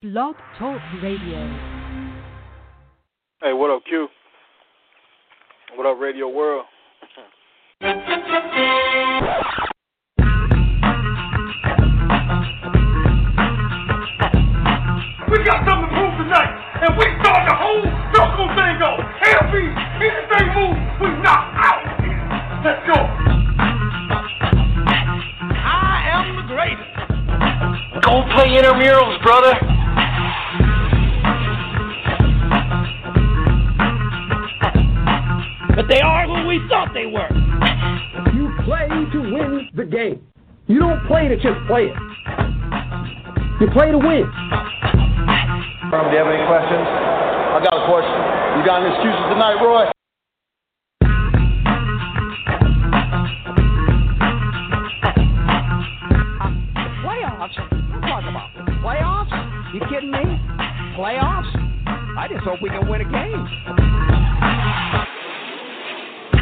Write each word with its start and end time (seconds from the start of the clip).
Blog 0.00 0.36
Talk 0.56 0.80
Radio. 1.02 1.42
Hey, 3.42 3.52
what 3.52 3.68
up, 3.68 3.82
Q? 3.84 4.06
What 5.74 5.86
up, 5.88 5.98
Radio 5.98 6.28
World? 6.28 6.66
We 7.80 7.88
got 15.42 15.66
something 15.66 15.82
to 15.82 15.94
prove 15.98 16.14
tonight, 16.14 16.54
and 16.78 16.94
we 16.96 17.02
start 17.18 17.42
the 17.50 17.56
whole 17.58 17.82
circle 18.14 18.46
thing 18.54 18.78
off. 18.78 19.02
LB, 19.02 19.50
anything 19.98 20.46
move, 20.54 20.78
we 21.02 21.08
knock 21.26 21.50
out. 21.58 21.82
Let's 22.64 22.86
go. 22.86 23.02
I 25.58 26.06
am 26.14 26.36
the 26.36 26.46
greatest. 26.46 26.94
Go 28.06 28.22
play 28.36 28.62
intramurals, 28.62 29.20
brother. 29.24 29.77
But 35.78 35.86
they 35.86 36.00
are 36.00 36.26
who 36.26 36.48
we 36.48 36.58
thought 36.68 36.90
they 36.92 37.06
were. 37.06 37.30
You 38.34 38.50
play 38.66 38.88
to 38.88 39.18
win 39.30 39.70
the 39.76 39.84
game. 39.84 40.26
You 40.66 40.80
don't 40.80 41.06
play 41.06 41.28
to 41.28 41.36
just 41.36 41.54
play 41.68 41.84
it. 41.84 41.94
You 43.60 43.68
play 43.70 43.92
to 43.92 43.98
win. 43.98 44.26
Do 44.26 45.94
you 45.94 46.18
have 46.18 46.26
any 46.26 46.42
questions? 46.50 46.82
I 46.82 47.62
got 47.62 47.78
a 47.78 47.86
question. 47.86 48.10
You 48.58 48.66
got 48.66 48.82
any 48.82 48.90
excuses 48.90 49.22
tonight, 49.30 49.62
Roy? 49.62 49.86
Playoffs? 57.06 57.54
I'm 57.54 58.02
talking 58.02 58.30
about 58.34 58.50
playoffs? 58.82 59.30
You 59.72 59.80
kidding 59.88 60.10
me? 60.10 60.42
Playoffs? 60.98 61.54
I 62.18 62.26
just 62.28 62.42
hope 62.42 62.60
we 62.60 62.68
can 62.68 62.88
win 62.88 63.00
a 63.00 63.04
game. 63.04 63.46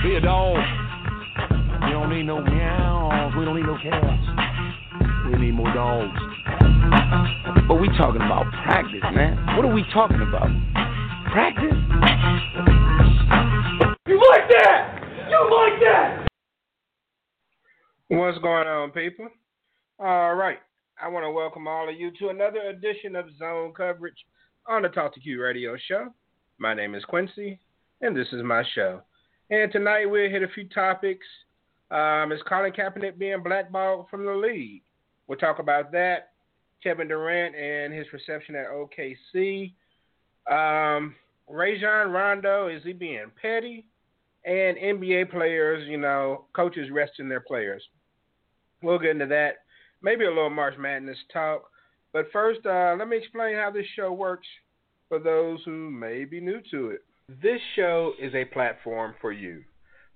Be 0.07 0.15
a 0.15 0.21
dog. 0.21 0.57
We 1.83 1.91
don't 1.91 2.11
need 2.11 2.23
no 2.23 2.41
meows. 2.41 3.33
We 3.37 3.45
don't 3.45 3.57
need 3.57 3.67
no 3.67 3.77
cats. 3.83 4.23
We 5.27 5.37
need 5.45 5.51
more 5.51 5.75
dogs. 5.75 6.17
But 7.67 7.81
we 7.81 7.89
talking 7.99 8.23
about 8.23 8.45
practice, 8.63 9.03
man. 9.13 9.57
What 9.57 9.65
are 9.67 9.75
we 9.75 9.85
talking 9.93 10.23
about? 10.23 10.47
Practice? 11.33 11.75
You 14.07 14.23
like 14.31 14.49
that? 14.49 15.01
You 15.29 15.41
like 15.51 15.81
that? 15.81 16.29
What's 18.07 18.39
going 18.39 18.69
on, 18.69 18.93
people? 18.93 19.29
All 19.99 20.37
right. 20.37 20.59
I 21.03 21.09
want 21.09 21.25
to 21.25 21.33
welcome 21.33 21.67
all 21.67 21.89
of 21.89 21.97
you 21.97 22.13
to 22.21 22.29
another 22.29 22.61
edition 22.61 23.17
of 23.17 23.25
Zone 23.41 23.73
Coverage 23.77 24.25
on 24.69 24.83
the 24.83 24.89
Talk 24.89 25.15
to 25.15 25.21
Q 25.21 25.43
radio 25.43 25.77
show. 25.89 26.15
My 26.59 26.75
name 26.75 26.95
is 26.95 27.05
Quincy, 27.07 27.59
and 28.03 28.17
this 28.17 28.29
is 28.29 28.45
my 28.45 28.63
show. 28.73 29.03
And 29.51 29.71
tonight 29.71 30.07
we'll 30.07 30.31
hit 30.31 30.43
a 30.43 30.49
few 30.49 30.69
topics. 30.69 31.27
Um, 31.91 32.33
is 32.33 32.41
Colin 32.49 32.73
Kaepernick 32.73 33.17
being 33.17 33.43
blackballed 33.43 34.09
from 34.11 34.25
the 34.25 34.33
league? 34.33 34.83
We'll 35.29 35.39
talk 35.39 35.61
about 35.61 35.93
that. 35.93 36.33
Kevin 36.83 37.09
Durant 37.09 37.55
and 37.55 37.95
his 37.95 38.07
reception 38.13 38.57
at 38.57 38.67
OKC. 38.67 39.73
Um, 40.51 41.15
Rajon 41.49 42.11
Rondo, 42.11 42.69
is 42.69 42.83
he 42.85 42.93
being 42.93 43.31
petty? 43.41 43.87
And 44.45 44.77
NBA 44.77 45.31
players, 45.31 45.89
you 45.89 45.97
know, 45.97 46.45
coaches 46.55 46.89
resting 46.93 47.29
their 47.29 47.41
players. 47.41 47.83
We'll 48.83 48.99
get 48.99 49.11
into 49.11 49.27
that. 49.27 49.59
Maybe 50.03 50.25
a 50.25 50.29
little 50.29 50.51
March 50.51 50.75
Madness 50.79 51.19
talk. 51.33 51.71
But 52.13 52.27
first, 52.33 52.61
uh, 52.67 52.97
let 52.99 53.09
me 53.09 53.17
explain 53.17 53.55
how 53.55 53.71
this 53.71 53.87
show 53.95 54.13
works 54.13 54.47
for 55.09 55.19
those 55.19 55.61
who 55.65 55.91
may 55.91 56.25
be 56.25 56.41
new 56.41 56.61
to 56.71 56.91
it. 56.91 57.05
This 57.29 57.61
show 57.75 58.13
is 58.21 58.37
a 58.37 58.45
platform 58.45 59.17
for 59.21 59.33
you, 59.33 59.65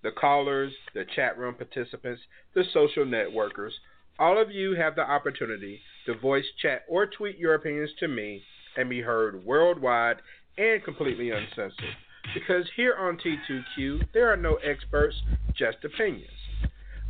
the 0.05 0.13
callers, 0.13 0.73
the 0.95 1.05
chat 1.05 1.37
room 1.37 1.57
participants, 1.57 2.23
the 2.55 2.63
social 2.73 3.05
networkers. 3.05 3.73
All 4.21 4.41
of 4.41 4.53
you 4.53 4.77
have 4.77 4.95
the 4.95 5.03
opportunity 5.03 5.81
to 6.07 6.15
voice, 6.15 6.45
chat, 6.63 6.85
or 6.89 7.07
tweet 7.07 7.37
your 7.37 7.55
opinions 7.55 7.91
to 7.99 8.07
me 8.07 8.45
and 8.77 8.89
be 8.89 9.01
heard 9.01 9.45
worldwide 9.45 10.19
and 10.57 10.85
completely 10.85 11.33
uncensored. 11.33 11.97
Because 12.33 12.71
here 12.77 12.95
on 12.95 13.19
T2Q, 13.19 14.13
there 14.15 14.33
are 14.33 14.37
no 14.37 14.55
experts, 14.63 15.17
just 15.57 15.79
opinions. 15.85 16.31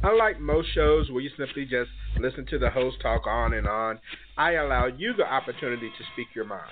Unlike 0.03 0.41
most 0.41 0.72
shows 0.72 1.10
where 1.10 1.20
you 1.20 1.28
simply 1.36 1.66
just 1.66 1.91
listen 2.19 2.47
to 2.47 2.58
the 2.58 2.70
host 2.70 3.03
talk 3.03 3.26
on 3.26 3.53
and 3.53 3.66
on, 3.66 4.00
I 4.38 4.53
allow 4.53 4.86
you 4.86 5.12
the 5.12 5.30
opportunity 5.30 5.91
to 5.91 6.04
speak 6.14 6.28
your 6.34 6.47
mind. 6.47 6.70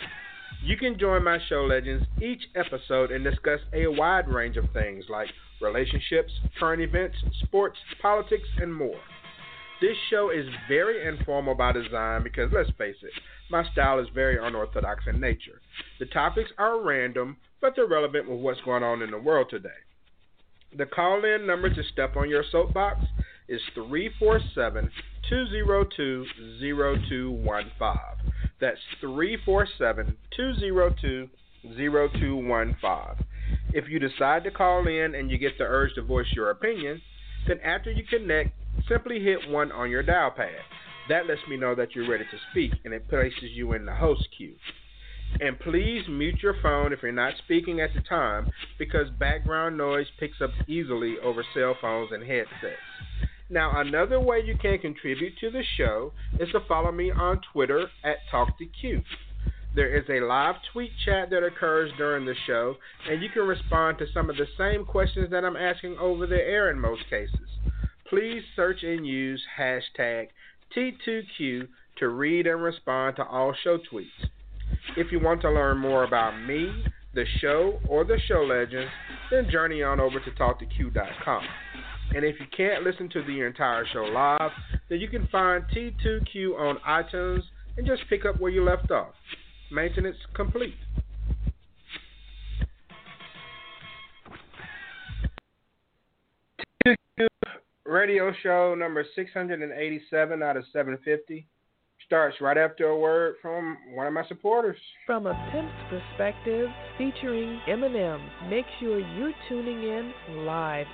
You 0.62 0.76
can 0.76 0.98
join 0.98 1.22
my 1.22 1.38
show 1.48 1.64
legends 1.64 2.04
each 2.20 2.42
episode 2.56 3.12
and 3.12 3.22
discuss 3.24 3.60
a 3.72 3.86
wide 3.86 4.28
range 4.28 4.56
of 4.56 4.64
things 4.72 5.04
like 5.08 5.28
relationships, 5.60 6.32
current 6.58 6.82
events, 6.82 7.16
sports, 7.44 7.78
politics, 8.02 8.48
and 8.60 8.74
more. 8.74 9.00
This 9.80 9.96
show 10.10 10.30
is 10.30 10.46
very 10.68 11.06
informal 11.06 11.54
by 11.54 11.70
design 11.72 12.24
because, 12.24 12.50
let's 12.52 12.70
face 12.76 12.96
it, 13.02 13.12
my 13.50 13.64
style 13.70 14.00
is 14.00 14.08
very 14.12 14.36
unorthodox 14.44 15.04
in 15.06 15.20
nature. 15.20 15.60
The 16.00 16.06
topics 16.06 16.50
are 16.58 16.82
random, 16.82 17.36
but 17.60 17.74
they're 17.76 17.86
relevant 17.86 18.28
with 18.28 18.40
what's 18.40 18.60
going 18.62 18.82
on 18.82 19.02
in 19.02 19.12
the 19.12 19.18
world 19.18 19.46
today. 19.50 19.68
The 20.76 20.86
call 20.86 21.24
in 21.24 21.46
number 21.46 21.70
to 21.70 21.82
step 21.92 22.16
on 22.16 22.28
your 22.28 22.44
soapbox 22.50 23.00
is 23.48 23.60
347 23.74 24.90
202 25.28 26.26
0215. 26.60 28.47
That's 28.60 28.78
347 29.00 30.16
202 30.36 31.28
0215. 31.62 33.26
If 33.72 33.88
you 33.88 33.98
decide 33.98 34.44
to 34.44 34.50
call 34.50 34.86
in 34.86 35.14
and 35.14 35.30
you 35.30 35.38
get 35.38 35.58
the 35.58 35.64
urge 35.64 35.94
to 35.94 36.02
voice 36.02 36.26
your 36.34 36.50
opinion, 36.50 37.00
then 37.46 37.60
after 37.60 37.90
you 37.90 38.04
connect, 38.04 38.50
simply 38.88 39.20
hit 39.20 39.48
1 39.48 39.72
on 39.72 39.90
your 39.90 40.02
dial 40.02 40.30
pad. 40.30 40.60
That 41.08 41.26
lets 41.26 41.40
me 41.48 41.56
know 41.56 41.74
that 41.74 41.94
you're 41.94 42.08
ready 42.08 42.24
to 42.24 42.38
speak 42.50 42.72
and 42.84 42.92
it 42.92 43.08
places 43.08 43.50
you 43.54 43.72
in 43.72 43.86
the 43.86 43.94
host 43.94 44.28
queue. 44.36 44.54
And 45.40 45.58
please 45.60 46.02
mute 46.08 46.42
your 46.42 46.56
phone 46.62 46.92
if 46.92 47.02
you're 47.02 47.12
not 47.12 47.34
speaking 47.44 47.80
at 47.80 47.90
the 47.94 48.00
time 48.00 48.48
because 48.78 49.08
background 49.18 49.76
noise 49.76 50.06
picks 50.18 50.40
up 50.40 50.50
easily 50.66 51.16
over 51.22 51.44
cell 51.54 51.76
phones 51.80 52.10
and 52.12 52.22
headsets. 52.22 52.80
Now, 53.50 53.80
another 53.80 54.20
way 54.20 54.42
you 54.44 54.56
can 54.60 54.78
contribute 54.78 55.38
to 55.38 55.50
the 55.50 55.62
show 55.76 56.12
is 56.38 56.50
to 56.52 56.60
follow 56.68 56.92
me 56.92 57.10
on 57.10 57.40
Twitter 57.52 57.86
at 58.04 58.18
TalkToQ. 58.30 59.02
There 59.74 59.96
is 59.96 60.04
a 60.10 60.24
live 60.24 60.56
tweet 60.72 60.90
chat 61.04 61.30
that 61.30 61.44
occurs 61.44 61.90
during 61.96 62.26
the 62.26 62.34
show, 62.46 62.76
and 63.08 63.22
you 63.22 63.30
can 63.30 63.46
respond 63.46 63.98
to 63.98 64.06
some 64.12 64.28
of 64.28 64.36
the 64.36 64.46
same 64.58 64.84
questions 64.84 65.30
that 65.30 65.44
I'm 65.44 65.56
asking 65.56 65.96
over 65.98 66.26
the 66.26 66.36
air 66.36 66.70
in 66.70 66.78
most 66.78 67.02
cases. 67.08 67.48
Please 68.08 68.42
search 68.54 68.82
and 68.82 69.06
use 69.06 69.42
hashtag 69.58 70.28
T2Q 70.76 71.68
to 71.98 72.08
read 72.08 72.46
and 72.46 72.62
respond 72.62 73.16
to 73.16 73.24
all 73.24 73.54
show 73.64 73.78
tweets. 73.90 74.28
If 74.96 75.10
you 75.10 75.20
want 75.20 75.40
to 75.42 75.50
learn 75.50 75.78
more 75.78 76.04
about 76.04 76.38
me, 76.40 76.84
the 77.14 77.24
show, 77.40 77.80
or 77.88 78.04
the 78.04 78.18
show 78.26 78.42
legends, 78.42 78.90
then 79.30 79.50
journey 79.50 79.82
on 79.82 80.00
over 80.00 80.20
to 80.20 80.30
TalkToQ.com. 80.32 81.42
And 82.14 82.24
if 82.24 82.36
you 82.40 82.46
can't 82.56 82.84
listen 82.84 83.08
to 83.10 83.22
the 83.22 83.42
entire 83.42 83.84
show 83.92 84.04
live, 84.04 84.50
then 84.88 85.00
you 85.00 85.08
can 85.08 85.26
find 85.28 85.64
T2Q 85.74 86.58
on 86.58 86.78
iTunes 86.88 87.42
and 87.76 87.86
just 87.86 88.02
pick 88.08 88.24
up 88.24 88.40
where 88.40 88.50
you 88.50 88.64
left 88.64 88.90
off. 88.90 89.14
Maintenance 89.70 90.16
complete. 90.34 90.74
T2Q 96.86 97.28
radio 97.84 98.32
show 98.42 98.74
number 98.74 99.04
687 99.14 100.42
out 100.42 100.56
of 100.56 100.64
750 100.72 101.46
starts 102.06 102.40
right 102.40 102.56
after 102.56 102.86
a 102.88 102.98
word 102.98 103.34
from 103.42 103.76
one 103.94 104.06
of 104.06 104.12
my 104.12 104.24
supporters. 104.28 104.78
From 105.04 105.26
a 105.26 105.50
pimp's 105.52 105.74
perspective, 105.90 106.68
featuring 106.96 107.60
Eminem, 107.68 108.20
make 108.48 108.64
sure 108.80 108.98
you're 108.98 109.34
tuning 109.48 109.82
in 109.82 110.12
live 110.46 110.86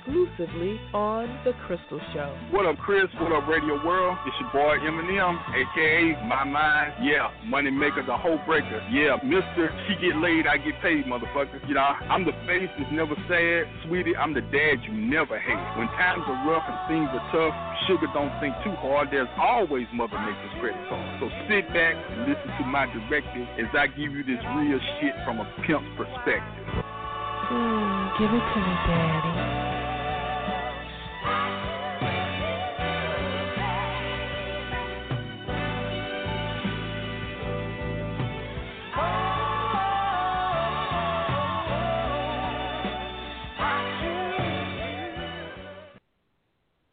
exclusively 0.00 0.80
on 0.94 1.28
The 1.44 1.52
Crystal 1.66 2.00
Show. 2.12 2.36
What 2.50 2.66
up, 2.66 2.78
Chris? 2.78 3.06
What 3.20 3.32
up, 3.32 3.48
Radio 3.48 3.76
World? 3.84 4.16
It's 4.26 4.36
your 4.40 4.50
boy 4.52 4.78
Eminem, 4.80 5.36
aka 5.52 6.26
My 6.26 6.44
Mind. 6.44 6.92
Yeah, 7.02 7.30
Money 7.44 7.70
Maker, 7.70 8.04
the 8.06 8.16
whole 8.16 8.38
breaker. 8.46 8.80
Yeah, 8.90 9.16
Mister, 9.24 9.68
she 9.88 9.94
get 10.00 10.16
laid, 10.16 10.46
I 10.46 10.56
get 10.56 10.80
paid, 10.80 11.04
motherfucker. 11.04 11.60
You 11.68 11.74
know, 11.74 11.80
I'm 11.80 12.24
the 12.24 12.32
face 12.46 12.68
that's 12.78 12.92
never 12.92 13.14
sad, 13.28 13.68
sweetie. 13.86 14.16
I'm 14.16 14.32
the 14.32 14.42
dad 14.42 14.80
you 14.88 14.92
never 14.92 15.38
hate. 15.38 15.78
When 15.78 15.88
times 16.00 16.24
are 16.26 16.48
rough 16.48 16.64
and 16.64 16.80
things 16.88 17.08
are 17.12 17.26
tough, 17.32 17.54
sugar 17.86 18.08
don't 18.14 18.32
think 18.40 18.54
too 18.64 18.74
hard. 18.80 19.08
There's 19.10 19.28
always 19.38 19.86
Mother 19.92 20.18
Nature's 20.18 20.54
credit 20.60 20.80
card. 20.88 21.20
So 21.20 21.28
sit 21.48 21.68
back 21.76 21.94
and 21.96 22.28
listen 22.28 22.48
to 22.58 22.64
my 22.64 22.86
directive 22.88 23.46
as 23.60 23.68
I 23.76 23.86
give 23.88 24.12
you 24.12 24.24
this 24.24 24.40
real 24.56 24.80
shit 25.00 25.14
from 25.24 25.40
a 25.40 25.46
pimp's 25.66 25.88
perspective. 25.96 26.66
Mm, 27.50 28.18
give 28.18 28.30
it 28.30 28.44
to 28.54 28.58
me, 28.62 28.74
Daddy. 28.86 29.69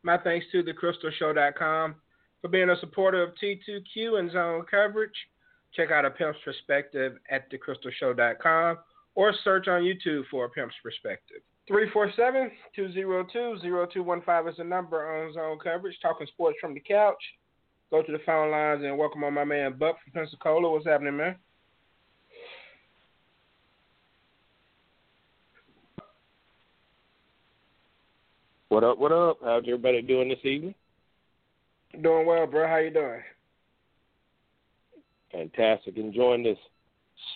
My 0.08 0.18
thanks 0.18 0.46
to 0.54 0.64
thecrystalshow.com 0.64 1.96
for 2.42 2.48
being 2.48 2.70
a 2.70 2.80
supporter 2.80 3.22
of 3.22 3.32
T2Q 3.44 4.20
and 4.20 4.32
zone 4.32 4.64
coverage. 4.72 5.12
Check 5.74 5.92
out 5.92 6.06
a 6.06 6.10
Pimp's 6.10 6.40
Perspective 6.46 7.18
at 7.30 7.52
thecrystalshow.com 7.52 8.78
or 9.16 9.34
search 9.44 9.68
on 9.68 9.82
YouTube 9.82 10.24
for 10.32 10.46
a 10.46 10.50
Pimp's 10.50 10.76
Perspective. 10.82 11.42
347-202-0215 11.70 14.50
is 14.50 14.56
the 14.56 14.64
number 14.64 15.26
on 15.26 15.34
zone 15.34 15.60
coverage. 15.62 15.98
Talking 16.02 16.28
sports 16.28 16.56
from 16.62 16.74
the 16.74 16.80
couch. 16.80 17.22
Go 17.92 18.02
to 18.02 18.12
the 18.14 18.20
phone 18.26 18.50
lines 18.50 18.86
and 18.86 18.98
welcome 18.98 19.26
on 19.26 19.34
my 19.34 19.44
man 19.44 19.74
Buck 19.78 19.98
from 20.02 20.14
Pensacola. 20.14 20.72
What's 20.72 20.86
happening, 20.86 21.18
man? 21.18 21.36
What 28.70 28.84
up? 28.84 28.98
What 28.98 29.14
up? 29.14 29.38
How's 29.42 29.64
everybody 29.66 30.02
doing 30.02 30.28
this 30.28 30.44
evening? 30.44 30.76
Doing 32.02 32.26
well, 32.26 32.46
bro. 32.46 32.68
How 32.68 32.78
you 32.78 32.90
doing? 32.90 33.22
Fantastic. 35.32 35.96
Enjoying 35.96 36.44
this 36.44 36.58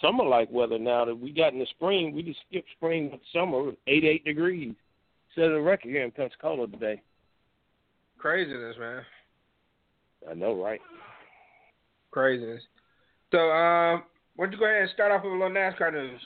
summer-like 0.02 0.52
weather 0.52 0.78
now 0.78 1.06
that 1.06 1.18
we 1.18 1.32
got 1.32 1.54
in 1.54 1.60
the 1.60 1.66
spring. 1.68 2.14
We 2.14 2.22
just 2.22 2.40
skipped 2.50 2.68
spring 2.76 3.12
with 3.12 3.22
summer, 3.32 3.72
88 3.88 4.26
degrees. 4.26 4.76
Set 5.34 5.46
a 5.46 5.62
record 5.62 5.90
here 5.90 6.04
in 6.04 6.12
Pensacola 6.12 6.68
today. 6.68 7.02
Craziness, 8.18 8.76
man. 8.78 9.04
I 10.30 10.34
know, 10.34 10.62
right? 10.62 10.82
Craziness. 12.12 12.62
So, 13.32 13.38
um, 13.38 14.04
why 14.36 14.46
don't 14.46 14.52
you 14.52 14.60
go 14.60 14.66
ahead 14.66 14.82
and 14.82 14.92
start 14.92 15.14
off 15.14 15.24
with 15.24 15.32
a 15.32 15.36
little 15.36 15.50
NASCAR 15.50 15.94
news? 15.94 16.22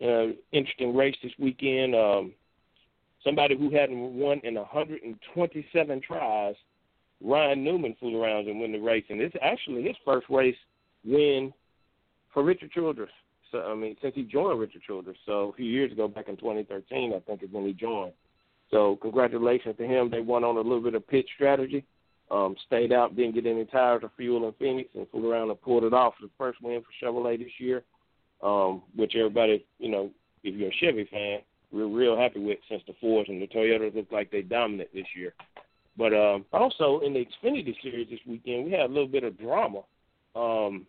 Uh, 0.00 0.36
interesting 0.52 0.94
race 0.94 1.16
this 1.24 1.32
weekend. 1.40 1.96
Um, 1.96 2.32
somebody 3.24 3.56
who 3.56 3.70
hadn't 3.70 3.98
won 3.98 4.40
in 4.44 4.54
127 4.54 6.00
tries, 6.00 6.54
Ryan 7.22 7.64
Newman 7.64 7.96
fooled 7.98 8.14
around 8.14 8.48
and 8.48 8.60
win 8.60 8.72
the 8.72 8.78
race, 8.78 9.04
and 9.08 9.20
it's 9.20 9.34
actually 9.42 9.82
his 9.82 9.96
first 10.04 10.26
race 10.28 10.56
win 11.04 11.52
for 12.32 12.44
Richard 12.44 12.70
Childress. 12.72 13.10
So 13.50 13.62
I 13.62 13.74
mean, 13.74 13.96
since 14.02 14.14
he 14.14 14.22
joined 14.22 14.60
Richard 14.60 14.82
Childress, 14.86 15.16
so 15.24 15.50
a 15.50 15.52
few 15.54 15.66
years 15.66 15.92
ago, 15.92 16.08
back 16.08 16.28
in 16.28 16.36
2013, 16.36 17.14
I 17.14 17.20
think 17.20 17.42
is 17.42 17.48
when 17.50 17.66
he 17.66 17.72
joined. 17.72 18.12
So 18.70 18.96
congratulations 19.00 19.76
to 19.78 19.86
him. 19.86 20.10
They 20.10 20.20
won 20.20 20.44
on 20.44 20.56
a 20.56 20.60
little 20.60 20.82
bit 20.82 20.94
of 20.94 21.06
pit 21.06 21.26
strategy. 21.34 21.84
Um, 22.30 22.56
stayed 22.66 22.92
out, 22.92 23.14
didn't 23.14 23.34
get 23.34 23.46
any 23.46 23.66
tires 23.66 24.00
or 24.02 24.10
fuel 24.16 24.48
in 24.48 24.54
Phoenix, 24.54 24.88
and 24.94 25.06
fooled 25.10 25.26
around 25.26 25.50
and 25.50 25.60
pulled 25.60 25.84
it 25.84 25.92
off. 25.92 26.14
The 26.20 26.30
first 26.38 26.60
win 26.62 26.82
for 26.82 27.06
Chevrolet 27.06 27.38
this 27.38 27.52
year, 27.58 27.84
um, 28.42 28.82
which 28.96 29.14
everybody, 29.14 29.64
you 29.78 29.90
know, 29.90 30.10
if 30.42 30.54
you're 30.54 30.70
a 30.70 30.74
Chevy 30.80 31.06
fan, 31.10 31.40
we're 31.74 31.88
real 31.88 32.16
happy 32.16 32.40
with 32.40 32.58
since 32.68 32.82
the 32.86 32.94
Fords 33.00 33.28
and 33.28 33.42
the 33.42 33.48
Toyotas 33.48 33.94
look 33.94 34.10
like 34.12 34.30
they 34.30 34.42
dominant 34.42 34.90
this 34.94 35.06
year. 35.16 35.34
But 35.96 36.14
um, 36.14 36.44
also 36.52 37.00
in 37.04 37.12
the 37.12 37.26
Xfinity 37.26 37.74
Series 37.82 38.08
this 38.10 38.20
weekend, 38.26 38.66
we 38.66 38.72
had 38.72 38.90
a 38.90 38.92
little 38.92 39.08
bit 39.08 39.24
of 39.24 39.38
drama. 39.38 39.80
Um, 40.36 40.86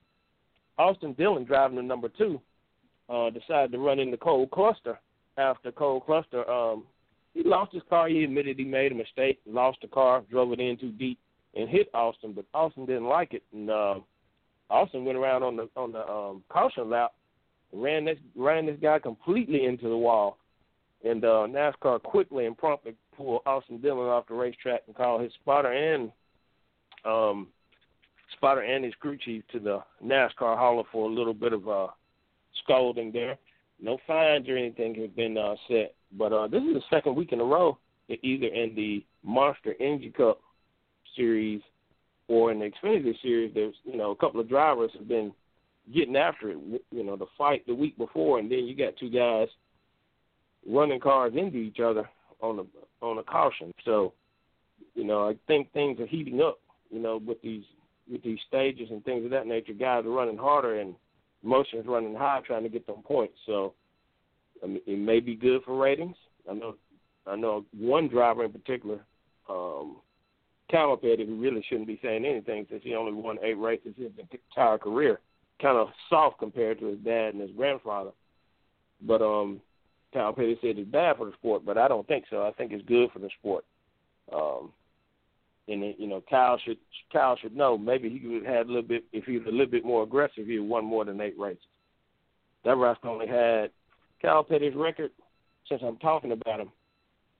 Austin 0.78 1.14
Dillon, 1.14 1.44
driving 1.46 1.78
the 1.78 1.84
number 1.84 2.10
two, 2.10 2.40
uh, 3.10 3.30
decided 3.30 3.72
to 3.72 3.80
run 3.80 4.00
into 4.00 4.18
Cole 4.18 4.48
Custer 4.48 5.00
after 5.38 5.72
Cole 5.72 6.02
Custer. 6.02 6.50
um, 6.50 6.84
he 7.34 7.44
lost 7.44 7.74
his 7.74 7.84
car. 7.90 8.08
He 8.08 8.24
admitted 8.24 8.58
he 8.58 8.64
made 8.64 8.92
a 8.92 8.96
mistake, 8.96 9.40
lost 9.46 9.80
the 9.82 9.88
car, 9.88 10.24
drove 10.32 10.54
it 10.54 10.60
in 10.60 10.78
too 10.78 10.92
deep, 10.94 11.20
and 11.54 11.70
hit 11.70 11.90
Austin. 11.94 12.34
But 12.34 12.46
Austin 12.54 12.86
didn't 12.86 13.08
like 13.08 13.34
it, 13.34 13.44
and 13.54 13.70
uh, 13.70 13.96
Austin 14.70 15.04
went 15.04 15.18
around 15.18 15.44
on 15.44 15.56
the 15.56 15.70
on 15.76 15.92
the 15.92 16.08
um, 16.08 16.44
caution 16.50 16.90
lap, 16.90 17.12
ran 17.74 18.06
this 18.06 18.18
ran 18.36 18.66
this 18.66 18.78
guy 18.82 19.00
completely 19.00 19.66
into 19.66 19.90
the 19.90 19.98
wall. 19.98 20.38
And 21.06 21.24
uh, 21.24 21.48
NASCAR 21.48 22.02
quickly 22.02 22.48
and 22.48 22.58
promptly 22.58 22.96
pulled 23.16 23.44
Austin 23.46 23.80
Dillon 23.80 24.10
off 24.10 24.28
the 24.28 24.34
racetrack 24.34 24.82
and 24.88 24.96
called 24.96 25.22
his 25.22 25.32
spotter 25.34 25.72
and 25.72 26.12
um, 27.06 27.48
spotter 28.34 28.62
and 28.62 28.84
his 28.84 28.94
crew 28.96 29.18
chief 29.18 29.44
to 29.52 29.60
the 29.60 29.84
NASCAR 30.04 30.58
hauler 30.58 30.84
for 30.92 31.08
a 31.08 31.14
little 31.14 31.34
bit 31.34 31.54
of 31.54 31.70
uh, 31.70 31.88
scolding 32.64 33.12
there. 33.12 33.38
No 33.80 34.00
fines 34.08 34.50
or 34.50 34.58
anything 34.58 34.96
have 34.96 35.16
been 35.16 35.38
uh, 35.38 35.56
set, 35.68 35.94
but 36.18 36.34
uh, 36.34 36.48
this 36.48 36.64
is 36.64 36.74
the 36.74 36.82
second 36.90 37.16
week 37.16 37.34
in 37.34 37.42
a 37.42 37.44
row, 37.44 37.78
either 38.10 38.48
in 38.48 38.74
the 38.74 39.06
Monster 39.24 39.76
Energy 39.80 40.12
Cup 40.16 40.40
series 41.16 41.62
or 42.28 42.52
in 42.52 42.60
the 42.60 42.72
Xfinity 42.72 43.22
series. 43.22 43.54
There's 43.54 43.76
you 43.84 43.98
know 43.98 44.12
a 44.12 44.16
couple 44.16 44.40
of 44.40 44.50
drivers 44.50 44.92
have 44.98 45.08
been 45.08 45.34
getting 45.94 46.16
after 46.16 46.52
it. 46.52 46.58
You 46.90 47.04
know 47.04 47.16
the 47.16 47.26
fight 47.38 47.68
the 47.68 47.76
week 47.76 47.98
before, 47.98 48.40
and 48.40 48.50
then 48.50 48.66
you 48.66 48.76
got 48.76 48.98
two 48.98 49.10
guys 49.10 49.50
running 50.68 51.00
cars 51.00 51.34
into 51.36 51.58
each 51.58 51.80
other 51.80 52.10
on 52.42 52.58
the 52.58 52.66
on 53.02 53.18
a 53.18 53.24
caution. 53.24 53.74
So, 53.84 54.14
you 54.94 55.04
know, 55.04 55.28
I 55.28 55.36
think 55.48 55.72
things 55.72 56.00
are 56.00 56.08
heating 56.08 56.42
up. 56.42 56.60
You 56.90 57.00
know, 57.00 57.22
with 57.26 57.42
these 57.42 57.64
with 58.12 58.24
these 58.24 58.40
stages 58.48 58.90
and 58.92 59.04
things 59.04 59.26
of 59.26 59.32
that 59.32 59.48
nature, 59.48 59.74
guys 59.74 60.06
are 60.06 60.10
running 60.10 60.38
harder 60.38 60.80
and 60.80 60.96
emotions 61.44 61.86
running 61.88 62.16
high, 62.16 62.42
trying 62.46 62.64
to 62.64 62.70
get 62.70 62.86
them 62.88 63.02
points. 63.04 63.36
So, 63.46 63.74
I 64.64 64.68
mean, 64.68 64.82
it 64.86 65.00
may 65.00 65.20
be 65.20 65.36
good 65.36 65.64
for 65.64 65.78
ratings. 65.78 66.16
I 66.50 66.54
know, 66.54 66.76
I 67.28 67.36
know 67.36 67.66
one 67.78 68.08
driver 68.08 68.46
in 68.46 68.52
particular, 68.52 69.00
um, 69.50 69.98
Petty, 70.70 71.26
who 71.26 71.40
really 71.40 71.64
shouldn't 71.70 71.88
be 71.88 72.00
saying 72.04 72.26
anything 72.26 72.66
since 72.70 72.82
he 72.84 72.96
only 72.96 73.14
won 73.14 73.38
eight 73.44 73.58
races 73.58 73.94
his 73.96 74.12
entire 74.32 74.78
career. 74.78 75.20
Kind 75.62 75.78
of 75.78 75.88
soft 76.10 76.40
compared 76.40 76.80
to 76.80 76.88
his 76.88 77.00
dad 77.00 77.34
and 77.34 77.42
his 77.42 77.52
grandfather. 77.52 78.12
But 79.02 79.22
um, 79.22 79.62
Kyle 80.16 80.32
Petty 80.32 80.58
said 80.62 80.80
it's 80.80 80.90
bad 80.90 81.18
for 81.18 81.26
the 81.26 81.34
sport, 81.34 81.66
but 81.66 81.78
I 81.78 81.90
don't 81.90 82.08
think 82.08 82.24
so. 82.30 82.44
I 82.44 82.52
think 82.54 82.72
it's 82.72 82.88
good 82.88 83.12
for 83.12 83.20
the 83.20 83.30
sport. 83.38 83.66
Um, 84.34 84.72
and 85.68 85.84
it, 85.84 85.98
you 86.00 86.08
know, 86.08 86.24
Kyle 86.30 86.58
should 86.66 86.78
Kyle 87.12 87.36
should 87.36 87.56
know 87.56 87.78
maybe 87.78 88.10
he 88.10 88.20
could 88.20 88.46
have 88.46 88.56
had 88.56 88.66
a 88.68 88.70
little 88.70 88.82
bit 88.82 89.04
if 89.12 89.26
he 89.26 89.38
was 89.38 89.48
a 89.48 89.52
little 89.52 89.66
bit 89.66 89.84
more 89.84 90.04
aggressive, 90.04 90.48
he 90.48 90.58
would 90.58 90.70
won 90.70 90.86
more 90.86 91.04
than 91.04 91.20
eight 91.20 91.38
races. 91.38 91.60
That 92.64 92.78
rascal 92.78 93.12
only 93.12 93.28
had 93.28 93.72
Kyle 94.22 94.44
Petty's 94.44 94.74
record 94.74 95.12
since 95.68 95.82
I'm 95.84 95.98
talking 95.98 96.32
about 96.32 96.62
him. 96.62 96.72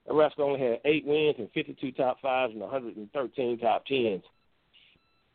That 0.06 0.14
rascal 0.14 0.46
only 0.46 0.60
had 0.60 0.82
eight 0.84 1.06
wins 1.06 1.36
and 1.40 1.50
52 1.54 1.94
top 1.94 2.20
fives 2.22 2.52
and 2.52 2.62
113 2.62 3.58
top 3.60 3.86
tens, 3.86 4.24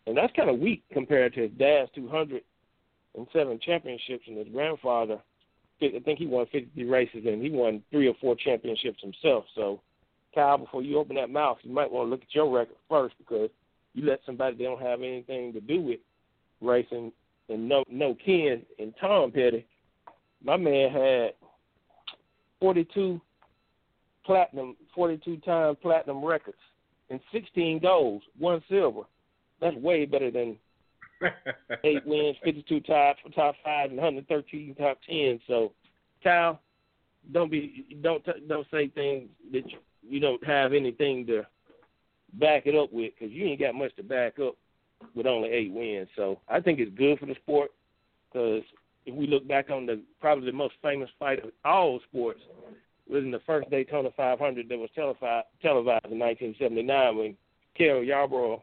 and 0.07 0.15
that's 0.15 0.37
kind 0.37 0.51
of 0.51 0.59
weak 0.59 0.83
compared 0.93 1.33
to 1.35 1.43
his 1.43 1.51
dad's 1.53 1.91
207 1.95 3.61
championships 3.65 4.25
and 4.27 4.37
his 4.37 4.49
grandfather 4.53 5.21
I 5.83 6.01
think 6.05 6.19
he 6.19 6.27
won 6.27 6.47
53 6.53 6.85
races 6.85 7.23
and 7.27 7.43
he 7.43 7.51
won 7.51 7.83
three 7.91 8.09
or 8.09 8.15
four 8.21 8.37
championships 8.37 9.03
himself. 9.03 9.45
So, 9.55 9.81
Kyle, 10.35 10.59
before 10.59 10.83
you 10.83 10.99
open 10.99 11.17
that 11.17 11.31
mouth, 11.31 11.59
you 11.63 11.73
might 11.73 11.91
want 11.91 12.07
to 12.07 12.11
look 12.11 12.23
at 12.23 12.35
your 12.35 12.51
record 12.51 12.77
first 12.89 13.15
because 13.19 13.51
you 13.95 14.05
let 14.05 14.21
somebody 14.25 14.57
they 14.57 14.65
don't 14.65 14.81
have 14.81 15.01
anything 15.01 15.53
to 15.53 15.61
do 15.61 15.81
with 15.81 16.01
racing 16.61 17.13
and 17.49 17.69
no 17.69 17.85
no 17.91 18.15
kin 18.15 18.63
and 18.79 18.95
Tom 19.01 19.33
Petty. 19.33 19.67
My 20.43 20.57
man 20.57 20.91
had 20.91 21.35
42 22.61 23.21
platinum, 24.25 24.77
42 24.95 25.39
time 25.39 25.77
platinum 25.77 26.25
records 26.25 26.57
and 27.11 27.21
16 27.33 27.81
golds, 27.81 28.25
one 28.39 28.63
silver. 28.69 29.03
That's 29.61 29.77
way 29.77 30.07
better 30.07 30.31
than 30.31 30.57
eight 31.85 32.07
wins, 32.07 32.37
52 32.45 32.81
top 32.81 33.17
top 33.35 33.55
five, 33.65 33.91
and 33.91 33.99
113 33.99 34.75
top 34.77 34.99
ten. 35.09 35.41
So, 35.47 35.73
Kyle, 36.23 36.61
don't 37.33 37.51
be 37.51 37.99
don't 38.03 38.25
don't 38.49 38.67
say 38.71 38.89
things 38.89 39.29
that 39.53 39.71
you, 39.71 39.79
you 40.03 40.21
don't 40.21 40.45
have 40.45 40.73
anything 40.73 41.27
to 41.27 41.47
back 42.35 42.67
it 42.67 42.75
up 42.75 42.93
with 42.93 43.13
because 43.19 43.33
you 43.33 43.47
ain't 43.47 43.61
got 43.61 43.75
much 43.75 43.95
to 43.97 44.03
back 44.03 44.39
up 44.39 44.57
with 45.15 45.27
only 45.27 45.51
eight 45.51 45.73
wins. 45.73 46.09
So 46.17 46.39
I 46.49 46.61
think 46.61 46.79
it's 46.79 46.97
good 46.97 47.19
for 47.19 47.27
the 47.27 47.35
sport 47.37 47.71
because 48.33 48.63
if 49.07 49.15
we 49.15 49.27
look 49.27 49.47
back 49.49 49.71
on 49.71 49.87
the 49.87 50.01
probably 50.21 50.47
the 50.47 50.57
most 50.57 50.75
famous 50.83 51.11
fight 51.19 51.43
of 51.43 51.51
all 51.65 52.01
sports 52.09 52.41
was 53.09 53.25
in 53.25 53.31
the 53.31 53.41
first 53.41 53.69
Daytona 53.71 54.11
500 54.17 54.69
that 54.69 54.79
was 54.79 54.91
televised, 54.95 55.47
televised 55.61 56.07
in 56.07 56.19
1979 56.19 57.17
when 57.17 57.37
Cale 57.75 58.05
Yarborough 58.05 58.63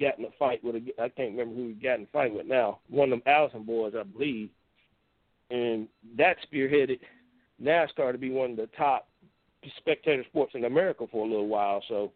got 0.00 0.18
in 0.18 0.24
a 0.24 0.28
fight 0.38 0.62
with 0.62 0.76
a 0.76 1.02
I 1.02 1.08
can't 1.08 1.32
remember 1.32 1.54
who 1.54 1.68
he 1.68 1.74
got 1.74 1.98
in 1.98 2.04
a 2.04 2.12
fight 2.12 2.34
with 2.34 2.46
now. 2.46 2.80
One 2.88 3.12
of 3.12 3.18
them 3.18 3.22
Allison 3.26 3.64
boys, 3.64 3.94
I 3.98 4.02
believe. 4.02 4.50
And 5.50 5.88
that 6.16 6.36
spearheaded 6.50 7.00
NASCAR 7.62 8.12
to 8.12 8.18
be 8.18 8.30
one 8.30 8.52
of 8.52 8.56
the 8.56 8.68
top 8.76 9.08
spectator 9.78 10.24
sports 10.24 10.52
in 10.54 10.64
America 10.64 11.06
for 11.10 11.24
a 11.24 11.28
little 11.28 11.48
while. 11.48 11.82
So 11.88 12.12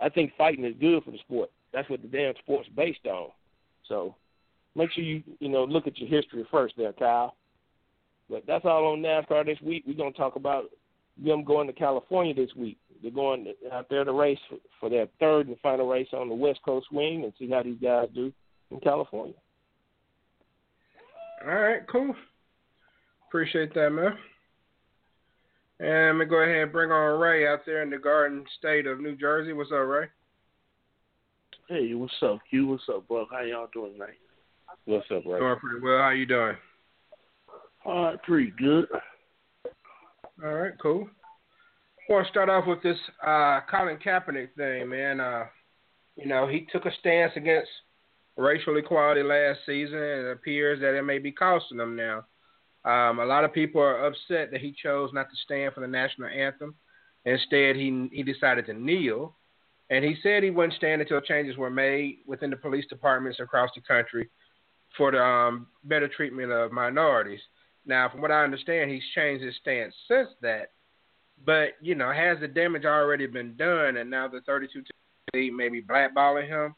I 0.00 0.08
think 0.08 0.32
fighting 0.38 0.64
is 0.64 0.74
good 0.80 1.04
for 1.04 1.10
the 1.10 1.18
sport. 1.18 1.50
That's 1.72 1.88
what 1.90 2.02
the 2.02 2.08
damn 2.08 2.34
sport's 2.42 2.68
based 2.74 3.06
on. 3.06 3.30
So 3.88 4.14
make 4.74 4.90
sure 4.92 5.04
you 5.04 5.22
you 5.40 5.48
know 5.48 5.64
look 5.64 5.86
at 5.86 5.98
your 5.98 6.08
history 6.08 6.46
first 6.50 6.74
there, 6.76 6.92
Kyle. 6.92 7.34
But 8.30 8.44
that's 8.46 8.64
all 8.64 8.92
on 8.92 9.00
NASCAR 9.00 9.44
this 9.44 9.60
week. 9.62 9.84
We're 9.86 9.94
gonna 9.94 10.12
talk 10.12 10.36
about 10.36 10.64
them 11.22 11.44
going 11.44 11.66
to 11.66 11.72
California 11.72 12.34
this 12.34 12.54
week. 12.56 12.78
They're 13.02 13.10
going 13.10 13.52
out 13.72 13.88
there 13.88 14.04
to 14.04 14.12
race 14.12 14.38
for 14.80 14.90
their 14.90 15.06
third 15.20 15.48
and 15.48 15.58
final 15.60 15.88
race 15.88 16.08
on 16.12 16.28
the 16.28 16.34
West 16.34 16.60
Coast 16.64 16.86
wing 16.90 17.24
and 17.24 17.32
see 17.38 17.48
how 17.50 17.62
these 17.62 17.78
guys 17.80 18.08
do 18.14 18.32
in 18.70 18.80
California. 18.80 19.34
All 21.46 21.54
right, 21.54 21.86
cool. 21.90 22.14
Appreciate 23.28 23.72
that, 23.74 23.90
man. 23.90 24.16
And 25.80 26.18
let 26.18 26.24
me 26.24 26.30
go 26.30 26.42
ahead 26.42 26.62
and 26.62 26.72
bring 26.72 26.90
on 26.90 27.20
Ray 27.20 27.46
out 27.46 27.60
there 27.64 27.82
in 27.82 27.90
the 27.90 27.98
Garden 27.98 28.44
State 28.58 28.86
of 28.86 29.00
New 29.00 29.14
Jersey. 29.16 29.52
What's 29.52 29.70
up, 29.70 29.86
Ray? 29.86 30.06
Hey, 31.68 31.94
what's 31.94 32.12
up, 32.22 32.38
Q? 32.50 32.66
What's 32.66 32.88
up, 32.88 33.06
Buck? 33.06 33.28
How 33.30 33.42
y'all 33.42 33.68
doing 33.72 33.92
tonight? 33.92 34.18
What's 34.86 35.06
up, 35.12 35.22
Ray? 35.24 35.38
Doing 35.38 35.56
pretty 35.60 35.80
well. 35.80 35.98
How 35.98 36.10
you 36.10 36.26
doing? 36.26 36.56
All 37.84 38.04
right, 38.06 38.22
pretty 38.24 38.52
good. 38.58 38.86
All 40.42 40.54
right, 40.54 40.72
cool. 40.82 41.08
I 42.08 42.12
want 42.14 42.26
to 42.26 42.30
start 42.30 42.48
off 42.48 42.66
with 42.66 42.82
this 42.82 42.96
uh, 43.22 43.60
Colin 43.70 43.98
Kaepernick 43.98 44.54
thing, 44.56 44.88
man. 44.88 45.20
Uh, 45.20 45.44
you 46.16 46.26
know, 46.26 46.46
he 46.46 46.66
took 46.72 46.86
a 46.86 46.94
stance 47.00 47.32
against 47.36 47.68
racial 48.36 48.78
equality 48.78 49.22
last 49.22 49.58
season, 49.66 49.98
and 49.98 50.26
it 50.26 50.30
appears 50.30 50.80
that 50.80 50.96
it 50.96 51.02
may 51.02 51.18
be 51.18 51.30
costing 51.30 51.78
him 51.78 51.96
now. 51.96 52.24
Um, 52.86 53.18
a 53.18 53.26
lot 53.26 53.44
of 53.44 53.52
people 53.52 53.82
are 53.82 54.06
upset 54.06 54.50
that 54.52 54.62
he 54.62 54.74
chose 54.82 55.10
not 55.12 55.28
to 55.28 55.36
stand 55.44 55.74
for 55.74 55.80
the 55.80 55.86
national 55.86 56.28
anthem. 56.28 56.74
Instead, 57.26 57.76
he 57.76 58.08
he 58.10 58.22
decided 58.22 58.64
to 58.66 58.72
kneel, 58.72 59.36
and 59.90 60.02
he 60.02 60.16
said 60.22 60.42
he 60.42 60.50
wouldn't 60.50 60.74
stand 60.74 61.02
until 61.02 61.20
changes 61.20 61.58
were 61.58 61.68
made 61.68 62.20
within 62.26 62.48
the 62.48 62.56
police 62.56 62.86
departments 62.88 63.38
across 63.38 63.68
the 63.74 63.82
country 63.82 64.30
for 64.96 65.12
the 65.12 65.22
um, 65.22 65.66
better 65.84 66.08
treatment 66.08 66.52
of 66.52 66.72
minorities. 66.72 67.40
Now, 67.84 68.08
from 68.08 68.22
what 68.22 68.30
I 68.30 68.44
understand, 68.44 68.90
he's 68.90 69.02
changed 69.14 69.44
his 69.44 69.56
stance 69.60 69.94
since 70.08 70.30
that. 70.40 70.70
But 71.44 71.70
you 71.80 71.94
know, 71.94 72.12
has 72.12 72.38
the 72.40 72.48
damage 72.48 72.84
already 72.84 73.26
been 73.26 73.56
done? 73.56 73.96
And 73.96 74.10
now 74.10 74.28
the 74.28 74.40
32 74.42 74.82
team 75.32 75.56
maybe 75.56 75.82
blackballing 75.82 76.48
him. 76.48 76.74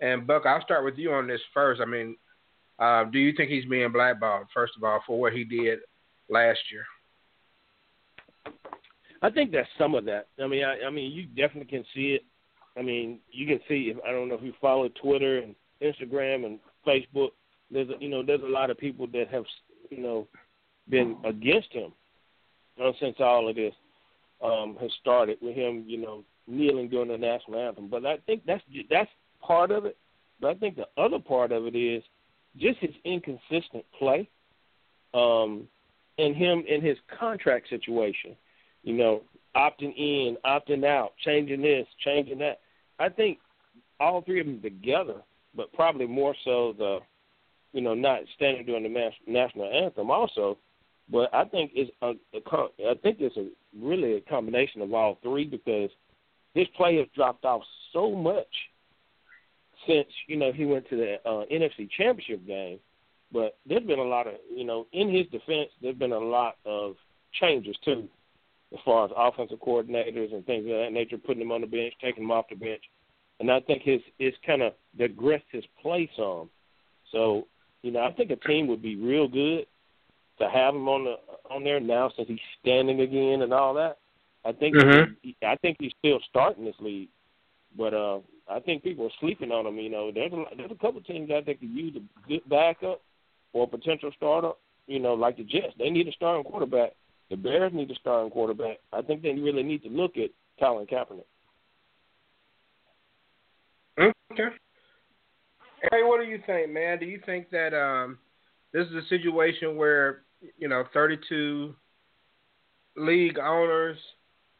And 0.00 0.26
Buck, 0.26 0.44
I'll 0.46 0.62
start 0.62 0.84
with 0.84 0.96
you 0.96 1.12
on 1.12 1.26
this 1.26 1.40
first. 1.54 1.80
I 1.80 1.86
mean, 1.86 2.16
uh, 2.78 3.04
do 3.04 3.18
you 3.18 3.32
think 3.36 3.50
he's 3.50 3.64
being 3.64 3.92
blackballed 3.92 4.46
first 4.52 4.74
of 4.76 4.84
all 4.84 5.00
for 5.06 5.18
what 5.18 5.32
he 5.32 5.44
did 5.44 5.80
last 6.28 6.58
year? 6.70 6.84
I 9.22 9.30
think 9.30 9.50
that's 9.50 9.68
some 9.78 9.94
of 9.94 10.04
that. 10.04 10.28
I 10.42 10.46
mean, 10.46 10.64
I, 10.64 10.86
I 10.86 10.90
mean, 10.90 11.10
you 11.12 11.26
definitely 11.26 11.70
can 11.70 11.84
see 11.94 12.12
it. 12.12 12.22
I 12.76 12.82
mean, 12.82 13.20
you 13.30 13.46
can 13.46 13.60
see. 13.66 13.90
If 13.90 13.96
I 14.06 14.12
don't 14.12 14.28
know 14.28 14.34
if 14.34 14.42
you 14.42 14.52
follow 14.60 14.88
Twitter 15.00 15.38
and 15.38 15.54
Instagram 15.82 16.44
and 16.44 16.58
Facebook. 16.86 17.30
There's 17.70 17.88
a, 17.88 17.94
you 17.98 18.08
know 18.08 18.22
there's 18.22 18.42
a 18.42 18.48
lot 18.48 18.70
of 18.70 18.78
people 18.78 19.06
that 19.08 19.28
have 19.30 19.44
you 19.90 19.98
know 19.98 20.28
been 20.88 21.16
against 21.24 21.72
him 21.72 21.92
uh, 22.82 22.92
since 23.00 23.16
all 23.18 23.48
of 23.48 23.56
this 23.56 23.74
um, 24.42 24.76
has 24.80 24.90
started 25.00 25.38
with 25.40 25.54
him, 25.54 25.84
you 25.86 25.98
know, 25.98 26.24
kneeling 26.46 26.88
during 26.88 27.08
the 27.08 27.18
national 27.18 27.60
anthem. 27.60 27.88
But 27.88 28.06
I 28.06 28.18
think 28.26 28.42
that's 28.46 28.62
that's 28.90 29.10
part 29.40 29.70
of 29.70 29.84
it. 29.84 29.96
But 30.40 30.50
I 30.50 30.54
think 30.54 30.76
the 30.76 30.88
other 30.96 31.18
part 31.18 31.52
of 31.52 31.66
it 31.66 31.76
is 31.76 32.02
just 32.56 32.78
his 32.78 32.94
inconsistent 33.04 33.84
play, 33.98 34.28
um, 35.14 35.68
and 36.18 36.36
him 36.36 36.64
in 36.68 36.82
his 36.82 36.98
contract 37.18 37.68
situation. 37.68 38.36
You 38.82 38.94
know, 38.94 39.22
opting 39.56 39.96
in, 39.96 40.36
opting 40.44 40.84
out, 40.84 41.12
changing 41.24 41.62
this, 41.62 41.86
changing 42.04 42.38
that. 42.38 42.60
I 42.98 43.08
think 43.08 43.38
all 43.98 44.22
three 44.22 44.40
of 44.40 44.46
them 44.46 44.60
together, 44.60 45.22
but 45.54 45.72
probably 45.72 46.06
more 46.06 46.34
so 46.44 46.74
the, 46.76 46.98
you 47.72 47.80
know, 47.80 47.94
not 47.94 48.20
standing 48.36 48.66
during 48.66 48.82
the 48.82 49.10
national 49.26 49.70
anthem 49.70 50.10
also. 50.10 50.58
But 51.10 51.32
I 51.34 51.44
think 51.44 51.72
it's 51.74 51.90
a, 52.02 52.10
a 52.34 52.90
I 52.90 52.94
think 53.02 53.18
it's 53.20 53.36
a 53.36 53.48
really 53.80 54.14
a 54.14 54.20
combination 54.20 54.82
of 54.82 54.92
all 54.92 55.18
three 55.22 55.44
because 55.44 55.90
his 56.54 56.66
play 56.76 56.96
has 56.96 57.06
dropped 57.14 57.44
off 57.44 57.62
so 57.92 58.14
much 58.14 58.46
since 59.86 60.08
you 60.26 60.36
know 60.36 60.52
he 60.52 60.64
went 60.64 60.88
to 60.88 60.96
the 60.96 61.14
uh, 61.28 61.44
NFC 61.52 61.88
Championship 61.90 62.46
game. 62.46 62.78
But 63.32 63.58
there's 63.66 63.86
been 63.86 63.98
a 63.98 64.04
lot 64.04 64.26
of 64.26 64.34
you 64.54 64.64
know 64.64 64.86
in 64.92 65.14
his 65.14 65.26
defense, 65.26 65.70
there's 65.82 65.96
been 65.96 66.12
a 66.12 66.18
lot 66.18 66.56
of 66.64 66.96
changes 67.40 67.76
too, 67.84 68.08
as 68.72 68.78
far 68.84 69.04
as 69.04 69.10
offensive 69.16 69.58
coordinators 69.60 70.32
and 70.32 70.44
things 70.46 70.64
of 70.64 70.78
that 70.78 70.92
nature, 70.92 71.18
putting 71.18 71.42
him 71.42 71.52
on 71.52 71.60
the 71.60 71.66
bench, 71.66 71.94
taking 72.00 72.24
him 72.24 72.30
off 72.30 72.46
the 72.48 72.56
bench, 72.56 72.82
and 73.40 73.50
I 73.50 73.60
think 73.60 73.82
his 73.82 74.00
it's 74.18 74.36
kind 74.46 74.62
of 74.62 74.72
digressed 74.96 75.44
his 75.50 75.64
play 75.82 76.08
some. 76.16 76.48
So 77.12 77.46
you 77.82 77.90
know 77.90 78.00
I 78.00 78.12
think 78.12 78.30
a 78.30 78.36
team 78.36 78.66
would 78.68 78.82
be 78.82 78.96
real 78.96 79.28
good 79.28 79.66
to 80.38 80.48
have 80.48 80.74
him 80.74 80.88
on 80.88 81.04
the 81.04 81.16
on 81.50 81.64
there 81.64 81.80
now 81.80 82.10
since 82.16 82.28
he's 82.28 82.38
standing 82.60 83.00
again 83.00 83.42
and 83.42 83.52
all 83.52 83.74
that. 83.74 83.98
I 84.44 84.52
think 84.52 84.76
mm-hmm. 84.76 85.12
he, 85.22 85.36
I 85.42 85.56
think 85.56 85.76
he's 85.80 85.92
still 85.98 86.20
starting 86.28 86.64
this 86.64 86.74
league, 86.80 87.08
but 87.76 87.94
uh, 87.94 88.18
I 88.48 88.60
think 88.60 88.82
people 88.82 89.06
are 89.06 89.20
sleeping 89.20 89.50
on 89.50 89.66
him. 89.66 89.76
You 89.76 89.90
know, 89.90 90.12
there's 90.12 90.32
a 90.32 90.44
there's 90.56 90.70
a 90.70 90.76
couple 90.76 91.00
teams 91.00 91.30
out 91.30 91.46
there 91.46 91.54
could 91.54 91.70
use 91.70 91.96
a 91.96 92.28
good 92.28 92.48
backup 92.48 93.00
or 93.52 93.64
a 93.64 93.66
potential 93.66 94.10
starter. 94.16 94.52
You 94.86 95.00
know, 95.00 95.14
like 95.14 95.36
the 95.36 95.44
Jets, 95.44 95.74
they 95.78 95.90
need 95.90 96.06
a 96.06 96.12
starting 96.12 96.44
quarterback. 96.44 96.92
The 97.28 97.36
Bears 97.36 97.72
need 97.74 97.90
a 97.90 97.94
starting 97.96 98.30
quarterback. 98.30 98.78
I 98.92 99.02
think 99.02 99.22
they 99.22 99.32
really 99.32 99.64
need 99.64 99.82
to 99.82 99.88
look 99.88 100.16
at 100.16 100.30
Colin 100.60 100.86
Kaepernick. 100.86 101.24
Okay. 103.98 104.54
Hey, 105.90 106.02
what 106.02 106.20
do 106.20 106.28
you 106.28 106.40
think, 106.46 106.72
man? 106.72 106.98
Do 106.98 107.06
you 107.06 107.20
think 107.26 107.50
that 107.50 107.74
um, 107.74 108.18
this 108.72 108.86
is 108.86 108.94
a 108.94 109.08
situation 109.08 109.76
where 109.76 110.22
you 110.58 110.68
know 110.68 110.84
32 110.92 111.74
league 112.96 113.38
owners 113.38 113.98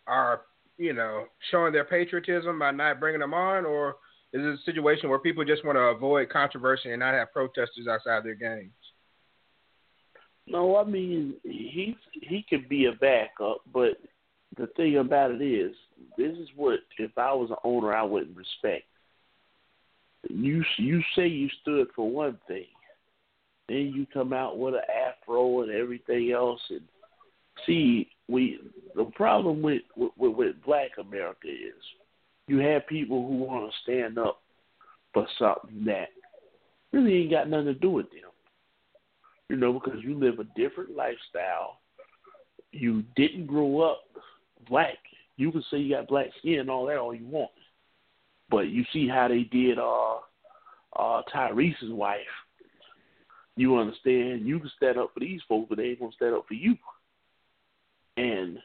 are 0.07 0.43
you 0.79 0.93
know, 0.93 1.25
showing 1.51 1.73
their 1.73 1.85
patriotism 1.85 2.59
by 2.59 2.71
not 2.71 3.01
bringing 3.01 3.21
them 3.21 3.35
on, 3.35 3.65
or 3.65 3.97
is 4.33 4.43
it 4.43 4.61
a 4.61 4.65
situation 4.65 5.09
where 5.09 5.19
people 5.19 5.45
just 5.45 5.65
want 5.65 5.77
to 5.77 5.81
avoid 5.81 6.29
controversy 6.29 6.91
and 6.91 7.01
not 7.01 7.15
have 7.15 7.33
protesters 7.33 7.87
outside 7.91 8.25
their 8.25 8.35
games? 8.35 8.73
No, 10.47 10.77
I 10.77 10.85
mean 10.85 11.35
he 11.43 11.97
he 12.13 12.45
could 12.49 12.69
be 12.69 12.87
a 12.87 12.93
backup, 12.93 13.63
but 13.73 13.97
the 14.57 14.69
thing 14.77 14.99
about 14.99 15.33
it 15.33 15.43
is, 15.43 15.75
this 16.17 16.37
is 16.37 16.49
what 16.55 16.81
if 16.99 17.11
I 17.17 17.33
was 17.33 17.51
an 17.51 17.57
owner, 17.65 17.93
I 17.93 18.05
wouldn't 18.05 18.37
respect. 18.37 18.85
You 20.29 20.63
you 20.79 21.03
say 21.17 21.27
you 21.27 21.49
stood 21.63 21.89
for 21.97 22.09
one 22.09 22.39
thing, 22.47 22.67
then 23.69 23.93
you 23.95 24.07
come 24.13 24.33
out 24.33 24.59
with 24.59 24.75
an 24.75 24.81
afro 24.91 25.63
and 25.63 25.73
everything 25.73 26.33
else, 26.33 26.61
and 26.71 26.83
see 27.67 28.09
we 28.29 28.59
the 28.95 29.05
problem 29.05 29.63
with, 29.63 29.83
with 29.97 30.13
with 30.17 30.63
Black 30.65 30.91
America 30.99 31.49
is 31.49 31.83
you 32.49 32.59
have 32.59 32.87
people 32.87 33.27
who 33.27 33.37
want 33.37 33.71
to 33.71 33.77
stand 33.83 34.19
up 34.19 34.41
for 35.13 35.27
something 35.39 35.85
that 35.87 36.09
really 36.93 37.23
ain't 37.23 37.31
got 37.31 37.49
nothing 37.49 37.67
to 37.67 37.75
do 37.75 37.91
with 37.91 38.11
them. 38.11 38.31
You 39.49 39.57
know, 39.57 39.73
because 39.73 40.01
you 40.03 40.19
live 40.19 40.39
a 40.39 40.45
different 40.59 40.97
lifestyle. 40.97 41.81
You 42.73 43.05
didn't 43.15 43.47
grow 43.47 43.81
up 43.81 44.03
black. 44.69 44.99
You 45.37 45.53
can 45.53 45.65
say 45.71 45.79
you 45.79 45.95
got 45.95 46.09
black 46.09 46.27
skin 46.39 46.61
and 46.61 46.71
all 46.71 46.87
that 46.87 46.99
all 46.99 47.15
you 47.15 47.27
want. 47.27 47.51
But 48.51 48.69
you 48.69 48.85
see 48.93 49.09
how 49.09 49.29
they 49.29 49.43
did 49.43 49.79
uh 49.79 50.17
uh 50.97 51.23
Tyrese's 51.33 51.91
wife. 51.91 52.21
You 53.57 53.79
understand, 53.79 54.47
you 54.47 54.59
can 54.61 54.71
stand 54.77 54.99
up 54.99 55.13
for 55.15 55.21
these 55.21 55.41
folks, 55.49 55.69
but 55.69 55.79
they 55.79 55.85
ain't 55.85 56.01
gonna 56.01 56.13
stand 56.13 56.35
up 56.35 56.47
for 56.47 56.55
you. 56.55 56.77
And 58.17 58.59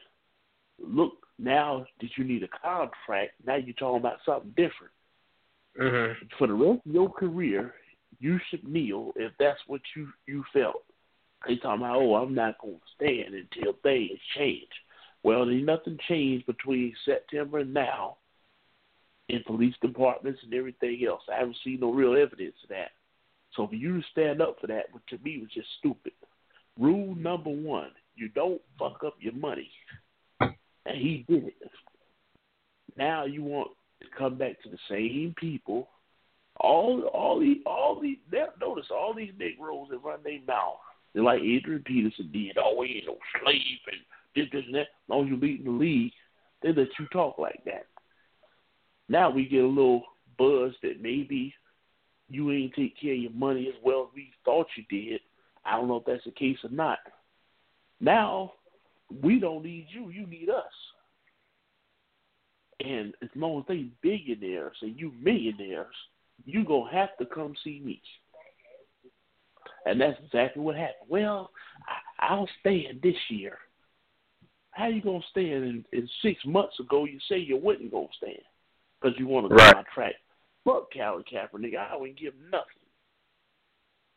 look, 0.78 1.26
now 1.38 1.86
that 2.00 2.10
you 2.16 2.24
need 2.24 2.42
a 2.42 2.48
contract, 2.48 3.32
now 3.46 3.56
you're 3.56 3.74
talking 3.74 4.00
about 4.00 4.18
something 4.24 4.50
different. 4.50 4.92
Mm-hmm. 5.80 6.26
For 6.38 6.46
the 6.46 6.52
rest 6.52 6.80
of 6.86 6.92
your 6.92 7.10
career, 7.10 7.74
you 8.20 8.38
should 8.48 8.64
kneel 8.68 9.12
if 9.16 9.32
that's 9.38 9.60
what 9.66 9.80
you 9.96 10.08
you 10.26 10.44
felt. 10.52 10.84
They 11.46 11.56
talking 11.56 11.80
about, 11.82 11.96
oh, 11.96 12.14
I'm 12.16 12.34
not 12.34 12.58
going 12.60 12.74
to 12.74 12.80
stand 12.94 13.34
until 13.34 13.74
things 13.82 14.18
change. 14.36 14.68
Well, 15.24 15.46
there's 15.46 15.64
nothing 15.64 15.98
changed 16.08 16.46
between 16.46 16.94
September 17.04 17.58
and 17.60 17.74
now 17.74 18.18
in 19.28 19.42
police 19.44 19.74
departments 19.82 20.40
and 20.44 20.54
everything 20.54 21.04
else. 21.06 21.22
I 21.32 21.38
haven't 21.38 21.56
seen 21.64 21.80
no 21.80 21.90
real 21.92 22.16
evidence 22.16 22.54
of 22.62 22.68
that. 22.70 22.90
So 23.56 23.66
for 23.66 23.74
you 23.74 24.00
to 24.00 24.06
stand 24.10 24.40
up 24.40 24.56
for 24.60 24.66
that, 24.68 24.92
which 24.92 25.04
to 25.10 25.18
me, 25.22 25.38
was 25.40 25.50
just 25.50 25.68
stupid. 25.78 26.12
Rule 26.78 27.14
number 27.14 27.50
one: 27.50 27.90
you 28.14 28.28
don't 28.28 28.60
fuck 28.78 29.02
up 29.04 29.14
your 29.20 29.34
money. 29.34 29.70
And 30.40 30.96
he 30.96 31.24
did 31.28 31.44
it. 31.44 31.70
Now 32.96 33.24
you 33.24 33.42
want 33.42 33.70
to 34.00 34.06
come 34.18 34.36
back 34.36 34.60
to 34.62 34.68
the 34.68 34.78
same 34.88 35.34
people. 35.38 35.88
All 36.60 37.02
all 37.14 37.40
these 37.40 37.58
all 37.66 38.00
these 38.00 38.18
notice 38.60 38.86
all 38.90 39.14
these 39.14 39.32
Negroes 39.38 39.88
that 39.90 39.98
run 39.98 40.20
their 40.24 40.40
mouth. 40.46 40.76
They're 41.14 41.22
like 41.22 41.40
Adrian 41.40 41.82
Peterson 41.84 42.30
did, 42.32 42.56
oh 42.58 42.76
we 42.78 42.96
ain't 42.96 43.06
no 43.06 43.18
slave 43.42 43.78
and 43.86 44.00
this, 44.34 44.46
this 44.52 44.64
and 44.66 44.74
that. 44.74 44.80
As 44.80 45.08
long 45.08 45.24
as 45.24 45.30
you 45.30 45.36
lead 45.36 45.64
the 45.64 45.70
league, 45.70 46.12
they 46.62 46.68
let 46.68 46.88
you 46.98 47.06
talk 47.12 47.38
like 47.38 47.62
that. 47.66 47.86
Now 49.08 49.30
we 49.30 49.46
get 49.46 49.64
a 49.64 49.66
little 49.66 50.04
buzz 50.38 50.72
that 50.82 51.02
maybe 51.02 51.54
you 52.32 52.50
ain't 52.50 52.74
take 52.74 52.98
care 52.98 53.12
of 53.12 53.18
your 53.18 53.32
money 53.32 53.68
as 53.68 53.74
well 53.84 54.08
as 54.08 54.14
we 54.14 54.30
thought 54.44 54.66
you 54.76 54.84
did. 54.88 55.20
I 55.64 55.76
don't 55.76 55.88
know 55.88 55.96
if 55.96 56.04
that's 56.06 56.24
the 56.24 56.30
case 56.30 56.56
or 56.64 56.70
not. 56.70 56.98
Now, 58.00 58.54
we 59.22 59.38
don't 59.38 59.62
need 59.62 59.86
you, 59.90 60.08
you 60.10 60.26
need 60.26 60.48
us. 60.48 60.64
And 62.80 63.14
as 63.22 63.28
long 63.36 63.60
as 63.60 63.64
they 63.68 63.86
billionaires 64.02 64.76
and 64.80 64.98
you 64.98 65.12
millionaires, 65.22 65.94
you 66.44 66.64
gonna 66.64 66.90
have 66.90 67.16
to 67.18 67.26
come 67.26 67.54
see 67.62 67.80
me. 67.84 68.00
And 69.84 70.00
that's 70.00 70.18
exactly 70.24 70.62
what 70.62 70.76
happened. 70.76 71.08
Well, 71.08 71.50
I, 71.86 72.32
I'll 72.32 72.48
stand 72.60 73.00
this 73.02 73.16
year. 73.28 73.58
How 74.70 74.86
you 74.88 75.02
gonna 75.02 75.20
stand? 75.30 75.64
And, 75.64 75.84
and 75.92 76.10
six 76.22 76.40
months 76.46 76.80
ago, 76.80 77.04
you 77.04 77.18
say 77.28 77.38
you 77.38 77.58
wouldn't 77.58 77.90
go 77.90 78.08
stand 78.16 78.38
because 79.00 79.16
you 79.18 79.26
want 79.26 79.48
to 79.48 79.54
Right. 79.54 79.84
track. 79.94 80.14
Fuck 80.64 80.92
Colin 80.92 81.24
Kaepernick. 81.24 81.76
I 81.76 81.96
wouldn't 81.96 82.18
give 82.18 82.34
nothing. 82.50 82.66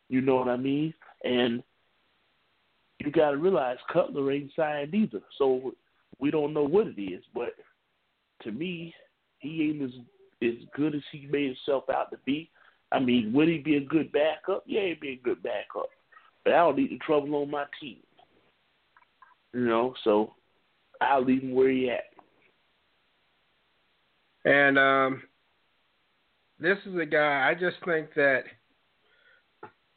You 0.08 0.20
know 0.20 0.36
what 0.36 0.48
I 0.48 0.56
mean? 0.56 0.94
And 1.24 1.62
you 2.98 3.10
got 3.10 3.32
to 3.32 3.36
realize 3.36 3.78
Cutler 3.92 4.30
ain't 4.32 4.52
signed 4.54 4.94
either, 4.94 5.20
so 5.38 5.72
we 6.18 6.30
don't 6.30 6.54
know 6.54 6.64
what 6.64 6.86
it 6.86 7.00
is. 7.00 7.22
But 7.34 7.54
to 8.42 8.52
me, 8.52 8.94
he 9.38 9.64
ain't 9.64 9.82
as 9.82 9.90
as 10.42 10.54
good 10.74 10.94
as 10.94 11.02
he 11.10 11.26
made 11.30 11.46
himself 11.46 11.84
out 11.92 12.10
to 12.10 12.18
be. 12.24 12.50
I 12.92 13.00
mean, 13.00 13.32
would 13.32 13.48
he 13.48 13.58
be 13.58 13.76
a 13.76 13.80
good 13.80 14.12
backup? 14.12 14.64
Yeah, 14.66 14.82
he'd 14.82 15.00
be 15.00 15.12
a 15.12 15.24
good 15.24 15.42
backup. 15.42 15.88
But 16.44 16.52
I 16.52 16.58
don't 16.58 16.76
need 16.76 16.90
the 16.90 16.98
trouble 16.98 17.34
on 17.36 17.50
my 17.50 17.64
team. 17.80 17.98
You 19.52 19.66
know, 19.66 19.94
so 20.04 20.34
I'll 21.00 21.24
leave 21.24 21.42
him 21.42 21.54
where 21.54 21.70
he 21.70 21.90
at. 21.90 22.04
And 24.44 24.78
um, 24.78 25.22
this 26.58 26.78
is 26.86 26.96
a 26.98 27.06
guy. 27.06 27.48
I 27.48 27.54
just 27.54 27.76
think 27.84 28.14
that 28.14 28.44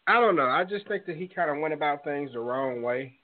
I 0.07 0.19
don't 0.19 0.35
know. 0.35 0.47
I 0.47 0.63
just 0.63 0.87
think 0.87 1.05
that 1.05 1.17
he 1.17 1.27
kind 1.27 1.51
of 1.51 1.59
went 1.59 1.73
about 1.73 2.03
things 2.03 2.31
the 2.33 2.39
wrong 2.39 2.81
way. 2.81 3.19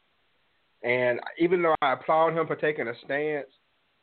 And 0.83 1.19
even 1.39 1.63
though 1.63 1.75
I 1.81 1.93
applaud 1.93 2.37
him 2.37 2.45
for 2.45 2.55
taking 2.55 2.87
a 2.87 2.93
stance, 3.03 3.47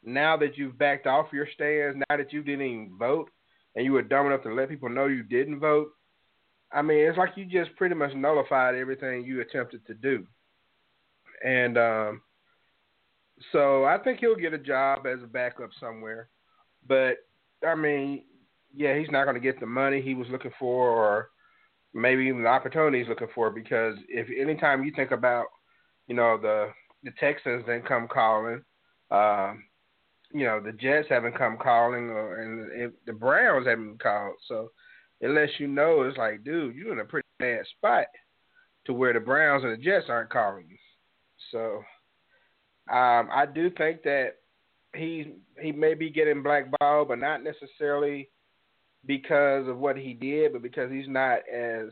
now 0.05 0.37
that 0.39 0.59
you've 0.59 0.79
backed 0.79 1.07
off 1.07 1.33
your 1.33 1.47
stance, 1.55 1.97
now 1.97 2.17
that 2.17 2.33
you 2.33 2.43
didn't 2.43 2.67
even 2.67 2.97
vote, 2.99 3.31
and 3.77 3.85
you 3.85 3.93
were 3.93 4.03
dumb 4.03 4.27
enough 4.27 4.43
to 4.43 4.53
let 4.53 4.69
people 4.69 4.89
know 4.89 5.07
you 5.07 5.23
didn't 5.23 5.61
vote, 5.61 5.91
I 6.73 6.83
mean, 6.83 6.99
it's 6.99 7.19
like 7.19 7.37
you 7.37 7.45
just 7.45 7.77
pretty 7.77 7.95
much 7.95 8.15
nullified 8.15 8.75
everything 8.75 9.25
you 9.25 9.41
attempted 9.41 9.87
to 9.87 9.95
do. 9.95 10.27
And 11.45 11.79
um, 11.79 12.23
so 13.53 13.85
I 13.85 13.99
think 13.99 14.19
he'll 14.19 14.35
get 14.35 14.55
a 14.55 14.59
job 14.59 15.07
as 15.07 15.23
a 15.23 15.27
backup 15.27 15.71
somewhere. 15.79 16.29
But 16.87 17.19
I 17.67 17.75
mean, 17.75 18.25
yeah, 18.75 18.99
he's 18.99 19.11
not 19.11 19.25
going 19.25 19.35
to 19.35 19.41
get 19.41 19.61
the 19.61 19.67
money 19.67 20.01
he 20.01 20.15
was 20.15 20.29
looking 20.31 20.53
for, 20.59 20.89
or 20.89 21.29
maybe 21.95 22.25
even 22.25 22.43
the 22.43 22.49
opportunity 22.49 22.99
he's 22.99 23.09
looking 23.09 23.29
for. 23.35 23.51
Because 23.51 23.97
if 24.09 24.29
anytime 24.39 24.85
you 24.85 24.93
think 24.95 25.11
about, 25.11 25.47
you 26.07 26.15
know, 26.15 26.39
the 26.41 26.69
the 27.05 27.11
Texans 27.19 27.65
didn't 27.67 27.89
come 27.89 28.09
calling, 28.09 28.63
um, 29.11 29.65
you 30.33 30.45
know, 30.45 30.61
the 30.61 30.73
Jets 30.73 31.09
haven't 31.09 31.37
come 31.37 31.59
calling, 31.63 32.11
or 32.11 32.41
and 32.41 32.93
the 33.07 33.13
Browns 33.13 33.67
haven't 33.67 34.03
called. 34.03 34.37
So 34.49 34.71
it 35.21 35.29
lets 35.29 35.53
you 35.59 35.69
know 35.69 36.03
it's 36.03 36.19
like, 36.19 36.45
dude, 36.45 36.75
you're 36.75 36.93
in 36.93 37.01
a 37.01 37.05
pretty 37.05 37.29
bad 37.39 37.65
spot 37.77 38.07
to 38.87 38.93
where 38.93 39.13
the 39.13 39.21
Browns 39.21 39.65
and 39.65 39.73
the 39.73 39.83
Jets 39.83 40.07
aren't 40.09 40.31
calling 40.31 40.67
you. 40.69 40.77
So 41.51 41.83
um, 42.93 43.29
I 43.33 43.47
do 43.53 43.71
think 43.71 44.03
that 44.03 44.37
he 44.95 45.35
he 45.61 45.73
may 45.73 45.95
be 45.95 46.11
getting 46.11 46.43
blackballed, 46.43 47.09
but 47.09 47.19
not 47.19 47.43
necessarily 47.43 48.29
because 49.07 49.69
of 49.69 49.79
what 49.79 49.97
he 49.97 50.15
did, 50.15 50.53
but 50.53 50.63
because 50.63 50.91
he's 50.91 51.09
not 51.09 51.41
as 51.53 51.89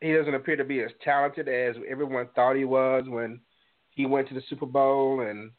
he 0.00 0.12
doesn't 0.12 0.34
appear 0.34 0.56
to 0.56 0.64
be 0.64 0.82
as 0.82 0.90
talented 1.02 1.48
as 1.48 1.76
everyone 1.88 2.28
thought 2.34 2.56
he 2.56 2.64
was 2.64 3.04
when 3.06 3.40
he 3.90 4.06
went 4.06 4.28
to 4.28 4.34
the 4.34 4.42
Super 4.48 4.66
Bowl 4.66 5.20
and 5.20 5.50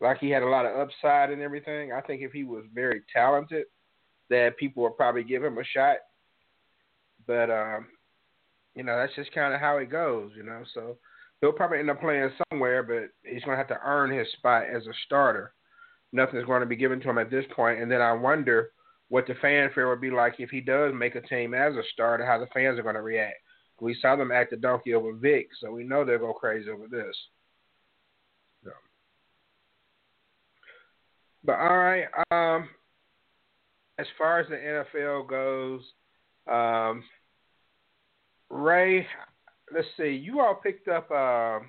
like 0.00 0.18
he 0.18 0.30
had 0.30 0.42
a 0.42 0.48
lot 0.48 0.66
of 0.66 0.78
upside 0.78 1.30
and 1.30 1.42
everything. 1.42 1.92
I 1.92 2.00
think 2.00 2.22
if 2.22 2.32
he 2.32 2.44
was 2.44 2.64
very 2.72 3.02
talented, 3.12 3.64
that 4.30 4.58
people 4.58 4.82
would 4.82 4.96
probably 4.96 5.24
give 5.24 5.42
him 5.42 5.58
a 5.58 5.64
shot. 5.64 5.96
But 7.26 7.50
um, 7.50 7.86
you 8.74 8.84
know, 8.84 8.96
that's 8.96 9.14
just 9.16 9.32
kind 9.32 9.54
of 9.54 9.60
how 9.60 9.78
it 9.78 9.90
goes, 9.90 10.32
you 10.36 10.44
know. 10.44 10.62
So 10.74 10.98
he'll 11.40 11.52
probably 11.52 11.78
end 11.78 11.90
up 11.90 12.00
playing 12.00 12.30
somewhere, 12.50 12.82
but 12.82 13.10
he's 13.28 13.42
going 13.42 13.54
to 13.54 13.58
have 13.58 13.68
to 13.68 13.80
earn 13.84 14.16
his 14.16 14.30
spot 14.32 14.64
as 14.64 14.86
a 14.86 14.92
starter. 15.06 15.52
Nothing's 16.12 16.46
going 16.46 16.60
to 16.60 16.66
be 16.66 16.76
given 16.76 17.00
to 17.00 17.10
him 17.10 17.18
at 17.18 17.30
this 17.30 17.44
point, 17.54 17.80
and 17.80 17.90
then 17.90 18.00
I 18.00 18.12
wonder 18.12 18.70
what 19.08 19.26
the 19.26 19.34
fanfare 19.40 19.88
would 19.88 20.00
be 20.00 20.10
like 20.10 20.34
if 20.38 20.50
he 20.50 20.60
does 20.60 20.92
make 20.94 21.14
a 21.14 21.20
team 21.22 21.54
as 21.54 21.74
a 21.74 21.82
starter. 21.92 22.24
How 22.24 22.38
the 22.38 22.46
fans 22.52 22.78
are 22.78 22.82
going 22.82 22.94
to 22.94 23.02
react. 23.02 23.38
We 23.80 23.96
saw 24.00 24.16
them 24.16 24.32
act 24.32 24.50
the 24.50 24.56
donkey 24.56 24.94
over 24.94 25.12
Vic, 25.12 25.48
so 25.60 25.70
we 25.70 25.84
know 25.84 26.04
they'll 26.04 26.18
go 26.18 26.32
crazy 26.32 26.68
over 26.68 26.88
this. 26.88 27.16
So. 28.64 28.70
But 31.44 31.58
all 31.60 31.78
right, 31.78 32.06
um, 32.30 32.68
as 33.98 34.06
far 34.16 34.40
as 34.40 34.48
the 34.48 34.56
NFL 34.56 35.28
goes, 35.28 35.82
um, 36.50 37.04
Ray, 38.50 39.06
let's 39.72 39.86
see. 39.96 40.10
You 40.10 40.40
all 40.40 40.56
picked 40.62 40.88
up. 40.88 41.10
Um, 41.10 41.66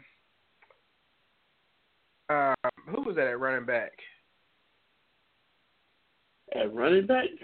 uh, 2.29 2.53
who 2.87 3.01
was 3.01 3.15
that 3.15 3.27
at 3.27 3.39
running 3.39 3.65
back? 3.65 3.91
At 6.55 6.73
running 6.73 7.05
back? 7.05 7.25
Did 7.29 7.39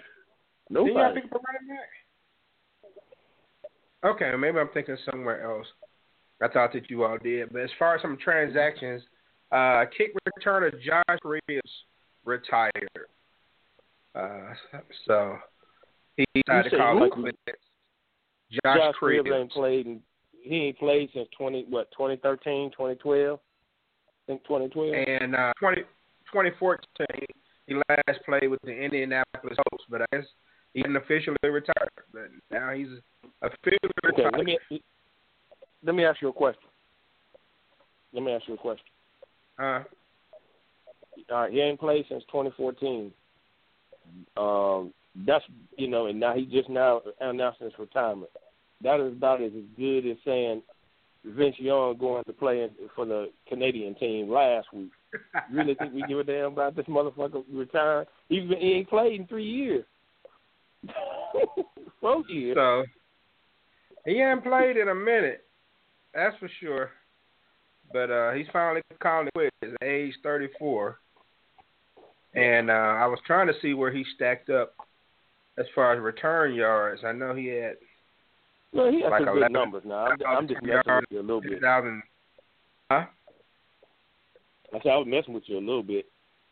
y'all 0.70 0.86
Nobody. 0.86 1.20
pick 1.20 1.32
up 1.32 1.40
a 1.40 1.44
running 1.46 1.68
back? 1.68 1.88
Okay, 4.04 4.36
maybe 4.36 4.58
I'm 4.58 4.68
thinking 4.74 4.96
somewhere 5.10 5.42
else. 5.44 5.66
I 6.42 6.48
thought 6.48 6.72
that 6.74 6.90
you 6.90 7.04
all 7.04 7.18
did. 7.18 7.52
But 7.52 7.62
as 7.62 7.70
far 7.78 7.96
as 7.96 8.02
some 8.02 8.18
transactions, 8.22 9.02
uh, 9.52 9.84
kick 9.96 10.12
returner 10.38 10.70
Josh 10.82 11.18
Reeves 11.24 11.72
retired. 12.24 12.72
Uh, 14.14 14.54
so 15.06 15.36
he 16.16 16.24
decided 16.34 16.70
to 16.70 16.76
call 16.76 16.98
who? 16.98 17.04
it 17.04 17.12
quits. 17.12 17.58
Josh, 18.64 18.78
Josh 18.78 18.94
Reeves. 19.02 19.28
Ain't 19.32 19.50
played. 19.50 19.86
In, 19.86 20.00
he 20.42 20.56
ain't 20.56 20.78
played 20.78 21.10
since 21.14 21.28
twenty 21.36 21.64
what 21.68 21.90
2013, 21.92 22.70
2012. 22.70 23.38
I 23.38 24.32
think 24.32 24.42
2012. 24.44 24.94
And 24.94 25.36
uh, 25.36 25.52
20, 25.60 25.82
2014, 26.32 27.06
he 27.66 27.74
last 27.74 28.20
played 28.24 28.48
with 28.48 28.60
the 28.62 28.72
Indianapolis 28.72 29.56
Colts, 29.70 29.84
but 29.88 30.02
I 30.02 30.06
guess 30.12 30.24
he 30.74 30.82
didn't 30.82 30.96
officially 30.96 31.36
retire. 31.44 31.88
But 32.12 32.28
now 32.50 32.72
he's 32.72 32.88
officially 33.42 33.78
Okay, 34.12 34.24
retired. 34.24 34.34
let 34.36 34.44
me 34.46 34.58
let 35.84 35.94
me 35.94 36.04
ask 36.04 36.20
you 36.22 36.28
a 36.28 36.32
question. 36.32 36.62
Let 38.12 38.22
me 38.22 38.32
ask 38.32 38.46
you 38.48 38.54
a 38.54 38.58
question. 38.58 38.86
Uh, 39.58 39.82
Uh, 41.32 41.46
he 41.46 41.60
ain't 41.60 41.80
played 41.80 42.04
since 42.08 42.22
2014. 42.30 43.12
Um, 44.36 44.92
that's 45.26 45.44
you 45.76 45.88
know, 45.88 46.06
and 46.06 46.20
now 46.20 46.34
he 46.34 46.44
just 46.46 46.68
now 46.68 47.00
announced 47.20 47.60
his 47.60 47.72
retirement. 47.78 48.30
That 48.82 49.00
is 49.00 49.12
about 49.12 49.42
as 49.42 49.52
good 49.76 50.06
as 50.06 50.16
saying 50.24 50.62
Vince 51.26 51.56
Young 51.58 51.96
going 51.98 52.24
to 52.24 52.32
play 52.32 52.68
for 52.94 53.04
the 53.04 53.30
Canadian 53.48 53.94
team 53.96 54.30
last 54.30 54.68
week. 54.72 54.90
You 55.50 55.58
really 55.58 55.74
think 55.74 55.92
we 55.92 56.04
give 56.08 56.18
a 56.18 56.24
damn 56.24 56.52
about 56.52 56.76
this 56.76 56.86
motherfucker 56.86 57.42
retiring? 57.52 58.06
He's 58.28 58.48
been, 58.48 58.58
he 58.60 58.72
ain't 58.72 58.88
played 58.88 59.20
in 59.20 59.26
three 59.26 59.44
years. 59.44 59.84
Four 62.00 62.22
years. 62.28 62.56
So 62.56 62.84
he 64.04 64.18
hasn't 64.18 64.44
played 64.44 64.76
in 64.76 64.88
a 64.88 64.94
minute, 64.94 65.44
that's 66.14 66.36
for 66.38 66.50
sure. 66.60 66.90
But 67.92 68.10
uh, 68.10 68.32
he's 68.32 68.46
finally 68.52 68.82
calling 69.00 69.28
it 69.28 69.34
quits 69.34 69.54
at 69.62 69.86
age 69.86 70.14
34. 70.22 70.98
And 72.34 72.70
uh, 72.70 72.72
I 72.72 73.06
was 73.06 73.18
trying 73.26 73.46
to 73.46 73.54
see 73.62 73.74
where 73.74 73.92
he 73.92 74.04
stacked 74.14 74.50
up 74.50 74.74
as 75.58 75.66
far 75.74 75.94
as 75.94 76.00
return 76.00 76.54
yards. 76.54 77.02
I 77.04 77.12
know 77.12 77.34
he 77.34 77.46
had 77.46 77.76
Well, 78.76 78.90
he 78.90 79.02
has 79.02 79.10
like 79.10 79.24
some 79.24 79.34
good 79.34 79.52
numbers 79.52 79.82
now. 79.86 80.06
I'm, 80.06 80.18
I'm 80.26 80.48
just 80.48 80.62
messing 80.62 80.96
with 80.96 81.04
you 81.10 81.20
a 81.20 81.22
little 81.22 81.40
bit. 81.40 81.60
Huh? 81.62 83.04
I 84.74 84.78
said 84.82 84.92
I 84.92 84.96
was 84.96 85.06
messing 85.08 85.34
with 85.34 85.44
you 85.46 85.58
a 85.58 85.60
little 85.60 85.82
bit, 85.82 86.06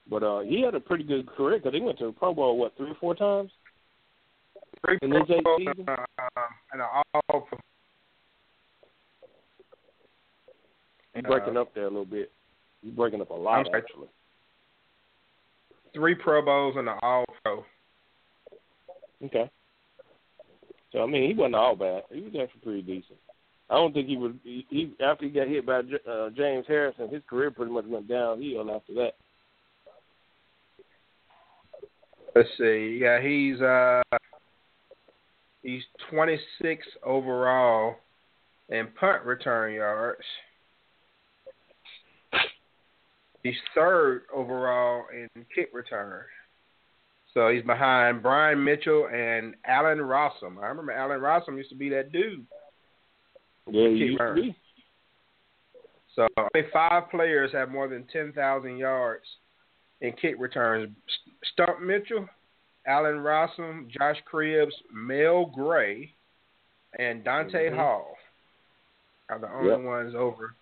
but 0.09 0.23
uh, 0.23 0.41
he 0.41 0.63
had 0.63 0.75
a 0.75 0.81
pretty 0.81 1.05
good 1.05 1.27
career 1.27 1.59
because 1.59 1.75
he 1.75 1.81
went 1.81 1.99
to 1.99 2.07
the 2.07 2.13
Pro 2.13 2.33
Bowl 2.35 2.57
what 2.57 2.77
three 2.77 2.91
or 2.91 2.97
four 3.01 3.15
times. 3.15 3.51
Three 4.85 4.99
In 5.03 5.11
Pro 5.11 5.21
his 5.21 5.31
eight 5.37 5.45
Bowls, 5.45 5.61
uh, 5.89 6.05
and 6.73 6.81
an 6.81 6.89
all 7.31 7.49
He's 11.15 11.25
Uh, 11.25 11.29
breaking 11.29 11.57
up 11.57 11.73
there 11.75 11.85
a 11.85 11.89
little 11.89 12.05
bit. 12.05 12.33
He's 12.83 12.93
breaking 12.93 13.21
up 13.21 13.31
a 13.31 13.35
lot 13.35 13.61
I'm 13.61 13.67
sorry. 13.67 13.83
actually. 13.83 14.09
three 15.93 16.15
Pro 16.15 16.45
Bowls 16.45 16.75
and 16.77 16.89
an 16.89 16.97
All 17.03 17.25
Pro. 17.43 17.65
Okay. 19.25 19.49
So 20.95 21.03
I 21.03 21.07
mean, 21.07 21.29
he 21.29 21.35
wasn't 21.35 21.57
all 21.57 21.75
bad. 21.75 22.05
He 22.11 22.21
was 22.21 22.35
actually 22.41 22.61
pretty 22.63 22.83
decent. 22.83 23.19
I 23.69 23.75
don't 23.75 23.93
think 23.93 24.07
he 24.07 24.17
would. 24.17 24.39
He, 24.45 24.65
he 24.71 24.95
after 25.05 25.25
he 25.25 25.31
got 25.33 25.49
hit 25.49 25.67
by 25.67 25.81
uh, 26.09 26.31
James 26.31 26.65
Harrison, 26.69 27.09
his 27.09 27.23
career 27.29 27.51
pretty 27.51 27.73
much 27.73 27.85
went 27.87 28.09
downhill 28.09 28.71
after 28.71 28.95
that. 28.95 29.15
Let's 32.37 32.49
see. 32.57 32.99
Yeah, 33.03 33.21
he's 33.21 33.61
uh 33.61 34.03
he's 35.63 35.83
26 36.11 36.87
overall 37.05 37.97
in 38.69 38.87
punt 38.99 39.25
return 39.25 39.75
yards. 39.75 40.23
He's 43.43 43.55
third 43.75 44.23
overall 44.33 45.07
in 45.13 45.29
kick 45.55 45.71
return. 45.73 46.23
So 47.35 47.49
he's 47.49 47.65
behind 47.65 48.23
Brian 48.23 48.63
Mitchell 48.63 49.09
and 49.09 49.57
Allen 49.67 49.99
Rossum. 49.99 50.59
I 50.63 50.69
remember 50.69 50.93
Allen 50.93 51.21
Rossum 51.21 51.57
used 51.57 51.71
to 51.71 51.77
be 51.77 51.89
that 51.91 52.13
dude. 52.13 52.47
Yeah, 53.67 53.89
he 53.89 53.97
used 53.97 54.19
to 54.19 54.35
be. 54.35 54.57
So 56.15 56.29
only 56.39 56.69
five 56.73 57.11
players 57.11 57.51
have 57.53 57.71
more 57.71 57.89
than 57.89 58.07
10,000 58.13 58.77
yards 58.77 59.25
in 60.01 60.13
kick 60.13 60.37
returns. 60.39 60.91
Stump 61.53 61.81
Mitchell, 61.81 62.29
Allen 62.87 63.17
Rossum, 63.17 63.89
Josh 63.89 64.23
Cribbs, 64.33 64.75
Mel 64.93 65.47
Gray, 65.47 66.15
and 67.01 67.25
Dante 67.25 67.69
Mhm. 67.69 67.75
Hall 67.75 68.17
are 69.29 69.41
the 69.41 69.51
only 69.51 69.71
Yep. 69.71 69.81
ones 69.81 70.15
over 70.15 70.55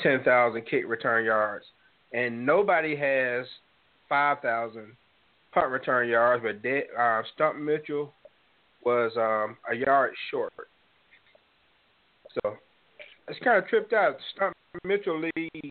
10,000 0.00 0.66
kick 0.66 0.86
return 0.86 1.24
yards. 1.24 1.64
And 2.12 2.44
nobody 2.44 2.96
has 2.96 3.48
5,000 4.08 4.98
punt 5.52 5.70
return 5.70 6.08
yards, 6.08 6.42
but 6.42 6.62
De- 6.62 6.86
uh, 6.98 7.22
Stump 7.34 7.58
Mitchell 7.58 8.12
was 8.84 9.12
um, 9.16 9.56
a 9.70 9.74
yard 9.74 10.12
short. 10.30 10.52
So 12.34 12.54
it's 13.28 13.38
kind 13.40 13.62
of 13.62 13.68
tripped 13.68 13.92
out. 13.92 14.16
Stump 14.34 14.54
Mitchell 14.84 15.20
leads, 15.20 15.70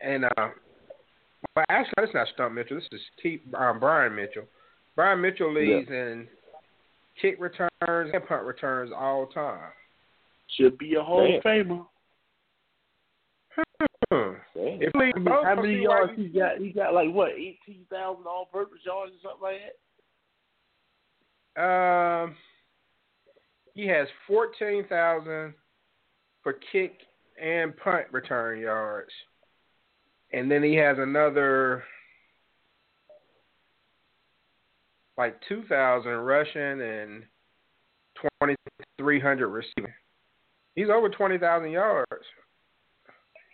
and 0.00 0.24
uh, 0.24 0.48
well, 1.54 1.64
actually, 1.68 2.04
it's 2.04 2.14
not 2.14 2.26
Stump 2.34 2.54
Mitchell. 2.54 2.76
This 2.76 2.88
is 2.92 3.00
T, 3.22 3.40
um, 3.56 3.80
Brian 3.80 4.14
Mitchell. 4.14 4.44
Brian 4.94 5.20
Mitchell 5.20 5.52
leads 5.52 5.88
in 5.90 6.26
kick 7.20 7.36
returns 7.38 7.70
and 7.80 8.26
punt 8.26 8.44
returns 8.44 8.90
all 8.94 9.26
time. 9.26 9.70
Should 10.58 10.78
be 10.78 10.94
a 10.94 11.02
Hall 11.02 11.36
of 11.36 11.42
Famer. 11.42 11.86
If 14.80 14.92
How 14.92 15.00
we 15.00 15.12
many, 15.14 15.44
how 15.44 15.54
many 15.54 15.82
yards 15.82 16.12
he 16.16 16.28
got? 16.28 16.58
He 16.58 16.70
got 16.70 16.94
like 16.94 17.12
what, 17.12 17.32
eighteen 17.32 17.86
thousand 17.90 18.26
all-purpose 18.26 18.80
yards 18.84 19.12
or 19.12 19.30
something 19.30 19.42
like 19.42 19.60
that. 21.56 22.22
Um, 22.22 22.36
he 23.74 23.86
has 23.86 24.08
fourteen 24.26 24.86
thousand 24.88 25.54
for 26.42 26.54
kick 26.72 27.00
and 27.42 27.76
punt 27.76 28.06
return 28.12 28.60
yards, 28.60 29.10
and 30.32 30.50
then 30.50 30.62
he 30.62 30.74
has 30.74 30.98
another 30.98 31.84
like 35.16 35.40
two 35.48 35.62
thousand 35.68 36.12
rushing 36.12 36.82
and 36.82 37.22
twenty 38.38 38.54
three 38.98 39.20
hundred 39.20 39.48
receiving. 39.48 39.92
He's 40.74 40.90
over 40.90 41.08
twenty 41.08 41.38
thousand 41.38 41.70
yards. 41.70 42.26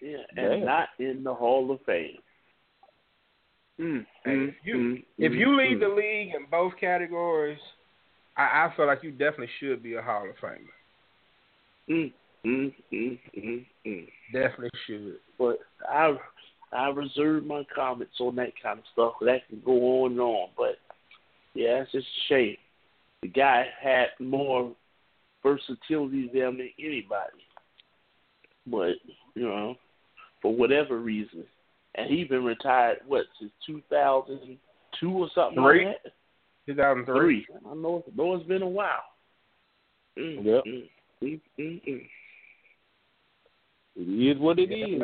Yeah, 0.02 0.16
and 0.36 0.60
Damn. 0.60 0.64
not 0.64 0.88
in 0.98 1.22
the 1.22 1.32
Hall 1.32 1.70
of 1.70 1.78
Fame. 1.86 2.16
Mm, 3.80 4.04
mm, 4.26 4.48
if 4.48 4.54
you 4.64 4.74
mm, 4.74 5.04
if 5.18 5.32
mm, 5.32 5.38
you 5.38 5.56
lead 5.56 5.76
mm. 5.76 5.80
the 5.80 5.88
league 5.88 6.34
in 6.34 6.46
both 6.50 6.72
categories, 6.80 7.58
I, 8.36 8.42
I 8.42 8.72
feel 8.76 8.86
like 8.86 9.02
you 9.02 9.12
definitely 9.12 9.48
should 9.60 9.82
be 9.82 9.94
a 9.94 10.02
Hall 10.02 10.28
of 10.28 10.36
Famer. 10.36 10.58
Mm, 11.88 12.12
mm, 12.44 12.74
mm, 12.92 13.18
mm, 13.38 13.66
mm. 13.86 14.06
Definitely 14.32 14.70
should. 14.86 15.16
But 15.38 15.58
I 15.88 16.16
I 16.72 16.88
reserve 16.88 17.44
my 17.44 17.64
comments 17.74 18.14
on 18.20 18.34
that 18.36 18.52
kind 18.60 18.80
of 18.80 18.84
stuff. 18.92 19.12
That 19.20 19.48
can 19.48 19.62
go 19.64 20.02
on 20.02 20.12
and 20.12 20.20
on. 20.20 20.48
But 20.56 20.78
yeah, 21.54 21.82
it's 21.82 21.92
just 21.92 22.06
a 22.06 22.28
shame. 22.28 22.56
The 23.22 23.28
guy 23.28 23.66
had 23.80 24.06
more 24.18 24.74
versatility 25.42 26.30
than 26.32 26.58
anybody. 26.78 27.42
But, 28.66 28.94
you 29.34 29.48
know, 29.48 29.76
for 30.42 30.54
whatever 30.54 30.98
reason. 30.98 31.44
And 31.94 32.10
he 32.10 32.24
been 32.24 32.44
retired 32.44 32.98
what, 33.06 33.24
since 33.38 33.52
two 33.66 33.80
thousand 33.90 34.58
two 35.00 35.10
or 35.10 35.28
something 35.34 35.62
Three. 35.62 35.86
like 35.86 36.02
that? 36.02 36.12
Two 36.66 36.74
thousand 36.74 37.06
Three. 37.06 37.46
I 37.64 37.74
know, 37.74 38.04
know 38.14 38.34
it's 38.34 38.46
been 38.46 38.62
a 38.62 38.68
while. 38.68 39.04
Mm, 40.18 40.44
Yep. 40.44 40.64
mm, 40.66 40.88
mm, 41.22 41.40
mm, 41.58 41.80
mm. 41.88 42.08
It 43.94 44.36
is 44.36 44.40
what 44.40 44.58
it 44.58 44.72
is. 44.72 45.02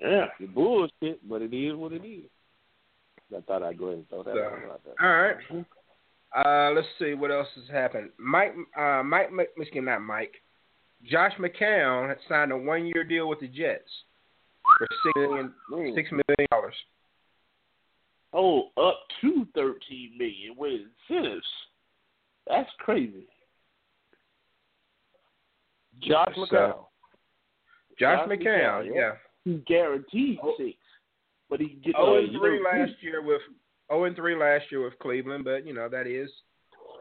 Yeah. 0.00 0.26
It's 0.38 0.52
bullshit, 0.52 1.28
but 1.28 1.42
it 1.42 1.52
is 1.54 1.74
what 1.74 1.92
it 1.92 2.04
is. 2.04 2.30
I 3.36 3.40
thought 3.40 3.62
I'd 3.62 3.78
go 3.78 3.86
ahead 3.86 3.98
and 3.98 4.08
throw 4.08 4.22
that 4.22 4.34
So, 4.34 4.72
out 4.72 4.80
there. 4.84 4.94
All 5.00 5.22
right. 5.22 5.66
Uh, 6.34 6.72
let's 6.74 6.86
see 6.98 7.14
what 7.14 7.30
else 7.30 7.48
has 7.56 7.68
happened. 7.70 8.10
Mike, 8.18 8.54
uh, 8.78 9.02
Mike, 9.02 9.30
excuse 9.56 9.74
me, 9.74 9.90
not 9.90 10.00
Mike. 10.02 10.34
Josh 11.08 11.32
McCown 11.38 12.08
had 12.08 12.18
signed 12.28 12.52
a 12.52 12.56
one-year 12.56 13.04
deal 13.04 13.28
with 13.28 13.40
the 13.40 13.48
Jets 13.48 13.90
for 14.78 14.86
six 15.04 15.16
million, 15.16 15.94
six 15.94 16.10
million 16.10 16.46
dollars. 16.50 16.74
Oh, 18.32 18.68
up 18.82 19.00
to 19.20 19.46
thirteen 19.54 20.12
million 20.16 20.54
with 20.56 20.80
incentives. 21.10 21.46
That's 22.46 22.70
crazy. 22.78 23.26
Josh 26.02 26.32
So, 26.34 26.40
McCown. 26.40 26.74
Josh 27.98 28.18
Josh 28.18 28.28
McCown, 28.28 28.86
McCown, 28.86 28.90
yeah. 28.94 29.12
He's 29.44 29.60
guaranteed 29.66 30.38
six, 30.56 30.76
but 31.50 31.60
he 31.60 31.68
can 31.68 31.80
get 31.84 31.94
Oh 31.98 32.14
uh, 32.14 32.18
and 32.20 32.30
three 32.30 32.62
last 32.62 32.92
year 33.00 33.22
with 33.22 33.42
oh 33.90 34.04
and 34.04 34.16
three 34.16 34.36
last 34.36 34.64
year 34.70 34.82
with 34.82 34.98
Cleveland, 35.00 35.44
but 35.44 35.66
you 35.66 35.74
know 35.74 35.88
that 35.88 36.06
is 36.06 36.30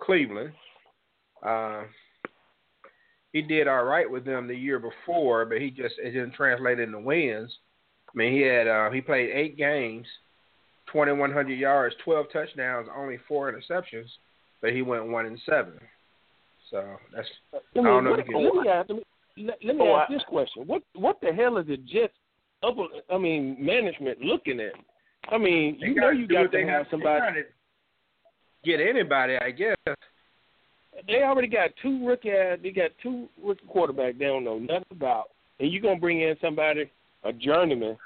Cleveland. 0.04 0.52
Uh, 1.46 1.84
he 3.34 3.42
did 3.42 3.68
all 3.68 3.84
right 3.84 4.10
with 4.10 4.26
them 4.26 4.48
the 4.48 4.56
year 4.56 4.80
before, 4.80 5.46
but 5.46 5.62
he 5.62 5.70
just 5.70 5.96
it 6.00 6.12
didn't 6.12 6.34
translate 6.34 6.80
into 6.80 7.00
wins. 7.00 7.52
I 8.08 8.12
mean, 8.18 8.34
he 8.34 8.42
had 8.42 8.68
uh, 8.68 8.90
he 8.92 9.00
played 9.02 9.30
eight 9.32 9.58
games, 9.58 10.06
twenty 10.92 11.14
one 11.14 11.32
hundred 11.32 11.58
yards, 11.60 11.96
twelve 12.04 12.26
touchdowns, 12.34 12.88
only 12.96 13.18
four 13.28 13.52
interceptions, 13.52 14.08
but 14.62 14.74
he 14.74 14.82
went 14.82 15.08
one 15.08 15.26
and 15.26 15.40
seven. 15.46 15.74
So 16.70 16.98
that's 17.16 17.28
I 17.54 17.58
Let 17.76 17.84
me, 17.84 17.84
don't 17.84 18.04
know 18.04 18.10
what, 18.12 18.20
if 18.20 18.28
you 18.28 18.36
can. 18.36 18.44
let 18.46 18.56
me 18.56 18.70
ask, 18.70 18.90
let 18.90 18.98
me, 18.98 19.04
let, 19.38 19.58
let 19.64 19.76
me 19.76 19.82
Oh, 19.84 19.96
ask 19.96 20.10
I- 20.10 20.14
this 20.14 20.24
question: 20.28 20.64
What 20.68 20.84
what 20.96 21.20
the 21.22 21.32
hell 21.34 21.58
is 21.58 21.68
the 21.68 21.78
Jets? 21.78 22.14
Upper, 22.64 22.84
I 23.12 23.18
mean, 23.18 23.58
management 23.60 24.22
looking 24.22 24.60
at? 24.60 24.74
I 25.32 25.38
mean, 25.40 25.78
you 25.80 25.96
know 25.96 26.12
you 26.12 26.28
got 26.28 26.52
to 26.52 26.68
have 26.68 26.86
somebody. 26.92 27.42
to 27.42 27.44
get 28.64 28.80
anybody, 28.80 29.36
I 29.38 29.50
guess. 29.50 29.76
They 31.08 31.24
already 31.24 31.48
got 31.48 31.72
two 31.82 32.06
rookie. 32.06 32.32
They 32.62 32.72
got 32.72 32.92
two 33.02 33.28
rookie 33.44 33.66
quarterbacks 33.74 34.18
they 34.18 34.26
don't 34.26 34.44
know 34.44 34.60
nothing 34.60 34.86
about, 34.92 35.26
and 35.60 35.72
you're 35.72 35.82
gonna 35.82 36.00
bring 36.00 36.22
in 36.22 36.36
somebody, 36.42 36.90
a 37.24 37.34
journeyman, 37.34 37.98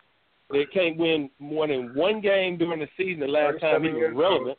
that 0.49 0.65
can't 0.73 0.97
win 0.97 1.29
more 1.39 1.67
than 1.67 1.95
one 1.95 2.21
game 2.21 2.57
during 2.57 2.79
the 2.79 2.87
season. 2.97 3.21
The 3.21 3.27
last 3.27 3.59
time 3.59 3.83
he 3.83 3.89
was 3.89 4.13
relevant, 4.15 4.57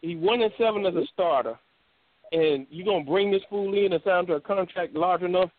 he 0.00 0.16
one 0.16 0.42
and 0.42 0.52
seven 0.58 0.84
as 0.86 0.94
a 0.94 1.06
starter, 1.12 1.58
and 2.32 2.66
you're 2.70 2.86
gonna 2.86 3.04
bring 3.04 3.30
this 3.30 3.42
fool 3.48 3.74
in 3.74 3.92
and 3.92 4.02
sign 4.02 4.20
him 4.20 4.26
to 4.26 4.32
a 4.34 4.40
contract 4.40 4.94
large 4.94 5.22
enough 5.22 5.50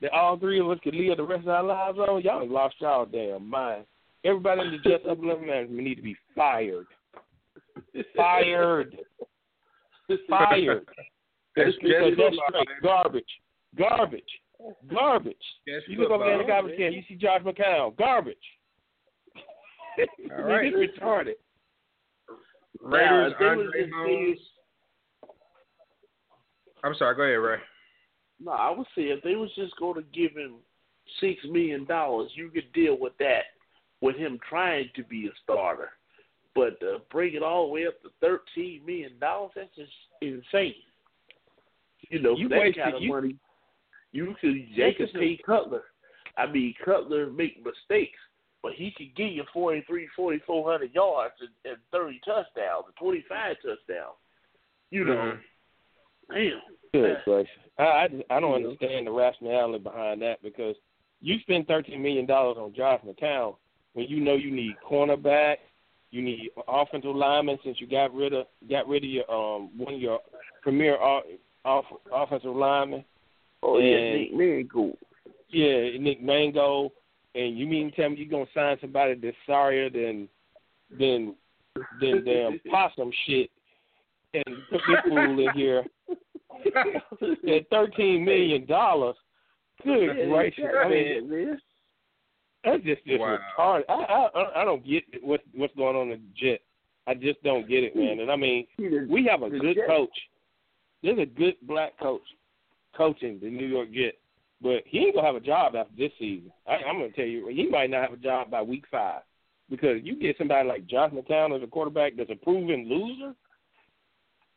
that 0.00 0.12
all 0.12 0.38
three 0.38 0.60
of 0.60 0.70
us 0.70 0.78
could 0.82 0.94
live 0.94 1.16
the 1.16 1.22
rest 1.24 1.42
of 1.42 1.48
our 1.48 1.62
lives 1.62 1.98
on? 1.98 2.22
Y'all 2.22 2.48
lost 2.48 2.76
y'all 2.80 3.06
damn 3.06 3.48
mind. 3.48 3.84
Everybody 4.24 4.62
in 4.62 4.72
the 4.72 4.78
Jets 4.78 5.04
upper 5.08 5.24
level 5.24 5.46
management 5.46 5.84
need 5.84 5.94
to 5.94 6.02
be 6.02 6.16
fired. 6.34 6.86
Fired. 8.16 8.98
Fired. 10.28 10.86
That's 11.56 11.70
Because 11.82 12.10
just 12.10 12.18
that's 12.18 12.36
straight 12.48 12.82
garbage. 12.82 13.24
Garbage. 13.76 14.22
Garbage. 14.90 15.34
You 15.88 15.98
look 15.98 16.10
over 16.10 16.24
there 16.24 16.34
in 16.34 16.38
the 16.38 16.44
garbage 16.44 16.76
can, 16.76 16.92
you 16.92 17.02
see 17.08 17.14
Josh 17.14 17.42
McCown. 17.42 17.96
Garbage. 17.96 18.36
All 20.36 20.44
right. 20.44 20.64
He's 20.64 20.74
retarded. 20.74 21.34
Raiders, 22.80 23.34
Now, 23.40 23.56
was 23.56 23.66
Andre 23.74 23.90
Holmes. 23.94 24.38
I'm 26.84 26.94
sorry. 26.94 27.16
Go 27.16 27.22
ahead, 27.22 27.38
Ray. 27.38 27.58
No, 28.40 28.52
I 28.52 28.70
would 28.70 28.86
say 28.94 29.02
if 29.02 29.22
they 29.22 29.34
was 29.34 29.50
just 29.56 29.76
going 29.78 29.96
to 29.96 30.08
give 30.12 30.36
him 30.36 30.56
six 31.20 31.40
million 31.50 31.84
dollars, 31.86 32.30
you 32.34 32.50
could 32.50 32.72
deal 32.72 32.96
with 32.98 33.14
that, 33.18 33.42
with 34.00 34.16
him 34.16 34.38
trying 34.48 34.88
to 34.94 35.02
be 35.04 35.26
a 35.26 35.30
starter. 35.42 35.90
But 36.58 36.84
uh, 36.86 36.98
bring 37.12 37.34
it 37.34 37.42
all 37.42 37.66
the 37.66 37.72
way 37.72 37.86
up 37.86 38.00
to 38.02 38.08
thirteen 38.20 38.84
million 38.84 39.12
dollars, 39.20 39.52
that's 39.54 39.68
just 39.76 39.92
insane. 40.20 40.74
You 42.10 42.20
know, 42.20 42.36
You 42.36 42.48
that 42.48 42.58
wasted- 42.58 42.82
kind 42.82 42.96
of 42.96 43.02
you- 43.02 43.08
money, 43.12 43.36
you 44.12 44.34
could 44.40 44.54
they 44.76 44.92
could 44.94 45.12
pay 45.12 45.38
Cutler. 45.44 45.84
I 46.36 46.46
mean, 46.50 46.74
Cutler 46.84 47.30
make 47.30 47.64
mistakes, 47.64 48.18
but 48.62 48.72
he 48.72 48.92
could 48.96 49.14
give 49.16 49.30
you 49.32 49.44
43, 49.52 50.08
4,400 50.16 50.94
yards 50.94 51.34
and, 51.40 51.48
and 51.64 51.76
30 51.92 52.20
touchdowns, 52.24 52.84
and 52.86 52.96
25 52.98 53.56
touchdowns. 53.56 54.16
You 54.90 55.04
know, 55.04 55.38
damn. 56.30 56.60
Good 56.94 57.18
gracious. 57.24 57.50
I, 57.78 57.82
I, 57.82 58.08
I 58.30 58.40
don't 58.40 58.54
understand 58.54 59.06
the 59.06 59.10
rationality 59.12 59.78
behind 59.82 60.22
that 60.22 60.42
because 60.42 60.74
you 61.20 61.38
spend 61.40 61.66
thirteen 61.66 62.02
million 62.02 62.26
dollars 62.26 62.56
on 62.58 62.72
Josh 62.74 63.00
McCown 63.06 63.56
when 63.92 64.06
you 64.08 64.20
know 64.20 64.34
you 64.34 64.50
need 64.50 64.74
cornerback, 64.88 65.56
you 66.10 66.22
need 66.22 66.50
offensive 66.66 67.14
lineman 67.14 67.58
since 67.64 67.80
you 67.80 67.86
got 67.86 68.14
rid 68.14 68.32
of 68.32 68.46
got 68.68 68.88
rid 68.88 69.04
of 69.04 69.10
your 69.10 69.30
um 69.30 69.70
one 69.76 69.94
of 69.94 70.00
your 70.00 70.20
premier 70.62 70.96
off, 70.96 71.24
off, 71.64 71.84
offensive 72.12 72.54
linemen. 72.54 73.04
Oh 73.62 73.78
yeah, 73.78 74.16
Nick 74.16 74.34
Mangold. 74.34 74.96
Yeah, 75.50 75.98
Nick 75.98 76.22
Mango, 76.22 76.92
and 77.34 77.58
you 77.58 77.66
mean 77.66 77.92
tell 77.92 78.10
me 78.10 78.16
you're 78.16 78.28
gonna 78.28 78.46
sign 78.54 78.76
somebody 78.80 79.14
that's 79.14 79.36
sorrier 79.46 79.90
than 79.90 80.28
than 80.98 81.34
than 82.00 82.24
damn 82.24 82.60
possum 82.70 83.10
shit 83.26 83.50
and 84.34 84.44
put 84.70 84.80
this 84.88 84.98
fool 85.08 85.46
in 85.46 85.50
here 85.54 85.84
at 87.54 87.68
thirteen 87.70 88.24
million 88.24 88.66
dollars 88.66 89.16
Good 89.84 90.16
Yeah, 90.16 90.26
gracious! 90.26 90.64
yeah, 90.64 90.80
I 90.80 90.88
mean, 90.88 91.30
man. 91.30 91.60
That's 92.64 92.82
just 92.84 93.04
just 93.06 93.20
Wow. 93.20 93.38
retarded. 93.58 93.84
I, 93.88 93.92
I 94.34 94.62
I 94.62 94.64
don't 94.64 94.84
get 94.86 95.04
what 95.22 95.40
what's 95.54 95.74
going 95.74 95.96
on 95.96 96.10
in 96.10 96.20
the 96.20 96.34
Jet. 96.36 96.60
I 97.06 97.14
just 97.14 97.42
don't 97.42 97.68
get 97.68 97.84
it, 97.84 97.96
man. 97.96 98.20
And 98.20 98.30
I 98.30 98.36
mean, 98.36 98.66
we 98.78 99.26
have 99.30 99.42
a 99.42 99.50
good 99.50 99.76
Jets- 99.76 99.88
coach. 99.88 100.18
There's 101.02 101.18
a 101.18 101.26
good 101.26 101.54
black 101.62 101.98
coach 101.98 102.22
coaching 102.96 103.38
the 103.40 103.48
New 103.48 103.66
York 103.66 103.90
Jets, 103.92 104.16
but 104.60 104.82
he 104.86 104.98
ain't 104.98 105.14
gonna 105.14 105.26
have 105.26 105.36
a 105.36 105.40
job 105.40 105.76
after 105.76 105.94
this 105.96 106.12
season. 106.18 106.52
I, 106.66 106.76
I'm 106.86 106.96
gonna 106.98 107.10
tell 107.10 107.24
you, 107.24 107.48
he 107.48 107.68
might 107.68 107.90
not 107.90 108.02
have 108.02 108.12
a 108.12 108.22
job 108.22 108.50
by 108.50 108.62
week 108.62 108.84
five 108.90 109.22
because 109.70 110.00
you 110.02 110.16
get 110.16 110.36
somebody 110.36 110.68
like 110.68 110.86
Josh 110.86 111.12
McCown 111.12 111.56
as 111.56 111.62
a 111.62 111.66
quarterback 111.66 112.14
that's 112.16 112.30
a 112.30 112.34
proven 112.34 112.88
loser. 112.88 113.34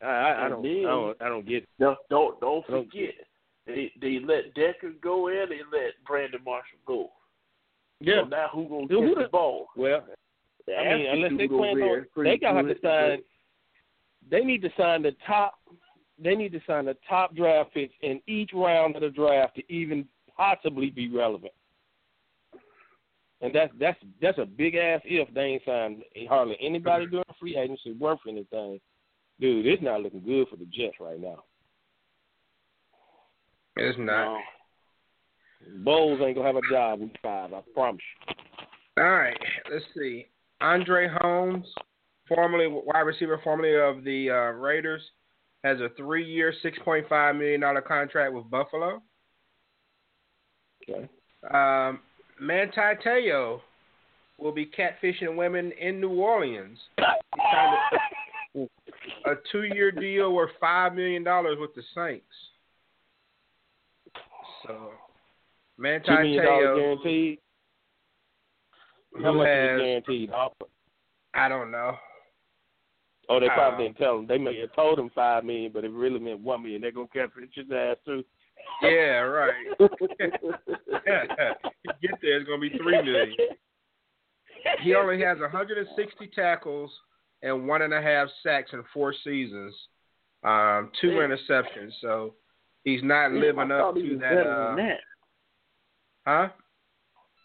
I, 0.02 0.06
I, 0.06 0.46
I 0.46 0.48
don't, 0.48 0.64
I 0.64 0.68
mm-hmm. 0.68 0.82
don't, 0.84 1.22
I 1.22 1.28
don't 1.28 1.46
get 1.46 1.62
it. 1.62 1.68
No, 1.78 1.96
don't 2.10 2.40
don't 2.40 2.66
Don't- 2.66 2.90
forget 2.90 3.14
they 3.66 3.92
they 4.00 4.18
let 4.18 4.54
Decker 4.54 4.92
go 5.00 5.28
and 5.28 5.50
they 5.50 5.60
let 5.72 5.92
Brandon 6.06 6.40
Marshall 6.44 6.78
go. 6.86 7.10
Yeah. 8.02 8.22
So 8.22 8.28
now 8.28 8.48
who 8.52 8.68
gonna 8.68 8.86
Who- 8.86 9.00
get 9.00 9.08
who 9.08 9.14
the 9.14 9.22
the- 9.22 9.28
ball? 9.28 9.68
Well, 9.76 10.06
The 10.66 10.76
I 10.78 10.94
mean, 10.96 11.06
unless 11.06 11.30
they 11.32 11.46
dude 11.48 11.50
plan 11.58 11.82
on, 11.82 12.06
they 12.24 12.38
gotta 12.38 12.56
have 12.58 12.66
to 12.68 12.74
good, 12.74 12.82
sign. 12.82 13.22
They 14.30 14.44
need 14.44 14.62
to 14.62 14.70
sign 14.76 15.02
the 15.02 15.12
top. 15.26 15.54
They 16.18 16.36
need 16.36 16.52
to 16.52 16.60
sign 16.66 16.84
the 16.84 16.96
top 17.08 17.34
draft 17.34 17.74
picks 17.74 17.94
in 18.02 18.20
each 18.28 18.52
round 18.54 18.94
of 18.94 19.02
the 19.02 19.10
draft 19.10 19.56
to 19.56 19.72
even 19.72 20.08
possibly 20.36 20.90
be 20.90 21.08
relevant. 21.08 21.52
And 23.40 23.52
that's 23.52 23.72
that's 23.80 23.98
that's 24.20 24.38
a 24.38 24.46
big 24.46 24.76
ass 24.76 25.00
if 25.04 25.32
they 25.34 25.42
ain't 25.42 25.64
signed 25.64 26.04
hardly 26.28 26.56
anybody 26.60 27.06
during 27.06 27.24
free 27.40 27.56
agency 27.56 27.92
worth 27.94 28.20
anything. 28.28 28.80
Dude, 29.40 29.66
it's 29.66 29.82
not 29.82 30.00
looking 30.02 30.22
good 30.22 30.46
for 30.48 30.54
the 30.56 30.66
Jets 30.66 31.00
right 31.00 31.18
now. 31.18 31.42
It's 33.76 33.98
not. 33.98 34.40
Bowles 35.84 36.20
ain't 36.20 36.36
gonna 36.36 36.46
have 36.46 36.56
a 36.56 36.70
job 36.70 37.00
week 37.00 37.16
five. 37.22 37.52
I 37.52 37.60
promise 37.74 38.02
you. 38.28 38.34
All 39.02 39.10
right, 39.10 39.36
let's 39.70 39.84
see. 39.96 40.26
Andre 40.60 41.08
Holmes, 41.20 41.66
formerly 42.28 42.66
wide 42.68 43.00
receiver, 43.00 43.40
formerly 43.42 43.74
of 43.74 44.04
the 44.04 44.30
uh, 44.30 44.52
Raiders, 44.58 45.02
has 45.64 45.80
a 45.80 45.88
three-year, 45.96 46.52
six 46.62 46.78
point 46.84 47.08
five 47.08 47.36
million 47.36 47.60
dollar 47.60 47.80
contract 47.80 48.32
with 48.32 48.48
Buffalo. 48.50 49.02
Okay. 50.88 51.08
Um, 51.52 52.00
Manti 52.40 52.80
Te'o 53.02 53.60
will 54.38 54.52
be 54.52 54.66
catfishing 54.66 55.36
women 55.36 55.72
in 55.80 56.00
New 56.00 56.20
Orleans. 56.20 56.78
A, 56.98 58.60
a 59.26 59.34
two-year 59.50 59.92
deal 59.92 60.32
worth 60.32 60.50
five 60.60 60.94
million 60.94 61.22
dollars 61.24 61.56
with 61.60 61.74
the 61.74 61.82
Saints. 61.94 62.24
So, 64.66 64.90
Manti 65.78 66.06
Two 66.06 66.14
million 66.14 66.44
dollars 66.44 66.78
guaranteed. 66.78 67.38
How 69.22 69.32
much 69.32 69.48
is 69.48 69.54
has, 69.54 69.80
it 69.80 69.84
guaranteed? 69.84 70.30
I 71.34 71.48
don't 71.48 71.70
know. 71.70 71.96
Oh, 73.28 73.40
they 73.40 73.48
probably 73.48 73.86
Uh, 73.86 73.88
didn't 73.88 73.98
tell 73.98 74.18
him. 74.18 74.26
They 74.26 74.38
may 74.38 74.58
have 74.60 74.74
told 74.74 74.98
him 74.98 75.10
five 75.10 75.44
million, 75.44 75.72
but 75.72 75.84
it 75.84 75.90
really 75.90 76.18
meant 76.18 76.40
one 76.40 76.62
million. 76.62 76.82
They're 76.82 76.92
gonna 76.92 77.08
catch 77.08 77.30
his 77.54 77.70
ass 77.70 77.96
too. 78.04 78.24
Yeah, 78.82 79.20
right. 79.20 79.54
get 79.78 79.90
there, 82.20 82.36
it's 82.38 82.48
gonna 82.48 82.60
be 82.60 82.70
three 82.76 83.02
million. 83.02 83.36
He 84.80 84.94
only 84.94 85.20
has 85.22 85.38
160 85.38 86.26
tackles 86.34 86.90
and 87.42 87.66
one 87.66 87.82
and 87.82 87.92
a 87.92 88.00
half 88.00 88.28
sacks 88.42 88.70
in 88.72 88.82
four 88.94 89.12
seasons, 89.24 89.74
um, 90.44 90.90
two 91.00 91.08
interceptions. 91.08 91.92
So 92.00 92.34
he's 92.84 93.02
not 93.02 93.32
living 93.32 93.70
up 93.70 93.94
to 93.94 94.18
that. 94.20 94.46
Uh, 94.46 94.76
that. 94.76 95.00
Huh? 96.26 96.48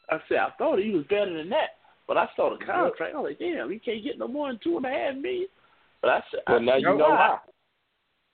I 0.10 0.18
said 0.30 0.38
I 0.38 0.50
thought 0.58 0.80
he 0.80 0.92
was 0.92 1.06
better 1.10 1.36
than 1.38 1.50
that, 1.50 1.78
but 2.08 2.18
I 2.18 2.28
saw 2.36 2.52
the 2.58 2.64
contract. 2.64 3.14
I 3.16 3.20
was 3.20 3.30
like, 3.32 3.40
damn, 3.40 3.70
he 3.72 3.80
can't 3.80 4.04
get 4.04 4.18
no 4.18 4.28
more 4.28 4.50
than 4.50 4.60
two 4.64 4.78
and 4.78 4.86
a 4.86 4.90
half 4.90 5.16
million. 5.16 5.48
But 6.02 6.10
I 6.12 6.24
said, 6.32 6.40
Well, 6.48 6.58
I 6.58 6.60
now 6.60 6.76
you 6.78 6.84
know 6.84 6.98
why. 6.98 7.38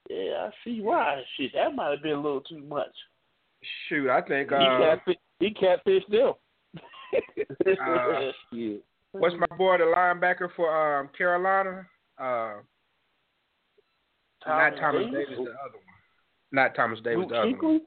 Yeah, 0.10 0.48
I 0.48 0.52
see 0.64 0.82
why. 0.82 1.22
Shit, 1.38 1.52
that 1.56 1.74
might 1.74 1.92
have 1.92 2.04
been 2.04 2.12
a 2.14 2.22
little 2.22 2.42
too 2.42 2.60
much. 2.60 2.92
Shoot, 3.88 4.10
I 4.10 4.22
think. 4.22 4.50
He 4.50 4.56
Uh, 4.56 4.78
catfish. 4.78 5.16
He 5.40 5.54
catfished 5.54 6.10
them. 6.10 6.34
Uh, 7.80 8.32
yeah. 8.52 8.78
what's 9.12 9.36
my 9.38 9.56
boy, 9.56 9.78
the 9.78 9.84
linebacker 9.84 10.50
for 10.56 11.00
um, 11.00 11.10
Carolina? 11.16 11.86
Uh, 12.18 12.54
not 14.48 14.76
Thomas 14.78 15.04
Davis? 15.06 15.30
Davis, 15.30 15.38
the 15.38 15.52
other 15.64 15.76
one. 15.76 15.96
Not 16.52 16.76
Thomas 16.76 17.00
Davis, 17.04 17.20
Luke 17.20 17.30
the 17.30 17.36
other 17.38 17.48
Kuechly? 17.52 17.62
one. 17.62 17.82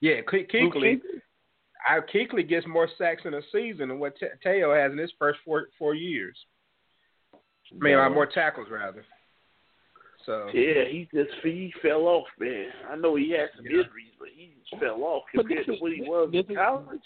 Yeah, 0.00 0.20
Ke- 0.20 0.32
Luke 0.32 0.48
Kuechly. 0.52 0.72
Kuechly? 0.74 1.00
I 1.02 1.20
Kuechly 1.88 2.48
gets 2.48 2.66
more 2.66 2.88
sacks 2.98 3.22
in 3.24 3.34
a 3.34 3.40
season 3.52 3.88
than 3.88 3.98
what 3.98 4.14
Te'o 4.44 4.74
has 4.74 4.92
in 4.92 4.98
his 4.98 5.12
first 5.18 5.38
four 5.44 5.68
four 5.78 5.94
years. 5.94 6.36
I 7.34 7.38
mean, 7.78 7.96
uh, 7.98 8.10
more 8.10 8.26
tackles 8.26 8.68
rather. 8.70 9.04
So 10.26 10.48
Yeah, 10.52 10.84
he 10.84 11.08
just 11.14 11.30
he 11.42 11.72
fell 11.82 12.02
off, 12.02 12.26
man. 12.38 12.66
I 12.90 12.96
know 12.96 13.14
he 13.16 13.30
had 13.30 13.48
some 13.56 13.64
injuries, 13.66 14.12
but 14.18 14.28
he 14.34 14.54
just 14.58 14.80
fell 14.82 15.02
off 15.02 15.24
But 15.34 15.46
compared 15.46 15.66
to 15.66 15.76
what 15.78 15.92
he 15.92 16.02
was 16.02 16.30
in 16.32 16.54
college. 16.54 17.00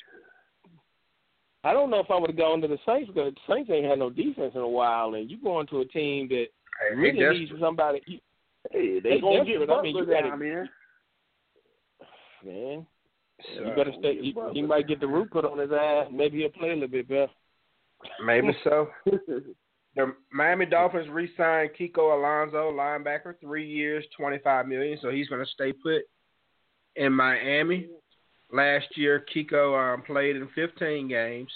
I 1.62 1.72
don't 1.72 1.90
know 1.90 2.00
if 2.00 2.10
I 2.10 2.18
would 2.18 2.30
have 2.30 2.36
gone 2.36 2.60
to 2.60 2.68
the 2.68 2.78
Saints 2.84 3.10
because 3.14 3.32
the 3.34 3.54
Saints 3.54 3.70
ain't 3.72 3.86
had 3.86 3.98
no 3.98 4.10
defense 4.10 4.52
in 4.54 4.60
a 4.60 4.68
while, 4.68 5.14
and 5.14 5.30
you 5.30 5.38
going 5.42 5.66
to 5.68 5.80
a 5.80 5.84
team 5.86 6.28
that 6.28 6.46
Hey, 6.90 6.94
really 6.96 7.22
they 7.22 7.38
needs 7.38 7.52
somebody. 7.60 8.02
You, 8.06 8.18
Hey, 8.72 8.98
they, 9.00 9.10
They 9.16 9.20
gonna 9.20 9.44
get 9.44 9.58
desperate. 9.58 9.70
I 9.70 9.82
mean, 9.82 9.96
you 9.96 10.06
gotta- 10.06 10.28
down 10.30 10.38
there. 10.38 10.70
man, 12.42 12.86
you 13.54 13.72
better 13.76 13.92
stay. 13.98 14.16
He, 14.20 14.34
he 14.52 14.62
might 14.62 14.88
get 14.88 15.00
the 15.00 15.06
root 15.06 15.30
put 15.30 15.44
on 15.44 15.58
his 15.58 15.70
ass. 15.72 16.06
Maybe 16.12 16.38
he'll 16.38 16.50
play 16.50 16.70
a 16.70 16.74
little 16.74 16.88
bit 16.88 17.08
better. 17.08 17.28
maybe 18.24 18.56
so. 18.64 18.88
The 19.96 20.12
Miami 20.32 20.66
Dolphins 20.66 21.08
re-signed 21.08 21.70
Kiko 21.78 22.18
Alonso, 22.18 22.72
linebacker, 22.72 23.34
three 23.40 23.64
years, 23.64 24.04
twenty-five 24.16 24.66
million. 24.66 24.98
So 25.00 25.10
he's 25.10 25.28
going 25.28 25.44
to 25.44 25.50
stay 25.52 25.72
put 25.72 26.02
in 26.96 27.12
Miami. 27.12 27.88
Last 28.52 28.86
year, 28.96 29.24
Kiko 29.34 29.94
um, 29.94 30.02
played 30.02 30.36
in 30.36 30.48
15 30.54 31.08
games, 31.08 31.48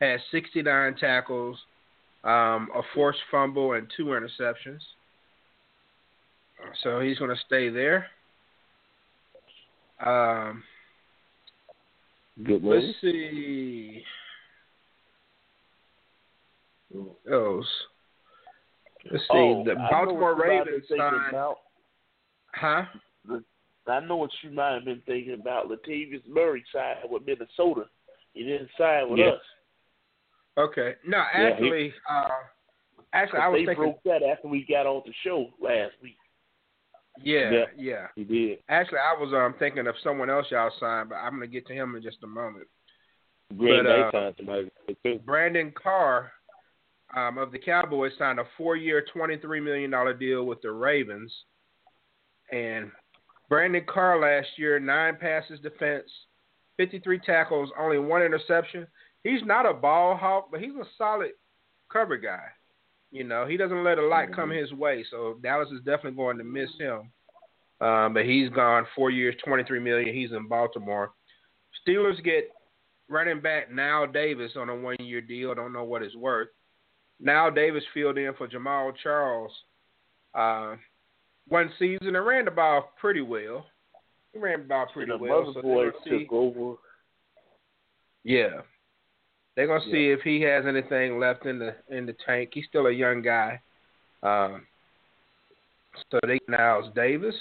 had 0.00 0.20
69 0.30 0.96
tackles, 0.96 1.58
um, 2.24 2.68
a 2.74 2.82
forced 2.94 3.20
fumble, 3.30 3.72
and 3.72 3.86
two 3.96 4.06
interceptions. 4.06 4.80
So 6.82 7.00
he's 7.00 7.18
going 7.18 7.30
to 7.30 7.42
stay 7.46 7.68
there. 7.68 8.06
Um, 10.04 10.62
Good 12.42 12.64
move. 12.64 12.82
let's 12.82 13.00
see. 13.00 14.02
Those. 17.28 17.68
Let's 19.10 19.22
see. 19.24 19.28
Oh, 19.32 19.64
the 19.64 19.72
I 19.72 19.74
know 19.74 19.88
Baltimore 19.90 20.34
what 20.34 20.46
you 20.46 20.48
might 20.48 20.56
have 20.56 20.64
been 20.64 20.72
Ravens 20.74 20.88
thinking 20.88 21.10
signed. 21.10 21.28
about. 21.30 21.56
Huh? 22.54 22.82
I 23.86 24.00
know 24.00 24.16
what 24.16 24.30
you 24.42 24.50
might 24.50 24.74
have 24.74 24.84
been 24.84 25.02
thinking 25.06 25.34
about. 25.34 25.68
Latavius 25.68 26.26
Murray 26.28 26.64
signed 26.72 27.10
with 27.10 27.22
Minnesota. 27.26 27.84
He 28.32 28.44
didn't 28.44 28.70
sign 28.78 29.10
with 29.10 29.18
Yeah. 29.20 29.30
us. 29.32 29.42
Okay. 30.56 30.94
No, 31.06 31.18
Yeah, 31.18 31.32
he- 31.34 31.44
actually, 31.52 31.94
uh, 32.08 32.28
actually, 33.12 33.40
I 33.40 33.48
was 33.48 33.58
they 33.60 33.66
thinking. 33.66 33.84
broke 33.84 34.02
that 34.04 34.22
after 34.22 34.48
we 34.48 34.64
got 34.64 34.86
on 34.86 35.02
the 35.04 35.12
show 35.22 35.52
last 35.58 35.94
week. 36.00 36.16
Yeah, 37.22 37.50
Yeah. 37.50 37.64
yeah. 37.76 38.06
He 38.16 38.24
did. 38.24 38.58
Actually, 38.68 38.98
I 38.98 39.14
was 39.18 39.32
um 39.32 39.54
thinking 39.58 39.86
of 39.86 39.94
someone 40.02 40.30
else 40.30 40.46
y'all 40.50 40.72
signed, 40.80 41.10
but 41.10 41.16
I'm 41.16 41.32
gonna 41.32 41.46
get 41.46 41.66
to 41.68 41.74
him 41.74 41.94
in 41.94 42.02
just 42.02 42.22
a 42.22 42.26
moment. 42.26 42.66
Green 43.56 43.84
Bay 43.84 44.02
uh, 44.02 44.10
signed 44.10 44.34
somebody 44.36 44.70
too. 45.04 45.20
Brandon 45.24 45.72
Carr 45.80 46.32
um, 47.14 47.38
of 47.38 47.52
the 47.52 47.58
Cowboys 47.58 48.12
signed 48.18 48.40
a 48.40 48.44
four-year, 48.56 49.04
twenty-three 49.12 49.60
million 49.60 49.90
dollar 49.90 50.14
deal 50.14 50.44
with 50.44 50.60
the 50.62 50.70
Ravens, 50.70 51.32
and 52.50 52.90
Brandon 53.48 53.84
Carr 53.86 54.20
last 54.20 54.48
year 54.56 54.80
nine 54.80 55.16
passes 55.20 55.60
defense, 55.60 56.10
fifty-three 56.76 57.20
tackles, 57.20 57.70
only 57.78 57.98
one 57.98 58.22
interception. 58.22 58.86
He's 59.22 59.42
not 59.44 59.66
a 59.66 59.72
ball 59.72 60.16
hawk, 60.16 60.48
but 60.50 60.60
he's 60.60 60.74
a 60.74 60.84
solid 60.98 61.30
cover 61.92 62.16
guy. 62.16 62.42
You 63.14 63.22
know, 63.22 63.46
he 63.46 63.56
doesn't 63.56 63.84
let 63.84 63.98
a 63.98 64.04
lot 64.06 64.32
come 64.34 64.50
his 64.50 64.72
way, 64.72 65.04
so 65.08 65.38
Dallas 65.40 65.68
is 65.70 65.78
definitely 65.84 66.16
going 66.16 66.36
to 66.36 66.42
miss 66.42 66.68
him. 66.80 67.12
Um, 67.80 68.12
but 68.12 68.24
he's 68.24 68.48
gone 68.50 68.86
four 68.96 69.10
years, 69.10 69.36
twenty-three 69.44 69.78
million. 69.78 70.12
He's 70.12 70.32
in 70.32 70.48
Baltimore. 70.48 71.12
Steelers 71.86 72.22
get 72.24 72.50
running 73.08 73.40
back 73.40 73.70
Knile 73.70 74.12
Davis 74.12 74.52
on 74.56 74.68
a 74.68 74.74
one-year 74.74 75.20
deal. 75.20 75.54
Don't 75.54 75.72
know 75.72 75.84
what 75.84 76.02
it's 76.02 76.16
worth. 76.16 76.48
Knile 77.24 77.54
Davis 77.54 77.84
filled 77.94 78.18
in 78.18 78.34
for 78.34 78.48
Jamaal 78.48 78.92
Charles 79.00 79.52
uh, 80.34 80.74
one 81.46 81.70
season 81.78 82.16
and 82.16 82.26
ran 82.26 82.46
the 82.46 82.50
ball 82.50 82.90
pretty 83.00 83.20
well. 83.20 83.66
He 84.32 84.40
ran 84.40 84.62
the 84.62 84.64
ball 84.68 84.86
pretty 84.92 85.12
well. 85.12 85.42
Mother 85.42 85.52
So 85.54 85.62
boys 85.62 85.92
they're 86.04 86.10
gonna 86.10 86.18
see- 86.18 86.24
took 86.24 86.32
over. 86.32 86.74
yeah, 88.24 88.62
they're 89.56 89.66
gonna 89.66 89.84
see 89.84 90.08
if 90.08 90.20
he 90.22 90.40
has 90.42 90.64
anything 90.66 91.18
left 91.18 91.46
in 91.46 91.58
the 91.58 91.74
in 91.88 92.06
the 92.06 92.14
tank. 92.26 92.50
He's 92.52 92.66
still 92.68 92.86
a 92.86 92.92
young 92.92 93.22
guy. 93.22 93.60
Um, 94.22 94.66
so 96.10 96.18
they 96.26 96.40
it's 96.48 96.94
Davis, 96.94 97.34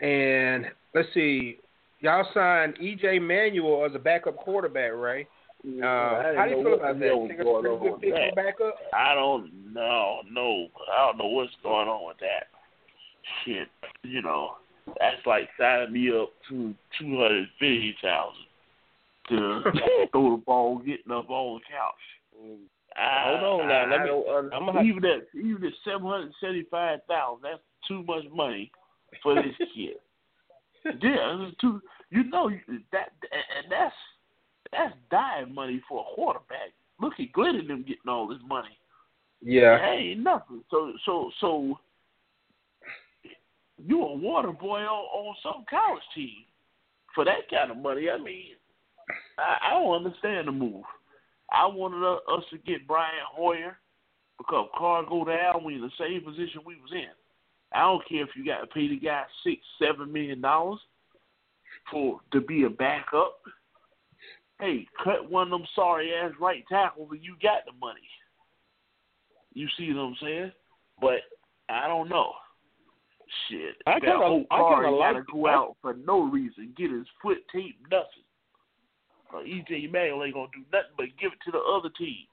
and 0.00 0.66
let's 0.94 1.08
see, 1.14 1.58
y'all 2.00 2.26
signed 2.34 2.76
EJ 2.82 3.22
Manuel 3.22 3.86
as 3.86 3.94
a 3.94 3.98
backup 3.98 4.36
quarterback, 4.36 4.92
Ray. 4.94 5.26
Uh, 5.64 5.82
how 5.82 6.44
do 6.44 6.56
you 6.56 6.62
feel 6.62 6.74
about 6.74 7.00
that? 7.00 7.26
Think 7.28 7.42
going 7.42 7.66
on 7.66 7.82
good 7.82 7.92
with 7.92 8.00
that. 8.14 8.36
backup? 8.36 8.76
I 8.94 9.14
don't 9.14 9.72
know, 9.72 10.20
no, 10.30 10.68
I 10.92 11.06
don't 11.06 11.18
know 11.18 11.26
what's 11.26 11.52
going 11.62 11.88
on 11.88 12.06
with 12.06 12.18
that. 12.18 12.48
Shit, 13.44 13.68
you 14.02 14.20
know, 14.20 14.56
that's 14.86 15.24
like 15.26 15.48
signing 15.58 15.92
me 15.92 16.10
up 16.10 16.30
to 16.50 16.74
two 16.98 17.18
hundred 17.18 17.48
fifty 17.58 17.96
thousand 18.02 18.47
to 19.28 19.62
throw 20.12 20.36
the 20.36 20.42
ball, 20.44 20.78
getting 20.78 21.12
up 21.12 21.28
on 21.30 21.60
the 21.60 21.64
couch. 21.74 22.60
I, 22.96 23.36
Hold 23.38 23.60
on 23.62 23.68
now, 23.68 23.90
let 23.90 24.00
me- 24.00 24.06
don't 24.06 24.28
uh, 24.28 24.56
I'm 24.56 24.66
gonna 24.66 24.78
have- 24.78 24.86
even 24.86 25.04
at 25.04 25.22
even 25.34 25.64
at 25.64 25.72
seven 25.84 26.06
hundred 26.06 26.32
seventy 26.40 26.64
five 26.70 27.00
thousand, 27.08 27.42
that's 27.42 27.60
too 27.86 28.02
much 28.04 28.24
money 28.32 28.70
for 29.22 29.34
this 29.34 29.54
kid. 29.74 29.96
yeah, 30.84 31.46
it's 31.48 31.56
too. 31.60 31.80
You 32.10 32.24
know 32.24 32.50
that, 32.92 33.08
and 33.30 33.70
that's 33.70 33.94
that's 34.72 34.94
dying 35.10 35.54
money 35.54 35.82
for 35.88 36.00
a 36.10 36.14
quarterback. 36.14 36.72
Look 37.00 37.14
at 37.20 37.32
Glenn 37.32 37.56
and 37.56 37.68
them 37.70 37.82
getting 37.86 38.08
all 38.08 38.26
this 38.26 38.38
money. 38.46 38.76
Yeah. 39.42 39.78
That 39.78 39.92
ain't 39.92 40.20
nothing. 40.20 40.64
So 40.70 40.92
so 41.04 41.30
so 41.40 41.78
you 43.86 44.02
a 44.02 44.14
water 44.16 44.52
boy 44.52 44.80
on, 44.80 44.86
on 45.28 45.36
some 45.42 45.64
college 45.70 46.02
team 46.14 46.44
for 47.14 47.24
that 47.24 47.48
kind 47.50 47.70
of 47.70 47.76
money. 47.76 48.08
I 48.10 48.18
mean, 48.18 48.56
I, 49.38 49.56
I 49.68 49.70
don't 49.70 50.04
understand 50.06 50.48
the 50.48 50.52
move. 50.52 50.84
I 51.50 51.66
wanted 51.66 52.04
us 52.06 52.20
us 52.30 52.44
to 52.50 52.58
get 52.58 52.86
Brian 52.86 53.12
Hoyer 53.32 53.78
because 54.36 54.68
Carr 54.76 55.04
go 55.08 55.24
down. 55.24 55.64
We 55.64 55.74
in 55.76 55.80
the 55.80 55.90
same 55.98 56.22
position 56.22 56.60
we 56.64 56.76
was 56.76 56.92
in. 56.92 57.08
I 57.72 57.80
don't 57.80 58.06
care 58.08 58.22
if 58.22 58.30
you 58.36 58.44
got 58.44 58.60
to 58.60 58.66
pay 58.66 58.88
the 58.88 58.98
guy 58.98 59.24
six, 59.44 59.60
seven 59.78 60.12
million 60.12 60.40
dollars 60.40 60.80
for 61.90 62.20
to 62.32 62.40
be 62.40 62.64
a 62.64 62.70
backup. 62.70 63.38
Hey, 64.60 64.86
cut 65.04 65.30
one 65.30 65.44
of 65.52 65.58
them 65.60 65.66
sorry 65.74 66.12
ass 66.14 66.32
right 66.40 66.64
tackles 66.68 67.08
and 67.12 67.22
you 67.22 67.36
got 67.42 67.64
the 67.66 67.72
money. 67.80 68.00
You 69.54 69.68
see 69.78 69.92
what 69.92 70.00
I'm 70.00 70.16
saying? 70.22 70.52
But 71.00 71.20
I 71.68 71.86
don't 71.88 72.08
know. 72.08 72.32
Shit. 73.48 73.76
I 73.86 73.92
that 73.94 74.00
kinda- 74.00 74.18
whole 74.18 74.46
I 74.50 74.56
car 74.56 74.82
gotta 74.82 74.96
like- 74.96 75.26
go 75.26 75.46
out 75.48 75.76
for 75.80 75.94
no 75.94 76.22
reason, 76.22 76.72
get 76.76 76.90
his 76.90 77.06
foot 77.22 77.38
taped, 77.52 77.80
nothing. 77.90 78.24
Uh, 79.32 79.38
EJ 79.38 79.90
Manuel 79.90 80.24
ain't 80.24 80.34
gonna 80.34 80.48
do 80.52 80.64
nothing 80.72 80.92
but 80.96 81.06
give 81.20 81.32
it 81.32 81.38
to 81.44 81.52
the 81.52 81.58
other 81.58 81.90
team. 81.98 82.26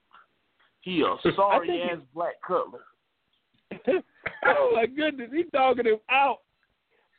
He 0.81 1.01
a 1.01 1.31
sorry 1.35 1.81
ass 1.81 1.99
black 2.13 2.35
Cutler. 2.45 2.85
oh 4.45 4.71
my 4.75 4.85
goodness, 4.85 5.29
he's 5.33 5.45
dogging 5.51 5.85
him 5.85 5.99
out. 6.09 6.39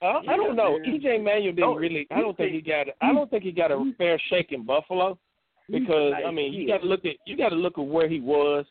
Uh, 0.02 0.20
I 0.28 0.36
don't 0.36 0.56
know. 0.56 0.78
man. 0.78 1.00
EJ 1.00 1.22
Manuel 1.22 1.52
didn't 1.52 1.56
No, 1.58 1.74
really. 1.74 2.06
I 2.10 2.20
don't 2.20 2.36
think 2.36 2.52
he 2.52 2.60
got. 2.60 2.88
A, 2.88 2.92
I 3.00 3.12
don't 3.12 3.30
think 3.30 3.42
he 3.42 3.52
got 3.52 3.72
a 3.72 3.92
fair 3.96 4.20
shake 4.28 4.52
in 4.52 4.64
Buffalo 4.64 5.18
because 5.70 6.12
I 6.26 6.30
mean 6.30 6.52
you 6.52 6.66
got 6.68 6.82
to 6.82 6.86
look 6.86 7.04
at 7.04 7.16
you 7.26 7.36
got 7.36 7.48
to 7.50 7.56
look 7.56 7.78
at 7.78 7.86
where 7.86 8.08
he 8.08 8.20
was 8.20 8.64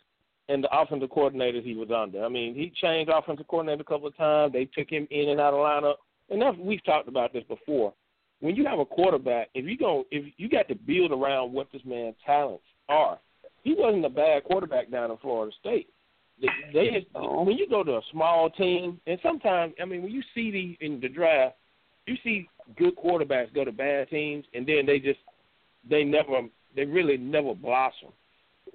and 0.48 0.64
the 0.64 0.70
offensive 0.72 1.10
coordinators 1.10 1.64
he 1.64 1.74
was 1.76 1.90
under. 1.92 2.24
I 2.24 2.30
mean 2.30 2.54
he 2.56 2.72
changed 2.82 3.12
offensive 3.14 3.48
coordinator 3.48 3.82
a 3.82 3.86
couple 3.86 4.08
of 4.08 4.18
times. 4.18 4.54
They 4.54 4.66
took 4.66 4.90
him 4.90 5.08
in 5.12 5.30
and 5.30 5.40
out 5.40 5.54
of 5.54 5.60
lineup, 5.60 5.96
and 6.30 6.42
that's, 6.42 6.58
we've 6.58 6.84
talked 6.86 7.08
about 7.08 7.34
this 7.34 7.44
before. 7.48 7.94
When 8.42 8.56
you 8.56 8.66
have 8.66 8.80
a 8.80 8.86
quarterback, 8.86 9.50
if 9.54 9.66
you 9.66 9.78
go, 9.78 10.06
if 10.12 10.34
you 10.38 10.50
got 10.50 10.68
to 10.68 10.76
build 10.76 11.12
around 11.12 11.54
what 11.54 11.72
this 11.72 11.82
man's 11.86 12.16
talents 12.26 12.66
are, 12.90 13.20
he 13.64 13.74
wasn't 13.78 14.06
a 14.06 14.10
bad 14.10 14.44
quarterback 14.44 14.92
down 14.92 15.12
in 15.12 15.18
Florida 15.18 15.52
State. 15.60 15.90
They, 16.40 16.48
they 16.74 16.90
just, 16.90 17.08
when 17.14 17.58
you 17.58 17.68
go 17.70 17.84
to 17.84 17.94
a 17.94 18.02
small 18.12 18.50
team, 18.50 19.00
and 19.08 19.18
sometimes 19.24 19.74
I 19.82 19.86
mean 19.86 20.04
when 20.04 20.12
you 20.12 20.22
see 20.34 20.52
these 20.52 20.78
in 20.82 21.00
the 21.00 21.08
draft, 21.08 21.56
you 22.08 22.16
see 22.24 22.50
good 22.78 22.96
quarterbacks 22.98 23.54
go 23.54 23.64
to 23.64 23.72
bad 23.72 24.10
teams, 24.10 24.46
and 24.54 24.68
then 24.68 24.86
they 24.86 25.00
just 25.00 25.20
they 25.90 26.04
never 26.04 26.42
they 26.76 26.86
really 26.86 27.18
never 27.18 27.56
blossom. 27.56 28.10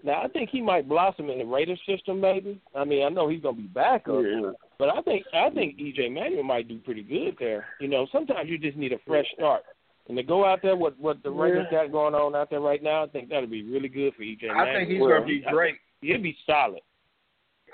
Now 0.03 0.23
I 0.23 0.29
think 0.29 0.51
he 0.51 0.61
might 0.63 0.89
blossom 0.89 1.29
in 1.31 1.39
the 1.39 1.45
Raiders 1.45 1.81
system, 1.87 2.21
maybe. 2.21 2.61
I 2.75 2.85
mean 2.85 3.05
I 3.05 3.09
know 3.09 3.29
he's 3.29 3.43
gonna 3.43 3.57
be 3.57 3.63
back 3.69 4.09
up, 4.09 4.23
Yeah. 4.25 4.53
but 4.79 4.89
I 4.89 5.03
think 5.03 5.25
I 5.35 5.51
think 5.51 5.79
EJ 5.79 6.09
Manuel 6.13 6.43
might 6.43 6.69
do 6.69 6.79
pretty 6.79 7.03
good 7.03 7.37
there. 7.39 7.67
You 7.81 7.89
know, 7.89 8.07
sometimes 8.13 8.49
you 8.49 8.59
just 8.59 8.77
need 8.77 8.93
a 8.93 8.99
fresh 9.07 9.27
start. 9.35 9.63
And 10.09 10.17
to 10.17 10.23
go 10.23 10.45
out 10.45 10.61
there 10.63 10.77
what 10.77 10.99
what 10.99 11.23
the 11.23 11.31
Raiders 11.31 11.67
Yeah. 11.71 11.85
got 11.85 11.93
going 11.93 12.15
on 12.15 12.35
out 12.35 12.51
there 12.51 12.61
right 12.61 12.83
now, 12.83 13.05
I 13.05 13.09
think 13.09 13.29
that'll 13.29 13.49
be 13.49 13.63
really 13.63 13.89
good 13.89 14.15
for 14.15 14.23
EJ 14.23 14.43
Manuel. 14.49 14.57
I 14.59 14.65
Manuel. 14.65 14.79
think 14.81 14.91
he's 14.91 14.99
going 15.01 15.21
to 15.23 15.27
be 15.27 15.41
great. 15.41 15.75
He'll 16.01 16.23
be 16.23 16.37
solid. 16.47 16.81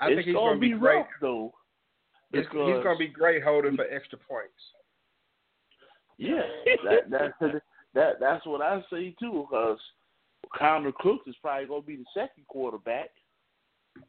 I 0.01 0.07
it's 0.09 0.15
think 0.17 0.25
he's 0.27 0.35
gonna 0.35 0.47
going 0.47 0.57
to 0.57 0.61
be 0.61 0.73
be 0.73 0.79
great. 0.79 0.95
rough 0.97 1.07
though. 1.21 1.53
He's, 2.33 2.41
he's 2.41 2.49
going 2.51 2.83
to 2.83 2.95
be 2.99 3.07
great 3.07 3.41
holding 3.41 3.75
for 3.77 3.85
extra 3.89 4.19
points. 4.19 4.53
Yeah, 6.17 6.41
that 6.83 7.09
that 7.39 7.61
that 7.93 8.13
that's 8.19 8.45
what 8.45 8.61
I 8.61 8.81
say 8.91 9.15
too. 9.19 9.47
Because 9.49 9.79
Connor 10.55 10.91
Cook 10.99 11.21
is 11.27 11.35
probably 11.41 11.67
gonna 11.67 11.81
be 11.81 11.95
the 11.95 12.05
second 12.13 12.45
quarterback, 12.47 13.09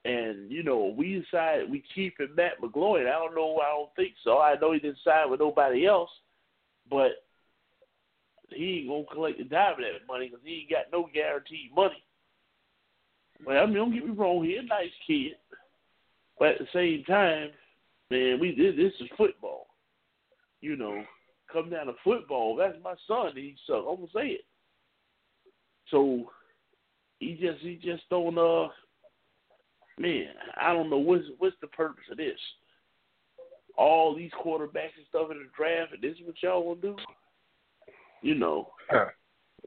and 0.05 0.51
you 0.51 0.63
know 0.63 0.95
we 0.97 1.21
decide 1.21 1.71
we 1.71 1.83
keeping 1.95 2.35
Matt 2.37 2.61
McGloin. 2.63 3.07
I 3.07 3.19
don't 3.19 3.35
know. 3.35 3.59
I 3.59 3.71
don't 3.71 3.95
think 3.97 4.15
so. 4.25 4.39
I 4.39 4.57
know 4.61 4.73
he 4.73 4.81
didn't 4.81 4.99
sign 5.05 5.31
with 5.31 5.41
nobody 5.41 5.87
else, 5.87 6.11
but 6.91 7.13
he 8.51 8.81
ain't 8.81 8.89
gonna 8.89 9.05
collect 9.13 9.39
the 9.39 9.45
of 9.45 9.51
that 9.51 10.07
money 10.07 10.29
because 10.29 10.45
he 10.45 10.61
ain't 10.61 10.71
got 10.71 10.93
no 10.93 11.09
guaranteed 11.13 11.75
money. 11.75 12.03
Well, 13.45 13.63
I 13.63 13.67
mean, 13.67 13.77
don't 13.77 13.95
get 13.95 14.05
me 14.05 14.13
wrong. 14.13 14.45
He's 14.45 14.59
a 14.59 14.63
nice 14.63 14.91
kid, 15.07 15.37
but 16.39 16.49
at 16.49 16.59
the 16.59 16.67
same 16.73 17.05
time, 17.05 17.51
man, 18.11 18.39
we 18.41 18.55
this, 18.55 18.75
this 18.77 18.93
is 19.01 19.17
football. 19.17 19.67
You 20.61 20.77
know, 20.77 21.05
come 21.53 21.71
down 21.71 21.87
to 21.87 21.95
football. 22.03 22.57
That's 22.57 22.77
my 22.83 22.95
son. 23.07 23.33
He 23.35 23.57
suck. 23.67 23.77
Uh, 23.77 23.91
I'm 23.91 23.97
gonna 23.97 24.09
say 24.15 24.29
it. 24.29 24.45
So 25.91 26.31
he 27.19 27.39
just 27.41 27.61
he 27.61 27.77
just 27.77 28.03
don't 28.11 28.39
uh 28.39 28.69
man, 29.99 30.29
I 30.61 30.73
don't 30.73 30.91
know 30.91 30.99
what's 30.99 31.25
what's 31.39 31.57
the 31.61 31.67
purpose 31.69 32.05
of 32.11 32.17
this. 32.17 32.39
All 33.77 34.15
these 34.15 34.31
quarterbacks 34.45 34.97
and 34.97 35.07
stuff 35.09 35.31
in 35.31 35.39
the 35.39 35.49
draft, 35.57 35.93
and 35.93 36.03
this 36.03 36.19
is 36.19 36.27
what 36.27 36.35
y'all 36.43 36.65
want 36.65 36.83
to 36.83 36.89
do. 36.89 36.97
You 38.23 38.35
know, 38.35 38.71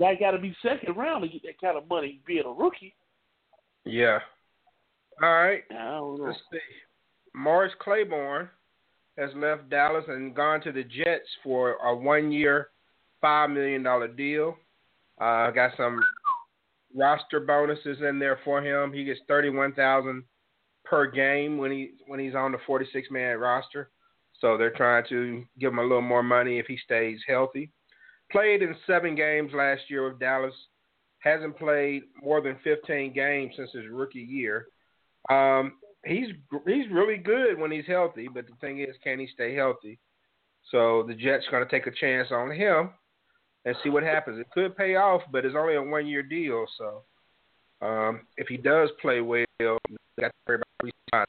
I 0.05 0.15
got 0.15 0.31
to 0.31 0.39
be 0.39 0.55
second 0.61 0.97
round 0.97 1.23
to 1.23 1.29
get 1.29 1.43
that 1.43 1.61
kind 1.61 1.77
of 1.77 1.87
money 1.87 2.19
being 2.25 2.43
a 2.45 2.49
rookie. 2.49 2.93
Yeah. 3.85 4.19
All 5.21 5.33
right. 5.33 5.63
I 5.71 5.91
don't 5.91 6.19
know. 6.19 6.25
Let's 6.25 6.39
see. 6.51 6.59
Morris 7.33 7.71
Claiborne 7.79 8.49
has 9.17 9.29
left 9.35 9.69
Dallas 9.69 10.03
and 10.07 10.35
gone 10.35 10.61
to 10.61 10.71
the 10.71 10.83
Jets 10.83 11.27
for 11.43 11.73
a 11.83 11.95
one-year, 11.95 12.69
five 13.21 13.49
million 13.49 13.83
dollar 13.83 14.07
deal. 14.07 14.57
Uh, 15.19 15.51
got 15.51 15.71
some 15.77 16.01
roster 16.95 17.39
bonuses 17.39 17.97
in 18.07 18.19
there 18.19 18.39
for 18.43 18.61
him. 18.61 18.93
He 18.93 19.03
gets 19.03 19.19
thirty-one 19.27 19.73
thousand 19.73 20.23
per 20.85 21.09
game 21.09 21.57
when 21.57 21.71
he 21.71 21.91
when 22.07 22.19
he's 22.19 22.35
on 22.35 22.51
the 22.51 22.57
forty-six 22.65 23.09
man 23.11 23.37
roster. 23.37 23.89
So 24.39 24.57
they're 24.57 24.71
trying 24.71 25.05
to 25.09 25.43
give 25.59 25.71
him 25.71 25.79
a 25.79 25.83
little 25.83 26.01
more 26.01 26.23
money 26.23 26.57
if 26.57 26.65
he 26.65 26.77
stays 26.77 27.19
healthy. 27.27 27.71
Played 28.31 28.63
in 28.63 28.75
seven 28.87 29.15
games 29.15 29.51
last 29.53 29.81
year 29.87 30.09
with 30.09 30.19
Dallas. 30.19 30.53
Hasn't 31.19 31.59
played 31.59 32.03
more 32.23 32.41
than 32.41 32.57
15 32.63 33.13
games 33.13 33.53
since 33.55 33.69
his 33.73 33.85
rookie 33.91 34.19
year. 34.19 34.65
Um, 35.29 35.73
he's 36.03 36.29
he's 36.65 36.89
really 36.91 37.17
good 37.17 37.59
when 37.59 37.69
he's 37.69 37.85
healthy, 37.85 38.27
but 38.33 38.47
the 38.47 38.55
thing 38.59 38.79
is, 38.79 38.95
can 39.03 39.19
he 39.19 39.27
stay 39.27 39.53
healthy? 39.53 39.99
So 40.71 41.03
the 41.07 41.13
Jets 41.13 41.45
going 41.51 41.63
to 41.63 41.69
take 41.69 41.85
a 41.85 41.95
chance 41.95 42.29
on 42.31 42.49
him 42.49 42.89
and 43.65 43.75
see 43.83 43.89
what 43.89 44.03
happens. 44.03 44.39
It 44.39 44.49
could 44.51 44.75
pay 44.75 44.95
off, 44.95 45.21
but 45.31 45.45
it's 45.45 45.55
only 45.57 45.75
a 45.75 45.81
one 45.81 46.07
year 46.07 46.23
deal. 46.23 46.65
So 46.77 47.03
um, 47.85 48.21
if 48.37 48.47
he 48.47 48.57
does 48.57 48.89
play 49.01 49.21
well, 49.21 49.45
got 49.59 50.27
to 50.27 50.31
worry 50.47 50.55
about 50.57 50.67
re-signing. 50.83 51.27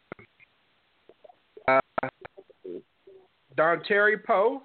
Uh, 1.69 1.81
Dontari 3.57 4.23
Poe 4.25 4.63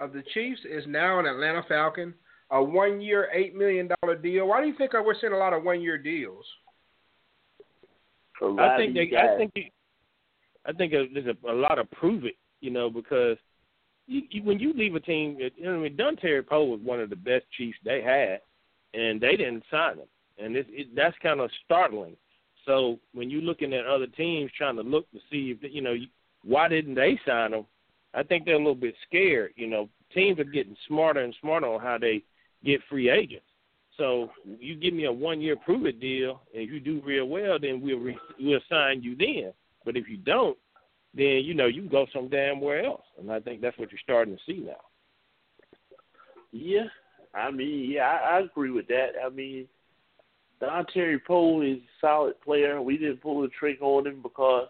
of 0.00 0.12
the 0.12 0.22
Chiefs 0.34 0.60
is 0.68 0.84
now 0.86 1.20
an 1.20 1.26
Atlanta 1.26 1.62
Falcon, 1.68 2.14
a 2.50 2.62
one 2.62 3.00
year, 3.00 3.28
$8 3.34 3.54
million 3.54 3.88
deal. 4.22 4.48
Why 4.48 4.60
do 4.60 4.66
you 4.66 4.76
think 4.76 4.92
we're 4.92 5.14
seeing 5.20 5.32
a 5.32 5.38
lot 5.38 5.52
of 5.52 5.62
one 5.62 5.80
year 5.80 5.98
deals? 5.98 6.44
I 8.42 8.76
think 8.76 8.94
they, 8.94 9.16
I 9.16 9.36
think 9.36 9.52
you, 9.54 9.64
I 10.66 10.72
think 10.72 10.92
there's 10.92 11.26
a, 11.26 11.50
a 11.50 11.54
lot 11.54 11.78
of 11.78 11.88
prove 11.92 12.24
it, 12.24 12.34
you 12.60 12.70
know, 12.70 12.90
because 12.90 13.36
you, 14.12 14.22
you, 14.30 14.42
when 14.42 14.58
you 14.58 14.72
leave 14.74 14.94
a 14.94 15.00
team, 15.00 15.36
it- 15.38 15.54
I 15.66 15.70
mean, 15.70 15.96
Dontari 15.96 16.46
Poe 16.46 16.64
was 16.64 16.80
one 16.80 17.00
of 17.00 17.10
the 17.10 17.16
best 17.16 17.44
Chiefs 17.56 17.78
they 17.84 18.02
had, 18.02 18.40
and 18.98 19.20
they 19.20 19.36
didn't 19.36 19.64
sign 19.70 19.98
him, 19.98 20.08
and 20.38 20.56
it, 20.56 20.66
it, 20.70 20.94
that's 20.94 21.16
kind 21.22 21.40
of 21.40 21.50
startling. 21.64 22.16
So 22.66 22.98
when 23.12 23.30
you're 23.30 23.42
looking 23.42 23.72
at 23.72 23.86
other 23.86 24.06
teams 24.06 24.50
trying 24.56 24.76
to 24.76 24.82
look 24.82 25.10
to 25.12 25.18
see 25.30 25.50
if 25.50 25.72
you 25.74 25.82
know 25.82 25.96
why 26.44 26.68
didn't 26.68 26.94
they 26.94 27.18
sign 27.26 27.52
him, 27.52 27.66
I 28.14 28.22
think 28.22 28.44
they're 28.44 28.54
a 28.54 28.58
little 28.58 28.74
bit 28.74 28.94
scared. 29.08 29.52
You 29.56 29.66
know, 29.68 29.88
teams 30.14 30.38
are 30.38 30.44
getting 30.44 30.76
smarter 30.86 31.20
and 31.20 31.34
smarter 31.40 31.66
on 31.66 31.80
how 31.80 31.98
they 31.98 32.22
get 32.64 32.80
free 32.88 33.10
agents. 33.10 33.46
So 33.96 34.30
you 34.60 34.76
give 34.76 34.94
me 34.94 35.04
a 35.04 35.12
one 35.12 35.40
year 35.40 35.56
prove 35.56 35.86
it 35.86 36.00
deal, 36.00 36.42
and 36.54 36.62
if 36.62 36.70
you 36.70 36.80
do 36.80 37.02
real 37.04 37.26
well, 37.26 37.58
then 37.58 37.80
we'll 37.80 37.98
re- 37.98 38.18
we'll 38.40 38.60
sign 38.68 39.02
you 39.02 39.16
then. 39.16 39.52
But 39.84 39.96
if 39.96 40.08
you 40.08 40.16
don't, 40.18 40.56
then 41.14 41.42
you 41.44 41.54
know 41.54 41.66
you 41.66 41.82
can 41.82 41.90
go 41.90 42.06
some 42.12 42.28
damn 42.28 42.60
where 42.60 42.84
else, 42.84 43.04
and 43.18 43.30
I 43.30 43.40
think 43.40 43.60
that's 43.60 43.78
what 43.78 43.90
you're 43.90 44.00
starting 44.02 44.36
to 44.36 44.42
see 44.46 44.60
now. 44.60 44.72
Yeah, 46.52 46.86
I 47.34 47.50
mean, 47.50 47.90
yeah, 47.90 48.02
I, 48.02 48.36
I 48.36 48.40
agree 48.40 48.70
with 48.70 48.88
that. 48.88 49.12
I 49.24 49.28
mean, 49.30 49.66
Dontari 50.62 51.18
Poe 51.26 51.62
is 51.62 51.78
a 51.78 52.00
solid 52.00 52.40
player. 52.40 52.80
We 52.80 52.98
didn't 52.98 53.22
pull 53.22 53.42
the 53.42 53.48
trigger 53.48 53.84
on 53.84 54.06
him 54.06 54.20
because, 54.22 54.68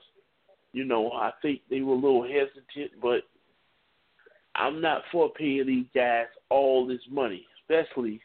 you 0.72 0.84
know, 0.84 1.10
I 1.12 1.32
think 1.42 1.60
they 1.68 1.80
were 1.80 1.94
a 1.94 1.96
little 1.96 2.22
hesitant, 2.22 3.00
but 3.00 3.22
I'm 4.54 4.80
not 4.80 5.02
for 5.10 5.30
paying 5.30 5.66
these 5.66 5.86
guys 5.94 6.26
all 6.50 6.86
this 6.86 7.00
money, 7.10 7.46
especially 7.60 8.20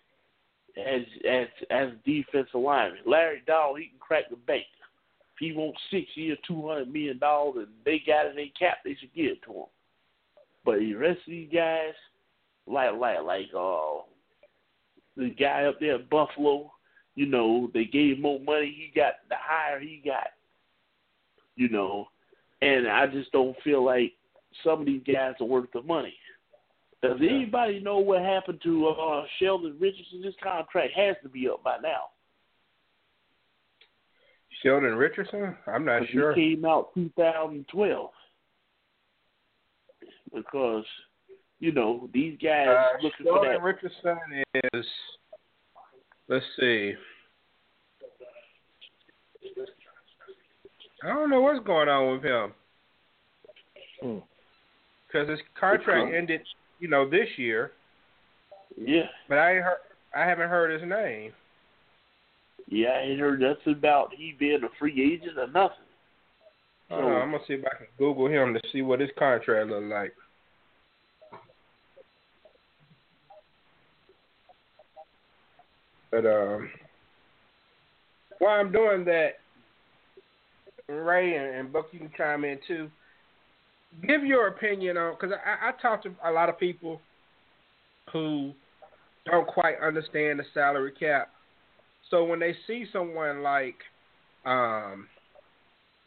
as 0.77 1.01
as 1.29 1.47
as 1.71 1.89
defensive 2.05 2.61
linemen. 2.61 2.99
Larry 3.05 3.41
Dowell, 3.47 3.75
he 3.75 3.87
can 3.87 3.99
crack 3.99 4.29
the 4.29 4.35
bank. 4.35 4.65
He 5.39 5.51
wants 5.53 5.79
six 5.91 6.07
years, 6.15 6.37
two 6.47 6.67
hundred 6.67 6.91
million 6.91 7.19
dollars, 7.19 7.67
and 7.67 7.75
they 7.85 8.01
got 8.05 8.25
it 8.25 8.31
in 8.31 8.35
their 8.35 8.45
cap, 8.57 8.77
they 8.83 8.95
should 8.99 9.13
give 9.13 9.31
it 9.31 9.41
to 9.43 9.51
him. 9.51 9.65
But 10.65 10.79
the 10.79 10.93
rest 10.95 11.19
of 11.19 11.31
these 11.31 11.49
guys, 11.53 11.93
like 12.65 12.93
like 12.93 13.21
like 13.23 13.47
uh 13.55 14.01
the 15.15 15.29
guy 15.29 15.65
up 15.65 15.79
there 15.79 15.95
at 15.95 16.09
Buffalo, 16.09 16.71
you 17.15 17.25
know, 17.25 17.69
they 17.73 17.85
gave 17.85 18.19
more 18.19 18.39
money, 18.39 18.75
he 18.75 18.99
got 18.99 19.13
the 19.29 19.35
higher 19.39 19.79
he 19.79 20.01
got. 20.03 20.27
You 21.55 21.69
know. 21.69 22.07
And 22.61 22.87
I 22.87 23.05
just 23.05 23.31
don't 23.31 23.55
feel 23.63 23.85
like 23.85 24.13
some 24.63 24.79
of 24.79 24.85
these 24.87 25.03
guys 25.05 25.35
are 25.39 25.45
worth 25.45 25.71
the 25.73 25.83
money. 25.83 26.15
Does 27.03 27.19
anybody 27.21 27.79
know 27.79 27.99
what 27.99 28.21
happened 28.21 28.59
to 28.63 28.87
uh, 28.87 29.25
Sheldon 29.39 29.77
Richardson? 29.79 30.21
This 30.21 30.33
contract 30.41 30.93
has 30.95 31.15
to 31.21 31.29
be 31.29 31.47
up 31.47 31.63
by 31.63 31.77
now. 31.81 32.05
Sheldon 34.63 34.95
Richardson? 34.95 35.55
I'm 35.67 35.85
not 35.85 36.03
sure. 36.11 36.33
He 36.33 36.55
came 36.55 36.65
out 36.65 36.93
2012 36.95 38.09
because 40.33 40.85
you 41.59 41.71
know 41.71 42.09
these 42.13 42.37
guys 42.41 42.67
Uh, 42.67 42.87
looking 43.01 43.25
Sheldon 43.25 43.43
for 43.43 43.53
that. 43.53 43.61
Richardson 43.61 44.17
is. 44.73 44.85
Let's 46.27 46.45
see. 46.59 46.93
I 51.03 51.07
don't 51.09 51.29
know 51.29 51.41
what's 51.41 51.63
going 51.65 51.87
on 51.89 52.11
with 52.13 52.23
him 52.23 52.53
Hmm. 54.01 54.19
because 55.07 55.29
his 55.29 55.39
contract 55.55 56.13
ended, 56.13 56.41
you 56.79 56.87
know, 56.87 57.07
this 57.07 57.37
year. 57.37 57.71
Yeah, 58.75 59.09
But 59.27 59.37
I 59.39 59.55
heard, 59.55 59.77
I 60.13 60.25
haven't 60.25 60.49
heard 60.49 60.71
his 60.71 60.87
name. 60.87 61.33
Yeah, 62.67 62.89
I 62.89 63.01
ain't 63.01 63.19
heard 63.19 63.41
nothing 63.41 63.73
about 63.73 64.13
he 64.15 64.35
being 64.37 64.63
a 64.63 64.69
free 64.77 65.13
agent 65.13 65.37
or 65.37 65.47
nothing. 65.47 65.77
Hold 66.89 67.03
on, 67.03 67.21
I'm 67.21 67.31
gonna 67.31 67.43
see 67.47 67.55
if 67.55 67.65
I 67.65 67.77
can 67.77 67.87
Google 67.97 68.27
him 68.27 68.53
to 68.53 68.61
see 68.71 68.81
what 68.81 68.99
his 68.99 69.09
contract 69.17 69.69
look 69.69 69.83
like. 69.83 70.13
But 76.11 76.25
um, 76.25 76.69
while 78.39 78.59
I'm 78.59 78.71
doing 78.71 79.03
that, 79.05 79.39
Ray 80.87 81.35
and, 81.35 81.55
and 81.55 81.73
Buck, 81.73 81.87
you 81.91 81.99
can 81.99 82.11
chime 82.15 82.45
in 82.45 82.59
too. 82.67 82.89
Give 84.07 84.23
your 84.23 84.47
opinion 84.47 84.97
on 84.97 85.15
because 85.19 85.35
I, 85.45 85.69
I 85.69 85.71
talk 85.81 86.03
to 86.03 86.11
a 86.23 86.31
lot 86.31 86.49
of 86.49 86.59
people 86.59 87.01
who 88.13 88.53
don't 89.25 89.47
quite 89.47 89.75
understand 89.81 90.39
the 90.39 90.43
salary 90.53 90.93
cap. 90.97 91.29
So 92.09 92.23
when 92.23 92.39
they 92.39 92.55
see 92.65 92.85
someone 92.91 93.43
like 93.43 93.75
um, 94.45 95.07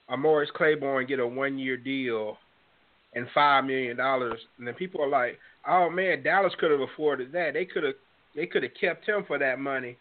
a 0.09 0.17
Morris 0.17 0.51
Claiborne 0.55 1.07
get 1.07 1.21
a 1.21 1.27
one 1.27 1.59
year 1.59 1.77
deal 1.77 2.39
and 3.15 3.27
five 3.35 3.65
million 3.65 3.97
dollars, 3.97 4.39
and 4.59 4.67
then 4.67 4.75
people 4.75 5.03
are 5.03 5.09
like, 5.09 5.39
"Oh 5.69 5.91
man, 5.91 6.23
Dallas 6.23 6.55
could 6.59 6.71
have 6.71 6.81
afforded 6.81 7.33
that. 7.33 7.55
They 7.55 7.65
could 7.65 7.85
have, 7.85 7.95
they 8.35 8.47
could 8.47 8.63
have 8.63 8.73
kept 8.81 9.07
him 9.07 9.25
for 9.27 9.39
that 9.39 9.59
money." 9.59 9.97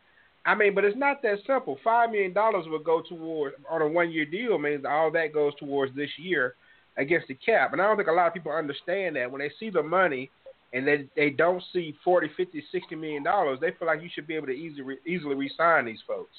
I 0.46 0.56
mean, 0.56 0.74
but 0.74 0.86
it's 0.86 0.98
not 0.98 1.22
that 1.24 1.40
simple. 1.46 1.78
Five 1.84 2.12
million 2.12 2.34
dollars 2.34 2.66
would 2.68 2.84
go 2.84 3.02
toward 3.02 3.54
on 3.70 3.82
a 3.82 3.88
one 3.88 4.12
year 4.12 4.26
deal 4.26 4.58
means 4.58 4.86
all 4.86 5.12
that 5.12 5.34
goes 5.34 5.54
towards 5.60 5.96
this 5.96 6.10
year 6.18 6.56
against 6.98 7.28
the 7.28 7.36
cap, 7.36 7.74
and 7.74 7.82
I 7.82 7.88
don't 7.88 7.98
think 7.98 8.10
a 8.10 8.14
lot 8.14 8.28
of 8.28 8.34
people 8.34 8.52
understand 8.52 9.16
that 9.16 9.30
when 9.32 9.40
they 9.40 9.52
see 9.60 9.70
the 9.70 9.84
money 9.84 10.30
and 10.74 10.88
they 10.88 11.10
they 11.16 11.30
don't 11.30 11.64
see 11.74 11.96
forty, 12.04 12.30
fifty, 12.38 12.64
sixty 12.72 12.96
million 12.96 13.24
dollars, 13.24 13.60
they 13.60 13.72
feel 13.78 13.88
like 13.88 14.02
you 14.02 14.10
should 14.14 14.28
be 14.28 14.36
able 14.36 14.48
to 14.48 14.54
easily 14.54 14.98
easily 15.06 15.36
re-sign 15.36 15.86
these 15.86 16.00
folks. 16.08 16.36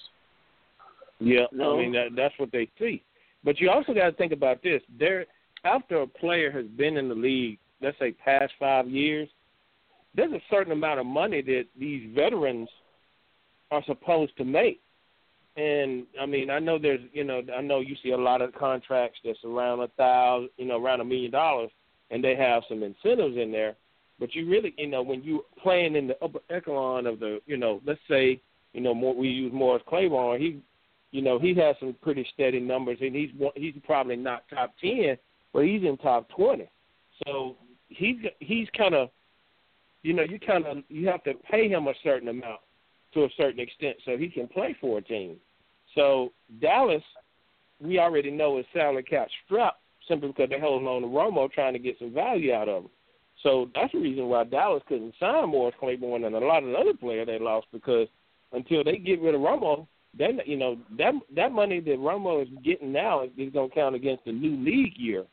Yeah, 1.18 1.46
No. 1.52 1.76
I 1.76 1.82
mean 1.82 1.92
that, 1.92 2.08
that's 2.16 2.34
what 2.38 2.52
they 2.52 2.68
see. 2.78 3.02
But 3.44 3.60
you 3.60 3.70
also 3.70 3.92
got 3.94 4.10
to 4.10 4.12
think 4.12 4.32
about 4.32 4.62
this: 4.62 4.82
there, 4.98 5.26
after 5.64 6.02
a 6.02 6.06
player 6.06 6.50
has 6.50 6.66
been 6.66 6.96
in 6.96 7.08
the 7.08 7.14
league, 7.14 7.58
let's 7.82 7.98
say 7.98 8.12
past 8.12 8.52
five 8.58 8.88
years, 8.88 9.28
there's 10.14 10.32
a 10.32 10.40
certain 10.50 10.72
amount 10.72 11.00
of 11.00 11.06
money 11.06 11.42
that 11.42 11.64
these 11.78 12.08
veterans 12.14 12.68
are 13.70 13.82
supposed 13.86 14.36
to 14.36 14.44
make. 14.44 14.80
And 15.56 16.06
I 16.20 16.26
mean, 16.26 16.50
I 16.50 16.58
know 16.58 16.78
there's, 16.78 17.00
you 17.12 17.24
know, 17.24 17.42
I 17.56 17.60
know 17.60 17.80
you 17.80 17.96
see 18.02 18.10
a 18.10 18.16
lot 18.16 18.40
of 18.40 18.54
contracts 18.54 19.18
that's 19.24 19.38
around 19.44 19.80
a 19.80 19.88
thousand, 19.88 20.50
you 20.56 20.66
know, 20.66 20.82
around 20.82 21.00
a 21.00 21.04
million 21.04 21.30
dollars, 21.30 21.70
and 22.10 22.22
they 22.22 22.36
have 22.36 22.62
some 22.68 22.82
incentives 22.82 23.36
in 23.36 23.50
there. 23.50 23.74
But 24.20 24.34
you 24.34 24.48
really, 24.48 24.74
you 24.76 24.86
know, 24.86 25.02
when 25.02 25.22
you 25.24 25.44
playing 25.60 25.96
in 25.96 26.06
the 26.06 26.22
upper 26.22 26.40
echelon 26.50 27.06
of 27.06 27.18
the, 27.18 27.40
you 27.46 27.56
know, 27.56 27.80
let's 27.86 28.00
say, 28.08 28.40
you 28.74 28.82
know, 28.82 28.94
more 28.94 29.14
we 29.14 29.28
use 29.28 29.52
Morris 29.52 29.82
Claiborne, 29.88 30.40
he, 30.40 30.60
you 31.10 31.22
know, 31.22 31.38
he 31.38 31.54
has 31.54 31.74
some 31.80 31.96
pretty 32.02 32.26
steady 32.34 32.60
numbers, 32.60 32.98
and 33.00 33.16
he's 33.16 33.30
he's 33.56 33.74
probably 33.84 34.16
not 34.16 34.44
top 34.50 34.74
ten, 34.80 35.16
but 35.52 35.64
he's 35.64 35.82
in 35.82 35.96
top 35.96 36.28
twenty. 36.28 36.70
So 37.26 37.56
he's 37.88 38.16
he's 38.38 38.68
kind 38.76 38.94
of, 38.94 39.08
you 40.02 40.12
know, 40.12 40.22
you 40.22 40.38
kind 40.38 40.66
of 40.66 40.78
you 40.88 41.08
have 41.08 41.24
to 41.24 41.32
pay 41.50 41.68
him 41.68 41.88
a 41.88 41.94
certain 42.04 42.28
amount 42.28 42.60
to 43.14 43.24
a 43.24 43.28
certain 43.36 43.58
extent 43.58 43.96
so 44.04 44.16
he 44.16 44.28
can 44.28 44.46
play 44.46 44.76
for 44.80 44.98
a 44.98 45.02
team. 45.02 45.36
So 45.94 46.30
Dallas, 46.60 47.02
we 47.80 47.98
already 47.98 48.30
know 48.30 48.58
is 48.58 48.66
salary 48.72 49.02
cap 49.02 49.28
strapped 49.46 49.80
simply 50.06 50.28
because 50.28 50.50
they're 50.50 50.60
holding 50.60 50.86
on 50.86 51.02
to 51.02 51.08
Romo 51.08 51.50
trying 51.50 51.72
to 51.72 51.78
get 51.78 51.98
some 51.98 52.12
value 52.12 52.52
out 52.52 52.68
of 52.68 52.84
him. 52.84 52.90
So 53.42 53.70
that's 53.74 53.92
the 53.92 54.00
reason 54.00 54.28
why 54.28 54.44
Dallas 54.44 54.82
couldn't 54.88 55.14
sign 55.18 55.48
Morris 55.48 55.74
Claiborne 55.80 56.24
and 56.24 56.34
a 56.34 56.38
lot 56.38 56.62
of 56.62 56.70
the 56.70 56.76
other 56.76 56.94
players 56.94 57.26
they 57.26 57.38
lost 57.38 57.66
because 57.72 58.06
until 58.52 58.84
they 58.84 58.98
get 58.98 59.20
rid 59.20 59.34
of 59.34 59.40
Romo, 59.40 59.86
then 60.16 60.40
you 60.44 60.56
know 60.56 60.76
that 60.98 61.14
that 61.36 61.52
money 61.52 61.80
that 61.80 61.98
Romo 61.98 62.42
is 62.42 62.48
getting 62.64 62.92
now 62.92 63.22
is, 63.22 63.30
is 63.38 63.52
going 63.52 63.70
to 63.70 63.74
count 63.74 63.94
against 63.94 64.24
the 64.24 64.32
new 64.32 64.56
league 64.62 64.96
year. 64.96 65.24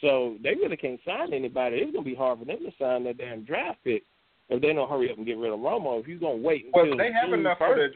So 0.00 0.36
they 0.42 0.50
really 0.50 0.76
can't 0.76 1.00
sign 1.04 1.32
anybody. 1.32 1.78
It's 1.78 1.92
going 1.92 2.04
to 2.04 2.10
be 2.10 2.14
hard 2.14 2.38
for 2.38 2.44
them 2.44 2.58
to 2.58 2.72
sign 2.78 3.04
that 3.04 3.18
damn 3.18 3.44
draft 3.44 3.78
pick 3.82 4.04
if 4.48 4.62
they 4.62 4.72
don't 4.72 4.88
hurry 4.88 5.10
up 5.10 5.16
and 5.16 5.26
get 5.26 5.38
rid 5.38 5.52
of 5.52 5.58
Romo. 5.58 5.98
If 6.00 6.06
you're 6.06 6.20
going 6.20 6.40
to 6.40 6.46
wait 6.46 6.66
until 6.66 6.90
Well, 6.90 6.98
they 6.98 7.12
have 7.12 7.30
June 7.30 7.40
enough 7.40 7.58
for 7.58 7.70
1st, 7.70 7.76
their 7.76 7.90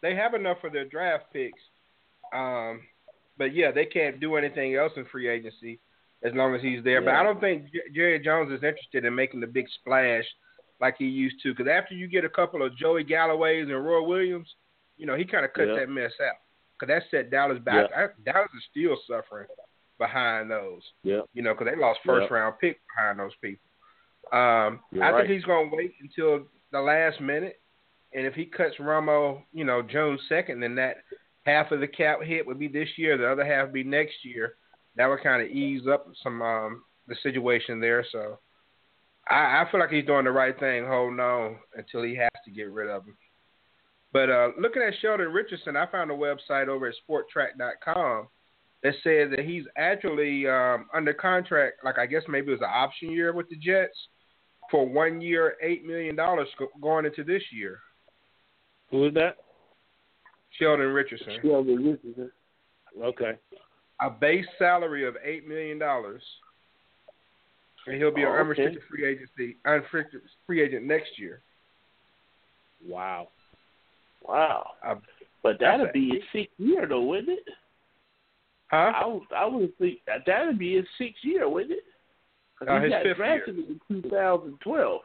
they 0.00 0.16
have 0.16 0.34
enough 0.34 0.56
for 0.60 0.70
their 0.70 0.86
draft 0.86 1.26
picks. 1.32 1.60
Um, 2.34 2.80
but 3.38 3.54
yeah, 3.54 3.70
they 3.70 3.84
can't 3.84 4.18
do 4.18 4.34
anything 4.34 4.74
else 4.74 4.92
in 4.96 5.04
free 5.04 5.28
agency 5.28 5.78
as 6.24 6.32
long 6.34 6.54
as 6.54 6.62
he's 6.62 6.82
there. 6.84 7.02
But 7.02 7.14
I 7.14 7.22
don't 7.22 7.40
think 7.40 7.64
J- 7.72 7.92
Jerry 7.94 8.18
Jones 8.20 8.50
is 8.52 8.62
interested 8.62 9.04
in 9.04 9.14
making 9.14 9.40
the 9.40 9.46
big 9.46 9.66
splash 9.80 10.24
like 10.80 10.96
he 10.98 11.06
used 11.06 11.36
to. 11.42 11.52
Because 11.54 11.70
after 11.70 11.94
you 11.94 12.06
get 12.08 12.24
a 12.24 12.28
couple 12.28 12.62
of 12.64 12.76
Joey 12.76 13.04
Galloways 13.04 13.68
and 13.68 13.84
Roy 13.84 14.02
Williams, 14.02 14.48
you 14.96 15.06
know 15.06 15.16
he 15.16 15.24
kind 15.24 15.44
of 15.44 15.52
cut 15.52 15.68
Yeah. 15.68 15.74
that 15.80 15.88
mess 15.88 16.12
out. 16.24 16.36
Because 16.78 16.88
that 16.94 17.02
set 17.10 17.30
Dallas 17.30 17.58
back. 17.60 17.90
Yeah. 17.90 18.04
I, 18.06 18.08
Dallas 18.24 18.50
is 18.56 18.64
still 18.70 18.96
suffering 19.08 19.46
behind 19.98 20.50
those. 20.50 20.82
Yeah. 21.04 21.20
You 21.34 21.42
know, 21.42 21.54
because 21.54 21.68
they 21.72 21.80
lost 21.80 22.00
first 22.04 22.28
Yeah. 22.30 22.36
round 22.36 22.54
pick 22.60 22.80
behind 22.96 23.18
those 23.20 23.34
people. 23.40 23.68
Um, 24.32 24.80
You're 24.90 25.04
I 25.04 25.10
right. 25.10 25.26
think 25.26 25.34
he's 25.34 25.44
going 25.44 25.70
to 25.70 25.76
wait 25.76 25.94
until 26.00 26.46
the 26.72 26.80
last 26.80 27.20
minute, 27.20 27.60
and 28.14 28.26
if 28.26 28.34
he 28.34 28.46
cuts 28.46 28.76
Romo, 28.80 29.42
you 29.52 29.64
know, 29.64 29.82
June 29.82 30.18
second, 30.28 30.60
then 30.60 30.74
that 30.76 30.98
half 31.44 31.70
of 31.70 31.80
the 31.80 31.86
cap 31.86 32.22
hit 32.22 32.46
would 32.46 32.58
be 32.58 32.68
this 32.68 32.88
year, 32.96 33.16
the 33.18 33.30
other 33.30 33.44
half 33.44 33.66
would 33.66 33.74
be 33.74 33.84
next 33.84 34.24
year. 34.24 34.54
That 34.96 35.06
would 35.06 35.22
kind 35.22 35.42
of 35.42 35.48
ease 35.48 35.82
up 35.90 36.06
some 36.22 36.42
um, 36.42 36.82
the 37.08 37.16
situation 37.22 37.80
there. 37.80 38.04
So 38.12 38.38
I, 39.28 39.62
I 39.62 39.68
feel 39.70 39.80
like 39.80 39.90
he's 39.90 40.06
doing 40.06 40.24
the 40.24 40.32
right 40.32 40.58
thing, 40.58 40.86
holding 40.86 41.20
on 41.20 41.56
until 41.74 42.02
he 42.02 42.14
has 42.16 42.30
to 42.44 42.50
get 42.50 42.70
rid 42.70 42.90
of 42.90 43.04
him. 43.04 43.16
But 44.12 44.28
uh, 44.28 44.48
looking 44.60 44.82
at 44.82 44.92
Sheldon 45.00 45.28
Richardson, 45.32 45.76
I 45.76 45.86
found 45.86 46.10
a 46.10 46.14
website 46.14 46.68
over 46.68 46.86
at 46.86 46.94
Spotrac.com 47.08 48.28
that 48.82 48.94
said 49.02 49.30
that 49.30 49.44
he's 49.46 49.64
actually 49.76 50.46
um, 50.46 50.86
under 50.94 51.14
contract, 51.14 51.84
like 51.84 51.98
I 51.98 52.06
guess 52.06 52.22
maybe 52.28 52.48
it 52.48 52.50
was 52.50 52.60
an 52.60 52.70
option 52.70 53.10
year 53.10 53.32
with 53.32 53.48
the 53.48 53.56
Jets 53.56 53.96
for 54.70 54.86
one 54.86 55.20
year, 55.20 55.56
eight 55.62 55.84
million 55.84 56.16
dollars 56.16 56.48
going 56.80 57.06
into 57.06 57.24
this 57.24 57.42
year. 57.52 57.78
Who 58.90 59.06
is 59.06 59.14
that? 59.14 59.36
Sheldon 60.58 60.88
Richardson, 60.88 61.38
Sheldon 61.42 61.76
Richardson. 61.76 62.30
Okay. 63.00 63.32
A 64.02 64.10
base 64.10 64.46
salary 64.58 65.06
of 65.06 65.16
eight 65.24 65.46
million 65.46 65.78
dollars, 65.78 66.22
and 67.86 67.96
he'll 67.96 68.14
be 68.14 68.22
an 68.22 68.28
Oh, 68.28 68.32
okay. 68.32 68.40
unrestricted 68.40 68.82
free 68.90 69.04
agency, 69.06 69.56
unrestricted 69.66 70.22
free 70.46 70.62
agent 70.62 70.84
next 70.84 71.18
year. 71.18 71.40
Wow. 72.86 73.28
Wow. 74.26 74.70
Uh, 74.84 74.96
But 75.42 75.58
that'd 75.60 75.92
be 75.92 76.10
his 76.10 76.22
sixth 76.32 76.54
year, 76.58 76.86
though, 76.86 77.02
wouldn't 77.02 77.30
it? 77.38 77.44
Huh? 78.70 78.92
I 78.94 79.06
would, 79.06 79.22
I 79.36 79.44
would 79.46 79.76
think 79.78 79.98
that 80.06 80.24
that'd 80.26 80.58
be 80.58 80.76
his 80.76 80.86
sixth 80.98 81.24
year, 81.24 81.48
wouldn't 81.48 81.72
it? 81.72 81.84
'Cause 82.58 82.68
Uh, 82.68 82.76
he 82.78 82.82
his 82.84 82.90
got 82.90 83.02
fifth 83.02 83.16
drafted 83.18 83.58
in 83.58 83.80
2012. 83.88 85.02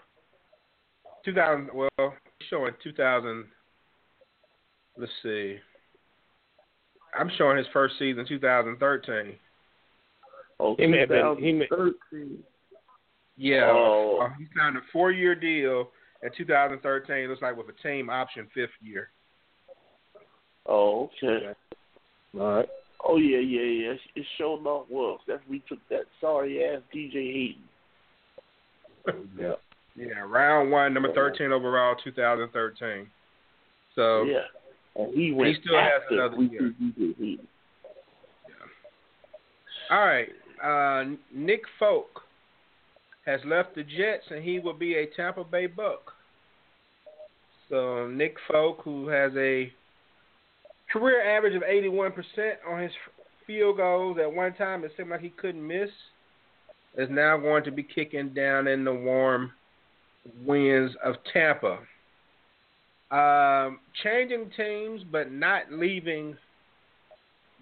2000. 1.26 1.70
Well, 1.74 2.18
showing 2.50 2.74
2000. 2.82 3.52
Let's 4.96 5.12
see. 5.22 5.60
I'm 7.18 7.30
showing 7.38 7.58
his 7.58 7.68
first 7.74 7.96
season 8.00 8.26
2013. 8.28 9.34
Oh, 10.60 10.76
He 10.76 10.88
may 10.88 11.00
have 11.00 11.10
been- 11.10 11.38
he 11.38 11.54
may- 11.54 11.68
2013. 11.68 12.44
Yeah, 13.38 13.70
Oh. 13.72 14.18
uh, 14.22 14.30
he 14.40 14.48
signed 14.58 14.78
a 14.78 14.82
four-year 14.92 15.36
deal 15.36 15.92
in 16.24 16.32
2013. 16.32 17.30
Looks 17.30 17.42
like 17.42 17.56
with 17.56 17.70
a 17.70 17.74
team 17.84 18.10
option 18.10 18.48
fifth 18.48 18.72
year. 18.82 19.12
Oh, 20.66 21.12
okay. 21.24 21.54
All 22.34 22.56
right. 22.56 22.70
Oh 23.06 23.18
yeah, 23.18 23.38
yeah, 23.38 23.62
yeah. 23.62 23.92
It's- 23.92 24.08
It 24.16 24.26
sure 24.38 24.58
enough 24.58 24.90
was. 24.90 25.22
That's 25.28 25.46
we 25.48 25.60
took 25.60 25.80
that 25.90 26.06
sorry 26.20 26.66
ass 26.66 26.82
DJ 26.92 27.32
Hayden. 27.32 27.70
Yeah. 29.40 29.56
Yeah, 29.96 30.20
round 30.28 30.70
one, 30.72 30.94
number 30.94 31.12
13 31.14 31.52
overall, 31.52 31.96
2013. 31.96 33.10
So 33.96 34.24
yeah. 34.24 34.46
And 34.98 35.14
he 35.14 35.32
went 35.32 35.56
he 35.56 35.62
still 35.62 35.78
has 35.78 36.02
another 36.10 36.42
year. 36.44 36.74
Hayden. 36.80 37.48
All 39.90 40.06
right. 40.06 40.30
Uh, 40.64 41.16
Nick 41.34 41.62
Folk 41.80 42.22
has 43.26 43.40
left 43.46 43.76
the 43.76 43.84
Jets 43.84 44.26
and 44.32 44.44
he 44.44 44.60
will 44.60 44.74
be 44.74 44.96
a 44.96 45.06
Tampa 45.16 45.44
Bay 45.44 45.68
Buck. 45.68 46.14
So 47.70 48.08
Nick 48.08 48.36
Folk, 48.50 48.80
who 48.84 49.10
has 49.10 49.32
a 49.36 49.72
career 50.92 51.38
average 51.38 51.56
of 51.56 51.64
81% 51.64 52.14
on 52.68 52.82
his 52.82 52.92
field 53.46 53.78
goals 53.78 54.18
at 54.22 54.32
one 54.32 54.54
time, 54.54 54.84
it 54.84 54.92
seemed 54.96 55.10
like 55.10 55.22
he 55.22 55.30
couldn't 55.30 55.66
miss, 55.66 55.90
is 56.98 57.10
now 57.12 57.38
going 57.38 57.64
to 57.66 57.72
be 57.72 57.84
kicking 57.84 58.30
down 58.30 58.68
in 58.68 58.84
the 58.84 58.94
warm 58.94 59.52
winds 60.46 60.94
of 61.04 61.16
Tampa. 61.32 61.80
Um, 63.10 63.80
changing 64.04 64.52
teams 64.58 65.02
but 65.12 65.32
not 65.32 65.72
leaving 65.72 66.36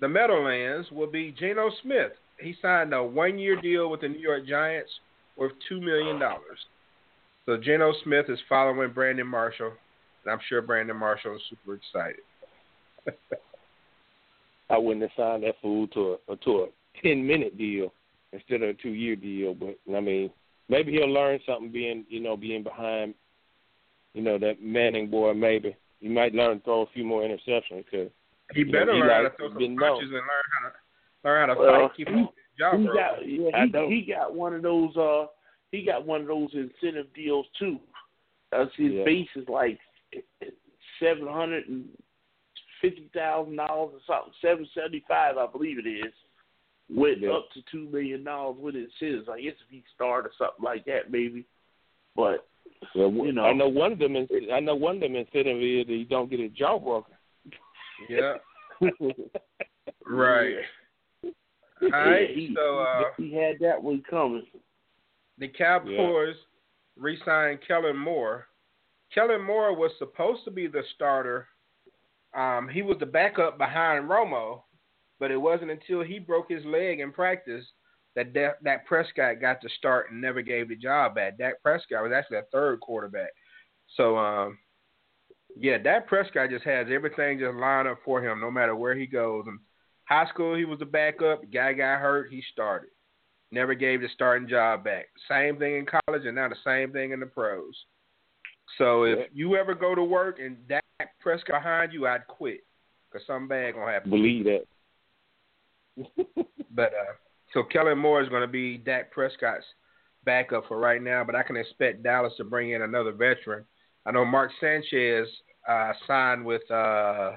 the 0.02 0.08
Meadowlands 0.08 0.90
will 0.92 1.10
be 1.10 1.36
Geno 1.38 1.70
Smith. 1.84 2.12
He 2.40 2.56
signed 2.62 2.94
a 2.94 3.04
one 3.04 3.38
year 3.38 3.60
deal 3.62 3.90
with 3.90 4.02
the 4.02 4.10
New 4.10 4.20
York 4.20 4.48
Giants 4.48 4.92
worth 5.38 5.54
$2 5.72 5.82
million. 5.82 6.20
So 7.46 7.58
Geno 7.58 7.94
Smith 8.04 8.26
is 8.30 8.40
following 8.50 8.92
Brandon 8.92 9.28
Marshall, 9.28 9.72
and 10.24 10.34
I'm 10.34 10.40
sure 10.50 10.62
Brandon 10.62 10.98
Marshall 10.98 11.36
is 11.36 11.42
super 11.50 11.76
excited. 11.76 12.22
I 14.70 14.78
wouldn't 14.78 15.04
have 15.04 15.12
signed 15.16 15.44
that 15.44 15.56
fool 15.62 15.88
to 15.90 16.18
a 16.28 16.36
to 16.38 16.52
a 16.64 16.68
ten 17.04 17.26
minute 17.26 17.56
deal 17.56 17.94
instead 18.34 18.64
of 18.64 18.70
a 18.70 18.74
two 18.74 18.90
year 18.90 19.16
deal. 19.16 19.54
But 19.54 19.78
I 19.96 20.00
mean, 20.00 20.32
maybe 20.70 20.94
he'll 20.94 21.12
learn 21.12 21.40
something 21.46 21.72
being 21.72 22.04
you 22.10 22.20
know 22.20 22.36
being 22.36 22.64
behind, 22.64 23.14
you 24.16 24.22
know 24.24 24.38
that 24.40 24.62
Manning 24.62 25.10
boy. 25.10 25.34
Maybe 25.34 25.76
he 26.00 26.08
might 26.08 26.34
learn 26.34 26.58
to 26.60 26.64
throw 26.64 26.82
a 26.82 26.86
few 26.94 27.04
more 27.04 27.22
interceptions. 27.22 27.86
Cause 27.92 28.10
He 28.54 28.60
you 28.62 28.66
know, 28.66 28.72
better 28.80 28.94
he 28.94 29.00
learn 29.00 29.10
how 29.10 29.22
to 29.30 29.36
throw 29.38 29.50
some 29.50 29.58
been 29.58 29.78
punches 29.78 30.10
known. 30.10 30.20
and 30.20 30.28
learn 30.28 30.30
how 30.54 30.70
to 30.70 31.24
learn 31.24 31.50
how 31.50 31.54
to 31.54 31.60
Well, 31.60 31.88
fight, 31.90 31.98
keep 31.98 32.08
he- 32.10 32.16
his 32.16 32.28
job 32.58 32.80
He 32.80 32.86
broken. 32.86 33.04
got 33.04 33.28
yeah, 33.28 33.88
he, 33.90 33.96
he 34.02 34.12
got 34.12 34.34
one 34.34 34.54
of 34.56 34.62
those 34.64 34.96
uh 34.98 35.26
he 35.72 35.84
got 35.86 36.06
one 36.06 36.22
of 36.22 36.28
those 36.28 36.50
incentive 36.54 37.14
deals 37.14 37.46
too. 37.60 37.80
That's 38.52 38.72
his 38.78 38.94
Yeah. 38.94 39.04
base 39.04 39.30
is 39.36 39.48
like 39.50 39.80
seven 41.00 41.28
hundred 41.28 41.68
and 41.68 41.86
fifty 42.82 43.10
thousand 43.14 43.58
dollars 43.58 43.96
or 43.96 44.00
something, 44.08 44.34
seven 44.42 44.68
seventy 44.74 45.04
five 45.08 45.38
I 45.38 45.48
believe 45.48 45.78
it 45.80 45.88
is. 45.90 46.14
Went 46.90 47.20
Yeah. 47.20 47.32
up 47.32 47.50
to 47.54 47.62
two 47.72 47.90
million 47.90 48.24
dollars 48.24 48.58
with 48.60 48.76
incentives. 48.76 49.28
I 49.28 49.42
guess 49.42 49.56
if 49.66 49.70
he 49.70 49.84
start 49.94 50.26
or 50.26 50.32
something 50.38 50.64
like 50.64 50.86
that 50.86 51.12
maybe. 51.12 51.46
But 52.16 52.48
Well, 52.96 53.12
you 53.12 53.32
know 53.32 53.46
I 53.46 53.54
know 53.54 53.68
one 53.68 53.94
of 53.94 54.00
them. 54.00 54.16
I 54.54 54.60
know 54.60 54.76
one 54.76 54.96
of 54.96 55.02
them 55.02 55.16
incentive 55.16 55.58
is 55.58 55.88
that 55.88 55.94
he 55.94 56.08
don't 56.10 56.30
get 56.30 56.40
a 56.40 56.50
jaw 56.50 56.80
broken. 56.80 57.14
Yeah, 58.10 58.36
right. 60.06 60.56
All 61.82 61.90
right, 61.90 62.30
he, 62.30 62.56
so 62.56 62.80
uh, 62.80 63.04
he 63.18 63.34
had 63.34 63.56
that 63.60 63.82
one 63.82 64.02
coming. 64.10 64.46
the 65.38 65.50
Cowboys 65.50 66.36
re-signed 66.98 67.60
Kellen 67.68 67.98
Moore. 67.98 68.48
Kellen 69.14 69.42
Moore 69.42 69.76
was 69.76 69.92
supposed 70.00 70.46
to 70.46 70.52
be 70.52 70.68
the 70.68 70.84
starter. 70.96 71.48
Um, 72.34 72.70
he 72.70 72.82
was 72.82 72.98
the 73.00 73.06
backup 73.06 73.58
behind 73.58 74.10
Romo, 74.10 74.62
but 75.20 75.32
it 75.32 75.38
wasn't 75.38 75.72
until 75.72 76.02
he 76.02 76.18
broke 76.18 76.50
his 76.50 76.66
leg 76.66 77.02
in 77.02 77.12
practice 77.12 77.66
that 78.16 78.34
Dak 78.34 78.86
Prescott 78.86 79.42
got 79.42 79.62
to 79.62 79.70
start 79.78 80.10
and 80.12 80.22
never 80.22 80.42
gave 80.42 80.70
the 80.70 80.76
job 80.76 81.16
back. 81.16 81.38
Dak 81.38 81.62
Prescott 81.62 82.04
was 82.04 82.12
actually 82.14 82.38
a 82.38 82.44
third 82.52 82.80
quarterback. 82.80 83.30
So, 83.96 84.18
um, 84.18 84.58
yeah, 85.58 85.78
Dak 85.78 86.08
Prescott 86.08 86.50
just 86.50 86.64
has 86.66 86.88
everything 86.90 87.40
just 87.40 87.56
lined 87.56 87.88
up 87.88 88.00
for 88.06 88.24
him 88.24 88.40
no 88.40 88.50
matter 88.50 88.76
where 88.76 88.96
he 88.96 89.06
goes. 89.06 89.46
And 89.48 89.60
high 90.06 90.28
school, 90.30 90.56
he 90.56 90.66
was 90.66 90.80
the 90.80 90.86
backup. 90.86 91.42
The 91.42 91.48
guy 91.48 91.74
got 91.74 92.00
hurt, 92.00 92.30
he 92.30 92.42
started. 92.52 92.90
Never 93.52 93.74
gave 93.74 94.02
the 94.02 94.10
starting 94.14 94.48
job 94.48 94.84
back. 94.84 95.06
Same 95.30 95.58
thing 95.58 95.76
in 95.76 95.86
college, 95.86 96.26
and 96.26 96.36
now 96.36 96.50
the 96.50 96.56
same 96.66 96.92
thing 96.92 97.12
in 97.12 97.20
the 97.20 97.26
pros. 97.26 97.86
So 98.78 99.04
if 99.04 99.20
Yeah. 99.20 99.26
you 99.34 99.56
ever 99.56 99.76
go 99.76 99.94
to 99.94 100.04
work 100.04 100.40
and 100.40 100.68
Dak 100.68 100.84
Prescott 101.20 101.62
behind 101.62 101.94
you, 101.94 102.08
I'd 102.08 102.28
quit 102.28 102.62
because 103.12 103.26
something 103.28 103.48
bad 103.48 103.76
gonna 103.76 103.92
happen. 103.92 104.10
Believe 104.10 104.46
that. 104.46 104.66
But 106.72 106.94
uh, 106.94 107.14
so 107.56 107.64
Kellen 107.64 107.98
Moore 107.98 108.22
is 108.22 108.28
going 108.30 108.42
to 108.42 108.48
be 108.48 108.78
Dak 108.78 109.12
Prescott's 109.12 109.66
backup 110.26 110.68
for 110.68 110.78
right 110.78 111.02
now. 111.02 111.24
But 111.24 111.36
I 111.36 111.42
can 111.42 111.56
expect 111.56 112.04
Dallas 112.04 112.34
to 112.38 112.44
bring 112.44 112.72
in 112.72 112.82
another 112.84 113.14
veteran. 113.14 113.64
I 114.06 114.12
know 114.12 114.26
Mark 114.26 114.52
Sanchez 114.60 115.28
uh, 115.68 115.94
signed 116.06 116.46
with 116.46 116.70
uh, 116.70 117.32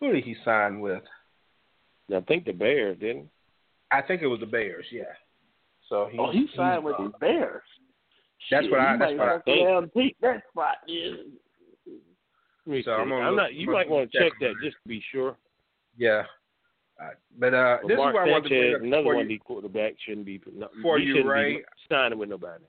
who 0.00 0.12
did 0.12 0.24
he 0.24 0.34
sign 0.44 0.80
with? 0.80 1.02
I 2.14 2.20
think 2.20 2.44
the 2.44 2.52
Bears 2.52 2.98
didn't. 2.98 3.28
I 3.92 4.02
think 4.02 4.20
it 4.20 4.26
was 4.26 4.40
the 4.40 4.46
Bears. 4.46 4.84
Yeah. 4.90 5.04
So 5.88 6.08
he, 6.10 6.18
oh, 6.18 6.32
he 6.32 6.46
signed 6.56 6.82
he's, 6.82 6.84
with 6.84 6.94
uh, 6.98 7.04
the 7.04 7.12
Bears. 7.20 7.62
That's 8.50 8.64
Shit, 8.64 8.70
what 8.72 8.80
I- 8.80 8.92
he 8.94 8.98
that's 8.98 9.12
what 9.18 9.28
I 9.28 9.38
think. 9.40 9.68
let 9.68 10.02
him 10.04 10.10
that 10.22 10.42
spot. 10.50 10.76
Yeah. 10.88 11.10
Let 12.66 12.72
me 12.74 12.82
So. 12.84 12.92
I'm 12.92 13.12
I'm 13.12 13.26
look- 13.28 13.36
not. 13.36 13.54
You 13.54 13.70
might 13.70 13.88
want 13.88 14.10
to 14.10 14.18
check 14.18 14.32
check 14.32 14.40
that 14.40 14.54
that. 14.60 14.64
just 14.64 14.76
to 14.82 14.88
be 14.88 15.02
sure. 15.12 15.36
Yeah. 15.96 16.24
But 17.38 17.54
uh, 17.54 17.78
this 17.88 17.96
Mark 17.96 18.10
is 18.10 18.14
what 18.14 18.28
I 18.28 18.30
wanted 18.30 18.48
to 18.48 18.48
bring 18.48 18.74
up 18.74 18.80
another 18.82 19.02
for 19.04 19.14
one 19.16 19.30
you. 19.30 19.38
quarterbacks 19.48 19.96
shouldn't 20.04 20.26
be 20.26 20.40
no, 20.54 20.68
For 20.82 20.98
you, 20.98 21.28
Ray. 21.28 21.56
be 21.56 21.62
signing 21.88 22.18
with 22.18 22.28
nobody. 22.28 22.64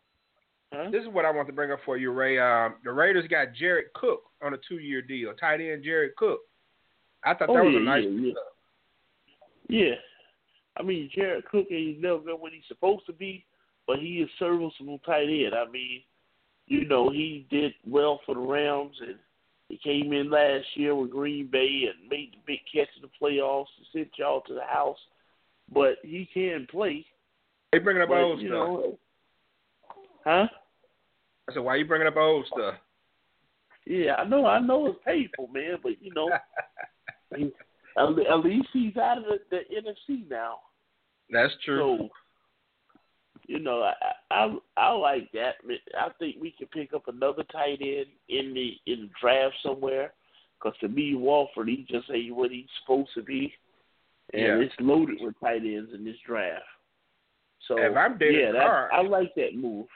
Huh? 0.73 0.89
This 0.89 1.01
is 1.01 1.09
what 1.09 1.25
I 1.25 1.31
want 1.31 1.47
to 1.49 1.53
bring 1.53 1.71
up 1.71 1.79
for 1.83 1.97
you, 1.97 2.11
Ray. 2.11 2.39
Um, 2.39 2.75
the 2.85 2.91
Raiders 2.93 3.27
got 3.27 3.53
Jared 3.53 3.91
Cook 3.93 4.23
on 4.41 4.53
a 4.53 4.57
two-year 4.69 5.01
deal. 5.01 5.33
Tight 5.33 5.59
end 5.59 5.83
Jared 5.83 6.15
Cook. 6.15 6.39
I 7.25 7.33
thought 7.33 7.49
Oh, 7.49 7.55
that 7.55 7.63
was 7.65 7.73
yeah, 7.73 7.79
a 7.79 7.83
nice. 7.83 8.03
yeah, 8.09 8.31
yeah. 9.69 9.87
Yeah. 9.89 9.95
I 10.77 10.83
mean, 10.83 11.09
Jared 11.13 11.43
Cook 11.45 11.67
ain't 11.69 11.99
never 11.99 12.19
been 12.19 12.35
what 12.35 12.53
he's 12.53 12.63
supposed 12.69 13.05
to 13.07 13.13
be, 13.13 13.45
but 13.85 13.99
he 13.99 14.19
is 14.21 14.29
serviceable 14.39 14.99
tight 15.05 15.23
end. 15.27 15.53
I 15.53 15.69
mean, 15.69 16.01
you 16.67 16.85
know, 16.87 17.09
he 17.09 17.45
did 17.49 17.73
well 17.85 18.21
for 18.25 18.35
the 18.35 18.41
Rams, 18.41 18.95
and 19.01 19.15
he 19.71 19.77
came 19.77 20.11
in 20.11 20.29
last 20.29 20.65
year 20.75 20.93
with 20.93 21.11
Green 21.11 21.47
Bay 21.47 21.85
and 21.87 22.09
made 22.09 22.33
the 22.33 22.37
big 22.45 22.59
catch 22.73 22.89
in 22.97 23.01
the 23.01 23.09
playoffs 23.21 23.67
and 23.77 23.87
sent 23.93 24.09
y'all 24.17 24.41
to 24.41 24.53
the 24.53 24.63
house. 24.63 24.97
But 25.73 25.95
he 26.03 26.27
can 26.33 26.67
play. 26.69 27.05
They 27.71 27.79
bringing 27.79 28.03
up 28.03 28.09
But, 28.09 28.17
old 28.17 28.39
stuff. 28.39 28.49
know, 28.49 28.99
huh? 30.25 30.47
I 31.49 31.53
said, 31.53 31.63
why 31.63 31.75
are 31.75 31.77
you 31.77 31.85
bringing 31.85 32.07
up 32.07 32.17
old 32.17 32.45
stuff? 32.47 32.75
Yeah, 33.85 34.15
I 34.15 34.25
know. 34.25 34.45
I 34.45 34.59
know 34.59 34.87
it's 34.87 34.99
painful, 35.05 35.47
man, 35.47 35.77
but 35.81 35.93
you 36.01 36.13
know, 36.13 36.29
at, 37.97 38.45
least 38.45 38.67
he's 38.73 38.97
out 38.97 39.19
of 39.19 39.23
the, 39.23 39.39
the 39.49 39.59
NFC 39.73 40.29
now. 40.29 40.59
That's 41.29 41.53
true. 41.63 41.97
So, 41.97 42.09
you 43.51 43.59
know, 43.59 43.81
I, 43.81 43.93
I 44.33 44.57
I 44.77 44.91
like 44.93 45.29
that. 45.33 45.55
I 45.99 46.07
think 46.19 46.37
we 46.39 46.51
can 46.51 46.67
pick 46.67 46.93
up 46.93 47.09
another 47.09 47.43
tight 47.51 47.79
end 47.81 48.05
in 48.29 48.53
the 48.53 48.77
in 48.87 49.01
the 49.01 49.09
draft 49.19 49.55
somewhere. 49.61 50.13
Because 50.57 50.77
to 50.79 50.87
me, 50.87 51.15
Walford, 51.15 51.67
he 51.67 51.85
just 51.89 52.09
ain't 52.13 52.33
what 52.35 52.51
he's 52.51 52.67
supposed 52.81 53.09
to 53.15 53.23
be, 53.23 53.53
and 54.33 54.41
Yeah. 54.41 54.55
it's 54.59 54.73
loaded 54.79 55.17
with 55.19 55.35
tight 55.41 55.63
ends 55.65 55.91
in 55.93 56.05
this 56.05 56.15
draft. 56.25 56.63
So 57.67 57.77
If 57.77 57.97
I'm 57.97 58.17
Derek 58.17 58.37
yeah, 58.37 58.51
that, 58.53 58.61
Carr- 58.61 58.93
I 58.93 59.01
like 59.01 59.33
that 59.35 59.55
move. 59.55 59.87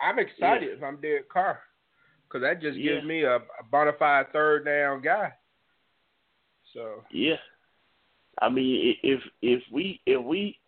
I'm 0.00 0.18
excited 0.18 0.68
if 0.76 0.82
I'm 0.82 1.00
Derek 1.00 1.28
Carr, 1.30 1.60
because 2.28 2.42
that 2.42 2.60
just 2.60 2.76
gives 2.76 3.02
Yeah. 3.02 3.08
me 3.08 3.22
a, 3.22 3.36
a 3.36 3.64
bona 3.70 3.92
fide 3.94 4.30
third 4.32 4.66
down 4.66 5.00
guy. 5.00 5.32
So 6.74 7.04
Yeah, 7.10 7.36
I 8.42 8.50
mean, 8.50 8.96
if 9.02 9.22
if 9.40 9.62
we 9.72 10.02
if 10.06 10.22
we 10.22 10.58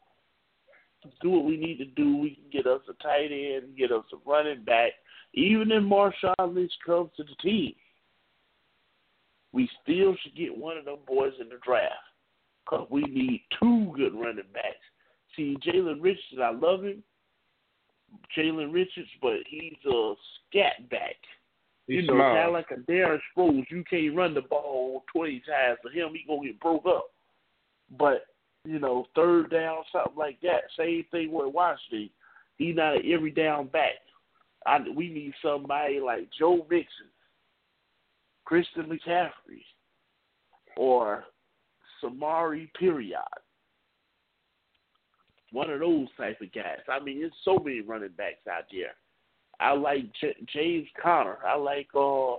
do 1.20 1.30
what 1.30 1.44
we 1.44 1.56
need 1.56 1.78
to 1.78 1.84
do, 1.84 2.16
we 2.16 2.30
can 2.30 2.50
get 2.52 2.66
us 2.66 2.80
a 2.88 3.02
tight 3.02 3.30
end, 3.32 3.76
get 3.76 3.92
us 3.92 4.04
a 4.12 4.30
running 4.30 4.64
back. 4.64 4.92
Even 5.34 5.70
if 5.70 5.82
Marshawn 5.82 6.54
Lynch 6.54 6.72
comes 6.84 7.10
to 7.16 7.24
the 7.24 7.34
team, 7.42 7.74
we 9.52 9.68
still 9.82 10.14
should 10.22 10.36
get 10.36 10.56
one 10.56 10.76
of 10.76 10.84
them 10.84 10.98
boys 11.06 11.32
in 11.40 11.48
the 11.48 11.58
draft 11.64 11.94
because 12.64 12.86
we 12.90 13.02
need 13.02 13.42
two 13.60 13.92
good 13.96 14.14
running 14.14 14.44
backs. 14.52 14.76
See, 15.34 15.56
Jalen 15.66 16.02
Richardson, 16.02 16.42
I 16.42 16.50
love 16.50 16.84
him, 16.84 17.02
Jalen 18.36 18.72
Richards, 18.72 19.08
but 19.20 19.36
he's 19.48 19.74
a 19.90 20.14
scat 20.48 20.88
back. 20.90 21.16
He's 21.86 22.02
you 22.02 22.06
know, 22.08 22.14
small. 22.14 22.48
of 22.48 22.52
like 22.52 22.70
a 22.70 22.90
Darren 22.90 23.18
Sproles. 23.36 23.64
You 23.70 23.84
can't 23.88 24.16
run 24.16 24.34
the 24.34 24.42
ball 24.42 25.04
twenty 25.12 25.42
times 25.48 25.78
for 25.82 25.90
him. 25.90 26.10
He 26.12 26.24
gonna 26.26 26.46
get 26.46 26.60
broke 26.60 26.84
up. 26.86 27.06
But 27.98 28.26
you 28.66 28.78
know, 28.78 29.06
third 29.14 29.50
down, 29.50 29.78
something 29.92 30.16
like 30.16 30.40
that. 30.42 30.62
Same 30.78 31.04
thing 31.10 31.32
with 31.32 31.54
Washington. 31.54 32.10
He's 32.58 32.76
not 32.76 32.96
an 32.96 33.02
every 33.12 33.30
down 33.30 33.68
back. 33.68 33.94
I, 34.66 34.78
we 34.94 35.08
need 35.08 35.32
somebody 35.42 36.00
like 36.00 36.28
Joe 36.38 36.66
Mixon, 36.68 37.06
Christian 38.44 38.86
McCaffrey, 38.86 39.62
or 40.76 41.24
Samaje 42.02 42.68
Perine. 42.80 43.14
One 45.52 45.70
of 45.70 45.80
those 45.80 46.08
type 46.16 46.40
of 46.40 46.52
guys. 46.52 46.80
I 46.88 47.02
mean, 47.02 47.20
there's 47.20 47.32
so 47.44 47.58
many 47.58 47.80
running 47.80 48.10
backs 48.16 48.46
out 48.50 48.64
there. 48.72 48.94
I 49.60 49.72
like 49.72 50.04
J- 50.20 50.36
James 50.52 50.88
Conner. 51.00 51.38
I 51.46 51.56
like, 51.56 51.88
uh, 51.94 52.36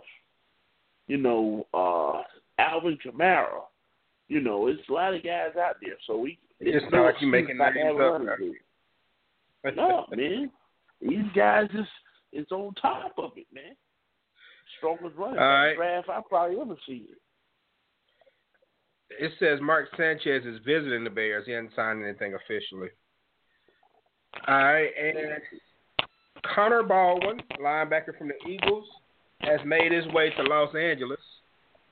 you 1.07 1.17
know, 1.17 1.65
uh, 1.73 2.21
Alvin 2.59 2.97
Kamara. 3.03 3.61
You 4.27 4.41
know, 4.41 4.67
it's 4.67 4.81
a 4.89 4.93
lot 4.93 5.13
of 5.13 5.23
guys 5.23 5.51
out 5.59 5.75
there. 5.81 5.95
So 6.05 6.17
we. 6.17 6.37
It's 6.59 6.85
not 6.91 7.05
like 7.05 7.15
you 7.21 7.27
making 7.27 7.57
names 7.57 7.99
up. 8.01 8.21
No, 9.75 10.05
man. 10.11 10.49
These 11.01 11.25
guys 11.35 11.67
is 11.73 11.85
is 12.31 12.51
on 12.51 12.73
top 12.75 13.13
of 13.17 13.31
it, 13.35 13.47
man. 13.53 13.75
Strongest 14.77 15.17
running 15.17 15.37
right. 15.37 15.75
draft 15.75 16.09
I 16.09 16.21
probably 16.27 16.59
ever 16.59 16.75
seen. 16.87 17.07
It 19.09 19.31
says 19.39 19.59
Mark 19.61 19.87
Sanchez 19.97 20.45
is 20.45 20.59
visiting 20.65 21.03
the 21.03 21.09
Bears. 21.09 21.45
He 21.45 21.51
hasn't 21.51 21.73
signed 21.75 22.03
anything 22.03 22.35
officially. 22.35 22.89
All 24.47 24.55
right, 24.55 24.89
and 25.01 25.17
Connor 26.53 26.83
Barwin, 26.83 27.41
linebacker 27.59 28.17
from 28.17 28.27
the 28.27 28.49
Eagles, 28.49 28.85
has 29.41 29.59
made 29.65 29.91
his 29.91 30.05
way 30.07 30.29
to 30.31 30.43
Los 30.43 30.75
Angeles. 30.75 31.19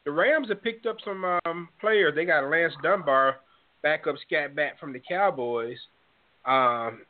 The 0.05 0.11
Rams 0.11 0.49
have 0.49 0.63
picked 0.63 0.85
up 0.85 0.97
some 1.03 1.25
um, 1.45 1.67
players. 1.81 2.13
They 2.15 2.25
got 2.25 2.49
Lance 2.49 2.73
Dunbar, 2.83 3.37
backup 3.81 4.15
scat 4.25 4.55
back 4.55 4.79
from 4.79 4.93
the 4.93 4.99
Cowboys, 4.99 5.77
um, 6.45 7.01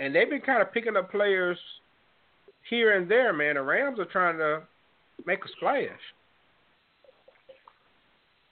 and 0.00 0.14
they've 0.14 0.28
been 0.28 0.40
kind 0.40 0.60
of 0.60 0.72
picking 0.72 0.96
up 0.96 1.10
players 1.10 1.58
here 2.68 2.96
and 2.96 3.08
there. 3.08 3.32
Man, 3.32 3.54
the 3.54 3.62
Rams 3.62 3.98
are 4.00 4.04
trying 4.06 4.38
to 4.38 4.62
make 5.24 5.44
a 5.44 5.48
splash. 5.56 5.88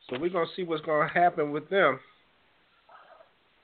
So 0.09 0.19
we're 0.21 0.31
gonna 0.31 0.47
see 0.55 0.63
what's 0.63 0.85
gonna 0.85 1.09
happen 1.13 1.51
with 1.51 1.69
them. 1.69 1.99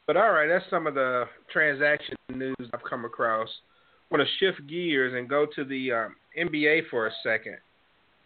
But 0.06 0.16
all 0.16 0.32
right, 0.32 0.48
that's 0.48 0.68
some 0.68 0.88
of 0.88 0.94
the 0.94 1.24
transaction 1.52 2.16
news 2.34 2.56
I've 2.74 2.82
come 2.88 3.04
across. 3.04 3.48
I 3.48 4.16
want 4.16 4.28
to 4.28 4.44
shift 4.44 4.66
gears 4.68 5.14
and 5.16 5.28
go 5.28 5.46
to 5.54 5.64
the 5.64 5.92
um, 5.92 6.16
NBA 6.36 6.88
for 6.90 7.06
a 7.06 7.12
second. 7.22 7.56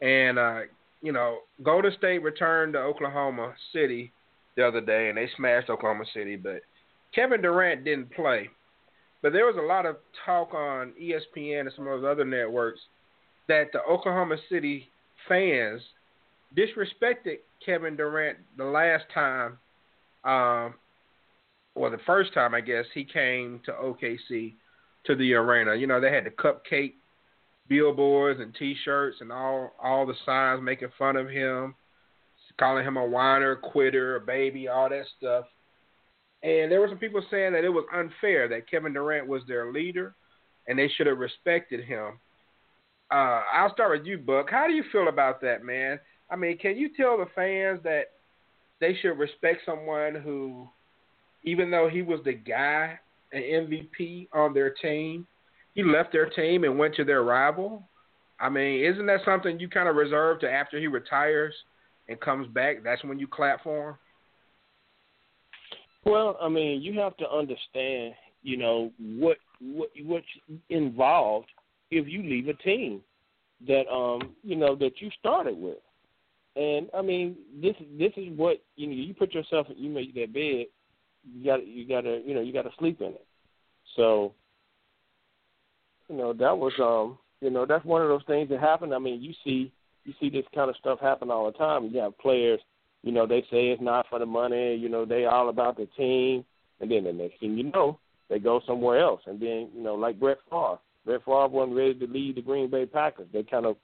And 0.01 0.39
uh, 0.39 0.61
you 1.07 1.13
know, 1.13 1.39
Golden 1.63 1.93
State 1.97 2.21
returned 2.25 2.73
to 2.73 2.81
Oklahoma 2.81 3.55
City 3.73 4.11
the 4.57 4.67
other 4.67 4.81
day, 4.81 5.09
and 5.09 5.17
they 5.17 5.29
smashed 5.37 5.71
Oklahoma 5.71 6.05
City. 6.13 6.35
But 6.35 6.63
Kevin 7.15 7.43
Durant 7.43 7.85
didn't 7.85 8.11
play. 8.11 8.51
But 9.23 9.33
there 9.33 9.47
was 9.47 9.55
a 9.57 9.65
lot 9.65 9.87
of 9.87 9.99
talk 10.25 10.53
on 10.53 10.95
ESPN 11.01 11.61
and 11.61 11.71
some 11.77 11.87
of 11.87 12.01
those 12.01 12.11
other 12.11 12.25
networks 12.25 12.81
that 13.47 13.67
the 13.73 13.83
Oklahoma 13.83 14.37
City 14.51 14.89
fans 15.29 15.81
disrespected 16.57 17.37
Kevin 17.65 17.95
Durant 17.95 18.39
the 18.57 18.65
last 18.65 19.05
time, 19.15 19.59
um, 20.25 20.75
or 21.77 21.89
the 21.89 22.03
first 22.05 22.35
time, 22.35 22.53
I 22.53 22.63
guess, 22.63 22.85
he 22.95 23.05
came 23.05 23.61
to 23.65 23.71
OKC 23.71 24.55
to 25.05 25.15
the 25.15 25.35
arena. 25.35 25.77
You 25.77 25.87
know, 25.87 26.01
they 26.01 26.13
had 26.13 26.25
the 26.25 26.31
cupcake 26.31 26.95
billboards 27.69 28.41
and 28.41 28.55
T-shirts 28.55 29.19
and 29.21 29.33
all 29.33 29.73
all 29.83 30.07
the 30.07 30.15
signs 30.25 30.63
making 30.63 30.89
fun 30.99 31.17
of 31.17 31.29
him, 31.29 31.75
calling 32.59 32.85
him 32.85 32.97
a 32.97 33.07
whiner, 33.07 33.57
quitter, 33.57 34.17
a 34.17 34.21
baby, 34.21 34.69
all 34.69 34.89
that 34.89 35.05
stuff. 35.19 35.45
And 36.43 36.71
there 36.71 36.81
were 36.81 36.89
some 36.89 36.99
people 36.99 37.23
saying 37.31 37.53
that 37.53 37.65
it 37.65 37.71
was 37.71 37.87
unfair 37.93 38.49
that 38.49 38.71
Kevin 38.71 38.93
Durant 38.93 39.27
was 39.27 39.43
their 39.49 39.73
leader, 39.73 40.15
and 40.69 40.79
they 40.79 40.89
should 40.89 41.07
have 41.07 41.19
respected 41.19 41.85
him. 41.85 42.19
Uh, 43.11 43.43
I'll 43.53 43.73
start 43.73 43.99
with 43.99 44.07
you, 44.07 44.19
Buck. 44.19 44.51
How 44.51 44.67
do 44.67 44.73
you 44.73 44.85
feel 44.93 45.09
about 45.09 45.41
that, 45.41 45.65
man? 45.65 45.99
I 46.31 46.37
mean, 46.37 46.59
can 46.59 46.77
you 46.77 46.91
tell 46.97 47.17
the 47.17 47.27
fans 47.35 47.81
that 47.85 48.07
they 48.81 48.97
should 49.01 49.19
respect 49.19 49.63
someone 49.65 50.17
who, 50.17 50.69
even 51.45 51.71
though 51.71 51.89
he 51.89 52.03
was 52.03 52.21
the 52.25 52.35
guy, 52.35 52.99
an 53.33 53.43
MVP 53.43 54.29
on 54.33 54.53
their 54.53 54.71
team, 54.71 55.27
he 55.77 55.85
left 55.85 56.11
their 56.11 56.29
team 56.29 56.65
and 56.65 56.79
went 56.79 56.97
to 56.97 57.05
their 57.05 57.23
rival? 57.23 57.87
I 58.41 58.49
mean, 58.49 58.83
isn't 58.85 59.07
that 59.07 59.21
something 59.25 59.61
you 59.61 59.69
kind 59.69 59.89
of 59.89 59.95
reserve 59.95 60.41
to 60.41 60.51
after 60.51 60.81
he 60.81 60.89
retires 60.89 61.55
and 62.09 62.19
comes 62.21 62.49
back? 62.49 62.83
That's 62.83 63.05
when 63.05 63.19
you 63.19 63.29
clap 63.29 63.63
for 63.63 63.91
him? 63.91 63.97
Well, 66.05 66.39
I 66.41 66.49
mean, 66.49 66.81
you 66.81 66.99
have 67.01 67.17
to 67.19 67.31
understand, 67.31 68.15
you 68.43 68.57
know, 68.57 68.91
what 68.99 69.37
what 69.61 69.91
what's 70.05 70.27
involved 70.71 71.49
if 71.91 72.09
you 72.09 72.23
leave 72.23 72.49
a 72.49 72.55
team 72.55 73.03
that 73.67 73.87
um, 73.89 74.35
you 74.43 74.57
know, 74.57 74.75
that 74.77 75.01
you 75.01 75.11
started 75.19 75.59
with. 75.59 75.79
And 76.57 76.89
I 76.97 77.03
mean, 77.03 77.37
this 77.61 77.75
this 77.99 78.13
is 78.17 78.29
what 78.37 78.63
you 78.77 78.87
know. 78.87 78.95
You 78.95 79.13
put 79.13 79.35
yourself, 79.35 79.67
you 79.77 79.91
make 79.91 80.15
that 80.15 80.33
bed. 80.33 80.67
You 81.35 81.45
got 81.45 81.67
you 81.67 81.87
got 81.87 82.03
to 82.03 82.23
you 82.25 82.35
know 82.35 82.41
you 82.41 82.53
got 82.53 82.63
to 82.63 82.71
sleep 82.79 83.03
in 83.03 83.09
it. 83.09 83.27
So, 83.95 84.33
you 86.09 86.17
know 86.17 86.33
that 86.33 86.57
was 86.57 86.73
um 86.81 87.19
you 87.41 87.51
know 87.51 87.67
that's 87.67 87.85
one 87.85 88.03
of 88.03 88.09
those 88.09 88.25
things 88.27 88.49
that 88.51 88.61
happen. 88.61 88.93
I 88.93 88.99
mean, 88.99 89.23
you 89.23 89.33
see 89.45 89.73
you 90.05 90.15
see 90.21 90.31
this 90.31 90.45
kind 90.55 90.71
of 90.71 90.77
stuff 90.77 91.01
happen 91.01 91.31
all 91.31 91.47
the 91.47 91.59
time. 91.59 91.91
You 91.93 92.01
have 92.01 92.19
players, 92.19 92.61
you 93.03 93.13
know, 93.13 93.27
they 93.27 93.41
say 93.51 93.69
it's 93.69 93.83
not 93.83 94.07
for 94.09 94.19
the 94.19 94.27
money. 94.27 94.75
You 94.75 94.89
know, 94.89 95.05
they 95.05 95.25
all 95.25 95.49
about 95.49 95.77
the 95.77 95.87
team, 95.97 96.45
and 96.81 96.91
then 96.91 97.05
the 97.05 97.13
next 97.13 97.41
thing 97.41 97.57
you 97.57 97.71
know, 97.71 97.99
they 98.29 98.39
go 98.39 98.61
somewhere 98.67 99.01
else. 99.01 99.21
And 99.27 99.41
then 99.41 99.71
you 99.75 99.83
know, 99.83 99.95
like 99.95 100.19
Brett 100.19 100.39
Favre. 100.51 100.79
Brett 101.05 101.25
Favre 101.25 101.49
wasn't 101.49 101.77
ready 101.77 101.95
to 101.95 102.07
lead 102.07 102.37
the 102.37 102.43
Green 102.43 102.71
Bay 102.71 102.87
Packers. 102.87 103.29
They 103.33 103.43
kind 103.43 103.67
of 103.67 103.77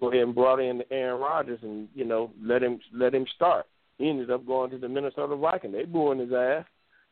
go 0.00 0.10
ahead 0.10 0.22
and 0.22 0.34
brought 0.34 0.58
in 0.58 0.82
Aaron 0.90 1.20
Rodgers 1.20 1.60
and 1.62 1.88
you 1.94 2.04
know 2.04 2.30
let 2.42 2.62
him 2.62 2.80
let 2.92 3.14
him 3.14 3.26
start. 3.34 3.66
He 3.98 4.08
ended 4.08 4.30
up 4.30 4.46
going 4.46 4.70
to 4.70 4.78
the 4.78 4.88
Minnesota 4.88 5.36
Vikings. 5.36 5.74
They 5.74 5.84
booing 5.84 6.18
his 6.18 6.32
ass, 6.32 6.64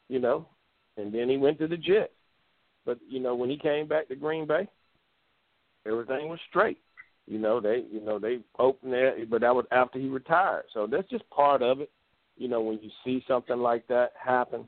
you 0.09 0.19
know, 0.19 0.49
and 0.97 1.15
then 1.15 1.29
he 1.29 1.37
went 1.37 1.59
to 1.61 1.69
the 1.69 1.77
Jets. 1.77 2.13
But 2.85 2.99
you 3.09 3.21
know 3.21 3.35
when 3.35 3.51
he 3.51 3.57
came 3.57 3.87
back 3.87 4.09
to 4.09 4.17
Green 4.17 4.47
Bay, 4.47 4.69
everything 5.87 6.29
was 6.29 6.39
straight. 6.49 6.79
You 7.27 7.39
know 7.39 7.61
they 7.61 7.85
you 7.91 8.01
know 8.01 8.19
they 8.19 8.41
opened 8.59 8.93
there, 8.93 9.15
but 9.27 9.43
that 9.43 9.55
was 9.55 9.67
after 9.71 9.99
he 9.99 10.09
retired. 10.09 10.65
So 10.75 10.87
that's 10.87 11.09
just 11.09 11.29
part 11.31 11.63
of 11.63 11.81
it. 11.81 11.91
You 12.37 12.49
know 12.49 12.61
when 12.61 12.81
you 12.83 12.91
see 13.05 13.25
something 13.29 13.59
like 13.59 13.87
that 13.89 14.13
happen, 14.23 14.67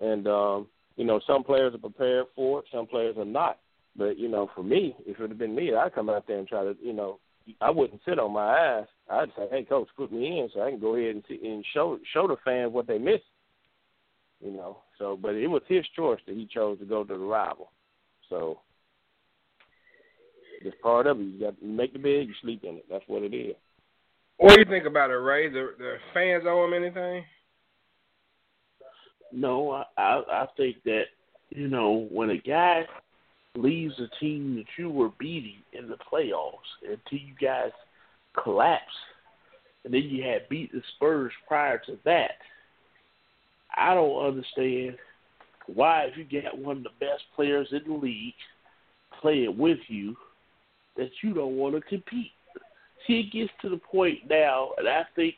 and 0.00 0.26
um, 0.26 0.66
you 0.96 1.04
know 1.04 1.20
some 1.26 1.44
players 1.44 1.74
are 1.74 1.78
prepared 1.78 2.26
for 2.34 2.60
it, 2.60 2.66
some 2.72 2.86
players 2.86 3.16
are 3.18 3.24
not. 3.24 3.58
But 3.96 4.18
you 4.18 4.28
know, 4.28 4.50
for 4.54 4.62
me, 4.62 4.96
if 5.06 5.20
it 5.20 5.28
had 5.28 5.38
been 5.38 5.54
me, 5.54 5.74
I'd 5.74 5.94
come 5.94 6.08
out 6.08 6.26
there 6.26 6.38
and 6.38 6.48
try 6.48 6.64
to, 6.64 6.74
you 6.82 6.92
know, 6.92 7.18
I 7.60 7.70
wouldn't 7.70 8.00
sit 8.04 8.18
on 8.18 8.32
my 8.32 8.56
ass. 8.56 8.86
I'd 9.10 9.32
say, 9.36 9.48
"Hey, 9.50 9.64
coach, 9.64 9.88
put 9.96 10.12
me 10.12 10.40
in 10.40 10.48
so 10.52 10.62
I 10.62 10.70
can 10.70 10.80
go 10.80 10.94
ahead 10.94 11.14
and 11.14 11.24
see, 11.28 11.40
and 11.44 11.64
show 11.74 11.98
show 12.12 12.26
the 12.26 12.36
fans 12.44 12.72
what 12.72 12.86
they 12.86 12.98
missed." 12.98 13.24
You 14.40 14.52
know. 14.52 14.78
So, 15.02 15.18
but 15.20 15.34
it 15.34 15.48
was 15.48 15.62
his 15.66 15.84
choice 15.96 16.20
that 16.28 16.36
he 16.36 16.46
chose 16.46 16.78
to 16.78 16.84
go 16.84 17.02
to 17.02 17.12
the 17.12 17.18
rival. 17.18 17.72
So, 18.30 18.60
it's 20.60 20.76
part 20.80 21.08
of 21.08 21.18
it. 21.18 21.24
You 21.24 21.40
got 21.40 21.60
you 21.60 21.72
make 21.72 21.92
the 21.92 21.98
bed, 21.98 22.28
you 22.28 22.34
sleep 22.40 22.62
in 22.62 22.76
it. 22.76 22.84
That's 22.88 23.02
what 23.08 23.24
it 23.24 23.34
is. 23.34 23.56
What 24.36 24.54
do 24.54 24.60
you 24.60 24.64
think 24.64 24.86
about 24.86 25.10
it, 25.10 25.14
Ray? 25.14 25.48
The 25.48 25.70
the 25.76 25.96
fans 26.14 26.44
owe 26.46 26.64
him 26.64 26.72
anything? 26.72 27.24
No, 29.32 29.72
I, 29.72 29.84
I 29.98 30.22
I 30.30 30.46
think 30.56 30.76
that 30.84 31.06
you 31.50 31.66
know 31.66 32.06
when 32.12 32.30
a 32.30 32.38
guy 32.38 32.82
leaves 33.56 33.94
a 33.98 34.06
team 34.20 34.54
that 34.54 34.66
you 34.78 34.88
were 34.88 35.10
beating 35.18 35.64
in 35.72 35.88
the 35.88 35.96
playoffs 35.96 36.60
until 36.82 37.18
you 37.18 37.34
guys 37.40 37.72
collapsed, 38.40 38.86
and 39.84 39.92
then 39.92 40.02
you 40.02 40.22
had 40.22 40.48
beat 40.48 40.70
the 40.70 40.80
Spurs 40.94 41.32
prior 41.48 41.78
to 41.86 41.98
that. 42.04 42.36
I 43.76 43.94
don't 43.94 44.26
understand 44.26 44.96
why, 45.66 46.04
if 46.04 46.16
you 46.16 46.24
get 46.24 46.56
one 46.56 46.78
of 46.78 46.82
the 46.82 46.90
best 47.00 47.22
players 47.34 47.68
in 47.72 47.82
the 47.86 47.98
league 47.98 48.34
playing 49.20 49.56
with 49.56 49.78
you, 49.88 50.16
that 50.96 51.10
you 51.22 51.32
don't 51.32 51.56
want 51.56 51.74
to 51.74 51.80
compete. 51.82 52.32
See, 53.06 53.20
it 53.20 53.32
gets 53.32 53.52
to 53.62 53.68
the 53.68 53.78
point 53.78 54.18
now, 54.28 54.70
and 54.78 54.88
I 54.88 55.02
think 55.16 55.34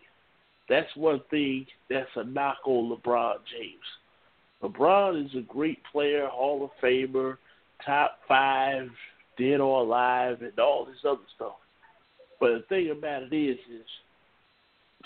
that's 0.69 0.95
one 0.97 1.21
thing 1.31 1.67
that's 1.89 2.09
a 2.17 2.25
knock 2.25 2.59
on 2.65 2.91
LeBron 2.91 3.37
James. 3.51 3.81
LeBron 4.63 5.25
is 5.25 5.35
a 5.37 5.43
great 5.43 5.79
player, 5.93 6.27
Hall 6.27 6.65
of 6.65 6.71
Famer, 6.83 7.37
top 7.85 8.19
five, 8.27 8.89
dead 9.39 9.61
or 9.61 9.81
alive, 9.81 10.43
and 10.43 10.59
all 10.59 10.87
this 10.87 10.97
other 11.07 11.21
stuff. 11.35 11.57
But 12.41 12.49
the 12.53 12.65
thing 12.69 12.91
about 12.91 13.25
it 13.25 13.35
is, 13.35 13.59
is 13.71 13.87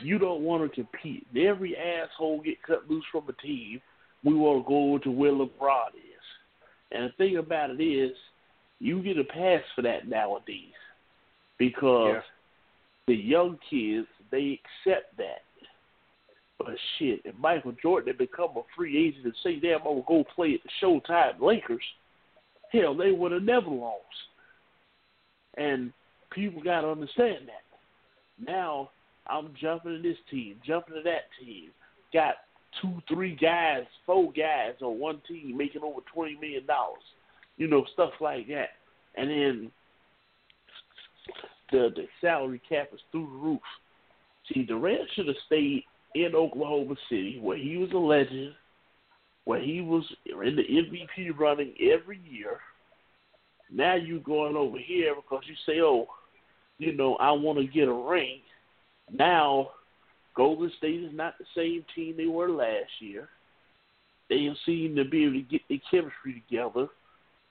you 0.01 0.19
don't 0.19 0.43
want 0.43 0.63
to 0.63 0.75
compete. 0.75 1.27
Every 1.37 1.77
asshole 1.77 2.43
get 2.43 2.63
cut 2.63 2.89
loose 2.89 3.05
from 3.11 3.29
a 3.29 3.33
team. 3.43 3.81
We 4.25 4.35
want 4.35 4.65
to 4.65 4.69
go 4.69 4.99
to 4.99 5.11
where 5.11 5.33
LeBron 5.33 5.95
is. 5.95 6.25
And 6.93 7.05
the 7.05 7.13
thing 7.17 7.37
about 7.37 7.71
it 7.71 7.83
is, 7.83 8.17
you 8.81 9.03
get 9.03 9.19
a 9.19 9.25
pass 9.25 9.63
for 9.75 9.83
that 9.83 10.09
nowadays. 10.09 10.73
because 11.59 12.15
Yeah. 12.15 12.23
the 13.07 13.17
young 13.17 13.59
kids 13.69 14.07
they 14.31 14.61
accept 14.87 15.17
that. 15.17 15.43
But 16.57 16.79
shit, 16.97 17.23
if 17.25 17.37
Michael 17.37 17.73
Jordan 17.73 18.09
had 18.09 18.19
become 18.19 18.57
a 18.57 18.63
free 18.77 18.97
agent 18.97 19.25
and 19.25 19.37
say, 19.43 19.57
"Damn, 19.57 19.81
I'm 19.81 19.85
gonna 19.85 20.03
go 20.03 20.23
play 20.23 20.55
at 20.55 20.63
the 20.63 20.69
Showtime 20.81 21.41
Lakers," 21.41 21.85
hell, 22.71 22.95
they 22.95 23.11
would 23.11 23.33
have 23.33 23.43
never 23.43 23.69
lost. 23.69 24.29
And 25.55 25.93
people 26.31 26.63
got 26.63 26.83
to 26.83 26.91
understand 26.91 27.49
that. 27.49 27.65
Now 28.39 28.91
I'm 29.29 29.53
jumping 29.61 29.97
to 29.97 30.03
this 30.03 30.19
team, 30.31 30.57
jumping 30.67 30.95
to 30.95 31.03
that 31.03 31.29
team. 31.41 31.71
Got 32.13 32.35
two, 32.81 33.01
three 33.13 33.37
guys, 33.37 33.85
four 34.07 34.33
guys 34.33 34.75
on 34.83 34.99
one 34.99 35.21
team 35.29 35.57
making 35.57 35.83
over 35.83 36.01
twenty 36.13 36.37
million 36.41 36.67
dollars. 36.67 37.03
You 37.57 37.69
know, 37.69 37.85
stuff 37.93 38.13
like 38.21 38.47
that. 38.49 38.71
And 39.17 39.31
then 39.31 39.73
the 41.73 41.91
the 41.95 42.07
salary 42.21 42.61
cap 42.69 42.89
is 42.93 43.01
through 43.11 43.27
the 43.27 43.47
roof. 43.47 43.61
See, 44.53 44.63
Durant 44.63 45.09
should 45.15 45.27
have 45.27 45.37
stayed 45.47 45.85
in 46.15 46.35
Oklahoma 46.35 46.95
City, 47.11 47.39
where 47.41 47.59
he 47.59 47.77
was 47.77 47.91
a 47.93 47.99
legend, 47.99 48.55
where 49.45 49.61
he 49.61 49.81
was 49.81 50.05
in 50.27 50.57
the 50.57 50.63
MVP 50.63 51.39
running 51.39 51.75
every 51.81 52.21
year. 52.29 52.59
Now 53.71 53.97
you're 53.97 54.21
going 54.21 54.57
over 54.57 54.79
here 54.79 55.15
because 55.15 55.45
you 55.47 55.55
say, 55.67 55.81
"Oh, 55.83 56.09
you 56.79 56.93
know, 56.95 57.17
I 57.17 57.33
want 57.33 57.59
to 57.59 57.67
get 57.67 57.89
a 57.89 57.93
ring." 57.93 58.41
Now, 59.13 59.71
Golden 60.35 60.71
State 60.79 61.03
is 61.03 61.13
not 61.13 61.35
the 61.39 61.47
same 61.57 61.85
team 61.95 62.17
they 62.17 62.27
were 62.27 62.51
last 62.51 62.91
year. 63.01 63.29
They 64.29 64.49
seem 64.67 64.95
to 64.97 65.05
be 65.05 65.25
able 65.25 65.33
to 65.35 65.41
get 65.43 65.63
their 65.69 65.79
chemistry 65.91 66.45
together. 66.49 66.89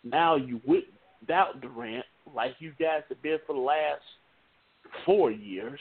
Now 0.04 0.36
you 0.36 0.62
without 0.66 1.60
Durant, 1.60 2.06
like 2.34 2.56
you 2.60 2.72
guys 2.80 3.02
have 3.10 3.22
been 3.22 3.40
for 3.46 3.54
the 3.54 3.60
last 3.60 4.04
four 5.06 5.32
years. 5.32 5.80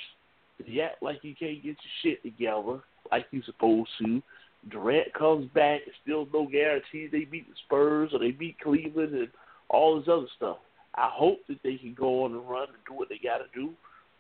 You 0.64 0.82
act 0.82 1.02
like 1.02 1.18
you 1.22 1.34
can't 1.38 1.62
get 1.62 1.76
your 1.76 1.76
shit 2.02 2.22
together 2.22 2.80
like 3.10 3.26
you 3.30 3.42
supposed 3.42 3.90
to. 4.02 4.22
Durant 4.70 5.12
comes 5.14 5.48
back, 5.52 5.82
and 5.84 5.94
still 6.02 6.26
no 6.32 6.46
guarantee 6.46 7.06
they 7.06 7.24
beat 7.24 7.46
the 7.48 7.54
Spurs 7.66 8.10
or 8.12 8.18
they 8.18 8.32
beat 8.32 8.58
Cleveland 8.58 9.14
and 9.14 9.28
all 9.68 9.98
this 9.98 10.08
other 10.10 10.26
stuff. 10.36 10.56
I 10.94 11.10
hope 11.12 11.38
that 11.48 11.62
they 11.62 11.76
can 11.76 11.94
go 11.94 12.24
on 12.24 12.32
and 12.32 12.48
run 12.48 12.68
and 12.68 12.78
do 12.88 12.94
what 12.94 13.08
they 13.08 13.20
got 13.22 13.38
to 13.38 13.44
do, 13.54 13.72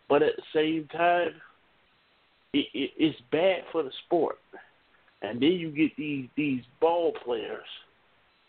but 0.08 0.22
at 0.22 0.36
the 0.36 0.42
same 0.54 0.88
time, 0.88 1.34
it, 2.52 2.66
it, 2.74 2.90
it's 2.96 3.20
bad 3.30 3.62
for 3.72 3.82
the 3.82 3.90
sport. 4.06 4.38
And 5.22 5.40
then 5.40 5.52
you 5.52 5.70
get 5.70 5.96
these 5.96 6.28
these 6.36 6.62
ball 6.80 7.12
players 7.24 7.66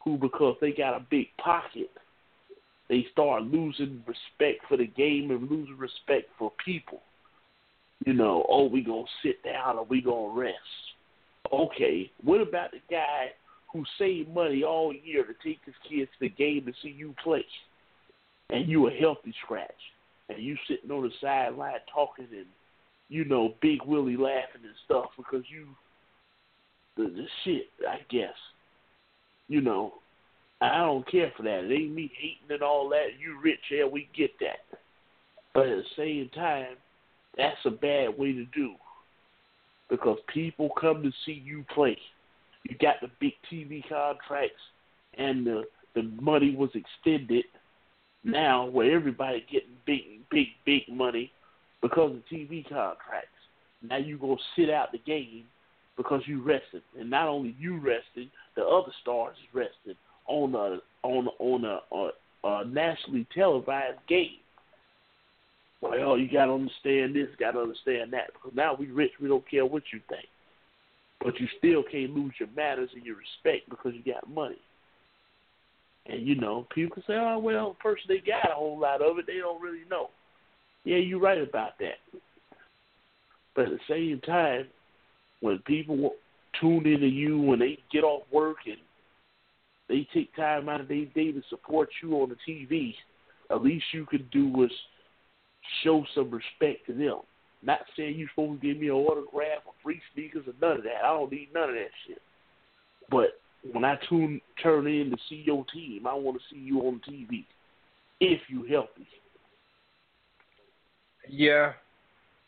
who, 0.03 0.17
because 0.17 0.55
they 0.61 0.71
got 0.71 0.95
a 0.95 1.05
big 1.09 1.27
pocket, 1.37 1.89
they 2.89 3.05
start 3.11 3.43
losing 3.43 4.03
respect 4.05 4.65
for 4.67 4.77
the 4.77 4.87
game 4.87 5.31
and 5.31 5.49
losing 5.49 5.77
respect 5.77 6.29
for 6.37 6.51
people. 6.63 7.01
You 8.05 8.13
know, 8.13 8.45
oh, 8.47 8.65
we 8.67 8.81
gonna 8.81 9.03
sit 9.23 9.43
down 9.43 9.77
or 9.77 9.85
we 9.85 10.01
gonna 10.01 10.33
rest. 10.33 10.55
Okay, 11.51 12.11
what 12.23 12.41
about 12.41 12.71
the 12.71 12.81
guy 12.89 13.31
who 13.71 13.83
saved 13.97 14.33
money 14.33 14.63
all 14.63 14.93
year 14.93 15.23
to 15.23 15.33
take 15.43 15.59
his 15.65 15.75
kids 15.89 16.09
to 16.19 16.27
the 16.27 16.29
game 16.29 16.65
to 16.65 16.73
see 16.81 16.93
you 16.95 17.15
play, 17.23 17.45
and 18.49 18.67
you 18.67 18.87
a 18.87 18.91
healthy 18.91 19.33
scratch, 19.43 19.71
and 20.29 20.39
you 20.39 20.57
sitting 20.67 20.91
on 20.91 21.03
the 21.03 21.11
sideline 21.21 21.79
talking 21.93 22.27
and 22.31 22.45
you 23.09 23.25
know 23.25 23.53
Big 23.61 23.79
Willie 23.85 24.17
laughing 24.17 24.63
and 24.63 24.75
stuff 24.85 25.05
because 25.17 25.43
you 25.49 25.67
the, 26.97 27.03
the 27.03 27.25
shit, 27.43 27.67
I 27.87 27.99
guess. 28.09 28.33
You 29.47 29.61
know, 29.61 29.93
I 30.59 30.79
don't 30.79 31.09
care 31.09 31.31
for 31.37 31.43
that. 31.43 31.63
It 31.63 31.71
ain't 31.71 31.93
me 31.93 32.11
hating 32.19 32.53
and 32.53 32.63
all 32.63 32.89
that. 32.89 33.19
You 33.19 33.39
rich, 33.41 33.59
yeah, 33.71 33.85
we 33.85 34.09
get 34.15 34.31
that. 34.41 34.77
But 35.53 35.67
at 35.67 35.77
the 35.77 35.83
same 35.95 36.29
time, 36.35 36.75
that's 37.37 37.57
a 37.65 37.69
bad 37.69 38.17
way 38.17 38.33
to 38.33 38.45
do. 38.53 38.73
Because 39.89 40.17
people 40.33 40.69
come 40.79 41.01
to 41.03 41.11
see 41.25 41.41
you 41.45 41.63
play. 41.73 41.97
You 42.63 42.75
got 42.81 42.95
the 43.01 43.09
big 43.21 43.33
TV 43.51 43.87
contracts 43.87 44.59
and 45.17 45.45
the 45.45 45.63
the 45.95 46.03
money 46.21 46.55
was 46.55 46.69
extended 46.75 47.45
now 48.23 48.67
where 48.67 48.95
everybody 48.95 49.43
getting 49.51 49.77
big 49.85 50.16
big 50.31 50.47
big 50.65 50.83
money 50.89 51.31
because 51.81 52.11
of 52.11 52.21
TV 52.31 52.63
contracts. 52.63 53.29
Now 53.81 53.97
you 53.97 54.17
gonna 54.17 54.35
sit 54.55 54.69
out 54.69 54.91
the 54.91 54.99
game 54.99 55.45
because 55.95 56.21
you 56.25 56.41
rested, 56.41 56.83
and 56.99 57.09
not 57.09 57.27
only 57.27 57.55
you 57.59 57.77
rested, 57.77 58.29
the 58.55 58.63
other 58.63 58.91
stars 59.01 59.35
rested 59.53 59.97
on 60.27 60.53
a 60.55 60.79
on 61.05 61.27
on 61.39 61.65
a, 61.65 61.79
a, 61.95 62.09
a 62.43 62.65
nationally 62.65 63.27
televised 63.33 63.99
game. 64.07 64.39
Well, 65.81 65.93
oh, 66.03 66.15
you 66.15 66.27
gotta 66.31 66.53
understand 66.53 67.15
this, 67.15 67.27
gotta 67.39 67.59
understand 67.59 68.13
that, 68.13 68.33
because 68.33 68.55
now 68.55 68.75
we 68.75 68.87
rich, 68.87 69.11
we 69.21 69.27
don't 69.27 69.47
care 69.49 69.65
what 69.65 69.83
you 69.93 69.99
think, 70.09 70.25
but 71.23 71.39
you 71.39 71.47
still 71.57 71.83
can't 71.83 72.15
lose 72.15 72.33
your 72.39 72.49
manners 72.55 72.89
and 72.95 73.05
your 73.05 73.17
respect 73.17 73.69
because 73.69 73.93
you 73.93 74.11
got 74.11 74.27
money. 74.29 74.57
And 76.07 76.25
you 76.25 76.35
know, 76.35 76.65
people 76.73 76.95
can 76.95 77.03
say, 77.03 77.13
"Oh, 77.13 77.37
well, 77.37 77.69
the 77.69 77.83
person 77.83 78.05
they 78.07 78.19
got 78.19 78.49
a 78.49 78.55
whole 78.55 78.79
lot 78.79 79.01
of 79.01 79.19
it, 79.19 79.27
they 79.27 79.37
don't 79.37 79.61
really 79.61 79.83
know." 79.89 80.09
Yeah, 80.87 80.99
you're 80.99 81.19
right 81.19 81.41
about 81.41 81.77
that. 81.79 81.97
But 83.53 83.65
at 83.65 83.71
the 83.71 83.79
same 83.89 84.21
time, 84.21 84.67
when 85.41 85.59
people 85.67 86.11
tune 86.61 86.87
into 86.87 87.07
you 87.07 87.41
when 87.41 87.59
they 87.59 87.77
get 87.91 88.05
off 88.05 88.23
work 88.31 88.55
and 88.65 88.77
they 89.89 90.07
take 90.13 90.33
time 90.33 90.69
out 90.69 90.79
of 90.79 90.87
their 90.87 91.03
day 91.07 91.33
to 91.33 91.41
support 91.49 91.89
you 92.01 92.13
on 92.13 92.29
the 92.29 92.37
TV, 92.49 92.93
at 93.51 93.61
least 93.61 93.83
you 93.91 94.05
can 94.05 94.29
do 94.31 94.63
is 94.63 94.71
show 95.83 96.05
some 96.15 96.31
respect 96.31 96.85
to 96.85 96.93
them. 96.93 97.19
Not 97.61 97.79
saying 97.97 98.17
you're 98.17 98.29
supposed 98.29 98.61
to 98.61 98.67
give 98.67 98.79
me 98.79 98.87
an 98.87 98.93
autograph 98.93 99.63
or 99.65 99.73
free 99.83 99.99
sneakers 100.13 100.45
or 100.47 100.53
none 100.61 100.77
of 100.77 100.83
that. 100.83 101.03
I 101.03 101.09
don't 101.09 101.29
need 101.29 101.49
none 101.53 101.67
of 101.67 101.75
that 101.75 101.91
shit. 102.07 102.21
But 103.11 103.41
when 103.73 103.83
I 103.83 103.97
tune 104.07 104.39
turn 104.63 104.87
in 104.87 105.11
to 105.11 105.17
see 105.27 105.43
your 105.45 105.65
team, 105.73 106.07
I 106.07 106.13
want 106.13 106.37
to 106.37 106.43
see 106.49 106.61
you 106.61 106.79
on 106.83 107.01
TV 107.05 107.43
if 108.21 108.39
you 108.47 108.63
healthy. 108.63 109.05
Yeah, 111.29 111.73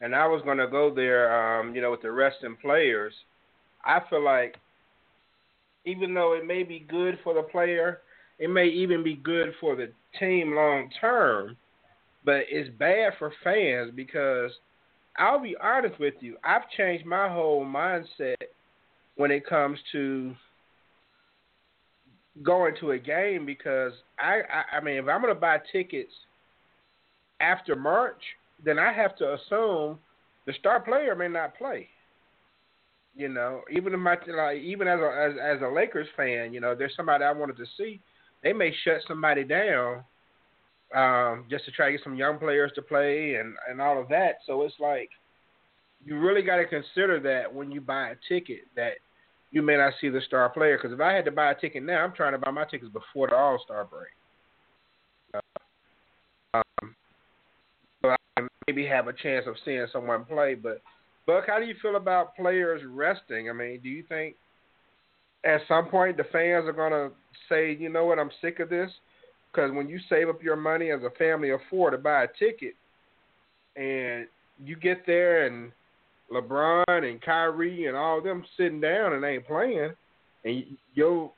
and 0.02 0.16
I 0.16 0.28
was 0.28 0.42
gonna 0.46 0.68
go 0.68 0.94
there. 0.94 1.60
Um, 1.60 1.76
you 1.76 1.82
know, 1.82 1.92
with 1.92 2.02
the 2.02 2.12
rest 2.12 2.38
resting 2.42 2.58
players, 2.62 3.14
I 3.86 4.00
feel 4.10 4.24
like 4.24 4.56
even 5.86 6.14
though 6.14 6.34
it 6.34 6.46
may 6.46 6.64
be 6.64 6.86
good 6.88 7.20
for 7.24 7.34
the 7.34 7.44
player, 7.44 8.02
it 8.40 8.50
may 8.50 8.68
even 8.68 9.04
be 9.04 9.16
good 9.16 9.54
for 9.60 9.76
the 9.76 9.92
team 10.20 10.56
long 10.56 10.90
term, 11.00 11.58
but 12.26 12.44
it's 12.50 12.70
bad 12.78 13.14
for 13.18 13.34
fans 13.44 13.92
because 13.96 14.52
I'll 15.18 15.42
be 15.42 15.56
honest 15.62 16.00
with 16.00 16.16
you, 16.22 16.38
I've 16.44 16.70
changed 16.78 17.06
my 17.06 17.30
whole 17.30 17.66
mindset 17.66 18.36
when 19.16 19.32
it 19.32 19.46
comes 19.46 19.78
to 19.92 20.34
going 22.44 22.74
to 22.80 22.92
a 22.92 22.98
game 22.98 23.46
because 23.46 23.92
I, 24.18 24.42
I, 24.52 24.78
I 24.78 24.82
mean 24.82 24.96
if 24.96 25.08
I'm 25.08 25.22
gonna 25.22 25.36
buy 25.36 25.58
tickets 25.72 26.14
after 27.42 27.76
March, 27.76 28.22
then 28.64 28.80
I 28.80 28.94
have 28.94 29.16
to 29.18 29.34
assume 29.34 30.00
the 30.46 30.54
star 30.60 30.80
player 30.80 31.16
may 31.16 31.28
not 31.28 31.58
play. 31.58 31.88
You 33.16 33.28
know, 33.28 33.62
even 33.72 33.94
if 33.94 34.00
my 34.00 34.18
like 34.28 34.62
even 34.62 34.88
as 34.88 35.00
a 35.00 35.30
as, 35.30 35.58
as 35.58 35.62
a 35.62 35.68
Lakers 35.74 36.08
fan, 36.16 36.54
you 36.54 36.60
know, 36.60 36.76
there's 36.76 36.96
somebody 36.96 37.24
I 37.24 37.32
wanted 37.32 37.58
to 37.58 37.66
see, 37.78 38.00
they 38.44 38.54
may 38.54 38.74
shut 38.84 39.02
somebody 39.08 39.44
down 39.44 40.04
um, 40.96 41.46
just 41.50 41.66
to 41.66 41.72
try 41.72 41.88
to 41.88 41.92
get 41.94 42.04
some 42.04 42.16
young 42.16 42.38
players 42.38 42.72
to 42.76 42.82
play 42.82 43.36
and 43.36 43.56
and 43.70 43.82
all 43.82 44.00
of 44.00 44.08
that. 44.10 44.36
So 44.46 44.62
it's 44.64 44.76
like 44.80 45.10
you 46.06 46.18
really 46.18 46.42
got 46.42 46.58
to 46.58 46.66
consider 46.66 47.20
that 47.20 47.54
when 47.54 47.72
you 47.72 47.82
buy 47.82 48.12
a 48.12 48.16
ticket 48.28 48.62
that 48.76 48.94
you 49.52 49.62
may 49.62 49.78
not 49.78 49.94
see 50.00 50.10
the 50.10 50.22
star 50.22 50.50
player. 50.50 50.78
Because 50.78 50.94
if 50.94 51.02
I 51.02 51.14
had 51.14 51.26
to 51.26 51.32
buy 51.32 51.52
a 51.52 51.56
ticket 51.56 51.84
now, 51.84 52.04
I'm 52.04 52.14
trying 52.14 52.34
to 52.34 52.38
buy 52.38 52.52
my 52.52 52.66
tickets 52.66 52.92
before 52.92 53.28
the 53.28 53.36
All 53.36 53.60
Star 53.64 53.86
break. 53.86 54.12
Uh, 55.34 56.62
um, 56.82 56.96
maybe 58.70 58.86
have 58.88 59.08
a 59.08 59.14
chance 59.14 59.46
of 59.48 59.56
seeing 59.66 59.88
someone 59.92 60.26
play. 60.26 60.54
But 60.54 60.82
Buck, 61.26 61.46
how 61.48 61.60
do 61.60 61.66
you 61.66 61.74
feel 61.82 61.96
about 61.96 62.36
players 62.36 62.82
resting? 62.88 63.50
I 63.50 63.54
mean, 63.54 63.80
do 63.82 63.90
you 63.90 64.04
think 64.08 64.36
at 65.44 65.62
some 65.68 65.88
point 65.88 66.18
the 66.18 66.24
fans 66.26 66.68
are 66.68 66.74
gonna 66.74 67.10
say, 67.48 67.76
you 67.76 67.90
know 67.90 68.06
what, 68.06 68.20
I'm 68.20 68.30
sick 68.42 68.60
of 68.60 68.70
this? 68.70 68.92
Because 69.52 69.72
when 69.72 69.90
you 69.90 70.00
save 70.08 70.30
up 70.30 70.44
your 70.44 70.56
money 70.56 70.92
as 70.92 71.02
a 71.02 71.18
family 71.18 71.50
of 71.50 71.60
four 71.68 71.90
to 71.90 71.98
buy 71.98 72.26
a 72.26 72.28
ticket, 72.38 72.76
and 73.76 74.28
you 74.64 74.76
get 74.76 75.04
there 75.08 75.48
and 75.48 75.72
LeBron 76.32 76.84
and 77.10 77.20
Kyrie 77.22 77.88
and 77.88 77.98
all 77.98 78.22
them 78.22 78.44
sitting 78.56 78.82
down 78.82 79.14
and 79.14 79.26
ain't 79.26 79.48
playing, 79.48 79.94
and 80.46 80.64
your 80.94 81.32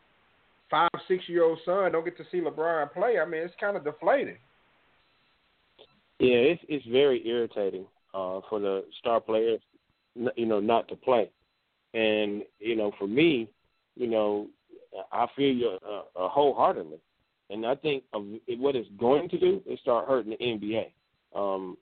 five, 0.70 0.90
six 1.08 1.30
year 1.30 1.46
old 1.46 1.60
son 1.64 1.94
don't 1.94 2.04
get 2.04 2.18
to 2.18 2.26
see 2.30 2.42
LeBron 2.42 2.92
play. 2.92 3.20
I 3.20 3.26
mean, 3.26 3.42
it's 3.42 3.54
kind 3.58 3.78
of 3.78 3.86
deflating. 3.86 4.38
Yeah, 6.22 6.36
it's 6.54 6.62
it's 6.70 6.86
very 6.86 7.28
irritating 7.28 7.88
uh, 8.14 8.42
for 8.48 8.60
the 8.60 8.86
star 9.00 9.20
players, 9.20 9.60
you 10.36 10.46
know, 10.46 10.60
not 10.60 10.88
to 10.90 10.96
play. 10.96 11.32
And 11.96 12.44
you 12.60 12.76
know, 12.76 12.92
for 13.00 13.08
me, 13.08 13.50
you 13.96 14.06
know, 14.06 14.48
I 15.12 15.26
feel 15.36 15.52
you 15.52 15.80
uh, 15.84 16.02
uh, 16.16 16.30
wholeheartedly. 16.30 17.00
And 17.50 17.66
I 17.66 17.74
think 17.74 18.04
of 18.14 18.24
what 18.60 18.76
it's 18.76 18.88
going 19.00 19.30
to 19.30 19.40
do 19.40 19.64
is 19.66 19.80
start 19.80 20.08
hurting 20.08 20.36
the 20.40 20.46
NBA 20.46 20.92
Um, 21.36 21.76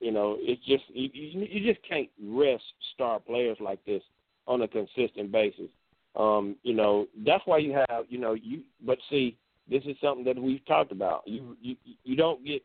you 0.00 0.10
know, 0.10 0.38
it's 0.40 0.64
just 0.64 0.84
you, 0.88 1.10
you 1.12 1.70
just 1.70 1.86
can't 1.86 2.08
rest 2.18 2.64
star 2.94 3.20
players 3.20 3.58
like 3.60 3.84
this 3.84 4.02
on 4.46 4.62
a 4.62 4.68
consistent 4.68 5.30
basis. 5.30 5.68
Um, 6.16 6.56
you 6.62 6.72
know, 6.72 7.08
that's 7.26 7.42
why 7.44 7.58
you 7.58 7.72
have, 7.72 8.06
you 8.08 8.18
know, 8.18 8.32
you. 8.32 8.62
But 8.86 8.96
see, 9.10 9.36
this 9.68 9.82
is 9.84 9.96
something 10.02 10.24
that 10.24 10.40
we've 10.40 10.64
talked 10.64 10.92
about. 10.92 11.24
You 11.26 11.58
you 11.60 11.76
you 12.04 12.16
don't 12.16 12.42
get 12.42 12.62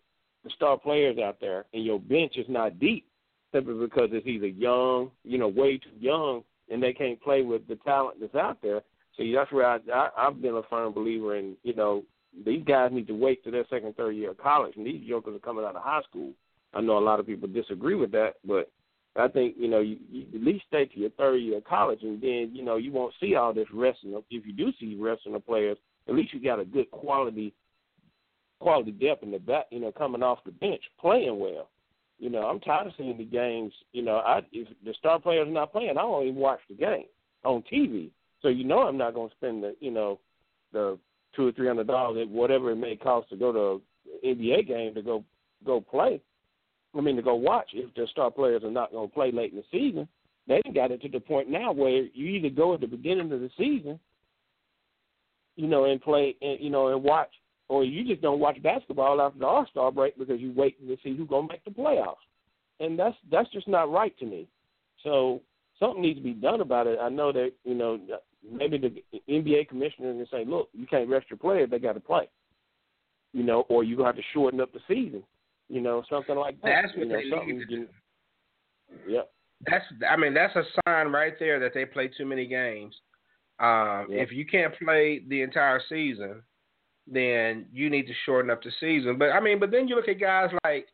the 0.48 0.54
star 0.56 0.78
players 0.78 1.18
out 1.18 1.39
there, 1.39 1.66
and 1.74 1.84
your 1.84 2.00
bench 2.00 2.38
is 2.38 2.45
not 2.50 2.80
deep 2.80 3.06
simply 3.54 3.76
because 3.76 4.10
it's 4.12 4.28
either 4.28 4.48
young, 4.48 5.12
you 5.24 5.38
know, 5.38 5.48
way 5.48 5.78
too 5.78 5.89
young, 6.00 6.43
and 6.70 6.82
they 6.82 6.93
can't 6.93 7.22
play 7.22 7.41
with 7.41 7.68
the 7.68 7.76
talent 7.78 8.20
that's 8.20 8.36
out 8.36 8.62
there. 8.62 8.82
So 9.16 9.24
that's 9.34 9.52
where 9.52 9.68
I, 9.68 9.80
I 9.93 10.10
I've 10.18 10.41
been 10.41 10.56
a 10.56 10.64
firm 10.70 10.93
believer 10.93 11.36
in. 11.38 11.56
You 11.64 11.76
know, 11.76 12.04
these 12.45 12.64
guys 12.66 12.91
need 12.91 13.08
to 13.08 13.14
wait 13.14 13.43
to 13.43 13.52
their 13.52 13.66
second, 13.70 13.95
third 13.95 14.12
year 14.12 14.32
of 14.32 14.38
college, 14.38 14.74
and 14.76 14.86
these 14.86 15.08
jokers 15.08 15.36
are 15.36 15.39
coming 15.39 15.66
out 15.66 15.76
of 15.76 15.84
high 15.84 16.02
school. 16.10 16.32
I 16.74 16.82
know 16.82 16.98
a 16.98 17.00
lot 17.00 17.20
of 17.20 17.26
people 17.26 17.48
disagree 17.48 17.95
with 17.95 18.12
that, 18.12 18.34
but 18.45 18.70
I 19.16 19.28
think 19.28 19.56
you 19.58 19.68
know 19.68 19.80
you, 19.80 19.98
you 20.12 20.26
at 20.36 20.43
least 20.43 20.66
stay 20.68 20.86
to 20.86 21.00
your 21.00 21.10
third 21.12 21.38
year 21.38 21.58
of 21.58 21.66
college, 21.66 22.04
and 22.04 22.22
then 22.22 22.52
you 22.54 22.64
know 22.64 22.78
you 22.78 22.91
won't 22.91 23.14
see 23.20 23.36
all 23.36 23.54
this 23.54 23.68
resting. 23.74 24.14
If 24.30 24.45
you 24.45 24.54
do 24.54 24.72
see 24.80 24.98
resting 25.00 25.36
of 25.36 25.45
players, 25.45 25.78
at 26.08 26.16
least 26.16 26.34
you 26.34 26.43
got 26.43 26.60
a 26.60 26.66
good 26.66 26.91
quality 26.91 27.54
quality 28.60 28.91
depth 28.91 29.24
in 29.24 29.32
the 29.32 29.39
back. 29.39 29.66
You 29.72 29.80
know, 29.80 29.91
coming 29.91 30.24
off 30.24 30.39
the 30.45 30.51
bench, 30.51 30.82
playing 30.99 31.39
well. 31.39 31.70
You 32.20 32.30
know, 32.30 32.43
I'm 32.43 32.60
tired 32.60 32.88
of 32.88 32.93
seeing 32.97 33.18
the 33.18 33.26
games. 33.26 33.74
You 33.93 34.03
know, 34.03 34.18
I 34.18 34.41
if 34.51 34.68
the 34.84 34.93
star 34.97 35.20
players 35.20 35.47
not 35.49 35.72
playing, 35.72 35.91
I 35.91 36.01
don't 36.01 36.24
even 36.24 36.36
watch 36.36 36.60
the 36.70 36.76
game 36.76 37.05
on 37.43 37.64
TV. 37.72 38.10
So 38.41 38.47
you 38.49 38.64
know, 38.64 38.80
I'm 38.80 38.97
not 38.97 39.14
going 39.14 39.30
to 39.30 39.36
spend 39.36 39.64
the 39.64 39.76
you 39.80 39.91
know 39.91 40.20
the 40.74 40.97
two 41.36 41.47
or 41.47 41.51
three 41.51 41.68
hundred 41.68 41.88
dollars, 41.88 42.28
whatever 42.30 42.72
it 42.72 42.78
may 42.78 42.95
cost 42.95 43.30
to 43.30 43.36
go 43.36 43.51
to 43.51 43.82
an 44.24 44.36
NBA 44.36 44.68
game 44.68 44.93
to 44.95 45.01
go 45.01 45.24
go 45.66 45.82
play. 45.82 46.22
I 46.97 47.01
mean, 47.01 47.16
to 47.16 47.22
go 47.22 47.36
watch 47.36 47.70
if 47.74 47.93
the 47.93 48.08
star 48.12 48.32
players 48.32 48.64
are 48.64 48.72
not 48.72 48.91
going 48.91 49.08
to 49.08 49.14
play 49.14 49.32
late 49.32 49.51
in 49.51 49.58
the 49.58 49.64
season. 49.72 50.08
They 50.47 50.62
got 50.74 50.91
it 50.91 51.01
to 51.01 51.10
the 51.10 51.20
point 51.20 51.49
now 51.49 51.74
where 51.74 52.03
you 52.14 52.26
either 52.28 52.49
go 52.49 52.74
at 52.74 52.82
the 52.82 52.88
beginning 52.88 53.32
of 53.32 53.41
the 53.41 53.49
season, 53.58 53.99
you 55.58 55.68
know, 55.68 55.86
and 55.86 56.01
play, 56.01 56.36
and, 56.41 56.60
you 56.62 56.70
know, 56.70 56.88
and 56.88 57.03
watch, 57.03 57.30
or 57.70 57.84
you 57.84 58.03
just 58.03 58.22
don't 58.22 58.39
watch 58.39 58.61
basketball 58.61 59.22
after 59.22 59.39
the 59.39 59.45
All 59.45 59.65
Star 59.70 59.91
break 59.91 60.18
because 60.18 60.39
you're 60.39 60.53
waiting 60.53 60.88
to 60.88 60.97
see 61.03 61.15
who's 61.15 61.28
going 61.28 61.47
to 61.47 61.53
make 61.53 61.65
the 61.65 61.72
playoffs, 61.72 62.15
and 62.80 62.97
that's 62.97 63.15
that's 63.32 63.49
just 63.51 63.68
not 63.68 63.91
right 63.91 64.18
to 64.20 64.26
me. 64.26 64.47
So 65.03 65.41
something 65.80 66.01
needs 66.01 66.20
to 66.20 66.24
be 66.24 66.34
done 66.34 66.61
about 66.61 66.88
it. 66.88 66.99
I 67.01 67.09
know 67.09 67.32
that 67.32 67.51
you 67.63 67.76
know 67.76 67.99
maybe 68.49 68.78
the 68.78 69.22
NBA 69.30 69.70
commissioner 69.70 70.13
can 70.13 70.28
say, 70.32 70.45
look, 70.45 70.70
you 70.74 70.86
can't 70.86 71.09
rest 71.09 71.28
your 71.30 71.38
players; 71.38 71.70
they 71.70 71.80
got 71.80 71.93
to 71.93 71.99
play, 71.99 72.30
you 73.34 73.43
know, 73.43 73.65
or 73.70 73.84
you 73.84 73.95
gonna 73.95 74.09
have 74.09 74.15
to 74.15 74.22
shorten 74.34 74.61
up 74.61 74.72
the 74.74 74.80
season 74.88 75.24
you 75.70 75.82
know, 75.82 76.03
something 76.09 76.36
like 76.36 76.61
that. 76.61 76.84
That's 76.84 76.97
what 76.97 77.07
you 77.07 77.30
know, 77.30 77.45
they 77.45 77.53
need 77.53 77.59
to 77.59 77.65
do. 77.65 77.88
Yep. 79.07 79.32
That's 79.70 79.86
I 80.09 80.15
mean 80.15 80.34
that's 80.34 80.55
a 80.55 80.63
sign 80.86 81.07
right 81.07 81.34
there 81.39 81.59
that 81.59 81.74
they 81.74 81.86
play 81.86 82.09
too 82.15 82.26
many 82.26 82.45
games. 82.45 82.95
Um, 83.59 84.07
Yep. 84.09 84.28
If 84.28 84.32
you 84.32 84.45
can't 84.45 84.74
play 84.78 85.24
the 85.28 85.41
entire 85.41 85.82
season, 85.89 86.43
then 87.12 87.66
you 87.74 87.89
need 87.89 88.08
to 88.08 88.14
shorten 88.26 88.51
up 88.51 88.62
the 88.64 88.72
season. 88.80 89.18
But 89.18 89.30
I 89.32 89.39
mean, 89.39 89.60
but 89.60 89.72
then 89.72 89.88
you 89.88 89.95
look 89.95 90.08
at 90.10 90.20
guys 90.20 90.49
like 90.64 90.88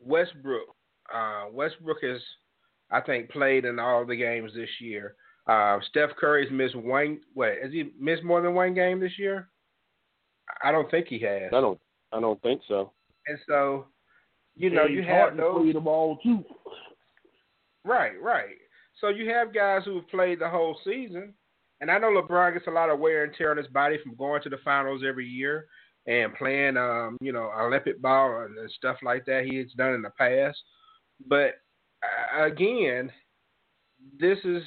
Westbrook. 0.00 0.68
Uh, 1.14 1.44
Westbrook 1.52 1.98
has, 2.02 2.20
I 2.90 3.00
think, 3.00 3.30
played 3.30 3.64
in 3.64 3.78
all 3.78 4.04
the 4.04 4.16
games 4.16 4.52
this 4.54 4.68
year. 4.80 5.16
Uh, 5.46 5.78
Steph 5.90 6.10
Curry's 6.18 6.50
missed 6.50 6.74
one. 6.76 7.20
What 7.34 7.52
has 7.62 7.72
he 7.72 7.90
missed 8.00 8.22
more 8.24 8.40
than 8.40 8.54
one 8.54 8.74
game 8.74 9.00
this 9.00 9.18
year? 9.18 9.48
I 10.62 10.72
don't 10.72 10.90
think 10.90 11.08
he 11.08 11.18
has. 11.20 11.50
I 11.52 11.60
don't. 11.60 11.80
I 12.12 12.20
don't 12.20 12.40
think 12.42 12.60
so. 12.68 12.92
And 13.26 13.38
so, 13.48 13.86
you 14.56 14.70
know, 14.70 14.84
And 14.84 14.94
you 14.94 15.02
have 15.02 15.08
hard 15.08 15.36
to 15.36 15.42
those. 15.42 15.62
play 15.62 15.72
them 15.72 15.86
all 15.88 16.18
too. 16.18 16.44
Right, 17.84 18.20
right. 18.22 18.56
So 19.00 19.08
you 19.08 19.28
have 19.30 19.54
guys 19.54 19.82
who 19.84 19.96
have 19.96 20.08
played 20.08 20.38
the 20.40 20.48
whole 20.48 20.78
season, 20.84 21.34
and 21.84 21.90
I 21.90 21.98
know 21.98 22.08
LeBron 22.08 22.54
gets 22.54 22.66
a 22.66 22.70
lot 22.70 22.88
of 22.88 22.98
wear 22.98 23.24
and 23.24 23.34
tear 23.34 23.50
on 23.50 23.58
his 23.58 23.66
body 23.66 23.98
from 24.02 24.14
going 24.14 24.40
to 24.40 24.48
the 24.48 24.56
finals 24.64 25.02
every 25.06 25.26
year 25.26 25.66
and 26.06 26.34
playing, 26.34 26.78
um, 26.78 27.18
you 27.20 27.30
know, 27.30 27.50
Olympic 27.60 28.00
ball 28.00 28.46
and, 28.46 28.70
stuff 28.70 28.96
like 29.02 29.26
that. 29.26 29.44
He 29.44 29.58
has 29.58 29.66
done 29.76 29.92
in 29.92 30.00
the 30.00 30.08
past, 30.16 30.56
but 31.28 31.56
uh, 32.02 32.44
again, 32.46 33.12
this 34.18 34.38
is, 34.44 34.62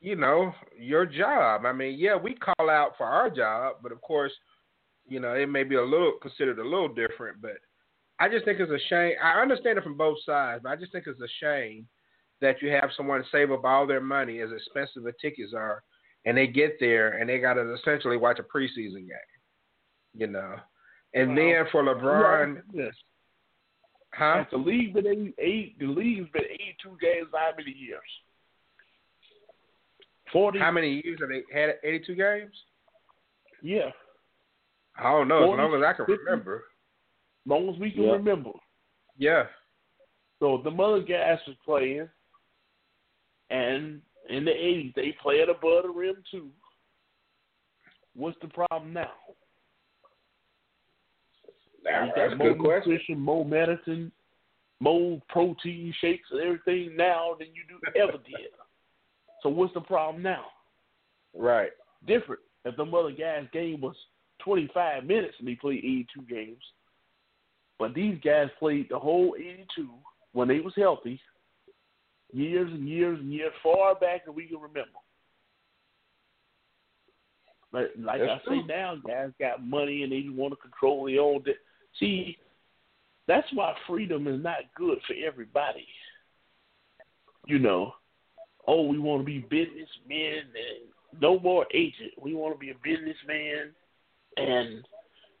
you 0.00 0.16
know, 0.16 0.50
your 0.80 1.04
job. 1.04 1.66
I 1.66 1.74
mean, 1.74 1.98
yeah, 1.98 2.16
we 2.16 2.34
call 2.34 2.70
out 2.70 2.92
for 2.96 3.04
our 3.04 3.28
job, 3.28 3.76
but 3.82 3.92
of 3.92 4.00
course, 4.00 4.32
you 5.06 5.20
know, 5.20 5.34
it 5.34 5.50
may 5.50 5.62
be 5.62 5.74
a 5.74 5.84
little 5.84 6.14
considered 6.22 6.58
a 6.58 6.64
little 6.64 6.88
different. 6.88 7.42
But 7.42 7.58
I 8.18 8.30
just 8.30 8.46
think 8.46 8.60
it's 8.60 8.72
a 8.72 8.88
shame. 8.88 9.12
I 9.22 9.42
understand 9.42 9.76
it 9.76 9.84
from 9.84 9.98
both 9.98 10.16
sides, 10.24 10.62
but 10.62 10.70
I 10.70 10.76
just 10.76 10.90
think 10.90 11.04
it's 11.06 11.20
a 11.20 11.28
shame 11.38 11.86
that 12.40 12.62
you 12.62 12.70
have 12.70 12.88
someone 12.96 13.22
save 13.30 13.52
up 13.52 13.66
all 13.66 13.86
their 13.86 14.00
money, 14.00 14.40
as 14.40 14.48
expensive 14.52 15.02
the 15.02 15.12
tickets 15.20 15.52
are, 15.54 15.82
and 16.26 16.36
they 16.36 16.46
get 16.46 16.78
there 16.80 17.12
and 17.18 17.28
they 17.30 17.38
got 17.38 17.54
to 17.54 17.72
essentially 17.74 18.18
watch 18.18 18.38
a 18.38 18.42
preseason 18.42 19.06
game. 19.08 19.32
You 20.14 20.26
know, 20.26 20.56
and 21.14 21.36
then 21.36 21.64
for 21.72 21.82
LeBron, 21.82 22.62
Yes. 22.74 22.92
huh? 24.12 24.44
The 24.50 24.56
league 24.58 24.92
been 24.94 25.06
eight, 25.06 25.34
eight 25.38 25.78
the 25.78 25.86
league's 25.86 26.28
been 26.30 26.44
eighty 26.44 26.76
two 26.82 26.96
games 27.00 27.28
how 27.32 27.52
many 27.56 27.70
years? 27.72 28.00
Forty 30.32 30.58
How 30.58 30.70
many 30.72 31.00
years 31.04 31.20
have 31.20 31.28
they 31.28 31.42
had? 31.52 31.76
Eighty-two 31.84 32.16
games. 32.16 32.52
yeah. 33.62 33.90
I 34.98 35.10
don't 35.10 35.28
know. 35.28 35.52
As 35.52 35.58
long 35.58 35.74
as 35.74 35.82
I 35.86 35.92
can 35.92 36.06
50. 36.06 36.24
remember. 36.24 36.64
long 37.44 37.68
as 37.68 37.78
we 37.78 37.90
can 37.90 38.04
Yeah. 38.04 38.12
remember. 38.12 38.50
Yeah. 39.18 39.46
So 40.40 40.58
the 40.64 40.70
mother 40.70 41.00
guys 41.02 41.38
was 41.46 41.56
playing 41.66 42.08
and 43.50 44.00
in 44.28 44.44
the 44.44 44.52
eighties 44.52 44.92
they 44.96 45.14
played 45.22 45.48
above 45.48 45.84
the 45.84 45.90
rim 45.90 46.16
too. 46.30 46.48
What's 48.14 48.38
the 48.40 48.48
problem 48.48 48.92
now? 48.92 49.12
Now, 51.84 52.10
that's 52.16 52.32
a 52.32 52.36
more 52.36 52.54
good 52.54 52.58
question. 52.58 52.92
nutrition, 52.92 53.20
more 53.20 53.44
medicine, 53.44 54.10
more 54.80 55.20
protein 55.28 55.94
shakes 56.00 56.28
and 56.32 56.40
everything 56.40 56.96
now 56.96 57.36
than 57.38 57.48
you 57.48 57.62
do 57.68 58.00
ever 58.00 58.18
did. 58.18 58.50
So 59.42 59.48
what's 59.48 59.74
the 59.74 59.80
problem 59.80 60.22
now? 60.22 60.46
Right. 61.34 61.70
Different. 62.06 62.40
If 62.64 62.76
the 62.76 62.84
other 62.84 63.12
guy's 63.12 63.46
game 63.52 63.80
was 63.80 63.94
twenty 64.42 64.68
five 64.74 65.04
minutes 65.04 65.34
and 65.38 65.48
he 65.48 65.54
played 65.54 65.78
eighty 65.78 66.06
two 66.12 66.22
games. 66.22 66.62
But 67.78 67.94
these 67.94 68.18
guys 68.24 68.48
played 68.58 68.88
the 68.90 68.98
whole 68.98 69.36
eighty 69.38 69.66
two 69.74 69.90
when 70.32 70.48
they 70.48 70.60
was 70.60 70.72
healthy, 70.76 71.20
years 72.36 72.70
and 72.72 72.88
years 72.88 73.18
and 73.18 73.32
years, 73.32 73.52
far 73.62 73.94
back 73.94 74.24
than 74.24 74.34
we 74.34 74.46
can 74.46 74.58
remember. 74.58 74.90
But 77.72 77.92
like 77.98 78.20
That's 78.20 78.42
I 78.46 78.48
say 78.48 78.60
true. 78.60 78.66
now, 78.66 78.96
guys 79.06 79.30
got 79.38 79.66
money 79.66 80.02
and 80.02 80.12
they 80.12 80.24
want 80.28 80.54
to 80.54 80.56
control 80.56 81.06
their 81.06 81.20
own. 81.20 81.42
De- 81.42 81.52
See, 81.98 82.36
that's 83.26 83.46
why 83.54 83.74
freedom 83.86 84.26
is 84.26 84.42
not 84.42 84.58
good 84.76 84.98
for 85.06 85.14
everybody. 85.14 85.86
You 87.46 87.58
know, 87.58 87.94
oh, 88.66 88.86
we 88.86 88.98
want 88.98 89.22
to 89.22 89.24
be 89.24 89.38
businessmen 89.38 90.44
and 90.44 91.20
no 91.20 91.38
more 91.38 91.66
agent. 91.72 92.12
We 92.20 92.34
want 92.34 92.54
to 92.54 92.58
be 92.58 92.70
a 92.70 92.74
businessman 92.82 93.72
and 94.36 94.86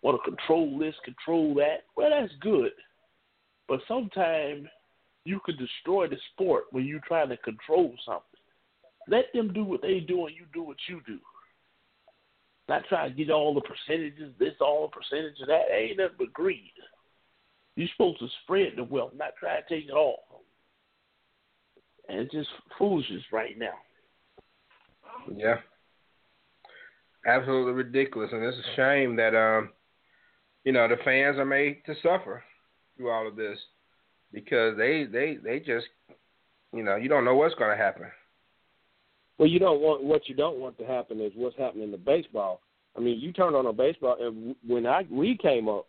want 0.02 0.20
to 0.22 0.30
control 0.30 0.78
this, 0.78 0.94
control 1.04 1.54
that. 1.56 1.84
Well, 1.96 2.10
that's 2.10 2.32
good, 2.40 2.72
but 3.68 3.80
sometimes 3.86 4.66
you 5.26 5.40
can 5.44 5.56
destroy 5.56 6.08
the 6.08 6.16
sport 6.32 6.64
when 6.70 6.84
you 6.84 7.00
try 7.00 7.26
to 7.26 7.36
control 7.38 7.92
something. 8.04 8.22
Let 9.08 9.26
them 9.34 9.52
do 9.52 9.64
what 9.64 9.82
they 9.82 10.00
do 10.00 10.26
and 10.26 10.36
you 10.36 10.44
do 10.54 10.62
what 10.62 10.76
you 10.88 11.00
do. 11.06 11.18
Not 12.68 12.84
try 12.88 13.08
to 13.08 13.14
get 13.14 13.30
all 13.30 13.54
the 13.54 13.60
percentages, 13.60 14.32
this, 14.38 14.54
all 14.60 14.88
the 14.88 14.96
percentages, 14.96 15.44
that. 15.46 15.72
Ain't 15.72 15.98
nothing 15.98 16.16
but 16.18 16.32
greed. 16.32 16.72
You're 17.76 17.88
supposed 17.94 18.20
to 18.20 18.28
spread 18.42 18.72
the 18.76 18.84
wealth, 18.84 19.12
not 19.16 19.36
try 19.38 19.60
to 19.60 19.68
take 19.68 19.88
it 19.88 19.92
all. 19.92 20.44
And 22.08 22.20
it's 22.20 22.32
just 22.32 22.48
foolishness 22.78 23.22
right 23.32 23.58
now. 23.58 23.74
Yeah. 25.34 25.56
Absolutely 27.26 27.72
ridiculous, 27.72 28.30
and 28.32 28.44
it's 28.44 28.56
a 28.56 28.76
shame 28.76 29.16
that 29.16 29.34
um, 29.34 29.70
you 30.64 30.72
know, 30.72 30.86
the 30.88 30.96
fans 31.04 31.38
are 31.38 31.44
made 31.44 31.82
to 31.86 31.94
suffer 32.02 32.42
through 32.96 33.10
all 33.10 33.26
of 33.26 33.36
this 33.36 33.58
because 34.32 34.76
they 34.76 35.04
they 35.04 35.38
they 35.42 35.58
just, 35.58 35.86
you 36.72 36.82
know, 36.82 36.96
you 36.96 37.08
don't 37.08 37.24
know 37.24 37.34
what's 37.34 37.54
going 37.54 37.76
to 37.76 37.82
happen. 37.82 38.06
Well, 39.38 39.48
you 39.48 39.58
don't 39.58 39.80
want 39.80 40.02
what 40.02 40.28
you 40.28 40.34
don't 40.34 40.58
want 40.58 40.78
to 40.78 40.86
happen 40.86 41.20
is 41.20 41.32
what's 41.34 41.58
happening 41.58 41.92
in 41.92 42.00
baseball. 42.04 42.60
I 42.96 43.00
mean, 43.00 43.20
you 43.20 43.32
turn 43.32 43.54
on 43.54 43.66
a 43.66 43.72
baseball, 43.72 44.16
and 44.20 44.56
when 44.66 44.86
I 44.86 45.04
we 45.10 45.36
came 45.36 45.68
up, 45.68 45.86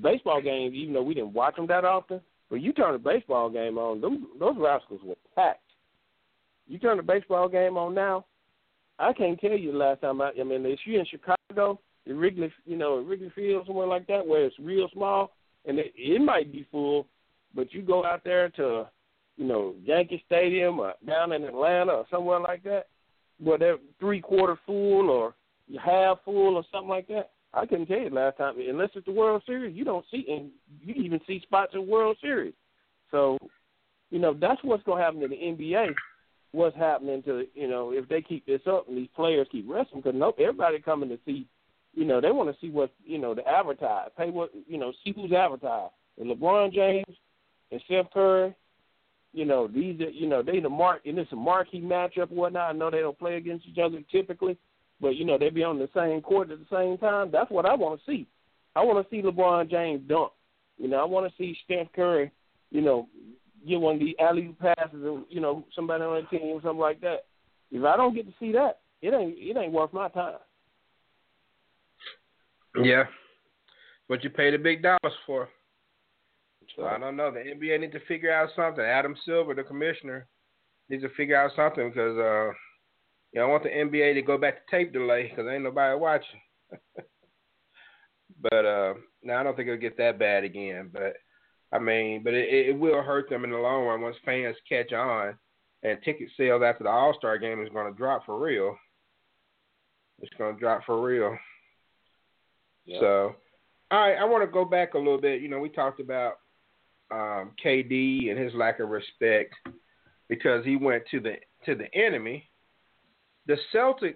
baseball 0.00 0.40
games, 0.40 0.74
even 0.74 0.94
though 0.94 1.02
we 1.02 1.14
didn't 1.14 1.34
watch 1.34 1.56
them 1.56 1.66
that 1.66 1.84
often, 1.84 2.20
but 2.48 2.62
you 2.62 2.72
turn 2.72 2.94
a 2.94 2.98
baseball 2.98 3.50
game 3.50 3.76
on, 3.76 4.00
them, 4.00 4.28
those 4.38 4.56
rascals 4.58 5.00
were 5.04 5.16
packed. 5.34 5.60
You 6.66 6.78
turn 6.78 6.98
a 6.98 7.02
baseball 7.02 7.48
game 7.48 7.76
on 7.76 7.94
now, 7.94 8.24
I 8.98 9.12
can't 9.12 9.38
tell 9.40 9.56
you 9.56 9.72
the 9.72 9.78
last 9.78 10.00
time 10.00 10.20
I. 10.20 10.32
I 10.38 10.44
mean, 10.44 10.64
if 10.66 10.80
you're 10.84 11.00
in 11.00 11.06
Chicago, 11.06 11.80
in 12.06 12.16
Wrigley, 12.16 12.52
you 12.64 12.76
know, 12.76 12.96
Wrigley 12.98 13.30
Field, 13.34 13.66
somewhere 13.66 13.86
like 13.86 14.06
that, 14.08 14.26
where 14.26 14.44
it's 14.44 14.58
real 14.58 14.88
small, 14.92 15.32
and 15.66 15.78
it, 15.78 15.92
it 15.96 16.20
might 16.20 16.52
be 16.52 16.66
full, 16.70 17.06
but 17.54 17.72
you 17.72 17.82
go 17.82 18.04
out 18.04 18.24
there 18.24 18.48
to, 18.50 18.86
you 19.36 19.44
know, 19.46 19.74
Yankee 19.82 20.22
Stadium 20.26 20.78
or 20.80 20.94
down 21.06 21.32
in 21.32 21.44
Atlanta 21.44 21.92
or 21.92 22.06
somewhere 22.10 22.40
like 22.40 22.62
that, 22.64 22.86
where 23.38 23.58
they're 23.58 23.78
three 24.00 24.20
quarter 24.20 24.58
full 24.66 25.10
or 25.10 25.34
half 25.82 26.18
full 26.24 26.56
or 26.56 26.64
something 26.72 26.88
like 26.88 27.08
that. 27.08 27.30
I 27.54 27.66
couldn't 27.66 27.86
tell 27.86 27.98
you 27.98 28.10
last 28.10 28.36
time. 28.36 28.56
Unless 28.58 28.90
it's 28.94 29.06
the 29.06 29.12
World 29.12 29.42
Series, 29.46 29.76
you 29.76 29.84
don't 29.84 30.04
see, 30.10 30.26
and 30.28 30.50
you 30.82 30.94
even 30.94 31.20
see 31.26 31.40
spots 31.40 31.72
in 31.74 31.88
World 31.88 32.16
Series. 32.20 32.54
So, 33.10 33.38
you 34.10 34.18
know, 34.18 34.34
that's 34.38 34.62
what's 34.62 34.82
going 34.82 34.98
to 34.98 35.04
happen 35.04 35.22
in 35.22 35.30
the 35.30 35.36
NBA. 35.36 35.94
What's 36.52 36.76
happening 36.76 37.22
to 37.24 37.46
you 37.54 37.68
know 37.68 37.92
if 37.92 38.08
they 38.08 38.22
keep 38.22 38.46
this 38.46 38.62
up 38.66 38.88
and 38.88 38.96
these 38.96 39.08
players 39.14 39.46
keep 39.52 39.66
resting 39.68 40.00
because 40.00 40.18
nope, 40.18 40.36
everybody 40.40 40.78
coming 40.80 41.10
to 41.10 41.18
see, 41.26 41.46
you 41.94 42.04
know, 42.04 42.20
they 42.20 42.30
want 42.30 42.50
to 42.50 42.60
see 42.60 42.70
what 42.70 42.92
you 43.04 43.18
know 43.18 43.34
the 43.34 43.46
advertise, 43.46 44.08
pay 44.16 44.30
what 44.30 44.50
you 44.66 44.78
know, 44.78 44.92
see 45.04 45.12
who's 45.14 45.32
advertised. 45.32 45.92
And 46.18 46.30
LeBron 46.30 46.72
James 46.72 47.16
and 47.70 47.80
Steph 47.86 48.10
Curry, 48.12 48.54
you 49.32 49.44
know, 49.44 49.68
these 49.68 50.00
are, 50.00 50.10
you 50.10 50.28
know 50.28 50.42
they 50.42 50.60
the 50.60 50.68
mark 50.68 51.02
and 51.06 51.18
it's 51.18 51.32
a 51.32 51.36
marquee 51.36 51.80
matchup 51.80 52.30
whatnot. 52.30 52.74
I 52.74 52.78
know 52.78 52.90
they 52.90 53.00
don't 53.00 53.18
play 53.18 53.36
against 53.36 53.66
each 53.66 53.78
other 53.78 53.98
typically, 54.10 54.56
but 55.00 55.16
you 55.16 55.24
know 55.24 55.38
they 55.38 55.50
be 55.50 55.64
on 55.64 55.78
the 55.78 55.88
same 55.94 56.20
court 56.20 56.50
at 56.50 56.58
the 56.58 56.76
same 56.76 56.98
time. 56.98 57.30
That's 57.32 57.50
what 57.50 57.66
I 57.66 57.74
want 57.74 58.00
to 58.00 58.10
see. 58.10 58.26
I 58.76 58.82
want 58.82 59.04
to 59.04 59.10
see 59.10 59.22
LeBron 59.22 59.70
James 59.70 60.02
dunk. 60.08 60.32
You 60.78 60.88
know, 60.88 60.98
I 60.98 61.04
want 61.04 61.28
to 61.28 61.36
see 61.36 61.56
Steph 61.64 61.88
Curry, 61.94 62.30
you 62.70 62.80
know, 62.80 63.08
get 63.66 63.80
one 63.80 63.94
of 63.94 64.00
the 64.00 64.16
alley 64.20 64.54
passes 64.60 65.02
and 65.02 65.24
you 65.28 65.40
know 65.40 65.64
somebody 65.74 66.04
on 66.04 66.22
the 66.22 66.38
team 66.38 66.46
or 66.48 66.62
something 66.62 66.78
like 66.78 67.00
that. 67.00 67.24
If 67.70 67.84
I 67.84 67.96
don't 67.96 68.14
get 68.14 68.26
to 68.26 68.34
see 68.38 68.52
that, 68.52 68.80
it 69.02 69.12
ain't 69.12 69.36
it 69.36 69.56
ain't 69.56 69.72
worth 69.72 69.92
my 69.92 70.08
time. 70.08 70.36
Yeah, 72.84 73.04
what 74.06 74.24
you 74.24 74.30
pay 74.30 74.50
the 74.50 74.58
big 74.58 74.82
dollars 74.82 75.16
for. 75.26 75.48
So 76.76 76.84
I 76.84 76.98
don't 76.98 77.16
know. 77.16 77.30
The 77.30 77.40
NBA 77.40 77.80
need 77.80 77.92
to 77.92 78.00
figure 78.06 78.32
out 78.32 78.50
something. 78.54 78.84
Adam 78.84 79.16
Silver, 79.24 79.54
the 79.54 79.62
commissioner, 79.62 80.26
needs 80.88 81.02
to 81.02 81.08
figure 81.10 81.36
out 81.36 81.52
something 81.56 81.88
because 81.88 82.18
uh, 82.18 82.52
you 83.32 83.40
know, 83.40 83.46
I 83.46 83.50
want 83.50 83.62
the 83.62 83.70
NBA 83.70 84.14
to 84.14 84.22
go 84.22 84.38
back 84.38 84.54
to 84.66 84.70
tape 84.70 84.92
delay 84.92 85.28
because 85.28 85.50
ain't 85.50 85.64
nobody 85.64 85.98
watching. 85.98 86.40
but 88.40 88.64
uh, 88.64 88.94
now 89.22 89.40
I 89.40 89.42
don't 89.42 89.56
think 89.56 89.68
it'll 89.68 89.80
get 89.80 89.96
that 89.98 90.18
bad 90.18 90.44
again. 90.44 90.90
But 90.92 91.16
I 91.72 91.78
mean, 91.78 92.22
but 92.22 92.34
it, 92.34 92.68
it 92.68 92.78
will 92.78 93.02
hurt 93.02 93.28
them 93.28 93.44
in 93.44 93.50
the 93.50 93.58
long 93.58 93.84
run 93.84 94.00
once 94.00 94.16
fans 94.24 94.56
catch 94.68 94.92
on, 94.92 95.36
and 95.82 95.98
ticket 96.04 96.28
sales 96.36 96.62
after 96.64 96.84
the 96.84 96.90
All 96.90 97.14
Star 97.18 97.38
game 97.38 97.62
is 97.62 97.68
going 97.70 97.92
to 97.92 97.98
drop 97.98 98.24
for 98.24 98.38
real. 98.38 98.76
It's 100.20 100.32
going 100.38 100.54
to 100.54 100.60
drop 100.60 100.82
for 100.84 101.02
real. 101.02 101.36
So, 103.00 103.34
all 103.90 104.00
right, 104.00 104.16
I 104.16 104.24
want 104.24 104.42
to 104.42 104.52
go 104.52 104.64
back 104.64 104.94
a 104.94 104.98
little 104.98 105.20
bit. 105.20 105.42
You 105.42 105.48
know, 105.48 105.58
we 105.58 105.68
talked 105.68 106.00
about 106.00 106.34
um, 107.10 107.52
KD 107.64 108.30
and 108.30 108.38
his 108.38 108.54
lack 108.54 108.80
of 108.80 108.88
respect 108.88 109.54
because 110.28 110.64
he 110.64 110.76
went 110.76 111.04
to 111.10 111.20
the 111.20 111.34
to 111.66 111.74
the 111.74 111.92
enemy. 111.94 112.48
The 113.46 113.56
Celtics 113.74 114.14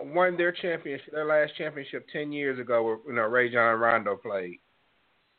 won 0.00 0.36
their 0.36 0.52
championship, 0.52 1.12
their 1.12 1.26
last 1.26 1.52
championship 1.56 2.06
ten 2.12 2.32
years 2.32 2.58
ago. 2.58 2.82
Where 2.82 2.98
you 3.06 3.14
know 3.14 3.26
Rajon 3.26 3.78
Rondo 3.78 4.16
played. 4.16 4.58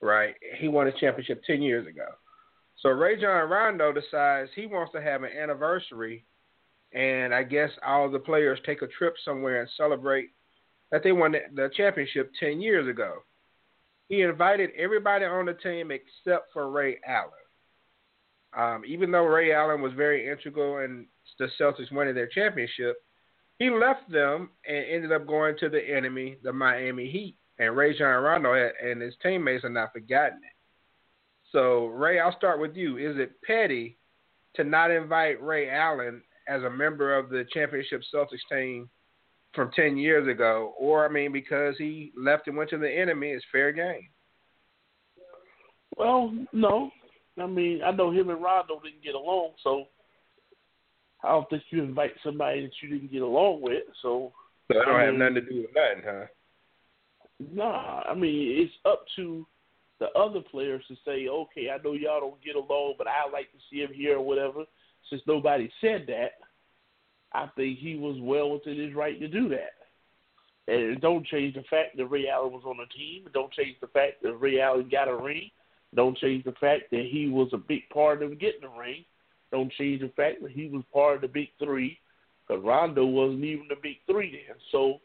Right, 0.02 0.34
he 0.60 0.68
won 0.68 0.88
a 0.88 1.00
championship 1.00 1.44
ten 1.46 1.62
years 1.62 1.88
ago. 1.88 2.08
So 2.82 2.90
Rajon 2.90 3.50
Rondo 3.50 3.94
decides 3.94 4.50
he 4.56 4.66
wants 4.66 4.92
to 4.94 5.02
have 5.02 5.24
an 5.24 5.30
anniversary, 5.32 6.26
and 6.94 7.34
I 7.34 7.44
guess 7.44 7.70
all 7.86 8.10
the 8.10 8.18
players 8.18 8.60
take 8.66 8.82
a 8.82 8.88
trip 8.88 9.14
somewhere 9.24 9.62
and 9.62 9.70
celebrate 9.78 10.32
that 10.92 11.04
they 11.04 11.12
won 11.12 11.36
the, 11.54 11.70
championship 11.76 12.32
ten 12.40 12.62
years 12.62 12.88
ago. 12.88 13.24
He 14.10 14.22
invited 14.22 14.72
everybody 14.78 15.26
on 15.26 15.46
the 15.46 15.54
team 15.54 15.90
except 15.92 16.52
for 16.52 16.70
Ray 16.70 17.00
Allen. 17.08 17.32
Um, 18.58 18.84
even 18.86 19.12
though 19.12 19.26
Ray 19.26 19.54
Allen 19.54 19.82
was 19.82 19.94
very 19.94 20.30
integral 20.30 20.80
in 20.80 21.06
the 21.40 21.48
Celtics 21.60 21.92
winning 21.92 22.16
their 22.16 22.28
championship, 22.28 22.98
he 23.58 23.70
left 23.70 24.12
them 24.12 24.50
and 24.68 24.86
ended 24.90 25.14
up 25.14 25.26
going 25.26 25.56
to 25.60 25.70
the 25.70 25.82
enemy, 25.82 26.38
the 26.44 26.52
Miami 26.52 27.10
Heat. 27.10 27.38
And 27.60 27.78
Rajon 27.78 28.24
Rondo 28.24 28.54
and 28.54 29.02
his 29.02 29.14
teammates 29.22 29.64
are 29.64 29.70
not 29.70 29.94
forgotten 29.94 30.40
it. 30.40 30.56
So, 31.52 31.86
Ray, 31.86 32.20
I'll 32.20 32.36
start 32.36 32.60
with 32.60 32.76
you. 32.76 32.98
Is 32.98 33.18
it 33.18 33.42
petty 33.44 33.98
to 34.56 34.64
not 34.64 34.90
invite 34.90 35.42
Ray 35.42 35.70
Allen 35.70 36.24
as 36.48 36.64
a 36.64 36.70
member 36.70 37.16
of 37.16 37.30
the 37.30 37.46
championship 37.54 38.02
Celtics 38.14 38.40
team 38.52 38.90
from 39.54 39.72
10 39.76 39.98
years 39.98 40.28
ago? 40.28 40.74
Or, 40.78 41.06
I 41.06 41.10
mean, 41.10 41.32
because 41.32 41.76
he 41.78 42.12
left 42.18 42.48
and 42.48 42.58
went 42.58 42.70
to 42.72 42.78
the 42.78 42.90
enemy, 42.90 43.30
it's 43.30 43.46
fair 43.52 43.72
game? 43.72 44.10
Well, 45.98 46.34
no. 46.54 46.92
I 47.42 47.46
mean, 47.46 47.82
I 47.86 47.92
know 47.92 48.12
him 48.12 48.30
and 48.30 48.42
Rondo 48.42 48.80
didn't 48.84 49.04
get 49.04 49.16
along, 49.16 49.52
so 49.64 49.86
I 51.24 51.30
don't 51.30 51.50
think 51.50 51.64
you 51.70 51.84
invite 51.84 52.12
somebody 52.24 52.62
that 52.62 52.72
you 52.82 52.90
didn't 52.90 53.12
get 53.12 53.22
along 53.22 53.62
with. 53.62 53.84
So, 54.02 54.34
so 54.68 54.80
that 54.80 54.86
don't 54.86 54.96
I 54.96 55.04
have 55.04 55.16
nothing 55.16 55.36
to 55.36 55.42
do 55.42 55.62
with 55.62 55.72
nothing, 55.76 56.04
huh? 56.06 56.26
Nah, 57.54 58.04
I 58.10 58.14
mean 58.14 58.62
it's 58.62 58.74
up 58.86 59.04
to 59.16 59.48
the 60.00 60.08
other 60.20 60.42
players 60.42 60.84
to 60.88 60.96
say, 61.06 61.28
okay, 61.28 61.70
I 61.70 61.82
know 61.84 61.94
y'all 61.94 62.20
don't 62.20 62.44
get 62.44 62.56
along, 62.56 62.96
but 62.98 63.08
I 63.08 63.30
like 63.32 63.52
to 63.52 63.58
see 63.70 63.78
him 63.78 63.94
here 63.94 64.18
or 64.18 64.22
whatever. 64.26 64.64
Since 65.10 65.22
nobody 65.28 65.70
said 65.80 66.06
that, 66.08 66.34
I 67.34 67.48
think 67.56 67.80
he 67.80 67.96
was 67.96 68.18
well 68.20 68.52
within 68.52 68.80
his 68.80 68.94
right 68.94 69.20
to 69.20 69.28
do 69.28 69.50
that. 69.50 69.74
And 70.68 70.82
it 70.82 71.02
don't 71.02 71.26
change 71.26 71.56
the 71.56 71.64
fact 71.70 71.98
that 71.98 72.06
Ray 72.06 72.28
Allen 72.30 72.54
was 72.54 72.64
on 72.66 72.78
the 72.78 72.86
team. 72.86 73.24
It 73.26 73.34
don't 73.34 73.52
change 73.52 73.78
the 73.82 73.88
fact 73.88 74.22
that 74.24 74.34
Ray 74.34 74.60
Allen 74.60 74.90
got 74.92 75.08
a 75.08 75.16
ring. 75.16 75.50
Don't 75.96 76.18
change 76.18 76.44
the 76.44 76.54
fact 76.54 76.84
that 76.92 77.08
he 77.12 77.28
was 77.28 77.50
a 77.54 77.58
big 77.58 77.90
part 77.90 78.22
of 78.24 78.40
getting 78.40 78.62
the 78.62 78.70
ring. 78.70 79.04
Don't 79.52 79.72
change 79.74 80.02
the 80.02 80.12
fact 80.16 80.42
that 80.42 80.52
he 80.52 80.68
was 80.68 80.84
part 80.94 81.16
of 81.16 81.22
the 81.22 81.28
big 81.28 81.50
three. 81.60 81.98
Because 82.48 82.64
Rondo 82.64 83.06
wasn't 83.06 83.44
even 83.44 83.68
the 83.70 83.76
big 83.82 83.98
three 84.10 84.32
then. 84.32 84.56
So, 84.72 85.00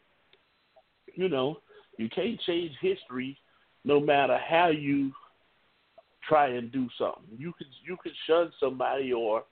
you 1.15 1.27
know, 1.27 1.57
you 1.97 2.09
can't 2.09 2.39
change 2.41 2.71
history 2.81 3.37
no 3.83 3.99
matter 3.99 4.37
how 4.37 4.67
you 4.67 5.11
try 6.27 6.49
and 6.49 6.71
do 6.71 6.87
something. 6.97 7.23
You 7.37 7.53
can 7.53 7.67
you 7.85 7.97
can 8.01 8.11
shun 8.27 8.51
somebody 8.59 9.13
or 9.13 9.43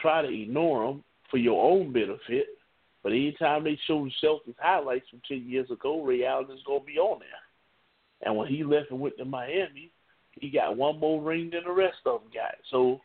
try 0.00 0.22
to 0.22 0.28
ignore 0.28 0.86
them 0.86 1.04
for 1.30 1.36
your 1.36 1.64
own 1.64 1.92
benefit. 1.92 2.46
But 3.02 3.12
anytime 3.12 3.64
they 3.64 3.78
show 3.86 4.04
the 4.04 4.26
Celtics 4.26 4.56
highlights 4.58 5.08
from 5.08 5.22
ten 5.26 5.48
years 5.48 5.70
ago, 5.70 6.02
Ray 6.02 6.18
is 6.18 6.62
going 6.66 6.80
to 6.80 6.86
be 6.86 6.98
on 6.98 7.20
there. 7.20 7.28
And 8.22 8.36
when 8.36 8.48
he 8.48 8.64
left 8.64 8.90
and 8.90 9.00
went 9.00 9.16
to 9.18 9.24
Miami, 9.24 9.92
he 10.32 10.50
got 10.50 10.76
one 10.76 10.98
more 10.98 11.22
ring 11.22 11.50
than 11.52 11.64
the 11.64 11.72
rest 11.72 11.98
of 12.06 12.22
them 12.22 12.30
got. 12.34 12.54
So 12.70 13.00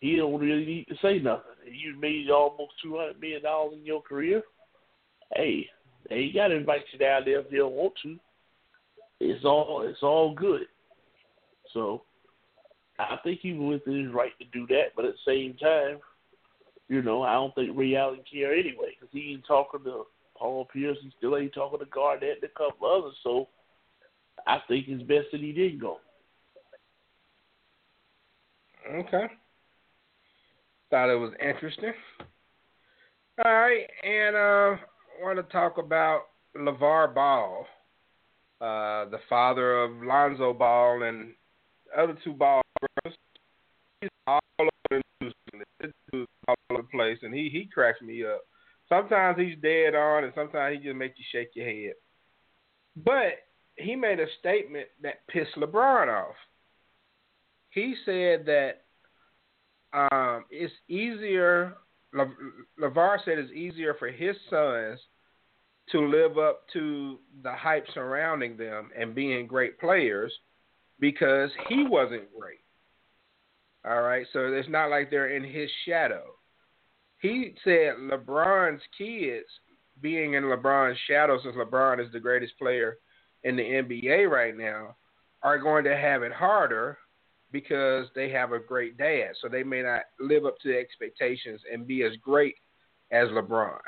he 0.00 0.16
don't 0.16 0.40
really 0.40 0.64
need 0.64 0.86
to 0.88 0.96
say 1.00 1.18
nothing. 1.18 1.52
You 1.64 1.96
made 1.98 2.30
almost 2.30 2.72
two 2.82 2.96
hundred 2.96 3.20
million 3.20 3.42
dollars 3.42 3.74
in 3.78 3.86
your 3.86 4.02
career. 4.02 4.42
Hey, 5.34 5.66
they 6.08 6.16
ain't 6.16 6.34
got 6.34 6.48
to 6.48 6.56
invite 6.56 6.82
you 6.92 6.98
down 6.98 7.22
there 7.24 7.40
if 7.40 7.50
they 7.50 7.58
don't 7.58 7.72
want 7.72 7.94
to. 8.02 8.18
It's 9.20 9.44
all 9.44 9.86
it's 9.88 10.02
all 10.02 10.34
good. 10.34 10.62
So 11.72 12.02
I 12.98 13.16
think 13.22 13.40
he 13.40 13.52
was 13.52 13.80
within 13.84 14.06
his 14.06 14.12
right 14.12 14.32
to 14.38 14.44
do 14.46 14.66
that, 14.66 14.88
but 14.96 15.04
at 15.04 15.14
the 15.14 15.32
same 15.32 15.56
time, 15.56 15.98
you 16.92 17.00
know, 17.00 17.22
I 17.22 17.32
don't 17.32 17.54
think 17.54 17.70
Ray 17.74 17.96
Allen 17.96 18.20
care 18.30 18.52
anyway 18.52 18.94
because 18.94 19.08
he 19.12 19.32
ain't 19.32 19.46
talking 19.46 19.82
to 19.84 20.04
Paul 20.36 20.68
Pierce. 20.70 20.98
He 21.02 21.10
still 21.16 21.38
ain't 21.38 21.54
talking 21.54 21.78
to 21.78 21.86
Garnett 21.86 22.40
and 22.42 22.44
a 22.44 22.48
couple 22.48 22.86
others. 22.86 23.14
So 23.22 23.48
I 24.46 24.58
think 24.68 24.84
it's 24.88 25.02
best 25.04 25.28
that 25.32 25.40
he 25.40 25.52
didn't 25.52 25.80
go. 25.80 26.00
Okay. 28.92 29.24
Thought 30.90 31.14
it 31.14 31.18
was 31.18 31.32
interesting. 31.40 31.94
All 33.42 33.50
right, 33.50 33.86
and 34.04 34.36
uh, 34.36 34.76
I 34.76 35.22
want 35.22 35.38
to 35.38 35.50
talk 35.50 35.78
about 35.78 36.24
LaVar 36.54 37.14
Ball, 37.14 37.66
uh, 38.60 39.08
the 39.08 39.20
father 39.30 39.82
of 39.82 40.02
Lonzo 40.02 40.52
Ball 40.52 41.04
and 41.04 41.32
other 41.96 42.18
two 42.22 42.34
Ball 42.34 42.60
brothers. 42.78 43.18
He's 44.02 44.10
all 44.26 44.40
over 44.60 45.02
the 45.20 45.32
news. 46.12 46.26
All 46.48 46.56
over 46.70 46.82
the 46.82 46.88
place, 46.88 47.18
and 47.22 47.34
he 47.34 47.48
he 47.50 47.68
cracks 47.72 48.00
me 48.02 48.24
up. 48.24 48.42
Sometimes 48.88 49.38
he's 49.38 49.56
dead 49.62 49.94
on, 49.94 50.24
and 50.24 50.32
sometimes 50.34 50.76
he 50.76 50.84
just 50.84 50.96
makes 50.96 51.18
you 51.18 51.24
shake 51.30 51.50
your 51.54 51.66
head. 51.66 51.94
But 52.96 53.38
he 53.76 53.96
made 53.96 54.20
a 54.20 54.26
statement 54.40 54.88
that 55.02 55.26
pissed 55.28 55.54
LeBron 55.56 56.08
off. 56.08 56.34
He 57.70 57.94
said 58.04 58.44
that 58.46 58.82
um, 59.92 60.44
it's 60.50 60.72
easier. 60.88 61.74
Le, 62.12 62.26
LaVar 62.80 63.18
said 63.24 63.38
it's 63.38 63.52
easier 63.52 63.94
for 63.98 64.08
his 64.08 64.36
sons 64.50 65.00
to 65.90 66.06
live 66.06 66.38
up 66.38 66.64
to 66.72 67.18
the 67.42 67.52
hype 67.52 67.86
surrounding 67.94 68.56
them 68.56 68.90
and 68.98 69.14
being 69.14 69.46
great 69.46 69.78
players 69.78 70.32
because 71.00 71.50
he 71.68 71.84
wasn't 71.84 72.22
great. 72.38 72.61
All 73.84 74.02
right, 74.02 74.26
so 74.32 74.52
it's 74.52 74.68
not 74.68 74.90
like 74.90 75.10
they're 75.10 75.34
in 75.36 75.42
his 75.42 75.68
shadow. 75.86 76.22
He 77.20 77.54
said 77.64 77.94
LeBron's 78.00 78.82
kids 78.96 79.46
being 80.00 80.34
in 80.34 80.44
LeBron's 80.44 80.98
shadow 81.08 81.40
since 81.42 81.56
LeBron 81.56 82.04
is 82.04 82.12
the 82.12 82.20
greatest 82.20 82.58
player 82.58 82.98
in 83.44 83.56
the 83.56 83.62
NBA 83.62 84.30
right 84.30 84.56
now 84.56 84.96
are 85.42 85.58
going 85.58 85.84
to 85.84 85.96
have 85.96 86.22
it 86.22 86.32
harder 86.32 86.98
because 87.50 88.06
they 88.14 88.30
have 88.30 88.52
a 88.52 88.58
great 88.58 88.96
dad. 88.96 89.30
So 89.40 89.48
they 89.48 89.62
may 89.62 89.82
not 89.82 90.02
live 90.20 90.46
up 90.46 90.58
to 90.60 90.68
the 90.68 90.78
expectations 90.78 91.60
and 91.70 91.86
be 91.86 92.02
as 92.02 92.12
great 92.22 92.54
as 93.10 93.28
LeBron. 93.28 93.78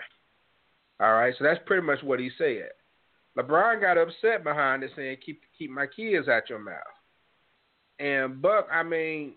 All 1.00 1.12
right, 1.12 1.34
so 1.38 1.44
that's 1.44 1.60
pretty 1.66 1.82
much 1.82 2.02
what 2.02 2.20
he 2.20 2.30
said. 2.38 2.70
LeBron 3.36 3.80
got 3.80 3.98
upset 3.98 4.44
behind 4.44 4.84
it, 4.84 4.92
saying, 4.94 5.16
"Keep 5.24 5.42
keep 5.58 5.70
my 5.70 5.86
kids 5.88 6.28
out 6.28 6.48
your 6.48 6.60
mouth." 6.60 6.76
And 7.98 8.40
Buck, 8.40 8.68
I 8.70 8.82
mean, 8.84 9.34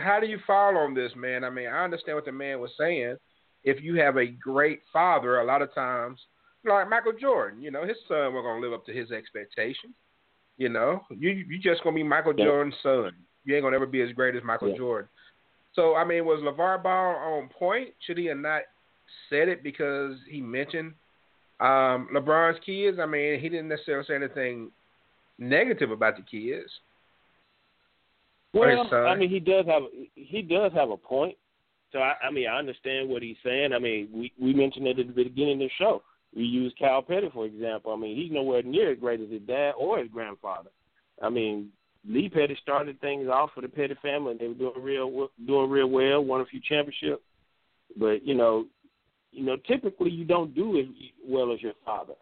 how 0.00 0.20
do 0.20 0.26
you 0.26 0.38
fall 0.46 0.76
on 0.76 0.94
this, 0.94 1.12
man? 1.16 1.44
I 1.44 1.50
mean, 1.50 1.68
I 1.68 1.84
understand 1.84 2.16
what 2.16 2.24
the 2.24 2.32
man 2.32 2.60
was 2.60 2.70
saying. 2.78 3.16
If 3.64 3.82
you 3.82 3.96
have 3.96 4.16
a 4.16 4.26
great 4.26 4.80
father, 4.92 5.40
a 5.40 5.44
lot 5.44 5.62
of 5.62 5.74
times, 5.74 6.20
like 6.64 6.88
Michael 6.88 7.12
Jordan, 7.20 7.62
you 7.62 7.70
know, 7.70 7.86
his 7.86 7.96
son 8.08 8.34
was 8.34 8.42
gonna 8.44 8.60
live 8.60 8.72
up 8.72 8.86
to 8.86 8.92
his 8.92 9.10
expectations. 9.10 9.94
You 10.56 10.68
know, 10.68 11.00
you 11.10 11.30
you 11.30 11.58
just 11.58 11.82
gonna 11.82 11.96
be 11.96 12.02
Michael 12.02 12.34
yeah. 12.36 12.44
Jordan's 12.44 12.74
son. 12.82 13.12
You 13.44 13.54
ain't 13.54 13.64
gonna 13.64 13.76
ever 13.76 13.86
be 13.86 14.02
as 14.02 14.12
great 14.12 14.34
as 14.34 14.42
Michael 14.42 14.70
yeah. 14.70 14.76
Jordan. 14.76 15.08
So 15.74 15.94
I 15.94 16.04
mean, 16.04 16.24
was 16.24 16.40
LaVar 16.40 16.82
Ball 16.82 17.16
on 17.16 17.48
point? 17.48 17.90
Should 18.06 18.18
he 18.18 18.26
have 18.26 18.38
not 18.38 18.62
said 19.28 19.48
it 19.48 19.62
because 19.62 20.14
he 20.28 20.40
mentioned 20.40 20.94
um, 21.60 22.08
LeBron's 22.14 22.58
kids? 22.64 22.98
I 23.00 23.06
mean, 23.06 23.38
he 23.40 23.48
didn't 23.48 23.68
necessarily 23.68 24.06
say 24.06 24.14
anything 24.14 24.70
negative 25.38 25.90
about 25.90 26.16
the 26.16 26.22
kids. 26.22 26.70
Well, 28.56 29.06
I 29.06 29.14
mean, 29.14 29.30
he 29.30 29.40
does 29.40 29.66
have 29.66 29.82
he 30.14 30.42
does 30.42 30.72
have 30.72 30.90
a 30.90 30.96
point. 30.96 31.36
So 31.92 31.98
I, 32.00 32.14
I 32.22 32.30
mean, 32.30 32.48
I 32.48 32.58
understand 32.58 33.08
what 33.08 33.22
he's 33.22 33.36
saying. 33.44 33.72
I 33.72 33.78
mean, 33.78 34.08
we 34.12 34.32
we 34.40 34.52
mentioned 34.52 34.86
it 34.86 34.98
at 34.98 35.06
the 35.06 35.24
beginning 35.24 35.54
of 35.62 35.68
the 35.68 35.70
show. 35.78 36.02
We 36.34 36.44
use 36.44 36.74
Kyle 36.78 37.02
Petty 37.02 37.30
for 37.32 37.46
example. 37.46 37.92
I 37.92 37.96
mean, 37.96 38.16
he's 38.16 38.32
nowhere 38.32 38.62
near 38.62 38.92
as 38.92 38.98
great 38.98 39.20
as 39.20 39.30
his 39.30 39.42
dad 39.42 39.72
or 39.78 39.98
his 39.98 40.08
grandfather. 40.10 40.70
I 41.22 41.30
mean, 41.30 41.70
Lee 42.08 42.28
Petty 42.28 42.56
started 42.62 43.00
things 43.00 43.28
off 43.28 43.50
for 43.54 43.60
the 43.60 43.68
Petty 43.68 43.94
family, 44.02 44.32
and 44.32 44.40
they 44.40 44.48
were 44.48 44.54
doing 44.54 44.82
real 44.82 45.28
doing 45.46 45.70
real 45.70 45.88
well, 45.88 46.24
won 46.24 46.40
a 46.40 46.46
few 46.46 46.60
championships. 46.60 47.22
But 47.96 48.26
you 48.26 48.34
know, 48.34 48.66
you 49.32 49.44
know, 49.44 49.56
typically 49.66 50.10
you 50.10 50.24
don't 50.24 50.54
do 50.54 50.78
as 50.78 50.86
well 51.24 51.52
as 51.52 51.62
your 51.62 51.74
father. 51.84 52.14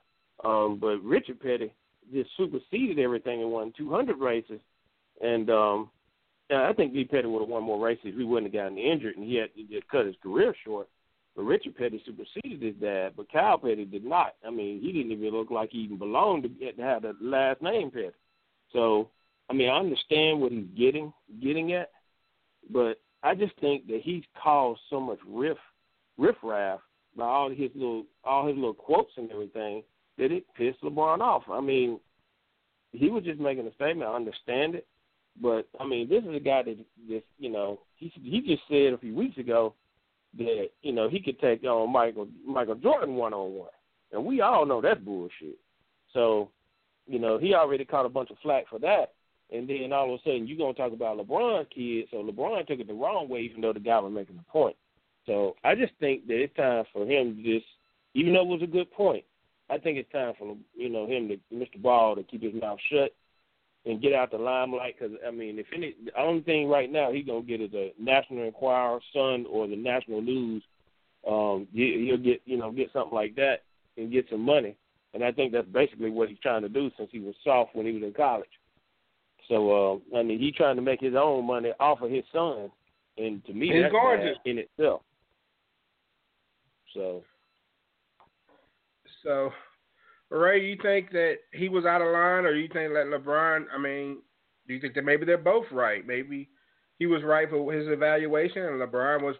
Um, 0.44 0.78
but 0.80 0.98
Richard 1.02 1.40
Petty 1.40 1.72
just 2.12 2.30
superseded 2.36 2.98
everything 2.98 3.40
and 3.42 3.50
won 3.50 3.72
200 3.76 4.18
races, 4.18 4.60
and 5.20 5.48
um, 5.48 5.90
I 6.62 6.72
think 6.72 6.94
Lee 6.94 7.04
Petty 7.04 7.26
would 7.26 7.40
have 7.40 7.48
won 7.48 7.62
more 7.62 7.84
races 7.84 8.06
if 8.06 8.16
he 8.16 8.24
wouldn't 8.24 8.52
have 8.52 8.62
gotten 8.62 8.78
injured 8.78 9.16
and 9.16 9.26
he 9.26 9.36
had 9.36 9.54
to 9.54 9.62
just 9.64 9.88
cut 9.88 10.06
his 10.06 10.16
career 10.22 10.54
short. 10.64 10.88
But 11.36 11.42
Richard 11.42 11.76
Petty 11.76 12.00
superseded 12.06 12.62
his 12.62 12.76
dad, 12.76 13.14
but 13.16 13.32
Kyle 13.32 13.58
Petty 13.58 13.84
did 13.84 14.04
not. 14.04 14.34
I 14.46 14.50
mean, 14.50 14.80
he 14.80 14.92
didn't 14.92 15.12
even 15.12 15.30
look 15.30 15.50
like 15.50 15.70
he 15.72 15.78
even 15.78 15.98
belonged 15.98 16.44
to 16.44 16.72
to 16.72 16.82
have 16.82 17.02
the 17.02 17.16
last 17.20 17.60
name 17.60 17.90
Petty. 17.90 18.10
So, 18.72 19.08
I 19.50 19.52
mean, 19.52 19.68
I 19.68 19.78
understand 19.78 20.40
what 20.40 20.52
he's 20.52 20.66
getting 20.76 21.12
getting 21.42 21.72
at, 21.72 21.90
but 22.70 23.00
I 23.22 23.34
just 23.34 23.58
think 23.60 23.86
that 23.88 24.02
he's 24.02 24.22
caused 24.40 24.80
so 24.90 25.00
much 25.00 25.18
riff 25.26 25.58
riffraff 26.18 26.80
by 27.16 27.24
all 27.24 27.50
his 27.50 27.70
little 27.74 28.04
all 28.22 28.46
his 28.46 28.56
little 28.56 28.74
quotes 28.74 29.12
and 29.16 29.30
everything 29.30 29.82
that 30.18 30.30
it 30.30 30.44
pissed 30.56 30.82
LeBron 30.82 31.20
off. 31.20 31.42
I 31.50 31.60
mean, 31.60 31.98
he 32.92 33.10
was 33.10 33.24
just 33.24 33.40
making 33.40 33.66
a 33.66 33.74
statement. 33.74 34.08
I 34.08 34.14
understand 34.14 34.76
it, 34.76 34.86
but 35.40 35.68
I 35.80 35.86
mean, 35.86 36.08
this 36.08 36.22
is 36.24 36.34
a 36.34 36.40
guy 36.40 36.62
that 36.62 36.76
just 37.08 37.26
you 37.38 37.50
know 37.50 37.80
he 37.96 38.12
he 38.22 38.40
just 38.40 38.62
said 38.68 38.92
a 38.92 38.98
few 38.98 39.14
weeks 39.14 39.38
ago 39.38 39.74
that 40.38 40.68
you 40.82 40.92
know 40.92 41.08
he 41.08 41.20
could 41.20 41.40
take 41.40 41.64
on 41.64 41.92
Michael 41.92 42.28
Michael 42.46 42.76
Jordan 42.76 43.14
one 43.14 43.34
on 43.34 43.54
one, 43.54 43.70
and 44.12 44.24
we 44.24 44.40
all 44.40 44.66
know 44.66 44.80
that's 44.80 45.00
bullshit. 45.00 45.58
So, 46.12 46.50
you 47.06 47.18
know, 47.18 47.38
he 47.38 47.54
already 47.54 47.84
caught 47.84 48.06
a 48.06 48.10
bunch 48.10 48.30
of 48.30 48.38
flack 48.42 48.68
for 48.68 48.78
that, 48.78 49.14
and 49.52 49.68
then 49.68 49.92
all 49.92 50.14
of 50.14 50.20
a 50.20 50.22
sudden 50.22 50.46
you're 50.46 50.58
gonna 50.58 50.74
talk 50.74 50.92
about 50.92 51.18
LeBron 51.18 51.66
kids. 51.70 52.08
So 52.10 52.18
LeBron 52.18 52.66
took 52.66 52.78
it 52.78 52.86
the 52.86 52.94
wrong 52.94 53.28
way, 53.28 53.40
even 53.40 53.60
though 53.60 53.72
the 53.72 53.80
guy 53.80 53.98
was 53.98 54.12
making 54.12 54.38
a 54.38 54.52
point. 54.52 54.76
So 55.26 55.56
I 55.64 55.74
just 55.74 55.92
think 55.98 56.26
that 56.28 56.40
it's 56.40 56.54
time 56.56 56.84
for 56.92 57.06
him 57.06 57.36
to 57.36 57.42
just, 57.42 57.66
even 58.14 58.34
though 58.34 58.42
it 58.42 58.48
was 58.48 58.62
a 58.62 58.66
good 58.66 58.90
point, 58.92 59.24
I 59.70 59.78
think 59.78 59.98
it's 59.98 60.12
time 60.12 60.34
for 60.38 60.56
you 60.76 60.88
know 60.88 61.06
him 61.06 61.28
to 61.28 61.36
Mr. 61.52 61.82
Ball 61.82 62.14
to 62.14 62.22
keep 62.22 62.42
his 62.42 62.54
mouth 62.54 62.78
shut 62.90 63.12
and 63.86 64.00
get 64.00 64.14
out 64.14 64.30
the 64.30 64.38
limelight. 64.38 64.96
Because 64.98 65.16
I 65.26 65.30
mean, 65.30 65.58
if 65.58 65.66
any, 65.74 65.94
the 66.04 66.18
only 66.20 66.42
thing 66.42 66.68
right 66.68 66.90
now 66.90 67.12
he's 67.12 67.26
gonna 67.26 67.42
get 67.42 67.60
is 67.60 67.72
a 67.74 67.92
National 67.98 68.44
Enquirer, 68.44 69.00
Sun, 69.12 69.46
or 69.50 69.66
the 69.66 69.76
National 69.76 70.20
News. 70.20 70.62
Um, 71.26 71.66
he'll 71.72 72.18
get 72.18 72.42
you 72.44 72.58
know 72.58 72.70
get 72.70 72.92
something 72.92 73.14
like 73.14 73.34
that 73.36 73.62
and 73.96 74.12
get 74.12 74.26
some 74.30 74.40
money. 74.40 74.76
And 75.14 75.22
I 75.22 75.30
think 75.30 75.52
that's 75.52 75.68
basically 75.68 76.10
what 76.10 76.28
he's 76.28 76.38
trying 76.40 76.62
to 76.62 76.68
do 76.68 76.90
since 76.96 77.08
he 77.12 77.20
was 77.20 77.34
soft 77.44 77.74
when 77.74 77.86
he 77.86 77.92
was 77.92 78.02
in 78.02 78.12
college. 78.12 78.48
So 79.48 80.02
uh, 80.14 80.18
I 80.18 80.22
mean, 80.22 80.38
he's 80.38 80.54
trying 80.54 80.76
to 80.76 80.82
make 80.82 81.00
his 81.00 81.14
own 81.14 81.46
money 81.46 81.72
off 81.78 82.00
of 82.00 82.10
his 82.10 82.24
son, 82.32 82.70
and 83.16 83.44
to 83.46 83.52
me, 83.52 83.68
he's 83.68 83.82
that's 83.82 83.92
gorgeous 83.92 84.38
in 84.44 84.58
itself. 84.58 85.02
So. 86.94 87.22
So 89.22 89.52
Ray, 90.34 90.66
you 90.66 90.76
think 90.82 91.12
that 91.12 91.36
he 91.52 91.68
was 91.68 91.84
out 91.84 92.02
of 92.02 92.08
line, 92.08 92.44
or 92.44 92.52
you 92.52 92.68
think 92.68 92.92
that 92.92 93.06
LeBron? 93.06 93.66
I 93.72 93.78
mean, 93.78 94.18
do 94.66 94.74
you 94.74 94.80
think 94.80 94.94
that 94.94 95.04
maybe 95.04 95.24
they're 95.24 95.38
both 95.38 95.66
right? 95.70 96.04
Maybe 96.04 96.48
he 96.98 97.06
was 97.06 97.22
right 97.22 97.48
for 97.48 97.72
his 97.72 97.86
evaluation, 97.86 98.64
and 98.64 98.80
LeBron 98.80 99.22
was 99.22 99.36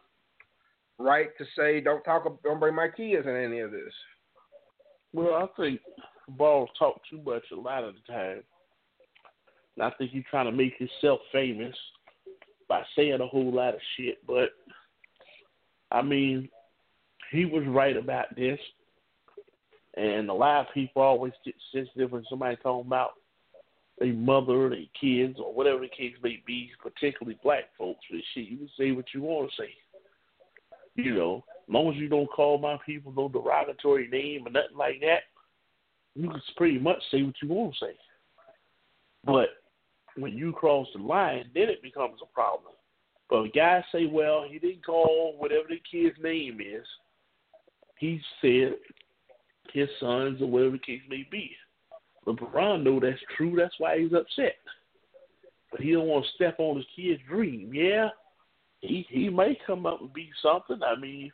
right 0.99 1.37
to 1.37 1.45
say, 1.57 1.81
"Don't 1.81 2.05
talk, 2.05 2.25
don't 2.45 2.61
bring 2.61 2.77
my 2.77 2.89
kids 2.89 3.27
in 3.27 3.35
any 3.35 3.59
of 3.59 3.73
this." 3.73 3.93
Well, 5.13 5.35
I 5.35 5.47
think 5.61 5.81
Ball 6.29 6.69
talk 6.79 7.01
too 7.11 7.21
much 7.23 7.45
a 7.51 7.57
lot 7.57 7.83
of 7.83 7.95
the 7.95 8.13
time. 8.13 8.45
And 9.77 9.85
I 9.85 9.91
think 9.91 10.13
he's 10.13 10.25
trying 10.31 10.47
to 10.47 10.53
make 10.53 10.77
himself 10.77 11.21
famous 11.33 11.77
by 12.69 12.85
saying 12.95 13.21
a 13.21 13.27
whole 13.27 13.53
lot 13.53 13.75
of 13.75 13.81
shit. 13.97 14.25
But 14.27 14.51
I 15.91 16.03
mean, 16.03 16.49
he 17.33 17.47
was 17.47 17.65
right 17.67 17.97
about 17.97 18.35
this. 18.37 18.61
And 19.97 20.29
a 20.29 20.35
lot 20.35 20.67
of 20.67 20.75
people 20.75 21.03
always 21.03 21.33
get 21.45 21.55
sensitive 21.73 22.13
when 22.13 22.25
somebody 22.29 22.57
talking 22.57 22.87
about 22.87 23.13
their 23.99 24.13
mother, 24.13 24.69
their 24.69 24.81
kids, 25.01 25.39
or 25.39 25.55
whatever 25.55 25.81
the 25.81 25.89
case 25.89 26.15
may 26.23 26.43
be, 26.47 26.71
particularly 26.83 27.39
black 27.43 27.65
folks. 27.79 28.01
But 28.11 28.21
shit, 28.35 28.49
you 28.49 28.57
can 28.57 28.71
say 28.79 28.91
what 28.91 29.07
you 29.15 29.23
want 29.23 29.51
to 29.51 29.63
say. 29.63 29.71
You 30.97 31.15
know, 31.15 31.45
as 31.69 31.73
long 31.73 31.93
as 31.93 31.97
you 31.97 32.09
don't 32.09 32.31
call 32.31 32.59
my 32.59 32.79
people 32.85 33.13
no 33.13 33.29
derogatory 33.29 34.09
name 34.09 34.47
or 34.47 34.51
nothing 34.51 34.77
like 34.77 35.01
that, 35.01 35.23
you 36.15 36.29
can 36.29 36.43
pretty 36.57 36.79
much 36.79 36.99
say 37.11 37.23
what 37.23 37.35
you 37.43 37.49
want 37.49 37.75
to 37.75 37.87
say. 37.87 37.97
But 39.25 39.49
when 40.17 40.37
you 40.37 40.53
cross 40.53 40.87
the 40.95 41.03
line, 41.03 41.51
then 41.55 41.69
it 41.69 41.83
becomes 41.83 42.21
a 42.23 42.35
problem. 42.35 42.73
But 43.31 43.55
guys 43.55 43.83
say, 43.91 44.07
well, 44.07 44.45
he 44.49 44.59
didn't 44.59 44.85
call 44.85 45.35
whatever 45.39 45.69
the 45.69 45.81
kid's 45.91 46.17
name 46.23 46.61
is, 46.61 46.87
he 47.99 48.21
said 48.41 48.75
his 49.75 49.89
sons 50.01 50.41
or 50.41 50.47
whatever 50.47 50.73
the 50.73 50.79
case 50.79 51.03
may 51.11 51.27
be. 51.31 51.51
LeBron 52.27 52.83
know 52.83 53.01
that's 53.01 53.21
true. 53.37 53.55
That's 53.57 53.75
why 53.79 53.99
he's 53.99 54.15
upset. 54.15 54.57
But 55.71 55.81
he 55.81 55.93
don't 55.93 56.07
want 56.07 56.25
to 56.25 56.31
step 56.37 56.57
on 56.59 56.77
his 56.77 56.87
kid's 56.97 57.21
dream. 57.29 57.73
Yeah, 57.75 58.09
he 58.81 59.05
he 59.11 59.29
may 59.29 59.59
come 59.67 59.85
up 59.85 60.01
and 60.01 60.13
be 60.13 60.31
something. 60.41 60.81
I 60.83 60.99
mean, 60.99 61.33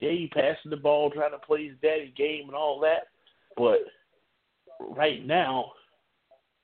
yeah, 0.00 0.10
he 0.10 0.28
passing 0.34 0.70
the 0.70 0.76
ball, 0.76 1.10
trying 1.10 1.30
to 1.30 1.38
play 1.38 1.68
his 1.68 1.76
daddy 1.80 2.12
game 2.16 2.48
and 2.48 2.56
all 2.56 2.80
that. 2.80 3.06
But 3.56 3.78
right 4.80 5.24
now, 5.24 5.72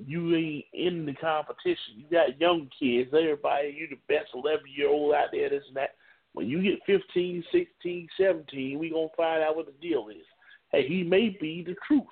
you 0.05 0.35
ain't 0.35 0.65
in 0.74 1.07
the 1.07 1.15
competition. 1.15 1.97
You 1.97 2.07
got 2.11 2.40
young 2.40 2.69
kids. 2.78 3.11
Everybody, 3.15 3.77
you 3.78 3.89
the 3.89 4.12
best 4.12 4.31
11 4.35 4.65
year 4.74 4.89
old 4.89 5.15
out 5.15 5.28
there, 5.32 5.49
this 5.49 5.62
and 5.69 5.77
that. 5.77 5.90
When 6.35 6.49
you 6.49 6.62
get 6.62 6.81
15, 6.86 7.44
16, 7.53 8.09
17, 8.19 8.78
we 8.78 8.89
to 8.89 9.09
find 9.16 9.43
out 9.43 9.55
what 9.55 9.66
the 9.66 9.73
deal 9.86 10.09
is 10.09 10.24
hey, 10.73 10.86
he 10.89 11.03
may 11.03 11.36
be 11.40 11.62
the 11.62 11.77
truth, 11.86 12.03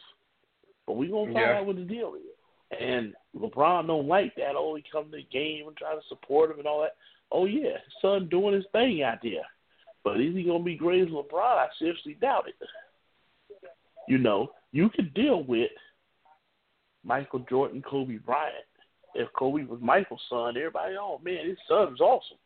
but 0.86 0.94
we 0.94 1.08
gonna 1.08 1.32
find 1.32 1.36
yeah. 1.36 1.58
out 1.58 1.66
what 1.66 1.76
the 1.76 1.82
deal 1.82 2.14
is. 2.14 2.78
And 2.78 3.14
LeBron 3.36 3.88
don't 3.88 4.06
like 4.06 4.34
that. 4.36 4.54
Oh, 4.56 4.76
he 4.76 4.84
come 4.92 5.06
to 5.06 5.16
the 5.16 5.26
game 5.32 5.66
and 5.66 5.76
try 5.76 5.94
to 5.94 6.00
support 6.08 6.50
him 6.50 6.58
and 6.58 6.68
all 6.68 6.82
that. 6.82 6.96
Oh 7.32 7.46
yeah, 7.46 7.72
his 7.72 7.94
son 8.00 8.28
doing 8.28 8.54
his 8.54 8.66
thing 8.72 9.02
out 9.02 9.18
there. 9.22 9.42
But 10.04 10.20
is 10.20 10.34
he 10.34 10.44
gonna 10.44 10.64
be 10.64 10.76
great 10.76 11.02
as 11.02 11.08
LeBron? 11.08 11.34
I 11.34 11.66
seriously 11.78 12.16
doubt 12.20 12.48
it. 12.48 12.54
You 14.08 14.18
know, 14.18 14.52
you 14.72 14.88
could 14.90 15.12
deal 15.14 15.42
with 15.42 15.70
Michael 17.04 17.44
Jordan, 17.48 17.82
Kobe 17.82 18.16
Bryant. 18.18 18.64
If 19.14 19.28
Kobe 19.32 19.64
was 19.64 19.80
Michael's 19.80 20.20
son, 20.28 20.56
everybody, 20.56 20.94
oh 20.98 21.20
man, 21.22 21.48
his 21.48 21.58
son's 21.68 22.00
awesome. 22.00 22.38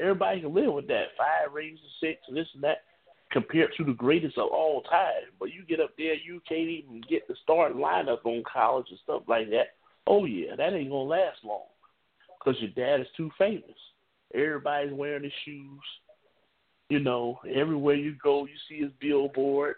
Everybody 0.00 0.40
can 0.40 0.54
live 0.54 0.72
with 0.72 0.86
that. 0.88 1.08
Five 1.16 1.52
rings 1.52 1.78
and 1.82 2.08
six 2.08 2.22
and 2.28 2.36
this 2.36 2.46
and 2.54 2.62
that 2.62 2.84
compared 3.30 3.70
to 3.76 3.84
the 3.84 3.92
greatest 3.92 4.38
of 4.38 4.48
all 4.50 4.82
time. 4.82 5.30
But 5.38 5.52
you 5.52 5.64
get 5.64 5.80
up 5.80 5.90
there, 5.96 6.14
you 6.14 6.40
can't 6.48 6.68
even 6.68 7.02
get 7.08 7.26
the 7.28 7.34
starting 7.42 7.78
lineup 7.78 8.24
on 8.24 8.42
college 8.50 8.86
and 8.90 8.98
stuff 9.02 9.22
like 9.28 9.50
that. 9.50 9.74
Oh 10.06 10.24
yeah, 10.24 10.56
that 10.56 10.72
ain't 10.72 10.90
gonna 10.90 11.02
last 11.02 11.38
long 11.44 11.66
because 12.38 12.60
your 12.60 12.70
dad 12.70 13.00
is 13.00 13.06
too 13.16 13.30
famous. 13.38 13.64
Everybody's 14.34 14.92
wearing 14.92 15.24
his 15.24 15.32
shoes. 15.44 15.82
You 16.88 17.00
know, 17.00 17.40
everywhere 17.54 17.96
you 17.96 18.14
go, 18.22 18.46
you 18.46 18.54
see 18.68 18.82
his 18.82 18.92
billboard. 19.00 19.76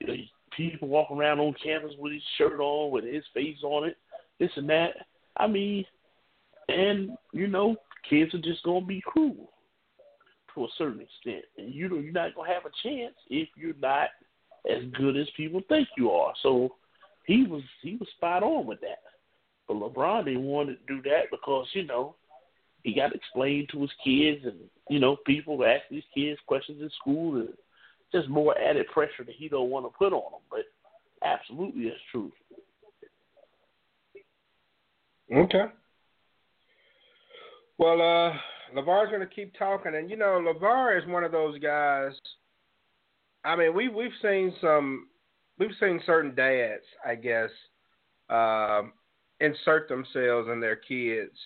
You 0.00 0.06
know, 0.08 0.14
people 0.56 0.88
walk 0.88 1.10
around 1.12 1.38
on 1.38 1.54
campus 1.62 1.92
with 1.98 2.12
his 2.12 2.22
shirt 2.36 2.58
on, 2.58 2.90
with 2.90 3.04
his 3.04 3.22
face 3.32 3.58
on 3.62 3.86
it, 3.88 3.96
this 4.40 4.50
and 4.56 4.68
that. 4.68 4.90
I 5.36 5.46
mean, 5.46 5.84
and 6.68 7.10
you 7.32 7.46
know, 7.46 7.76
kids 8.10 8.34
are 8.34 8.40
just 8.40 8.64
gonna 8.64 8.84
be 8.84 9.00
cruel 9.04 9.52
to 10.58 10.64
a 10.64 10.68
certain 10.76 11.00
extent, 11.00 11.44
and 11.56 11.72
you 11.72 11.88
know 11.88 11.96
you're 11.96 12.12
not 12.12 12.34
gonna 12.34 12.52
have 12.52 12.64
a 12.64 12.88
chance 12.88 13.14
if 13.30 13.48
you're 13.56 13.74
not 13.80 14.08
as 14.70 14.82
good 14.96 15.16
as 15.16 15.26
people 15.36 15.60
think 15.68 15.88
you 15.96 16.10
are. 16.10 16.34
So 16.42 16.74
he 17.26 17.44
was 17.44 17.62
he 17.82 17.96
was 17.96 18.08
spot 18.16 18.42
on 18.42 18.66
with 18.66 18.80
that. 18.80 19.02
But 19.66 19.76
LeBron 19.76 20.24
didn't 20.24 20.42
want 20.42 20.70
to 20.70 20.76
do 20.86 21.02
that 21.02 21.30
because 21.30 21.66
you 21.72 21.84
know 21.84 22.16
he 22.82 22.94
got 22.94 23.08
to 23.08 23.14
explain 23.14 23.66
to 23.70 23.82
his 23.82 23.90
kids, 24.04 24.44
and 24.44 24.56
you 24.88 24.98
know 24.98 25.16
people 25.26 25.64
ask 25.64 25.82
these 25.90 26.04
kids 26.14 26.40
questions 26.46 26.82
in 26.82 26.90
school, 27.00 27.36
and 27.36 27.48
just 28.12 28.28
more 28.28 28.58
added 28.58 28.86
pressure 28.88 29.24
that 29.24 29.34
he 29.36 29.48
don't 29.48 29.70
want 29.70 29.86
to 29.86 29.96
put 29.96 30.12
on 30.12 30.32
them. 30.32 30.40
But 30.50 30.64
absolutely, 31.22 31.84
that's 31.84 32.00
true. 32.10 32.32
Okay. 35.32 35.64
Well, 37.76 38.00
uh, 38.00 38.36
LaVar's 38.74 39.10
going 39.10 39.20
to 39.20 39.34
keep 39.34 39.56
talking, 39.58 39.94
and 39.94 40.10
you 40.10 40.16
know, 40.16 40.42
LaVar 40.42 40.98
is 40.98 41.08
one 41.08 41.24
of 41.24 41.32
those 41.32 41.58
guys. 41.58 42.12
I 43.44 43.56
mean, 43.56 43.74
we 43.74 43.88
we've 43.88 44.10
seen 44.22 44.52
some, 44.60 45.08
we've 45.58 45.70
seen 45.80 46.00
certain 46.04 46.34
dads, 46.34 46.82
I 47.06 47.14
guess, 47.14 47.50
um, 48.30 48.92
insert 49.40 49.88
themselves 49.88 50.48
in 50.52 50.60
their 50.60 50.76
kids' 50.76 51.38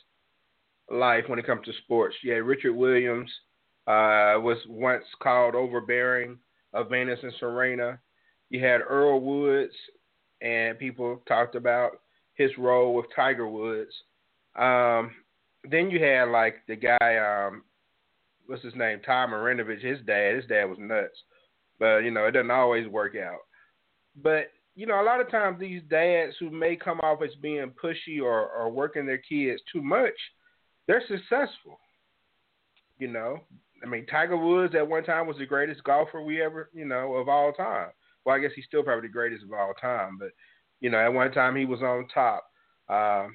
life 0.91 1.25
when 1.27 1.39
it 1.39 1.47
comes 1.47 1.65
to 1.67 1.73
sports. 1.85 2.17
Yeah, 2.25 2.35
Richard 2.35 2.75
Williams 2.75 3.31
uh, 3.87 4.39
was 4.39 4.59
once 4.69 5.05
called 5.23 5.55
overbearing 5.55 6.39
of 6.73 6.91
Venus 6.91 7.21
and 7.23 7.33
Serena. 7.39 7.99
You 8.51 8.61
had 8.61 8.81
Earl 8.81 9.21
Woods, 9.21 9.75
and 10.41 10.79
people 10.79 11.23
talked 11.27 11.55
about 11.55 12.01
his 12.35 12.51
role 12.59 12.95
with 12.95 13.07
Tiger 13.15 13.49
Woods. 13.49 13.93
Um, 14.57 15.13
then 15.69 15.91
you 15.91 16.03
had 16.03 16.25
like 16.25 16.57
the 16.67 16.77
guy, 16.77 17.17
um, 17.17 17.63
what's 18.47 18.63
his 18.63 18.75
name, 18.75 19.01
Tom 19.05 19.31
Marinovich. 19.31 19.81
His 19.81 19.99
dad, 20.07 20.37
his 20.37 20.47
dad 20.47 20.65
was 20.65 20.79
nuts, 20.79 21.17
but 21.79 21.99
you 21.99 22.11
know 22.11 22.27
it 22.27 22.33
doesn't 22.33 22.51
always 22.51 22.87
work 22.89 23.15
out. 23.17 23.41
But 24.23 24.51
you 24.75 24.87
know, 24.87 25.01
a 25.01 25.05
lot 25.05 25.21
of 25.21 25.31
times 25.31 25.61
these 25.61 25.83
dads 25.89 26.35
who 26.41 26.51
may 26.51 26.77
come 26.77 27.01
off 27.01 27.23
as 27.23 27.35
being 27.41 27.73
pushy 27.83 28.23
or, 28.23 28.49
or 28.49 28.71
working 28.71 29.07
their 29.07 29.19
kids 29.19 29.61
too 29.71 29.83
much, 29.83 30.15
they're 30.87 31.03
successful. 31.07 31.79
You 32.99 33.09
know, 33.09 33.41
I 33.83 33.87
mean, 33.87 34.07
Tiger 34.07 34.37
Woods 34.37 34.75
at 34.75 34.89
one 34.89 35.05
time 35.05 35.27
was 35.27 35.37
the 35.39 35.47
greatest 35.47 35.85
golfer 35.85 36.23
we 36.23 36.41
ever, 36.43 36.71
you 36.73 36.85
know, 36.85 37.15
of 37.15 37.29
all 37.29 37.53
time. 37.53 37.89
Well, 38.25 38.37
I 38.37 38.39
guess 38.39 38.53
he's 38.55 38.65
still 38.65 38.83
probably 38.83 39.09
the 39.09 39.13
greatest 39.13 39.45
of 39.45 39.53
all 39.53 39.75
time, 39.81 40.17
but 40.19 40.31
you 40.81 40.91
know, 40.91 40.99
at 40.99 41.13
one 41.13 41.33
time 41.33 41.57
he 41.57 41.65
was 41.65 41.81
on 41.81 42.07
top. 42.13 42.45
Um, 42.89 43.35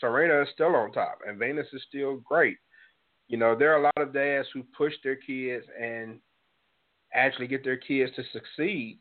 Serena 0.00 0.42
is 0.42 0.48
still 0.52 0.74
on 0.74 0.92
top, 0.92 1.18
and 1.26 1.38
Venus 1.38 1.66
is 1.72 1.82
still 1.88 2.16
great. 2.18 2.56
You 3.28 3.36
know, 3.36 3.56
there 3.56 3.72
are 3.72 3.80
a 3.80 3.82
lot 3.82 3.98
of 3.98 4.12
dads 4.12 4.48
who 4.52 4.62
push 4.76 4.92
their 5.02 5.16
kids 5.16 5.64
and 5.80 6.20
actually 7.14 7.46
get 7.46 7.64
their 7.64 7.76
kids 7.76 8.12
to 8.16 8.22
succeed. 8.32 8.98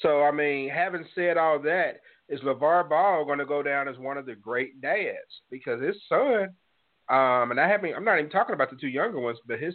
So, 0.00 0.22
I 0.22 0.30
mean, 0.30 0.70
having 0.70 1.04
said 1.14 1.36
all 1.36 1.58
that, 1.60 2.00
is 2.28 2.40
LaVar 2.40 2.88
Ball 2.88 3.24
going 3.24 3.40
to 3.40 3.44
go 3.44 3.62
down 3.62 3.88
as 3.88 3.98
one 3.98 4.16
of 4.16 4.24
the 4.24 4.36
great 4.36 4.80
dads? 4.80 5.18
Because 5.50 5.82
his 5.82 5.96
son, 6.08 6.54
um, 7.08 7.50
and 7.50 7.58
I 7.58 7.68
haven't, 7.68 7.94
I'm 7.94 8.04
not 8.04 8.18
even 8.18 8.30
talking 8.30 8.54
about 8.54 8.70
the 8.70 8.76
two 8.76 8.88
younger 8.88 9.18
ones, 9.18 9.38
but 9.46 9.58
his 9.58 9.74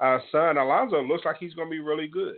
uh, 0.00 0.18
son 0.30 0.58
Alonzo 0.58 1.02
looks 1.02 1.24
like 1.24 1.36
he's 1.38 1.54
going 1.54 1.68
to 1.68 1.72
be 1.72 1.80
really 1.80 2.06
good. 2.06 2.36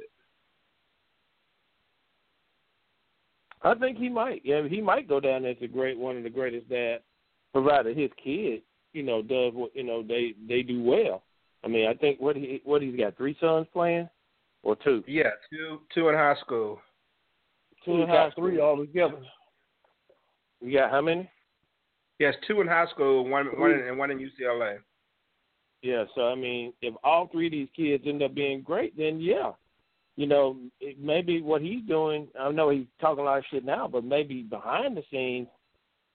I 3.63 3.75
think 3.75 3.99
he 3.99 4.09
might. 4.09 4.41
Yeah, 4.43 4.67
he 4.67 4.81
might 4.81 5.07
go 5.07 5.21
down 5.21 5.45
as 5.45 5.57
a 5.61 5.67
great 5.67 5.99
one 5.99 6.17
of 6.17 6.23
the 6.23 6.31
greatest 6.31 6.71
dads, 6.71 7.03
provided 7.53 7.97
his 7.97 8.11
kid, 8.23 8.63
you 8.93 9.03
know, 9.03 9.23
does 9.23 9.53
what 9.55 9.75
you 9.75 9.85
know 9.85 10.03
they 10.03 10.35
they 10.49 10.63
do 10.63 10.83
well. 10.83 11.23
I 11.65 11.69
mean, 11.69 11.89
I 11.89 11.95
think 11.95 12.21
what 12.21 12.37
he 12.37 12.61
what 12.65 12.83
he's 12.83 12.97
got 12.97 13.17
three 13.17 13.37
sons 13.41 13.67
playing, 13.73 14.09
or 14.63 14.77
two. 14.77 15.05
Yeah, 15.07 15.31
two 15.51 15.81
two 15.95 16.09
in 16.09 16.15
high 16.15 16.37
school. 16.41 16.81
Two 17.85 18.03
in 18.03 18.09
high 18.09 18.31
school. 18.31 18.45
three 18.49 18.61
all 18.61 18.77
together. 18.77 19.21
You 20.61 20.79
got 20.79 20.91
how 20.91 21.01
many? 21.01 21.29
He 22.19 22.25
has 22.25 22.35
two 22.47 22.61
in 22.61 22.67
high 22.67 22.87
school, 22.91 23.29
one 23.29 23.47
one 23.59 23.71
in, 23.71 23.81
and 23.81 23.99
one 23.99 24.11
in 24.11 24.19
UCLA. 24.19 24.79
Yeah, 25.83 26.05
so 26.15 26.29
I 26.29 26.35
mean, 26.35 26.73
if 26.83 26.95
all 27.03 27.29
three 27.29 27.47
of 27.47 27.53
these 27.53 27.69
kids 27.75 28.05
end 28.07 28.23
up 28.23 28.35
being 28.35 28.61
great, 28.63 28.97
then 28.97 29.21
yeah, 29.21 29.53
you 30.17 30.27
know, 30.27 30.57
maybe 31.01 31.41
what 31.41 31.63
he's 31.63 31.83
doing. 31.89 32.29
I 32.39 32.51
know 32.51 32.69
he's 32.69 32.87
talking 33.01 33.23
a 33.23 33.25
lot 33.25 33.39
of 33.39 33.45
shit 33.51 33.65
now, 33.65 33.89
but 33.89 34.05
maybe 34.05 34.43
behind 34.43 34.97
the 34.97 35.03
scenes, 35.11 35.49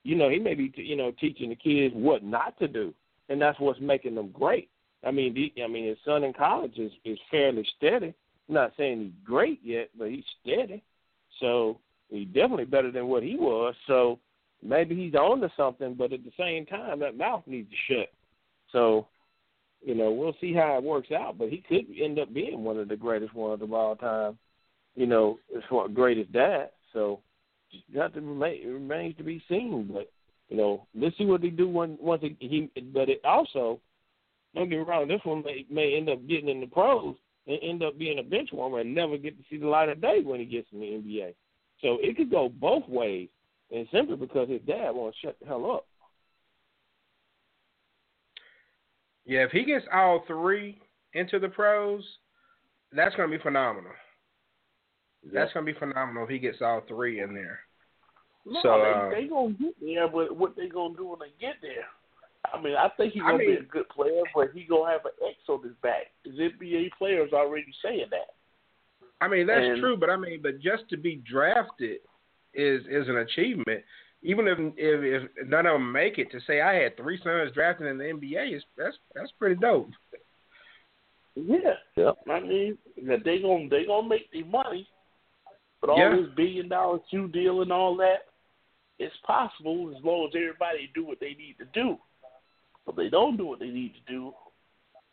you 0.06 0.16
know, 0.16 0.30
he 0.30 0.38
may 0.38 0.54
be, 0.54 0.72
you 0.78 0.96
know, 0.96 1.12
teaching 1.20 1.50
the 1.50 1.56
kids 1.56 1.94
what 1.98 2.24
not 2.24 2.58
to 2.60 2.68
do, 2.68 2.94
and 3.28 3.42
that's 3.42 3.60
what's 3.60 3.80
making 3.82 4.14
them 4.14 4.30
great. 4.32 4.70
I 5.04 5.10
mean, 5.10 5.34
the, 5.34 5.64
I 5.64 5.68
mean, 5.68 5.88
his 5.88 5.98
son 6.06 6.24
in 6.24 6.32
college 6.32 6.78
is 6.78 6.92
is 7.04 7.18
fairly 7.32 7.68
steady. 7.76 8.14
I'm 8.48 8.56
not 8.56 8.74
saying 8.78 9.00
he's 9.02 9.26
great 9.26 9.60
yet, 9.64 9.90
but 9.98 10.10
he's 10.10 10.24
steady. 10.42 10.84
So 11.40 11.80
he's 12.10 12.28
definitely 12.28 12.66
better 12.66 12.92
than 12.92 13.08
what 13.08 13.24
he 13.24 13.36
was. 13.36 13.74
So 13.88 14.20
maybe 14.62 14.96
he's 14.96 15.16
on 15.16 15.42
to 15.42 15.52
something, 15.58 15.96
but 15.96 16.14
at 16.14 16.24
the 16.24 16.32
same 16.38 16.68
time, 16.68 17.00
that 17.00 17.18
mouth 17.18 17.42
needs 17.48 17.70
to 17.72 17.94
shut. 17.94 18.10
So 18.72 19.08
you 19.84 19.96
know, 19.96 20.12
we'll 20.12 20.36
see 20.40 20.54
how 20.54 20.78
it 20.78 20.84
works 20.84 21.12
out, 21.12 21.40
but 21.40 21.50
he 21.50 21.64
could 21.68 21.86
end 22.00 22.20
up 22.20 22.32
being 22.32 22.64
one 22.64 22.78
of 22.78 22.90
the 22.90 22.96
greatest 22.96 23.34
ones 23.34 23.64
of 23.64 23.74
all 23.74 23.96
time. 23.96 24.38
You 24.96 25.08
know, 25.08 25.40
as 25.58 25.64
far 25.68 25.90
greatest 25.90 26.32
dad. 26.32 26.70
So 26.94 27.22
got 27.94 28.14
to 28.14 28.22
remain 28.22 28.62
it 28.64 28.68
remains 28.68 29.18
to 29.18 29.24
be 29.24 29.44
seen. 29.50 29.90
But 29.92 30.12
you 30.50 30.58
know, 30.58 30.88
let's 30.96 31.18
see 31.18 31.26
what 31.26 31.42
they 31.42 31.50
do 31.50 31.68
when 31.68 31.98
once 32.00 32.24
he. 32.40 32.70
but 32.94 33.10
it 33.10 33.22
also 33.24 33.80
don't 34.54 34.70
get 34.70 34.80
me 34.80 34.86
wrong. 34.86 35.08
This 35.08 35.22
one 35.24 35.44
may 35.44 35.66
may 35.70 35.96
end 35.98 36.10
up 36.10 36.26
getting 36.28 36.50
in 36.50 36.62
the 36.62 36.68
pros 36.68 37.16
and 37.48 37.60
end 37.62 37.84
up 37.84 37.98
being 37.98 38.20
a 38.20 38.24
bench 38.24 38.50
warmer 38.52 38.80
and 38.80 38.94
never 38.94 39.18
get 39.18 39.38
to 39.38 39.44
see 39.50 39.58
the 39.58 39.68
light 39.68 39.90
of 39.90 40.02
day 40.02 40.22
when 40.24 40.40
he 40.40 40.46
gets 40.46 40.68
in 40.72 40.80
the 40.80 40.86
NBA. 40.86 41.34
So 41.82 41.98
it 42.02 42.16
could 42.18 42.32
go 42.32 42.50
both 42.50 42.88
ways, 42.88 43.30
and 43.72 43.88
simply 43.92 44.16
because 44.16 44.50
his 44.50 44.62
dad 44.62 44.92
wants 44.92 45.18
to 45.22 45.28
shut 45.28 45.38
the 45.40 45.46
hell 45.46 45.72
up. 45.72 45.86
Yeah, 49.26 49.40
if 49.40 49.52
he 49.52 49.66
gets 49.66 49.86
all 49.92 50.24
three 50.28 50.80
into 51.14 51.40
the 51.40 51.50
pros, 51.50 52.04
that's 52.92 53.16
going 53.16 53.30
to 53.30 53.38
be 53.38 53.42
phenomenal. 53.42 53.92
Yeah. 55.24 55.32
That's 55.34 55.54
going 55.54 55.66
to 55.66 55.74
be 55.74 55.80
phenomenal 55.80 56.24
if 56.24 56.30
he 56.30 56.40
gets 56.40 56.62
all 56.62 56.82
three 56.88 57.22
in 57.22 57.34
there. 57.34 57.60
No, 58.46 58.60
so 58.62 58.78
they, 58.78 58.92
uh, 58.92 59.10
they 59.22 59.28
gonna 59.28 59.54
get 59.54 59.74
there, 59.82 60.08
but 60.08 60.36
what 60.38 60.56
they 60.56 60.68
gonna 60.68 60.96
do 60.96 61.08
when 61.08 61.20
they 61.20 61.34
get 61.40 61.56
there? 61.62 61.86
I 62.54 62.62
mean, 62.62 62.76
I 62.76 62.90
think 62.96 63.14
he's 63.14 63.24
gonna 63.24 63.40
mean, 63.40 63.50
be 63.50 63.58
a 63.58 63.64
good 63.64 63.90
player, 63.90 64.22
but 64.36 64.52
he 64.54 64.64
gonna 64.66 64.92
have 64.92 65.04
an 65.06 65.12
X 65.28 65.38
on 65.50 65.64
his 65.64 65.74
back. 65.82 66.12
His 66.24 66.36
NBA 66.36 66.92
players 66.98 67.34
already 67.34 67.74
saying 67.84 68.06
that. 68.12 68.36
I 69.22 69.28
mean, 69.28 69.48
that's 69.48 69.66
And- 69.66 69.80
true, 69.82 69.98
but 69.98 70.10
I 70.12 70.16
mean, 70.18 70.42
but 70.44 70.60
just 70.60 70.88
to 70.90 70.98
be 70.98 71.16
drafted 71.16 72.02
is 72.54 72.86
is 72.88 73.08
an 73.10 73.18
achievement. 73.18 73.84
Even 74.22 74.48
if 74.48 74.60
if, 74.78 75.24
if 75.38 75.48
none 75.48 75.66
of 75.66 75.74
them 75.74 75.92
make 75.92 76.20
it, 76.20 76.30
to 76.32 76.40
say 76.42 76.62
I 76.62 76.76
had 76.76 76.96
three 76.98 77.18
sons 77.24 77.52
drafted 77.54 77.88
in 77.88 77.98
the 77.98 78.06
NBA 78.06 78.54
is 78.56 78.64
that's 78.78 78.98
that's 79.16 79.32
pretty 79.40 79.56
dope. 79.56 79.90
Yeah, 81.36 81.76
Yep. 81.98 82.16
I 82.30 82.40
mean 82.40 82.78
that 83.08 83.24
they 83.26 83.40
gonna 83.42 83.68
they 83.70 83.86
gonna 83.86 84.08
make 84.08 84.32
their 84.32 84.46
money, 84.46 84.88
but 85.82 85.90
all 85.90 85.98
Yeah. 85.98 86.16
this 86.16 86.30
billion 86.36 86.70
dollar 86.70 87.00
Q 87.10 87.28
deal 87.28 87.62
and 87.62 87.72
all 87.74 87.96
that, 87.98 88.28
it's 89.00 89.16
possible 89.26 89.94
as 89.96 90.04
long 90.04 90.28
as 90.28 90.36
everybody 90.36 90.90
do 90.94 91.06
what 91.06 91.20
they 91.20 91.34
need 91.34 91.56
to 91.60 91.66
do. 91.74 91.98
But 92.86 92.96
they 92.96 93.10
don't 93.10 93.38
do 93.38 93.46
what 93.46 93.60
they 93.60 93.70
need 93.70 93.94
to 93.94 94.14
do. 94.14 94.34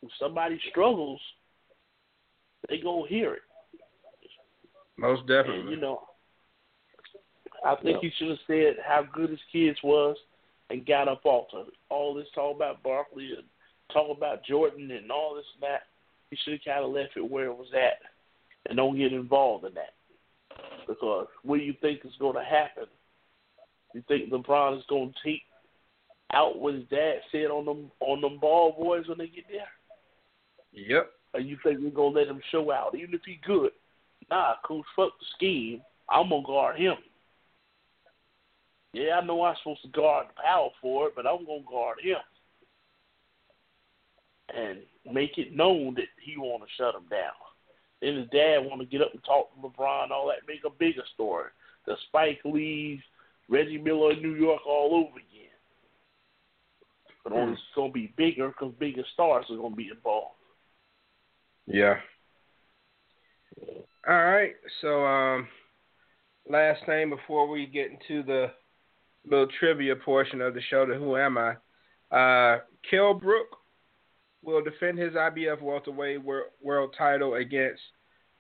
If 0.02 0.10
somebody 0.20 0.60
struggles, 0.70 1.20
they 2.68 2.78
gonna 2.78 3.08
hear 3.08 3.34
it. 3.34 3.42
Most 4.96 5.20
And, 5.20 5.28
definitely. 5.28 5.70
you 5.72 5.80
know, 5.80 6.02
I 7.64 7.76
think 7.76 8.00
he 8.00 8.10
should 8.18 8.28
have 8.28 8.38
said 8.46 8.76
how 8.84 9.02
good 9.12 9.30
his 9.30 9.40
kids 9.50 9.78
was 9.82 10.16
and 10.70 10.86
got 10.86 11.08
up 11.08 11.24
off 11.24 11.48
of 11.52 11.68
it. 11.68 11.74
All 11.88 12.14
this 12.14 12.26
talk 12.34 12.56
about 12.56 12.82
Barkley 12.82 13.30
and 13.36 13.46
talk 13.92 14.16
about 14.16 14.44
Jordan 14.44 14.90
and 14.90 15.10
all 15.10 15.34
this 15.34 15.44
and 15.54 15.62
that. 15.62 15.82
He 16.30 16.36
should 16.36 16.54
have 16.54 16.64
kind 16.64 16.84
of 16.84 16.92
left 16.92 17.16
it 17.16 17.30
where 17.30 17.46
it 17.46 17.56
was 17.56 17.72
at 17.74 18.00
and 18.68 18.76
don't 18.76 18.96
get 18.96 19.12
involved 19.12 19.64
in 19.64 19.74
that. 19.74 19.94
Because 20.86 21.26
what 21.42 21.58
do 21.58 21.62
you 21.62 21.74
think 21.80 22.00
is 22.04 22.12
going 22.18 22.34
to 22.36 22.44
happen? 22.44 22.84
You 23.94 24.02
think 24.08 24.30
LeBron 24.30 24.78
is 24.78 24.84
going 24.88 25.12
to 25.12 25.28
take 25.28 25.42
out 26.32 26.58
what 26.58 26.74
his 26.74 26.84
dad 26.90 27.16
said 27.30 27.46
on 27.46 27.64
them 27.64 27.90
on 28.00 28.20
them 28.20 28.38
ball 28.38 28.74
boys 28.78 29.06
when 29.08 29.18
they 29.18 29.28
get 29.28 29.44
there? 29.50 29.68
Yep. 30.72 31.10
Or 31.34 31.40
you 31.40 31.58
think 31.62 31.80
we're 31.80 31.90
gonna 31.90 32.14
let 32.14 32.28
him 32.28 32.40
show 32.50 32.70
out, 32.72 32.94
even 32.94 33.14
if 33.14 33.20
he 33.24 33.40
good? 33.46 33.72
Nah, 34.30 34.54
coach, 34.64 34.84
fuck 34.96 35.12
the 35.18 35.26
scheme. 35.36 35.82
I'm 36.08 36.30
gonna 36.30 36.42
guard 36.42 36.78
him. 36.78 36.96
Yeah, 38.92 39.20
I 39.20 39.24
know 39.24 39.42
I'm 39.42 39.56
supposed 39.62 39.82
to 39.82 39.88
guard 39.88 40.26
the 40.28 40.42
power 40.42 40.68
forward, 40.80 41.12
but 41.16 41.26
I'm 41.26 41.44
gonna 41.46 41.62
guard 41.68 41.98
him 42.00 42.16
and 44.54 44.78
make 45.10 45.38
it 45.38 45.56
known 45.56 45.94
that 45.94 46.08
he 46.20 46.36
want 46.36 46.62
to 46.62 46.68
shut 46.76 46.94
him 46.94 47.08
down. 47.10 47.32
Then 48.00 48.16
his 48.16 48.28
dad 48.30 48.58
want 48.58 48.80
to 48.80 48.86
get 48.86 49.00
up 49.00 49.12
and 49.12 49.24
talk 49.24 49.54
to 49.54 49.60
LeBron, 49.60 50.10
all 50.10 50.28
that, 50.28 50.46
make 50.46 50.64
a 50.66 50.70
bigger 50.70 51.04
story. 51.14 51.50
The 51.86 51.96
Spike 52.08 52.40
Lee's, 52.44 53.00
Reggie 53.52 53.76
Miller 53.78 54.12
in 54.12 54.22
New 54.22 54.34
York 54.34 54.62
all 54.66 54.94
over 54.94 55.18
again. 55.18 55.50
but 57.22 57.34
only 57.34 57.52
it's 57.52 57.62
going 57.76 57.90
to 57.90 57.94
be 57.94 58.14
bigger 58.16 58.48
because 58.48 58.72
bigger 58.80 59.04
stars 59.12 59.44
are 59.50 59.56
going 59.56 59.72
to 59.72 59.76
be 59.76 59.90
involved. 59.94 60.36
Yeah. 61.66 61.96
All 64.08 64.24
right. 64.24 64.54
So, 64.80 65.04
um, 65.04 65.46
last 66.48 66.80
thing 66.86 67.10
before 67.10 67.46
we 67.46 67.66
get 67.66 67.90
into 67.90 68.22
the 68.22 68.46
little 69.28 69.48
trivia 69.60 69.96
portion 69.96 70.40
of 70.40 70.54
the 70.54 70.62
show, 70.70 70.86
to 70.86 70.94
Who 70.94 71.16
Am 71.18 71.36
I? 71.36 71.50
Uh, 72.10 72.60
Kell 72.90 73.12
Brook 73.14 73.48
will 74.42 74.62
defend 74.64 74.98
his 74.98 75.12
IBF 75.12 75.60
welterweight 75.60 76.24
wor- 76.24 76.50
world 76.62 76.94
title 76.96 77.34
against 77.34 77.82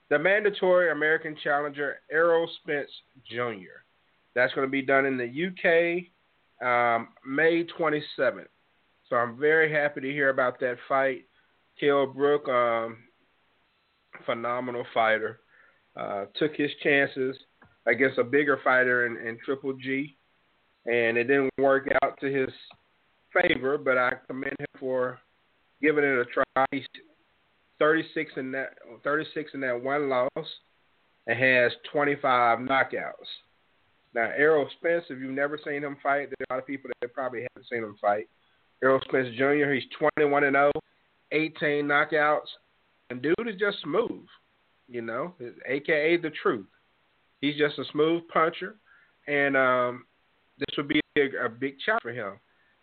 the 0.08 0.18
mandatory 0.18 0.90
American 0.90 1.36
challenger 1.44 1.96
Errol 2.10 2.48
Spence 2.62 2.90
Jr. 3.30 3.82
That's 4.34 4.52
going 4.54 4.66
to 4.66 4.70
be 4.70 4.82
done 4.82 5.06
in 5.06 5.16
the 5.16 5.24
UK 5.24 6.06
um, 6.62 7.08
May 7.26 7.64
27th. 7.64 8.46
So 9.08 9.16
I'm 9.16 9.38
very 9.38 9.70
happy 9.70 10.00
to 10.00 10.10
hear 10.10 10.30
about 10.30 10.60
that 10.60 10.76
fight. 10.88 11.26
Kell 11.78 12.06
Brook, 12.06 12.48
um, 12.48 12.98
phenomenal 14.24 14.84
fighter, 14.94 15.40
uh, 15.96 16.26
took 16.36 16.54
his 16.54 16.70
chances 16.82 17.36
against 17.86 18.18
a 18.18 18.24
bigger 18.24 18.60
fighter 18.62 19.06
in, 19.06 19.16
in 19.26 19.38
Triple 19.44 19.74
G, 19.74 20.16
and 20.86 21.16
it 21.16 21.24
didn't 21.24 21.50
work 21.58 21.88
out 22.02 22.18
to 22.20 22.32
his 22.32 22.48
favor. 23.32 23.76
But 23.76 23.98
I 23.98 24.12
commend 24.26 24.56
him 24.58 24.66
for 24.78 25.18
giving 25.80 26.04
it 26.04 26.18
a 26.18 26.24
try. 26.26 26.64
He's 26.70 26.86
36 27.78 28.32
in 28.36 28.52
that 28.52 28.74
36 29.02 29.50
in 29.54 29.60
that 29.60 29.82
one 29.82 30.08
loss, 30.08 30.46
and 31.26 31.38
has 31.38 31.72
25 31.92 32.60
knockouts. 32.60 33.28
Now, 34.14 34.30
Errol 34.36 34.68
Spence, 34.78 35.04
if 35.08 35.18
you've 35.18 35.30
never 35.30 35.58
seen 35.64 35.82
him 35.82 35.96
fight, 36.02 36.28
there 36.28 36.36
are 36.50 36.54
a 36.54 36.54
lot 36.54 36.62
of 36.62 36.66
people 36.66 36.90
that 37.00 37.14
probably 37.14 37.42
haven't 37.42 37.68
seen 37.68 37.82
him 37.82 37.96
fight. 38.00 38.28
Errol 38.82 39.00
Spence 39.04 39.28
Jr., 39.36 39.72
he's 39.72 39.84
21 39.98 40.44
and 40.44 40.54
0, 40.54 40.70
18 41.32 41.86
knockouts, 41.86 42.48
and 43.10 43.22
dude 43.22 43.34
is 43.46 43.58
just 43.58 43.80
smooth, 43.82 44.26
you 44.88 45.02
know, 45.02 45.34
aka 45.66 46.16
the 46.16 46.30
truth. 46.42 46.66
He's 47.40 47.56
just 47.56 47.78
a 47.78 47.84
smooth 47.92 48.22
puncher, 48.28 48.76
and 49.26 49.56
um, 49.56 50.04
this 50.58 50.76
would 50.76 50.88
be 50.88 51.00
a, 51.16 51.46
a 51.46 51.48
big 51.48 51.76
challenge 51.84 52.02
for 52.02 52.12
him. 52.12 52.34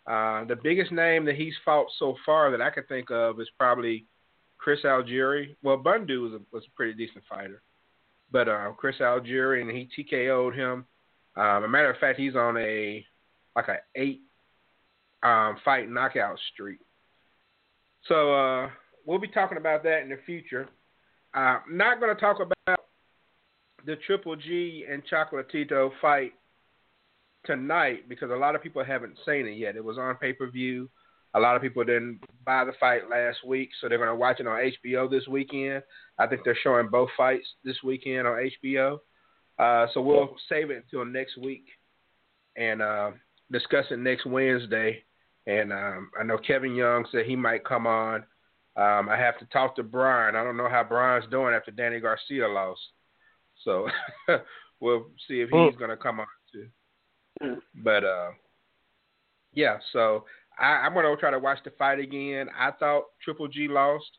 Uh, 0.06 0.44
the 0.44 0.56
biggest 0.56 0.90
name 0.90 1.24
that 1.26 1.36
he's 1.36 1.54
fought 1.64 1.86
so 1.98 2.16
far 2.26 2.50
that 2.50 2.60
I 2.60 2.70
can 2.70 2.84
think 2.84 3.10
of 3.10 3.40
is 3.40 3.48
probably 3.58 4.06
Chris 4.58 4.80
Algieri. 4.84 5.56
Well, 5.62 5.78
Bundu 5.78 6.22
was 6.22 6.32
a, 6.32 6.40
was 6.52 6.64
a 6.66 6.76
pretty 6.76 6.94
decent 6.94 7.24
fighter, 7.28 7.62
but 8.32 8.48
uh, 8.48 8.72
Chris 8.76 8.96
Algieri 9.00 9.60
and 9.60 9.70
he 9.70 9.88
TKO'd 9.96 10.56
him. 10.56 10.86
Um, 11.36 11.64
a 11.64 11.68
matter 11.68 11.90
of 11.90 11.98
fact, 11.98 12.18
he's 12.18 12.36
on 12.36 12.56
a 12.56 13.04
like 13.56 13.68
a 13.68 13.78
eight 13.96 14.20
um, 15.22 15.56
fight 15.64 15.90
knockout 15.90 16.38
streak. 16.52 16.78
So 18.06 18.34
uh, 18.34 18.70
we'll 19.04 19.18
be 19.18 19.28
talking 19.28 19.58
about 19.58 19.82
that 19.84 20.02
in 20.02 20.08
the 20.08 20.18
future. 20.26 20.68
Uh, 21.34 21.58
not 21.70 22.00
going 22.00 22.14
to 22.14 22.20
talk 22.20 22.38
about 22.40 22.80
the 23.86 23.96
Triple 24.06 24.36
G 24.36 24.84
and 24.90 25.02
Chocolatito 25.06 25.90
fight 26.00 26.32
tonight 27.44 28.08
because 28.08 28.30
a 28.30 28.36
lot 28.36 28.54
of 28.54 28.62
people 28.62 28.84
haven't 28.84 29.18
seen 29.24 29.46
it 29.46 29.56
yet. 29.56 29.76
It 29.76 29.84
was 29.84 29.98
on 29.98 30.16
pay 30.16 30.32
per 30.32 30.50
view. 30.50 30.90
A 31.34 31.40
lot 31.40 31.54
of 31.54 31.62
people 31.62 31.84
didn't 31.84 32.20
buy 32.44 32.64
the 32.64 32.72
fight 32.80 33.08
last 33.08 33.38
week, 33.46 33.70
so 33.80 33.88
they're 33.88 33.98
going 33.98 34.10
to 34.10 34.16
watch 34.16 34.40
it 34.40 34.48
on 34.48 34.72
HBO 34.84 35.08
this 35.08 35.28
weekend. 35.28 35.82
I 36.18 36.26
think 36.26 36.42
they're 36.44 36.58
showing 36.60 36.88
both 36.88 37.08
fights 37.16 37.46
this 37.64 37.76
weekend 37.84 38.26
on 38.26 38.50
HBO. 38.64 38.98
Uh, 39.60 39.86
so 39.92 40.00
we'll 40.00 40.34
save 40.48 40.70
it 40.70 40.84
until 40.84 41.04
next 41.04 41.36
week 41.36 41.66
and 42.56 42.80
uh, 42.80 43.10
discuss 43.52 43.84
it 43.90 43.98
next 43.98 44.24
Wednesday. 44.24 45.04
And 45.46 45.72
um, 45.72 46.10
I 46.18 46.22
know 46.24 46.38
Kevin 46.38 46.74
Young 46.74 47.04
said 47.12 47.26
he 47.26 47.36
might 47.36 47.64
come 47.64 47.86
on. 47.86 48.24
Um, 48.76 49.08
I 49.08 49.16
have 49.18 49.38
to 49.40 49.44
talk 49.46 49.76
to 49.76 49.82
Brian. 49.82 50.36
I 50.36 50.44
don't 50.44 50.56
know 50.56 50.68
how 50.68 50.82
Brian's 50.84 51.30
doing 51.30 51.54
after 51.54 51.70
Danny 51.72 52.00
Garcia 52.00 52.48
lost. 52.48 52.80
So 53.64 53.88
we'll 54.80 55.06
see 55.28 55.40
if 55.40 55.50
he's 55.50 55.76
going 55.78 55.90
to 55.90 55.96
come 55.96 56.20
on 56.20 56.26
too. 56.52 56.66
But 57.74 58.04
uh, 58.04 58.30
yeah, 59.52 59.78
so 59.92 60.24
I, 60.58 60.66
I'm 60.86 60.94
gonna 60.94 61.16
try 61.16 61.30
to 61.30 61.38
watch 61.38 61.58
the 61.64 61.70
fight 61.78 61.98
again. 61.98 62.48
I 62.58 62.70
thought 62.70 63.04
Triple 63.24 63.48
G 63.48 63.66
lost. 63.68 64.10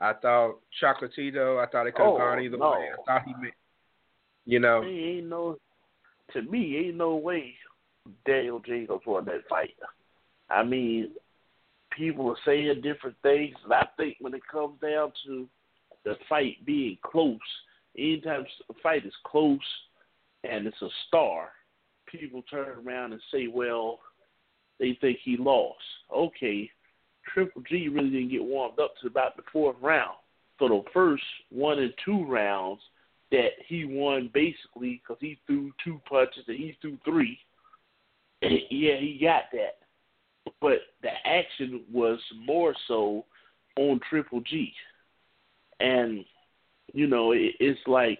I 0.00 0.14
thought 0.14 0.60
Chocolatito. 0.82 1.62
I 1.62 1.66
thought 1.70 1.86
it 1.86 1.94
could 1.94 2.04
have 2.04 2.14
Oh, 2.14 2.18
gone 2.18 2.40
either 2.40 2.56
no. 2.56 2.70
way. 2.72 2.88
I 2.92 3.02
thought 3.06 3.26
he, 3.26 3.34
made, 3.40 3.52
you 4.46 4.58
know, 4.60 4.80
There 4.80 4.90
ain't 4.90 5.28
no, 5.28 5.58
to 6.32 6.42
me, 6.42 6.76
ain't 6.78 6.96
no 6.96 7.16
way 7.16 7.54
Daniel 8.26 8.60
Jacobs 8.60 9.06
won 9.06 9.24
that 9.26 9.48
fight. 9.48 9.74
I 10.48 10.64
mean, 10.64 11.10
people 11.96 12.28
are 12.28 12.36
saying 12.44 12.80
different 12.82 13.16
things, 13.22 13.54
and 13.64 13.72
I 13.72 13.86
think 13.96 14.16
when 14.20 14.34
it 14.34 14.42
comes 14.50 14.80
down 14.80 15.12
to 15.26 15.48
the 16.04 16.14
fight 16.28 16.64
being 16.64 16.98
close, 17.02 17.38
anytime 17.96 18.46
a 18.68 18.74
fight 18.82 19.06
is 19.06 19.12
close 19.24 19.58
and 20.44 20.66
it's 20.66 20.82
a 20.82 20.88
star, 21.08 21.50
people 22.06 22.42
turn 22.50 22.86
around 22.86 23.12
and 23.12 23.20
say, 23.32 23.46
well, 23.46 24.00
they 24.78 24.96
think 25.00 25.18
he 25.22 25.36
lost. 25.36 25.78
Okay, 26.14 26.70
Triple 27.32 27.62
G 27.68 27.88
really 27.88 28.10
didn't 28.10 28.30
get 28.30 28.42
warmed 28.42 28.80
up 28.80 28.94
to 29.00 29.06
about 29.06 29.36
the 29.36 29.42
fourth 29.52 29.76
round. 29.80 30.16
So 30.58 30.68
the 30.68 30.82
first 30.92 31.22
one 31.50 31.78
and 31.78 31.92
two 32.04 32.24
rounds 32.24 32.80
that 33.30 33.50
he 33.66 33.84
won 33.84 34.30
basically 34.32 35.00
because 35.02 35.18
he 35.20 35.38
threw 35.46 35.72
two 35.84 36.00
punches 36.08 36.44
and 36.48 36.56
he 36.56 36.76
threw 36.80 36.98
three. 37.04 37.38
yeah, 38.42 38.96
he 38.98 39.18
got 39.22 39.44
that. 39.52 39.78
But 40.60 40.78
the 41.02 41.10
action 41.24 41.82
was 41.92 42.18
more 42.44 42.74
so 42.88 43.24
on 43.76 44.00
Triple 44.08 44.40
G. 44.40 44.72
And, 45.78 46.24
you 46.92 47.06
know, 47.06 47.32
it, 47.32 47.54
it's 47.60 47.80
like 47.86 48.18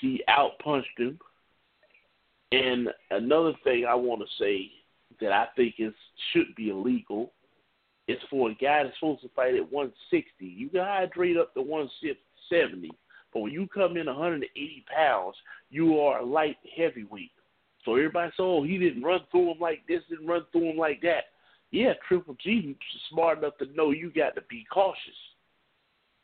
he 0.00 0.22
outpunched 0.28 0.98
him. 0.98 1.18
And 2.52 2.88
another 3.10 3.52
thing 3.62 3.84
I 3.88 3.94
want 3.94 4.22
to 4.22 4.26
say 4.42 4.70
that 5.20 5.32
I 5.32 5.46
think 5.56 5.76
is 5.78 5.94
should 6.32 6.54
be 6.56 6.70
illegal 6.70 7.32
is 8.08 8.18
for 8.28 8.50
a 8.50 8.54
guy 8.54 8.82
that's 8.82 8.96
supposed 8.98 9.22
to 9.22 9.28
fight 9.36 9.54
at 9.54 9.70
160. 9.72 10.26
You 10.40 10.68
can 10.68 10.80
hydrate 10.80 11.36
up 11.36 11.54
to 11.54 11.62
170, 11.62 12.90
but 13.32 13.40
when 13.40 13.52
you 13.52 13.66
come 13.68 13.96
in 13.96 14.06
180 14.06 14.84
pounds, 14.94 15.36
you 15.70 15.98
are 16.00 16.20
a 16.20 16.24
light 16.24 16.56
heavyweight. 16.76 17.30
So 17.84 17.92
everybody 17.92 18.32
said, 18.36 18.42
oh, 18.42 18.62
he 18.62 18.78
didn't 18.78 19.02
run 19.02 19.20
through 19.30 19.52
him 19.52 19.60
like 19.60 19.82
this, 19.88 20.02
didn't 20.08 20.26
run 20.26 20.44
through 20.52 20.70
him 20.70 20.76
like 20.76 21.00
that. 21.02 21.24
Yeah, 21.70 21.92
Triple 22.06 22.36
G 22.42 22.76
is 22.76 23.00
smart 23.10 23.38
enough 23.38 23.56
to 23.58 23.66
know 23.74 23.92
you 23.92 24.10
got 24.10 24.34
to 24.34 24.42
be 24.50 24.66
cautious 24.72 24.98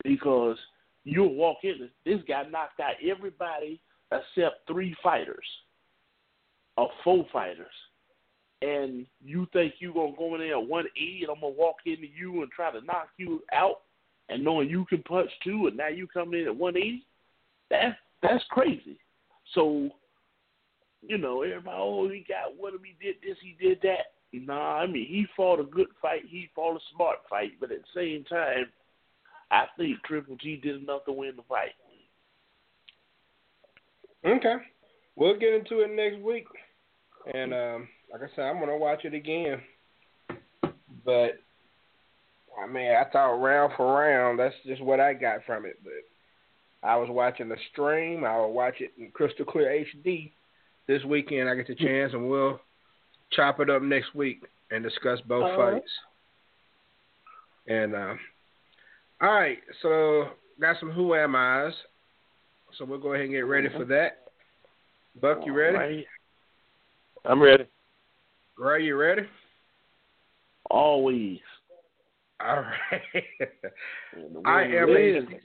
because 0.05 0.59
you'll 1.05 1.35
walk 1.35 1.59
in. 1.63 1.89
This 2.05 2.21
guy 2.29 2.43
knocked 2.51 2.81
out 2.81 2.95
everybody 3.09 3.81
except 4.13 4.67
three 4.67 4.95
fighters 5.03 5.47
or 6.77 6.91
four 7.05 7.27
fighters 7.33 7.73
and 8.63 9.07
you 9.25 9.47
think 9.53 9.75
you're 9.79 9.93
gonna 9.93 10.17
go 10.17 10.35
in 10.35 10.41
there 10.41 10.57
at 10.57 10.67
180 10.67 11.23
and 11.23 11.31
I'm 11.31 11.41
gonna 11.41 11.55
walk 11.55 11.77
into 11.85 12.07
you 12.07 12.43
and 12.43 12.51
try 12.51 12.71
to 12.71 12.85
knock 12.85 13.09
you 13.19 13.43
out, 13.53 13.83
and 14.29 14.43
knowing 14.43 14.69
you 14.69 14.85
can 14.87 15.03
punch 15.03 15.31
too, 15.43 15.67
and 15.67 15.77
now 15.77 15.89
you 15.89 16.07
come 16.07 16.35
in 16.35 16.47
at 16.47 16.57
180, 16.57 17.05
that's 17.71 17.97
that's 18.23 18.45
crazy. 18.51 18.99
So, 19.55 19.91
you 21.03 21.19
know, 21.19 21.43
everybody, 21.43 21.77
oh, 21.79 22.09
he 22.09 22.25
got 22.27 22.57
what 22.57 22.75
him, 22.75 22.81
he 22.85 23.05
did 23.05 23.17
this, 23.23 23.37
he 23.41 23.57
did 23.61 23.81
that. 23.83 24.13
Nah, 24.33 24.79
I 24.79 24.87
mean, 24.87 25.07
he 25.07 25.27
fought 25.37 25.61
a 25.61 25.65
good 25.65 25.89
fight, 26.03 26.23
he 26.29 26.51
fought 26.55 26.77
a 26.77 26.81
smart 26.95 27.19
fight, 27.31 27.53
but 27.61 27.71
at 27.71 27.79
the 27.79 28.01
same 28.01 28.25
time, 28.25 28.67
I 29.51 29.67
think 29.79 30.03
Triple 30.05 30.37
G 30.37 30.57
did 30.57 30.83
enough 30.83 31.05
to 31.05 31.13
win 31.13 31.37
the 31.37 31.43
fight. 31.49 31.73
Okay. 34.25 34.57
We'll 35.15 35.39
get 35.39 35.55
into 35.55 35.81
it 35.81 35.91
next 35.95 36.23
week. 36.23 36.47
And 37.33 37.55
um, 37.55 37.89
like 38.13 38.23
I 38.23 38.35
said, 38.35 38.45
I'm 38.45 38.59
gonna 38.59 38.77
watch 38.77 39.05
it 39.05 39.15
again. 39.15 39.61
But 41.05 41.39
I 42.63 42.67
mean, 42.67 42.91
I 42.91 43.05
thought 43.11 43.35
round 43.35 43.73
for 43.77 44.01
round, 44.01 44.39
that's 44.39 44.55
just 44.65 44.83
what 44.83 45.01
I 45.01 45.15
got 45.15 45.45
from 45.45 45.67
it. 45.67 45.79
But 45.85 45.93
I 46.83 46.97
was 46.97 47.09
watching 47.11 47.49
the 47.49 47.57
stream. 47.73 48.25
I 48.25 48.37
will 48.39 48.53
watch 48.53 48.77
it 48.81 48.93
in 48.99 49.11
crystal 49.11 49.45
clear 49.45 49.85
HD 49.97 50.33
this 50.87 51.05
weekend. 51.05 51.49
I 51.49 51.55
get 51.55 51.67
the 51.67 51.75
chance, 51.75 52.13
and 52.13 52.29
we'll 52.29 52.61
chop 53.33 53.61
it 53.61 53.71
up 53.71 53.83
next 53.83 54.15
week 54.15 54.43
and 54.71 54.83
discuss 54.83 55.21
both 55.27 55.45
All 55.45 55.59
right. 55.59 55.75
fights. 55.75 55.91
And 57.69 57.95
uh, 57.95 58.15
all 59.21 59.33
right, 59.33 59.59
so 59.83 60.29
got 60.61 60.77
some 60.79 60.91
who 60.91 61.15
am 61.15 61.35
I's. 61.35 61.73
So 62.79 62.85
we'll 62.85 62.99
go 62.99 63.15
ahead 63.15 63.25
and 63.25 63.35
get 63.35 63.41
ready 63.41 63.69
for 63.69 63.85
that. 63.87 64.19
Buck, 65.21 65.39
you 65.47 65.55
ready? 65.55 65.77
Right. 65.77 66.07
I'm 67.25 67.43
ready. 67.43 67.65
Ray, 68.59 68.85
you 68.85 68.97
ready? 68.97 69.23
Always. 70.71 71.41
All 72.45 72.57
right. 72.57 73.03
I 74.45 74.63
am 74.65 74.91
a 74.91 75.21
six, 75.31 75.43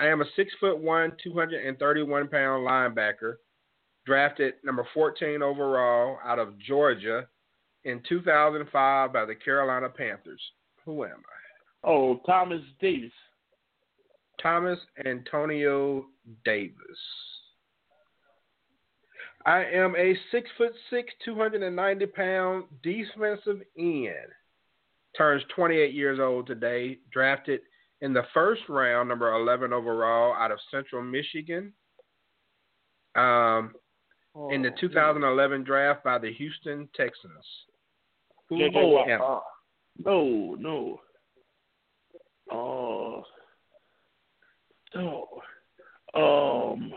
I 0.00 0.06
am 0.06 0.20
a 0.20 0.26
six 0.36 0.52
foot 0.60 0.78
one, 0.78 1.12
two 1.22 1.32
hundred 1.32 1.66
and 1.66 1.78
thirty 1.78 2.02
one 2.02 2.28
pound 2.28 2.66
linebacker, 2.66 3.36
drafted 4.04 4.54
number 4.64 4.86
fourteen 4.92 5.42
overall 5.42 6.18
out 6.24 6.38
of 6.38 6.58
Georgia 6.58 7.26
in 7.84 8.02
2005 8.08 9.12
by 9.12 9.24
the 9.24 9.34
Carolina 9.34 9.88
Panthers. 9.88 10.40
Who 10.84 11.04
am 11.04 11.10
I? 11.10 11.88
Oh, 11.88 12.20
Thomas 12.26 12.62
Davis. 12.80 13.10
Thomas 14.40 14.78
Antonio 15.04 16.06
Davis. 16.44 16.76
I 19.44 19.64
am 19.64 19.96
a 19.96 20.16
six 20.30 20.48
foot 20.56 20.72
six, 20.90 21.12
290 21.24 22.06
pound 22.06 22.64
defensive 22.82 23.62
end. 23.76 24.30
Turns 25.16 25.42
28 25.54 25.92
years 25.92 26.18
old 26.20 26.46
today. 26.46 26.98
Drafted 27.12 27.60
in 28.00 28.12
the 28.12 28.24
first 28.34 28.62
round, 28.68 29.08
number 29.08 29.32
11 29.34 29.72
overall, 29.72 30.34
out 30.34 30.50
of 30.50 30.58
Central 30.70 31.02
Michigan. 31.02 31.72
Um, 33.14 33.74
in 34.50 34.62
the 34.62 34.70
2011 34.80 35.62
draft 35.64 36.02
by 36.02 36.16
the 36.18 36.32
Houston 36.32 36.88
Texans. 36.96 37.44
Who 38.48 38.62
Oh, 38.74 39.04
am 39.04 39.20
I? 39.20 39.24
uh, 39.24 39.40
no, 40.04 40.56
no. 40.58 41.00
Oh, 42.50 43.22
oh, 44.94 46.72
um, 46.72 46.92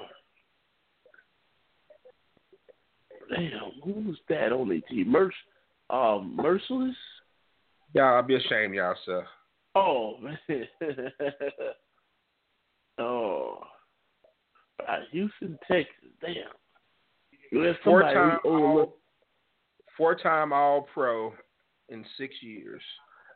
damn, 3.30 3.72
who 3.84 3.92
was 4.10 4.18
that 4.30 4.52
on 4.52 4.70
the 4.70 4.82
team? 4.90 5.10
Merc, 5.12 5.34
um, 5.90 6.38
Mercilus. 6.42 6.94
Y'all, 7.95 8.15
I'll 8.17 8.23
be 8.23 8.35
ashamed, 8.35 8.76
y'all, 8.76 8.93
sir. 9.05 9.26
Oh 9.73 10.17
man. 10.22 10.38
oh, 12.99 13.59
Houston, 15.11 15.57
Texas. 15.65 16.11
Damn. 16.22 16.34
There's 17.53 17.77
Four 17.85 18.01
time 18.01 18.39
all, 18.43 18.97
four 19.95 20.15
time 20.15 20.51
All 20.51 20.88
Pro 20.93 21.34
in 21.88 22.03
six 22.17 22.35
years. 22.41 22.81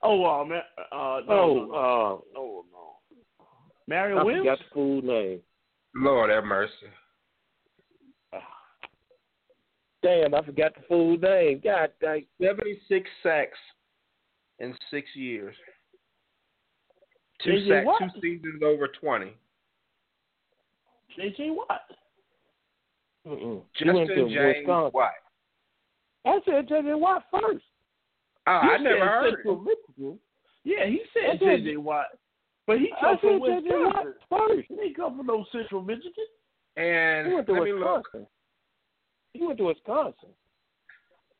Oh, 0.03 0.25
uh, 0.25 0.43
man. 0.43 0.61
Uh, 0.91 1.21
no, 1.25 1.29
Oh, 1.29 1.55
no, 1.55 1.71
uh, 1.73 2.39
oh 2.39 2.65
no. 2.71 3.45
Mario 3.87 4.17
I 4.17 4.23
Williams. 4.23 4.45
forgot 4.45 4.59
the 4.59 4.73
fool 4.73 5.01
name. 5.01 5.39
Lord 5.95 6.29
have 6.29 6.43
mercy. 6.43 6.73
Damn, 10.01 10.33
I 10.33 10.41
forgot 10.43 10.75
the 10.75 10.81
full 10.87 11.17
name. 11.17 11.61
God 11.63 11.91
dang. 12.01 12.25
76 12.41 13.09
sacks 13.23 13.57
in 14.59 14.75
six 14.91 15.07
years. 15.15 15.55
Two 17.43 17.51
JJ 17.51 17.67
sacks, 17.69 17.85
Watt? 17.85 18.01
two 18.13 18.21
seasons 18.21 18.61
over 18.63 18.87
20. 18.87 19.33
J.J. 21.15 21.49
Watt. 21.51 21.81
Mm-mm. 23.27 23.61
He 23.75 23.85
went 23.89 24.07
to 24.09 24.15
Justin 24.15 24.29
James 24.29 24.55
Wisconsin. 24.59 24.91
White. 24.91 25.11
I 26.25 26.39
said 26.45 26.67
J.J. 26.67 26.93
Watt 26.95 27.23
first. 27.31 27.63
Oh, 28.47 28.59
He 28.63 28.69
I 28.69 28.77
never 28.77 28.95
said 28.99 29.07
heard. 29.07 29.33
Central 29.35 29.59
Michigan. 29.61 30.19
Yeah, 30.63 30.85
he 30.85 31.01
said 31.13 31.23
I 31.29 31.31
said- 31.39 31.63
J.J. 31.63 31.77
Watt. 31.77 32.05
But 32.67 32.79
he 32.79 32.91
I 32.93 32.99
come 33.01 33.17
from 33.19 33.41
said 33.45 33.63
J.J. 33.63 33.75
Watt 33.75 34.05
Wisconsin. 34.05 34.13
first. 34.29 34.67
He 34.69 34.75
didn't 34.75 34.95
come 34.95 35.17
from 35.17 35.25
no 35.27 35.45
Central 35.51 35.81
Michigan. 35.81 36.27
And 36.77 37.27
He 37.27 37.33
went 37.33 37.47
to 37.47 37.53
let 37.53 37.63
me 37.63 37.73
look. 37.73 38.03
Wisconsin. 38.13 38.27
He 39.33 39.45
went 39.45 39.57
to 39.57 39.63
Wisconsin. 39.65 40.29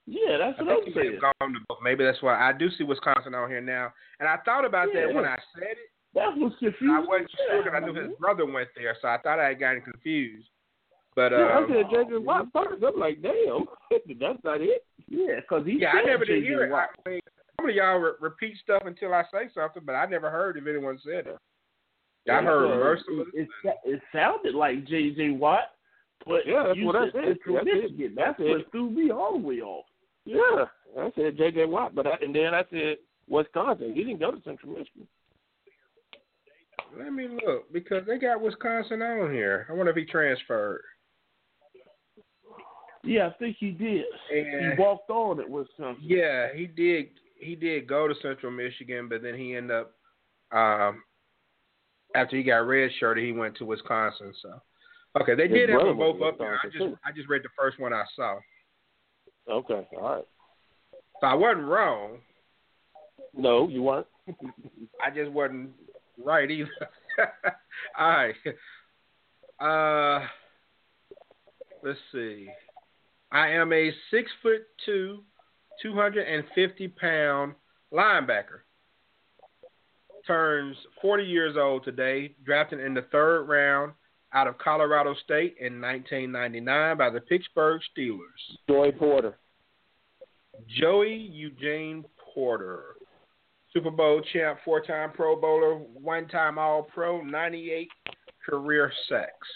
Yeah, 0.10 0.38
that's 0.38 0.57
I 0.60 0.64
what 0.64 0.88
I'm 0.88 0.94
saying. 0.94 1.19
gone 1.22 1.53
to. 1.53 1.76
Maybe 1.84 2.03
that's 2.03 2.22
why 2.22 2.34
I 2.34 2.52
do 2.52 2.69
see 2.77 2.84
Wisconsin 2.84 3.36
on 3.36 3.49
here 3.49 3.61
now. 3.61 3.94
And 4.19 4.27
I 4.27 4.38
thought 4.44 4.65
about 4.65 4.90
that 4.95 5.14
when 5.14 5.26
I 5.26 5.38
said 5.53 5.77
it. 5.77 5.90
That 6.15 6.36
was 6.36 6.52
confusing. 6.57 6.90
I 6.90 6.99
wasn't 7.06 7.30
Yeah, 7.38 7.53
sure 7.53 7.64
because 7.64 7.81
I 7.84 7.86
knew 7.86 7.94
his 7.94 8.18
brother 8.19 8.45
went 8.45 8.69
there, 8.76 8.98
so 8.99 9.07
I 9.07 9.19
thought 9.22 9.38
I 9.38 9.49
had 9.49 9.60
gotten 9.60 9.81
confused. 9.81 10.49
But 11.15 11.31
Yeah, 11.31 11.57
um, 11.57 11.65
I 11.65 11.68
said 11.68 11.86
J.J. 11.91 12.18
Watt 12.18 12.48
first. 12.52 12.84
I'm 12.84 12.99
like, 12.99 13.22
damn, 13.22 13.65
that's 14.19 14.44
not 14.44 14.61
it. 14.61 14.84
Yeah, 15.07 15.41
because 15.41 15.68
he 15.68 15.77
yeah, 15.80 15.91
I 15.94 16.03
never 16.03 16.26
did 16.26 16.44
hear 16.44 16.64
it. 16.64 16.73
I 16.73 16.88
mean, 17.07 17.19
some 17.60 17.69
of 17.69 17.76
y'all 17.76 17.99
re- 17.99 18.18
repeat 18.19 18.57
stuff 18.64 18.84
until 18.86 19.14
I 19.14 19.23
say 19.31 19.49
something, 19.53 19.84
but 19.86 19.94
I 19.94 20.07
never 20.07 20.31
heard 20.31 20.57
if 20.57 20.65
anyone 20.65 20.98
said 21.03 21.27
it. 21.27 21.38
I 22.31 22.41
heard 22.41 22.69
Yeah, 22.69 22.76
Mercilus. 22.76 23.26
It, 23.34 23.48
it, 23.64 23.76
it 23.86 24.02
sounded 24.11 24.56
like 24.56 24.86
J.J. 24.88 25.31
Watt, 25.31 25.76
but 26.26 26.41
Yeah, 26.48 26.64
that's 26.68 26.77
you 26.77 26.86
what 26.88 26.95
I 26.95 27.06
said 27.06 27.14
said. 27.14 27.38
That's 27.45 27.68
it. 27.68 27.84
Michigan. 27.84 28.14
That's 28.15 28.38
That's 28.38 28.49
what 28.49 28.72
threw 28.72 28.90
me 28.90 29.11
all 29.11 29.34
the 29.34 29.45
way 29.45 29.61
off. 29.61 29.86
Yeah, 30.30 30.65
I 30.99 31.11
said 31.15 31.38
J.J. 31.38 31.65
Watt, 31.65 31.95
but 31.95 32.07
I, 32.07 32.18
and 32.22 32.35
then 32.35 32.53
I 32.53 32.64
said 32.69 32.97
Wisconsin. 33.27 33.93
He 33.95 34.03
didn't 34.03 34.19
go 34.19 34.31
to 34.31 34.41
Central 34.43 34.73
Michigan. 34.73 35.07
Let 36.97 37.14
me 37.14 37.27
look 37.45 37.72
because 37.72 38.03
they 38.07 38.18
got 38.18 38.41
Wisconsin 38.41 39.01
on 39.01 39.31
here. 39.31 39.68
I 39.69 39.73
wonder 39.73 39.91
if 39.91 39.97
he 39.97 40.06
transferred. 40.06 40.81
Yeah, 43.03 43.27
I 43.27 43.34
think 43.39 43.57
he 43.60 43.72
did. 43.72 44.06
And- 44.31 44.73
he 44.73 44.81
walked 44.81 45.10
on 45.10 45.39
at 45.39 45.49
Wisconsin. 45.49 46.03
Yeah, 46.03 46.47
he 46.53 46.68
did. 46.68 47.10
He 47.39 47.56
did 47.56 47.88
go 47.88 48.07
to 48.07 48.15
Central 48.22 48.51
Michigan, 48.51 49.07
but 49.07 49.22
then 49.22 49.35
he 49.35 49.56
ended 49.56 49.72
up 49.72 49.93
um, 50.51 51.03
after 52.15 52.35
he 52.35 52.43
got 52.43 52.64
redshirted, 52.64 53.23
he 53.23 53.31
went 53.31 53.56
to 53.57 53.65
Wisconsin. 53.65 54.34
So, 54.41 54.61
okay, 55.22 55.35
they 55.35 55.47
His 55.47 55.53
did 55.53 55.69
have 55.69 55.81
them 55.81 55.97
both 55.97 56.22
up 56.22 56.38
there. 56.38 56.60
I 56.61 56.68
just 56.68 56.77
too. 56.77 56.97
I 57.06 57.11
just 57.11 57.30
read 57.30 57.43
the 57.43 57.49
first 57.57 57.80
one 57.80 57.93
I 57.93 58.03
saw, 58.15 58.38
Okay, 59.49 59.88
all 59.97 60.15
right. 60.15 60.26
so 61.19 61.27
I 61.27 61.34
wasn't 61.34 61.65
wrong. 61.65 62.19
No, 63.35 63.67
you 63.67 63.81
weren't. 63.84 64.07
I 65.03 65.09
just 65.13 65.31
wasn't 65.31 65.71
right 66.23 66.49
either. 66.49 66.69
All 67.99 68.09
right. 68.09 68.35
Uh, 69.59 70.26
let's 71.84 71.99
see. 72.11 72.47
I 73.31 73.49
am 73.49 73.73
a 73.73 73.91
six 74.11 74.30
foot 74.41 74.61
two, 74.85 75.23
two 75.81 75.93
hundred 75.93 76.27
and 76.27 76.43
fifty 76.55 76.88
pound 76.88 77.53
linebacker. 77.93 78.61
Turns 80.27 80.76
forty 81.01 81.26
years 81.26 81.55
old 81.57 81.84
today. 81.84 82.35
Drafted 82.43 82.80
in 82.80 82.93
the 82.93 83.05
third 83.11 83.43
round 83.43 83.93
out 84.34 84.47
of 84.47 84.57
Colorado 84.57 85.15
State 85.23 85.56
in 85.60 85.81
1999 85.81 86.97
by 86.97 87.10
the 87.10 87.22
Pittsburgh 87.22 87.81
Steelers. 87.95 88.57
Joey 88.68 88.91
Porter. 88.91 89.38
Joey 90.80 91.15
Eugene 91.15 92.06
Porter. 92.34 92.84
Super 93.73 93.91
Bowl 93.91 94.22
champ, 94.34 94.60
four 94.65 94.81
time 94.81 95.11
Pro 95.11 95.35
Bowler, 95.35 95.76
one 95.76 96.27
time 96.27 96.57
All 96.57 96.84
Pro, 96.84 97.22
98 97.22 97.88
career 98.45 98.91
sacks. 99.07 99.47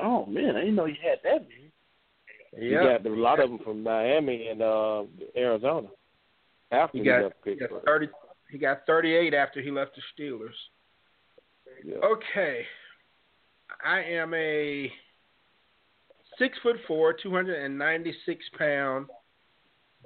Oh 0.00 0.24
man, 0.26 0.56
I 0.56 0.60
didn't 0.60 0.76
know 0.76 0.86
you 0.86 0.94
had 1.02 1.18
that 1.24 1.48
many. 1.48 1.70
He 2.56 2.70
got 2.72 3.06
a 3.06 3.08
lot 3.10 3.40
of 3.40 3.50
them 3.50 3.58
from 3.62 3.82
Miami 3.82 4.48
and 4.48 4.62
uh, 4.62 5.04
Arizona. 5.36 5.88
After 6.72 6.98
He 6.98 7.04
he, 7.04 7.08
got, 7.08 7.32
he 7.44 7.54
got 7.56 7.84
30 7.84 8.08
he 8.50 8.58
got 8.58 8.86
38 8.86 9.34
after 9.34 9.60
he 9.60 9.70
left 9.70 9.96
the 9.96 10.02
Steelers. 10.22 10.48
Yeah. 11.84 11.96
Okay. 11.96 12.64
I 13.84 14.00
am 14.02 14.34
a 14.34 14.92
six 16.38 16.58
foot 16.62 16.76
four, 16.86 17.12
296 17.12 18.44
pound 18.58 19.06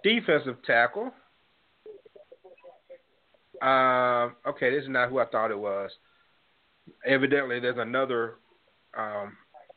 defensive 0.02 0.56
tackle. 0.66 1.12
Uh, 3.62 4.30
okay, 4.46 4.70
this 4.70 4.82
is 4.82 4.88
not 4.90 5.08
who 5.08 5.18
I 5.18 5.26
thought 5.26 5.50
it 5.50 5.58
was. 5.58 5.90
Evidently, 7.06 7.60
there's 7.60 7.78
another 7.78 8.34
um, 8.98 9.36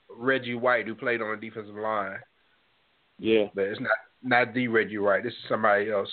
Reggie 0.10 0.56
White 0.56 0.88
who 0.88 0.95
played 0.95 1.22
on 1.22 1.32
the 1.40 1.49
defensive 1.49 1.76
line, 1.76 2.18
Yeah. 3.19 3.45
but 3.56 3.65
it's 3.65 3.80
not 3.80 3.91
not 4.24 4.53
the 4.53 4.68
Reggie 4.68 4.98
White. 4.98 5.24
This 5.24 5.34
is 5.34 5.40
somebody 5.48 5.90
else 5.91 6.10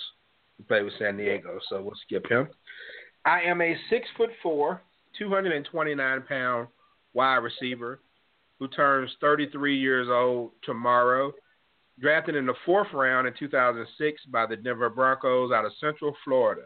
who 0.57 0.63
played 0.63 0.83
with 0.83 0.93
San 0.99 1.17
Diego, 1.17 1.59
so 1.69 1.81
we'll 1.81 1.95
skip 2.05 2.29
him. 2.29 2.47
I 3.25 3.41
am 3.41 3.61
a 3.61 3.75
six 3.89 4.07
foot 4.15 4.29
four, 4.41 4.81
229 5.17 6.21
pound 6.29 6.67
wide 7.15 7.37
receiver 7.37 7.99
who 8.59 8.67
turns 8.67 9.09
33 9.19 9.77
years 9.77 10.07
old 10.09 10.51
tomorrow. 10.63 11.33
Drafted 11.99 12.35
in 12.35 12.45
the 12.45 12.53
fourth 12.65 12.89
round 12.93 13.25
in 13.25 13.33
2006 13.39 14.21
by 14.29 14.45
the 14.45 14.57
Denver 14.57 14.89
Broncos 14.89 15.53
out 15.53 15.65
of 15.65 15.71
Central 15.79 16.13
Florida. 16.25 16.63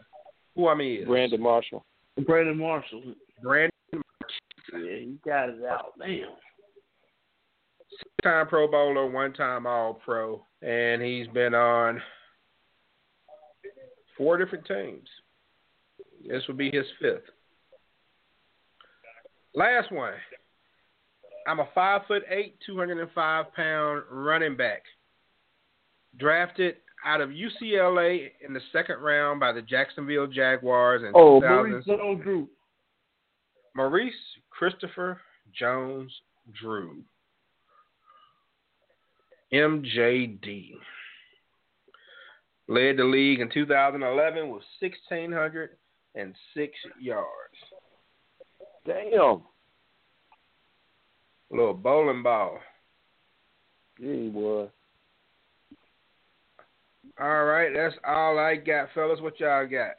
Who 0.56 0.68
I 0.68 0.74
mean 0.74 1.02
is 1.02 1.06
Brandon 1.06 1.40
Marshall. 1.40 1.86
Brandon 2.26 2.58
Marshall. 2.58 3.14
Brandon, 3.40 3.70
Marshall. 3.92 4.86
Yeah, 4.86 4.98
he 4.98 5.16
got 5.24 5.48
it 5.50 5.64
out. 5.64 5.92
Damn. 5.98 6.26
time 8.24 8.48
Pro 8.48 8.68
Bowler, 8.68 9.08
one 9.08 9.32
time 9.32 9.66
All 9.66 9.94
Pro, 9.94 10.44
and 10.62 11.00
he's 11.00 11.28
been 11.28 11.54
on 11.54 12.02
four 14.18 14.36
different 14.36 14.66
teams. 14.66 15.08
This 16.28 16.42
will 16.48 16.56
be 16.56 16.72
his 16.72 16.86
fifth. 17.00 17.22
Last 19.54 19.90
one. 19.92 20.12
I'm 21.50 21.58
a 21.58 21.68
five 21.74 22.02
foot 22.06 22.22
eight, 22.30 22.56
two 22.64 22.78
hundred 22.78 23.00
and 23.00 23.10
five 23.12 23.52
pound 23.54 24.04
running 24.08 24.56
back. 24.56 24.82
Drafted 26.16 26.76
out 27.04 27.20
of 27.20 27.30
UCLA 27.30 28.30
in 28.46 28.52
the 28.54 28.60
second 28.72 29.00
round 29.00 29.40
by 29.40 29.50
the 29.50 29.62
Jacksonville 29.62 30.28
Jaguars 30.28 31.02
in 31.02 31.10
Oh, 31.14 31.40
2000. 31.40 31.70
Maurice 31.70 31.86
Jones-Drew. 31.86 32.48
Maurice 33.74 34.14
Christopher 34.50 35.20
Jones 35.52 36.12
Drew. 36.60 37.02
MJD. 39.52 40.74
Led 42.68 42.98
the 42.98 43.04
league 43.04 43.40
in 43.40 43.50
2011 43.50 44.50
with 44.50 44.62
1,606 44.80 46.78
yards. 47.00 47.26
Damn. 48.86 49.42
Little 51.50 51.74
bowling 51.74 52.22
ball. 52.22 52.58
Yeah, 53.98 54.14
he 54.14 54.28
was. 54.28 54.68
All 57.20 57.44
right, 57.44 57.70
that's 57.74 57.96
all 58.06 58.38
I 58.38 58.56
got, 58.56 58.88
fellas. 58.94 59.20
What 59.20 59.38
y'all 59.40 59.66
got? 59.66 59.92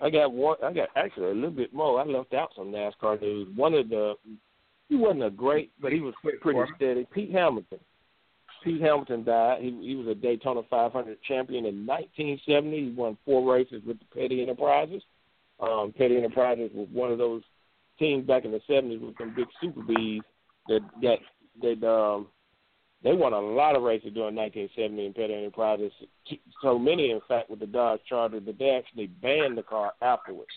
I 0.00 0.10
got 0.10 0.32
one. 0.32 0.56
I 0.62 0.72
got 0.72 0.88
actually 0.96 1.30
a 1.30 1.34
little 1.34 1.50
bit 1.50 1.72
more. 1.72 2.00
I 2.00 2.04
left 2.04 2.34
out 2.34 2.50
some 2.56 2.72
NASCAR 2.72 3.20
news. 3.20 3.48
One 3.56 3.74
of 3.74 3.88
the 3.88 4.14
he 4.88 4.96
wasn't 4.96 5.24
a 5.24 5.30
great, 5.30 5.72
but 5.80 5.92
he 5.92 6.00
was 6.00 6.14
pretty 6.40 6.60
steady. 6.76 7.06
Pete 7.12 7.32
Hamilton. 7.32 7.78
Pete 8.62 8.80
Hamilton 8.80 9.24
died. 9.24 9.62
He 9.62 9.70
he 9.82 9.94
was 9.96 10.06
a 10.06 10.14
Daytona 10.14 10.62
500 10.68 11.18
champion 11.22 11.64
in 11.66 11.86
1970. 11.86 12.76
He 12.76 12.90
won 12.90 13.16
four 13.24 13.50
races 13.50 13.82
with 13.86 13.98
the 13.98 14.04
Petty 14.14 14.42
Enterprises. 14.42 15.02
Um, 15.60 15.94
Petty 15.96 16.16
Enterprises 16.16 16.70
was 16.74 16.88
one 16.92 17.10
of 17.10 17.18
those 17.18 17.42
teams 17.98 18.26
back 18.26 18.44
in 18.44 18.52
the 18.52 18.60
70s 18.68 19.00
with 19.00 19.16
some 19.18 19.34
big 19.34 19.46
Super 19.60 19.80
Bs 19.80 20.20
that 20.68 20.80
that 21.02 21.18
that 21.62 21.88
um 21.88 22.28
they 23.02 23.12
won 23.12 23.32
a 23.32 23.40
lot 23.40 23.74
of 23.74 23.82
races 23.82 24.12
during 24.14 24.36
1970 24.36 25.06
in 25.06 25.12
Petty 25.12 25.34
Enterprises. 25.34 25.90
So 26.62 26.78
many, 26.78 27.10
in 27.10 27.20
fact, 27.26 27.50
with 27.50 27.58
the 27.58 27.66
Dodge 27.66 28.00
Charger 28.08 28.38
that 28.38 28.58
they 28.58 28.70
actually 28.70 29.08
banned 29.08 29.58
the 29.58 29.64
car 29.64 29.92
afterwards. 30.00 30.50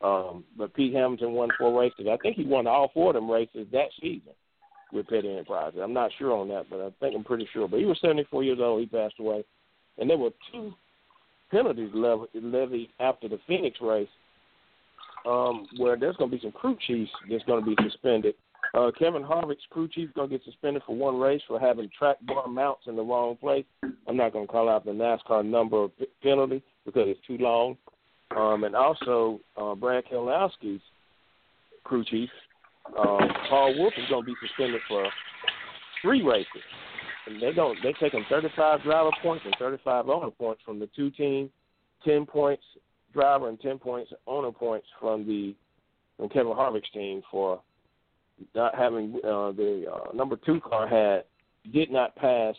Um, 0.00 0.44
but 0.56 0.72
Pete 0.74 0.94
Hamilton 0.94 1.32
won 1.32 1.48
four 1.58 1.80
races. 1.80 2.06
I 2.10 2.16
think 2.18 2.36
he 2.36 2.44
won 2.44 2.66
all 2.66 2.90
four 2.94 3.10
of 3.10 3.14
them 3.14 3.30
races 3.30 3.66
that 3.72 3.88
season 4.00 4.34
with 4.92 5.08
Petty 5.08 5.30
Enterprises. 5.30 5.80
I'm 5.82 5.92
not 5.92 6.12
sure 6.18 6.32
on 6.32 6.48
that, 6.48 6.66
but 6.70 6.80
I 6.80 6.90
think 7.00 7.16
I'm 7.16 7.24
pretty 7.24 7.48
sure. 7.52 7.66
But 7.66 7.80
he 7.80 7.86
was 7.86 7.98
74 8.00 8.44
years 8.44 8.58
old. 8.60 8.80
He 8.80 8.86
passed 8.86 9.18
away, 9.18 9.44
and 9.98 10.08
there 10.08 10.18
were 10.18 10.30
two 10.52 10.74
penalties 11.50 11.90
levied 11.92 12.88
after 13.00 13.28
the 13.28 13.40
Phoenix 13.48 13.78
race, 13.80 14.08
um, 15.26 15.66
where 15.76 15.96
there's 15.96 16.16
going 16.16 16.30
to 16.30 16.36
be 16.36 16.42
some 16.42 16.52
crew 16.52 16.76
chiefs 16.86 17.10
that's 17.30 17.44
going 17.44 17.64
to 17.64 17.74
be 17.74 17.76
suspended. 17.88 18.34
Uh, 18.72 18.90
Kevin 18.98 19.22
Harvick's 19.22 19.62
crew 19.70 19.88
chief 19.88 20.12
going 20.14 20.30
to 20.30 20.38
get 20.38 20.44
suspended 20.44 20.82
for 20.86 20.96
one 20.96 21.18
race 21.18 21.42
for 21.46 21.60
having 21.60 21.88
track 21.96 22.16
bar 22.22 22.48
mounts 22.48 22.82
in 22.86 22.96
the 22.96 23.02
wrong 23.02 23.36
place. 23.36 23.64
I'm 23.82 24.16
not 24.16 24.32
going 24.32 24.46
to 24.46 24.52
call 24.52 24.68
out 24.68 24.84
the 24.84 24.90
NASCAR 24.90 25.44
number 25.44 25.84
of 25.84 25.92
penalty 26.22 26.62
because 26.84 27.04
it's 27.06 27.26
too 27.26 27.38
long. 27.38 27.76
Um, 28.36 28.64
and 28.64 28.74
also, 28.74 29.40
uh, 29.56 29.74
Brad 29.74 30.04
Keselowski's 30.10 30.80
crew 31.84 32.04
chief, 32.04 32.30
um, 32.98 33.28
Paul 33.48 33.78
Wolfe, 33.78 33.94
is 33.96 34.08
going 34.08 34.22
to 34.22 34.26
be 34.26 34.34
suspended 34.46 34.80
for 34.88 35.06
three 36.02 36.22
races. 36.22 36.62
And 37.26 37.40
they're 37.40 37.54
going 37.54 37.78
they're 37.82 37.92
taking 37.94 38.24
35 38.28 38.82
driver 38.82 39.10
points 39.22 39.44
and 39.46 39.54
35 39.58 40.08
owner 40.08 40.30
points 40.30 40.62
from 40.64 40.78
the 40.78 40.88
two 40.96 41.10
teams, 41.10 41.50
10 42.04 42.26
points 42.26 42.62
driver 43.14 43.48
and 43.48 43.58
10 43.60 43.78
points 43.78 44.12
owner 44.26 44.52
points 44.52 44.86
from 45.00 45.26
the 45.26 45.54
from 46.16 46.28
Kevin 46.28 46.52
Harvick's 46.52 46.90
team 46.92 47.22
for 47.30 47.60
not 48.54 48.74
having 48.74 49.14
uh, 49.24 49.52
the 49.52 49.84
uh, 49.92 50.12
number 50.14 50.36
two 50.36 50.60
car 50.60 50.86
had 50.86 51.24
did 51.72 51.90
not 51.90 52.14
pass 52.16 52.54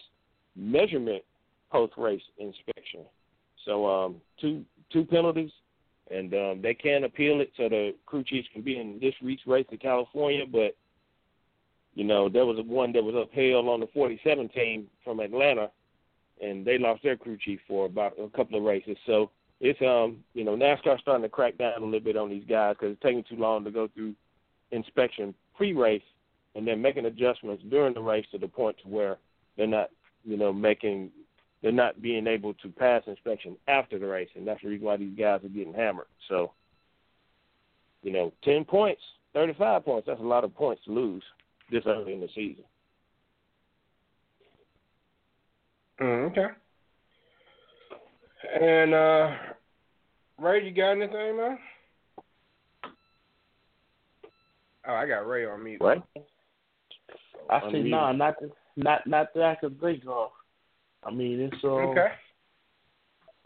measurement 0.56 1.24
post 1.72 1.94
race 1.98 2.22
inspection. 2.38 3.02
So 3.66 3.86
um, 3.88 4.16
two 4.40 4.64
two 4.92 5.06
penalties, 5.06 5.52
and 6.12 6.34
um, 6.34 6.62
they 6.62 6.74
can 6.74 7.04
appeal 7.04 7.42
it 7.42 7.52
so 7.58 7.70
the 7.70 7.96
crew 8.06 8.24
chiefs 8.24 8.48
can 8.54 8.62
be 8.62 8.78
in 8.78 9.00
this 9.02 9.14
week's 9.24 9.46
race 9.46 9.66
in 9.72 9.78
California. 9.78 10.46
But 10.50 10.76
you 11.94 12.04
know 12.04 12.30
there 12.30 12.46
was 12.46 12.64
one 12.66 12.94
that 12.94 13.04
was 13.04 13.16
upheld 13.16 13.68
on 13.68 13.80
the 13.80 13.88
47 13.94 14.50
team 14.50 14.88
from 15.04 15.20
Atlanta, 15.20 15.70
and 16.42 16.66
they 16.66 16.78
lost 16.78 17.04
their 17.04 17.18
crew 17.18 17.38
chief 17.44 17.60
for 17.68 17.86
about 17.86 18.14
a 18.20 18.30
couple 18.36 18.58
of 18.58 18.64
races. 18.64 18.98
So 19.06 19.32
it's 19.62 19.80
um 19.82 20.18
you 20.34 20.44
know 20.44 20.56
NASCAR 20.56 21.00
starting 21.00 21.24
to 21.24 21.30
crack 21.30 21.58
down 21.58 21.82
a 21.82 21.86
little 21.86 22.00
bit 22.00 22.18
on 22.18 22.30
these 22.30 22.44
guys 22.48 22.76
because 22.76 22.94
it's 22.94 23.02
taking 23.02 23.24
too 23.24 23.38
long 23.38 23.64
to 23.64 23.72
go 23.72 23.88
through 23.88 24.14
inspection 24.72 25.34
pre-race 25.56 26.02
and 26.56 26.68
then 26.68 26.82
making 26.82 27.06
adjustments 27.06 27.64
during 27.70 27.94
the 27.94 28.02
race 28.02 28.26
to 28.32 28.38
the 28.38 28.48
point 28.48 28.78
to 28.82 28.88
where 28.88 29.18
they're 29.58 29.68
not, 29.68 29.90
you 30.24 30.38
know, 30.38 30.52
making 30.52 31.12
they're 31.62 31.72
not 31.72 32.02
being 32.02 32.28
able 32.28 32.54
to 32.56 32.70
pass 32.70 33.02
inspection 33.08 33.58
after 33.68 33.98
the 33.98 34.06
race, 34.06 34.30
and 34.36 34.48
that's 34.48 34.62
the 34.62 34.70
reason 34.70 34.86
why 34.86 34.98
these 34.98 35.18
guys 35.18 35.44
are 35.44 35.50
getting 35.50 35.74
hammered. 35.74 36.06
So, 36.30 36.52
you 38.04 38.12
know, 38.12 38.32
ten 38.44 38.66
points, 38.66 39.02
thirty-five 39.34 39.84
points, 39.84 40.08
that's 40.08 40.20
a 40.20 40.24
lot 40.24 40.44
of 40.44 40.54
points 40.54 40.84
to 40.86 40.92
lose 40.92 41.24
this 41.72 41.84
early 41.86 42.14
in 42.14 42.22
the 42.22 42.30
season. 42.36 42.64
Mm, 46.00 46.32
okay. 46.32 46.48
And 48.62 48.94
uh 48.94 49.32
Ray, 50.38 50.66
you 50.66 50.72
got 50.72 50.92
anything, 50.92 51.38
man? 51.38 51.58
Oh, 54.88 54.94
I 54.94 55.08
got 55.08 55.28
Ray 55.28 55.46
on 55.46 55.64
mute. 55.64 55.82
What? 55.82 56.04
I 57.50 57.62
say 57.72 57.84
no, 57.84 57.98
nah, 57.98 58.12
not 58.12 58.36
that, 58.40 58.52
not 58.76 59.08
not 59.08 59.34
that 59.34 59.44
I 59.44 59.56
can 59.56 59.76
think 59.76 60.04
of. 60.08 60.30
I 61.04 61.12
mean, 61.12 61.40
it's 61.40 61.64
uh, 61.64 61.68
okay. 61.68 62.08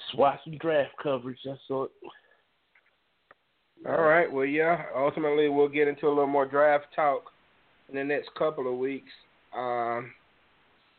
Just 0.02 0.18
watch 0.18 0.40
some 0.44 0.58
draft 0.58 0.92
coverage. 1.02 1.40
That's 1.46 1.60
all. 1.70 1.90
All 3.88 4.02
right. 4.02 4.32
Well, 4.32 4.46
yeah. 4.46 4.84
Ultimately, 4.96 5.50
we'll 5.50 5.68
get 5.68 5.88
into 5.88 6.08
a 6.08 6.10
little 6.10 6.28
more 6.28 6.46
draft 6.46 6.88
talk 6.96 7.26
in 7.90 7.96
the 7.96 8.04
next 8.04 8.30
couple 8.38 8.72
of 8.72 8.78
weeks. 8.78 9.12
Um, 9.56 10.12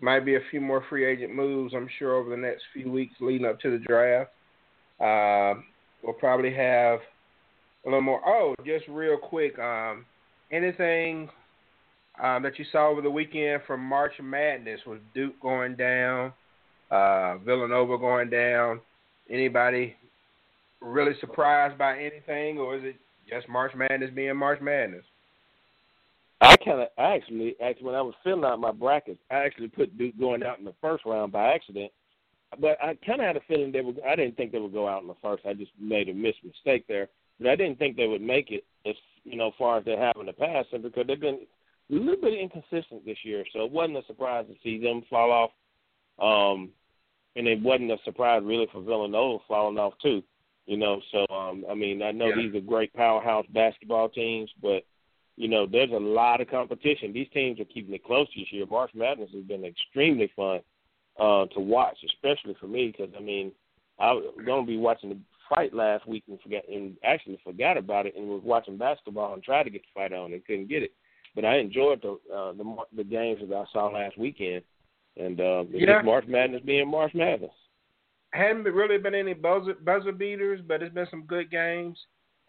might 0.00 0.24
be 0.24 0.36
a 0.36 0.40
few 0.50 0.60
more 0.60 0.84
free 0.88 1.04
agent 1.04 1.34
moves, 1.34 1.74
I'm 1.74 1.88
sure, 1.98 2.14
over 2.14 2.30
the 2.30 2.36
next 2.36 2.62
few 2.72 2.90
weeks 2.90 3.14
leading 3.20 3.46
up 3.46 3.60
to 3.60 3.70
the 3.70 3.78
draft. 3.78 4.30
Uh, 5.00 5.60
we'll 6.02 6.14
probably 6.14 6.52
have 6.54 7.00
a 7.84 7.88
little 7.88 8.00
more. 8.00 8.20
Oh, 8.26 8.54
just 8.64 8.86
real 8.88 9.16
quick. 9.16 9.58
Um, 9.58 10.04
anything 10.50 11.28
um, 12.22 12.42
that 12.42 12.58
you 12.58 12.64
saw 12.70 12.88
over 12.88 13.00
the 13.00 13.10
weekend 13.10 13.62
from 13.66 13.80
March 13.80 14.12
Madness 14.22 14.80
with 14.86 15.00
Duke 15.14 15.40
going 15.40 15.76
down, 15.76 16.32
uh, 16.90 17.38
Villanova 17.38 17.98
going 17.98 18.30
down? 18.30 18.80
Anybody 19.28 19.96
really 20.80 21.12
surprised 21.20 21.78
by 21.78 21.98
anything, 21.98 22.58
or 22.58 22.76
is 22.76 22.84
it 22.84 22.96
just 23.28 23.48
March 23.48 23.72
Madness 23.74 24.10
being 24.14 24.36
March 24.36 24.60
Madness? 24.60 25.04
I 26.40 26.56
kind 26.56 26.80
of, 26.80 26.88
I 26.96 27.14
actually, 27.14 27.54
actually, 27.62 27.86
when 27.86 27.94
I 27.94 28.02
was 28.02 28.14
filling 28.24 28.44
out 28.44 28.58
my 28.60 28.72
brackets, 28.72 29.20
I 29.30 29.36
actually 29.36 29.68
put 29.68 29.96
Duke 29.98 30.18
going 30.18 30.42
out 30.42 30.58
in 30.58 30.64
the 30.64 30.74
first 30.80 31.04
round 31.04 31.32
by 31.32 31.52
accident. 31.52 31.92
But 32.58 32.82
I 32.82 32.94
kind 33.06 33.20
of 33.20 33.26
had 33.26 33.36
a 33.36 33.40
feeling 33.46 33.70
they 33.70 33.80
would. 33.80 34.00
I 34.06 34.16
didn't 34.16 34.36
think 34.36 34.50
they 34.50 34.58
would 34.58 34.72
go 34.72 34.88
out 34.88 35.02
in 35.02 35.08
the 35.08 35.14
first. 35.22 35.46
I 35.46 35.54
just 35.54 35.70
made 35.78 36.08
a 36.08 36.14
mis 36.14 36.34
mistake 36.42 36.84
there. 36.88 37.08
But 37.38 37.50
I 37.50 37.56
didn't 37.56 37.78
think 37.78 37.96
they 37.96 38.08
would 38.08 38.22
make 38.22 38.50
it 38.50 38.64
as 38.86 38.96
you 39.24 39.36
know, 39.36 39.52
far 39.58 39.78
as 39.78 39.84
they 39.84 39.96
have 39.96 40.16
in 40.18 40.26
the 40.26 40.32
past, 40.32 40.68
and 40.72 40.82
because 40.82 41.06
they've 41.06 41.20
been 41.20 41.40
a 41.90 41.94
little 41.94 42.20
bit 42.20 42.38
inconsistent 42.38 43.04
this 43.04 43.18
year, 43.24 43.44
so 43.52 43.64
it 43.64 43.70
wasn't 43.70 43.98
a 43.98 44.06
surprise 44.06 44.46
to 44.48 44.54
see 44.62 44.80
them 44.82 45.02
fall 45.10 45.30
off. 45.30 45.50
Um, 46.20 46.70
and 47.36 47.46
it 47.46 47.60
wasn't 47.60 47.90
a 47.90 47.98
surprise 48.04 48.42
really 48.44 48.66
for 48.72 48.82
Villanova 48.82 49.42
falling 49.46 49.78
off 49.78 49.94
too. 50.02 50.22
You 50.66 50.76
know, 50.76 51.00
so 51.10 51.26
um, 51.34 51.64
I 51.70 51.74
mean, 51.74 52.02
I 52.02 52.12
know 52.12 52.28
Yeah. 52.28 52.36
these 52.36 52.54
are 52.54 52.60
great 52.60 52.92
powerhouse 52.94 53.46
basketball 53.50 54.08
teams, 54.08 54.50
but 54.62 54.84
you 55.40 55.48
know, 55.48 55.66
there's 55.66 55.90
a 55.90 55.94
lot 55.94 56.42
of 56.42 56.50
competition. 56.50 57.14
These 57.14 57.28
teams 57.32 57.58
are 57.60 57.64
keeping 57.64 57.94
it 57.94 58.04
close 58.04 58.28
this 58.36 58.52
year. 58.52 58.66
March 58.66 58.90
Madness 58.94 59.30
has 59.32 59.42
been 59.44 59.64
extremely 59.64 60.30
fun 60.36 60.60
uh, 61.18 61.46
to 61.54 61.60
watch, 61.60 61.96
especially 62.04 62.54
for 62.60 62.66
me, 62.66 62.88
because 62.94 63.10
I 63.16 63.22
mean, 63.22 63.50
I 63.98 64.12
was 64.12 64.34
going 64.44 64.66
to 64.66 64.70
be 64.70 64.76
watching 64.76 65.08
the 65.08 65.18
fight 65.48 65.72
last 65.72 66.06
week 66.06 66.24
and 66.28 66.38
forgot 66.42 66.68
and 66.68 66.94
actually 67.02 67.40
forgot 67.42 67.78
about 67.78 68.04
it 68.04 68.16
and 68.16 68.28
was 68.28 68.42
watching 68.44 68.76
basketball 68.76 69.32
and 69.32 69.42
tried 69.42 69.62
to 69.62 69.70
get 69.70 69.80
the 69.80 69.98
fight 69.98 70.12
on 70.12 70.34
and 70.34 70.44
couldn't 70.44 70.68
get 70.68 70.82
it. 70.82 70.92
But 71.34 71.46
I 71.46 71.56
enjoyed 71.56 72.02
the 72.02 72.18
uh, 72.34 72.52
the 72.52 72.76
the 72.94 73.04
games 73.04 73.40
that 73.40 73.56
I 73.56 73.64
saw 73.72 73.86
last 73.86 74.18
weekend, 74.18 74.62
and 75.16 75.40
uh, 75.40 75.64
it's 75.70 75.88
Yeah. 75.88 76.02
March 76.02 76.26
Madness 76.28 76.60
being 76.66 76.86
March 76.86 77.14
Madness. 77.14 77.50
Hadn't 78.34 78.64
really 78.64 78.98
been 78.98 79.14
any 79.14 79.32
buzzer, 79.32 79.74
buzzer 79.74 80.12
beaters, 80.12 80.60
but 80.68 80.82
it's 80.82 80.94
been 80.94 81.08
some 81.10 81.22
good 81.22 81.50
games. 81.50 81.98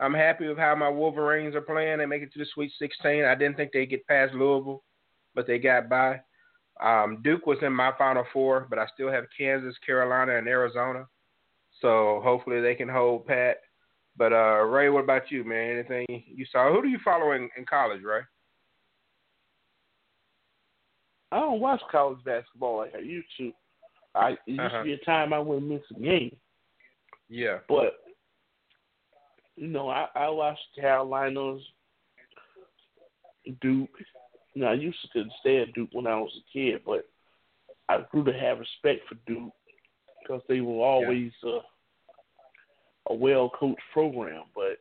I'm 0.01 0.13
happy 0.13 0.47
with 0.47 0.57
how 0.57 0.73
my 0.75 0.89
Wolverines 0.89 1.55
are 1.55 1.61
playing. 1.61 1.99
They 1.99 2.05
make 2.07 2.23
it 2.23 2.33
to 2.33 2.39
the 2.39 2.45
Sweet 2.53 2.71
16. 2.79 3.23
I 3.23 3.35
didn't 3.35 3.55
think 3.55 3.71
they'd 3.71 3.85
get 3.85 4.05
past 4.07 4.33
Louisville, 4.33 4.83
but 5.35 5.45
they 5.47 5.59
got 5.59 5.87
by. 5.89 6.19
Um, 6.81 7.21
Duke 7.23 7.45
was 7.45 7.59
in 7.61 7.71
my 7.71 7.91
Final 7.97 8.25
Four, 8.33 8.65
but 8.69 8.79
I 8.79 8.87
still 8.93 9.11
have 9.11 9.25
Kansas, 9.37 9.75
Carolina, 9.85 10.37
and 10.37 10.47
Arizona. 10.47 11.05
So 11.81 12.19
hopefully 12.23 12.61
they 12.61 12.73
can 12.73 12.89
hold 12.89 13.27
pat. 13.27 13.57
But 14.17 14.33
uh, 14.33 14.63
Ray, 14.63 14.89
what 14.89 15.03
about 15.03 15.29
you, 15.29 15.43
man? 15.43 15.77
Anything 15.77 16.23
you 16.27 16.45
saw? 16.51 16.73
Who 16.73 16.81
do 16.81 16.87
you 16.89 16.99
follow 17.05 17.33
in, 17.33 17.49
in 17.55 17.65
college, 17.65 18.01
Ray? 18.03 18.21
I 21.31 21.39
don't 21.39 21.61
watch 21.61 21.81
college 21.91 22.19
basketball 22.25 22.77
like 22.77 22.93
I 22.95 22.99
used 22.99 23.27
to. 23.37 23.51
I 24.15 24.31
it 24.31 24.37
used 24.47 24.59
Uh-huh. 24.59 24.77
to 24.79 24.83
be 24.83 24.93
a 24.93 24.97
time 25.05 25.31
I 25.33 25.39
wouldn't 25.39 25.71
miss 25.71 25.81
a 25.95 25.99
game, 25.99 26.35
Yeah. 27.29 27.59
but 27.69 27.93
you 29.61 29.67
know 29.67 29.89
I 29.89 30.07
I 30.15 30.27
watched 30.29 30.59
Carolinas, 30.75 31.61
Duke. 33.61 33.89
You 34.53 34.63
know, 34.63 34.67
I 34.67 34.73
used 34.73 34.97
to 35.03 35.07
couldn't 35.09 35.33
stay 35.39 35.59
at 35.59 35.71
Duke 35.73 35.89
when 35.93 36.07
I 36.07 36.19
was 36.19 36.35
a 36.35 36.43
kid, 36.51 36.81
but 36.83 37.07
I 37.87 37.99
grew 38.11 38.23
to 38.23 38.33
have 38.33 38.57
respect 38.59 39.07
for 39.07 39.15
Duke. 39.27 39.53
because 40.21 40.41
they 40.49 40.61
were 40.61 40.83
always 40.83 41.31
uh, 41.45 41.59
a 43.09 43.13
well 43.13 43.51
coached 43.57 43.81
program. 43.93 44.45
But 44.55 44.79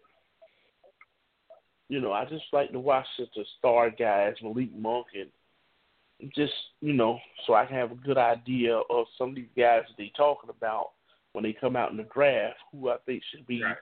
you 1.91 2.01
know, 2.01 2.13
I 2.13 2.25
just 2.25 2.45
like 2.53 2.73
to 2.73 2.81
watch 2.81 3.07
such 3.19 3.37
a 3.37 3.45
star 3.59 3.91
guys, 3.91 4.35
Malik 4.43 4.75
Monk, 4.75 5.09
and 5.15 6.33
just 6.35 6.55
you 6.81 6.95
know, 6.95 7.19
so 7.47 7.53
I 7.53 7.67
can 7.67 7.77
have 7.77 7.93
a 7.93 7.97
good 7.97 8.19
idea 8.19 8.77
of 8.89 9.07
some 9.19 9.29
of 9.29 9.35
these 9.35 9.45
guys 9.55 9.83
that 9.89 9.99
they 9.99 10.11
talking 10.17 10.49
about 10.49 10.93
when 11.33 11.45
they 11.45 11.53
come 11.53 11.77
out 11.77 11.91
in 11.91 11.99
the 11.99 12.07
draft, 12.15 12.57
who 12.73 12.89
I 12.89 12.97
think 13.05 13.23
should 13.31 13.47
be 13.47 13.63
Right. 13.63 13.77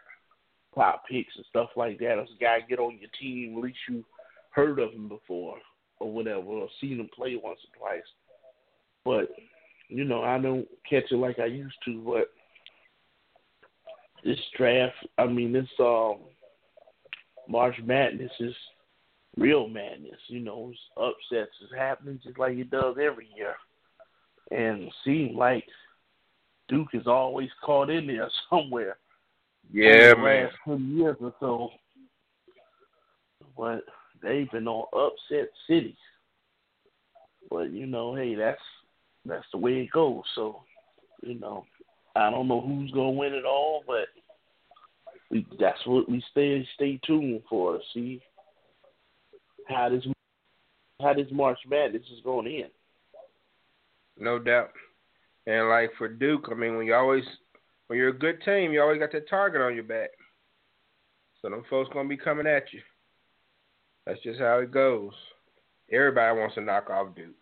Top 0.79 1.03
picks 1.11 1.35
and 1.37 1.45
stuff 1.51 1.71
like 1.77 1.99
that. 1.99 2.19
As 2.19 2.29
a 2.35 2.43
guy 2.43 2.61
get 2.61 2.79
on 2.79 2.99
your 3.01 3.11
team, 3.21 3.57
at 3.57 3.65
least 3.65 3.79
you 3.89 4.05
heard 4.51 4.79
of 4.79 4.93
him 4.93 5.09
before 5.09 5.57
or 5.99 6.13
whatever, 6.13 6.41
or 6.41 6.69
seen 6.81 7.01
him 7.01 7.11
play 7.15 7.37
once 7.43 7.59
or 7.75 7.79
twice. 7.79 8.03
But 9.05 9.29
you 9.89 10.05
know, 10.05 10.23
I 10.23 10.39
don't 10.39 10.69
catch 10.89 11.11
it 11.11 11.17
like 11.17 11.39
I 11.39 11.47
used 11.47 11.77
to. 11.87 12.03
But 12.05 12.31
this 14.25 14.39
draft, 14.57 14.95
I 15.17 15.27
mean, 15.27 15.53
this 15.53 15.69
um 15.81 16.19
March 17.49 17.77
Madness 17.85 18.33
is 18.39 18.55
real 19.37 19.69
madness. 19.69 20.21
You 20.29 20.41
know, 20.41 20.71
it's 20.71 20.81
upsets 20.97 21.57
is 21.63 21.71
happening 21.77 22.21
just 22.23 22.39
like 22.39 22.57
it 22.57 22.71
does 22.71 22.97
every 23.03 23.29
year, 23.37 23.55
and 24.51 24.85
it 24.85 24.93
seems 25.05 25.37
like 25.37 25.65
Duke 26.69 26.89
is 26.93 27.07
always 27.07 27.51
caught 27.65 27.91
in 27.91 28.07
there 28.07 28.29
somewhere. 28.51 28.97
Yeah, 29.73 30.15
man. 30.15 30.51
Last 30.67 30.81
years 30.81 31.17
or 31.21 31.35
so, 31.41 31.71
but 33.57 33.83
they've 34.23 34.51
been 34.51 34.69
on 34.69 34.87
upset 34.93 35.51
cities. 35.69 35.95
But 37.51 37.71
you 37.71 37.87
know, 37.87 38.15
hey, 38.15 38.35
that's 38.35 38.61
that's 39.25 39.47
the 39.53 39.59
way 39.59 39.83
it 39.83 39.91
goes. 39.91 40.23
So, 40.35 40.63
you 41.23 41.39
know, 41.39 41.65
I 42.17 42.31
don't 42.31 42.49
know 42.49 42.61
who's 42.61 42.91
gonna 42.91 43.11
win 43.11 43.35
it 43.35 43.45
all, 43.45 43.83
but 43.87 44.09
we 45.31 45.47
that's 45.59 45.85
what 45.87 46.09
we 46.09 46.23
stay 46.31 46.67
stay 46.75 47.01
tuned 47.07 47.43
for 47.49 47.81
see 47.95 48.23
how 49.69 49.89
this 49.89 50.05
how 51.01 51.15
this 51.15 51.29
March 51.31 51.59
Madness 51.69 52.03
is 52.13 52.25
going 52.25 52.47
to 52.47 52.57
end. 52.63 52.71
No 54.19 54.39
doubt. 54.39 54.73
And 55.47 55.69
like 55.69 55.91
for 55.97 56.09
Duke, 56.09 56.49
I 56.51 56.55
mean, 56.55 56.77
when 56.77 56.87
you 56.87 56.95
always 56.95 57.25
when 57.89 57.99
you're 57.99 58.09
a 58.09 58.19
good 58.19 58.41
team, 58.45 58.73
you 58.73 58.81
always 58.81 59.01
got 59.01 59.13
that 59.13 59.29
target 59.29 59.61
on 59.61 59.75
your 59.75 59.85
back. 59.85 60.11
So 61.43 61.51
them 61.51 61.65
folks 61.69 61.91
gonna 61.93 62.09
be 62.09 62.17
coming 62.17 62.47
at 62.47 62.73
you. 62.73 62.81
That's 64.07 64.23
just 64.23 64.41
how 64.41 64.59
it 64.59 64.71
goes. 64.71 65.13
Everybody 65.91 66.39
wants 66.39 66.55
to 66.55 66.61
knock 66.61 66.91
off 66.91 67.15
Duke. 67.17 67.35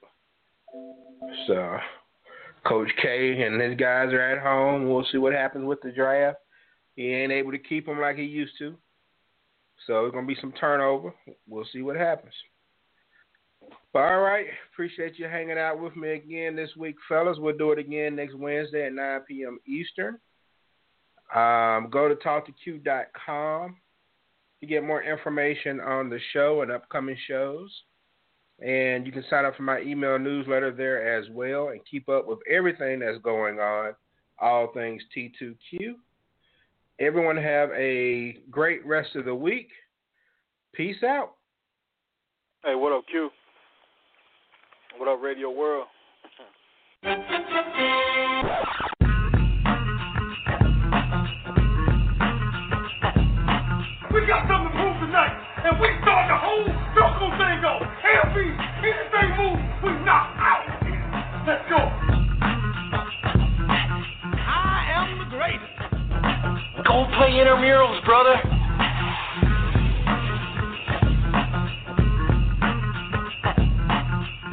So 1.47 1.79
Coach 2.67 2.91
K 3.01 3.43
and 3.43 3.61
his 3.61 3.77
guys 3.77 4.13
are 4.13 4.21
at 4.21 4.43
home. 4.43 4.89
We'll 4.89 5.07
see 5.11 5.19
what 5.19 5.33
happens 5.33 5.67
with 5.67 5.81
the 5.83 5.93
draft. 5.93 6.39
He 6.95 7.13
ain't 7.13 7.33
able 7.33 7.53
to 7.53 7.59
keep 7.59 7.87
them 7.87 8.01
like 8.01 8.17
he 8.17 8.25
used 8.25 8.57
to. 8.59 8.77
So 9.87 10.07
it's 10.07 10.15
gonna 10.15 10.27
be 10.27 10.37
some 10.41 10.53
turnover. 10.53 11.13
We'll 11.49 11.67
see 11.73 11.83
what 11.83 11.97
happens. 11.97 12.35
But 13.93 14.01
all 14.01 14.21
right, 14.21 14.47
appreciate 14.73 15.19
you 15.19 15.27
hanging 15.27 15.59
out 15.59 15.81
with 15.81 15.97
me 15.97 16.11
again 16.13 16.55
this 16.55 16.71
week, 16.77 16.97
fellas. 17.09 17.39
We'll 17.39 17.57
do 17.57 17.73
it 17.73 17.79
again 17.79 18.17
next 18.17 18.35
Wednesday 18.35 18.87
at 18.87 18.93
9 18.93 19.21
p.m. 19.27 19.59
Eastern. 19.67 20.19
Um, 21.35 21.89
go 21.91 22.09
to 22.09 22.15
Talk2Q.com 22.15 23.77
to 24.61 24.67
get 24.67 24.85
more 24.85 25.03
information 25.03 25.81
on 25.81 26.09
the 26.09 26.21
show 26.33 26.63
and 26.63 26.71
upcoming 26.71 27.17
shows. 27.27 27.71
And 28.65 29.05
you 29.05 29.13
can 29.13 29.25
sign 29.29 29.45
up 29.45 29.57
for 29.57 29.65
my 29.65 29.81
email 29.81 30.19
newsletter 30.19 30.73
there 30.73 31.19
as 31.19 31.29
well 31.31 31.69
and 31.69 31.81
keep 31.91 32.09
up 32.09 32.27
with 32.27 32.39
everything 32.51 33.01
that's 33.01 33.19
going 33.19 33.59
on, 33.59 33.93
all 34.39 34.73
things 34.73 35.03
T2Q. 35.15 35.95
Everyone 36.99 37.37
have 37.37 37.71
a 37.73 38.39
great 38.51 38.87
rest 38.87 39.17
of 39.17 39.27
the 39.27 39.35
week. 39.35 39.69
Peace 40.73 41.03
out. 41.03 41.33
Hey, 42.65 42.75
what 42.75 42.93
up, 42.93 43.05
Q? 43.11 43.29
What 44.97 45.09
up, 45.09 45.23
Radio 45.23 45.51
World? 45.51 45.89
We 54.17 54.25
got 54.25 54.49
something 54.49 54.73
to 54.73 54.79
prove 54.81 54.97
tonight, 55.05 55.37
and 55.63 55.79
we 55.79 55.89
start 56.01 56.33
the 56.33 56.39
whole 56.41 56.65
circle 56.97 57.29
thing 57.37 57.61
go. 57.61 57.85
LB, 57.85 58.37
anything 58.81 59.37
move, 59.37 59.61
we 59.85 59.93
knock 60.07 60.33
out. 60.41 60.65
Let's 61.47 61.69
go. 61.69 61.77
I 64.41 64.89
am 64.97 65.19
the 65.19 65.29
greatest. 65.29 65.69
Go 66.89 67.05
play 67.19 67.37
intramurals, 67.37 68.01
brother. 68.07 68.41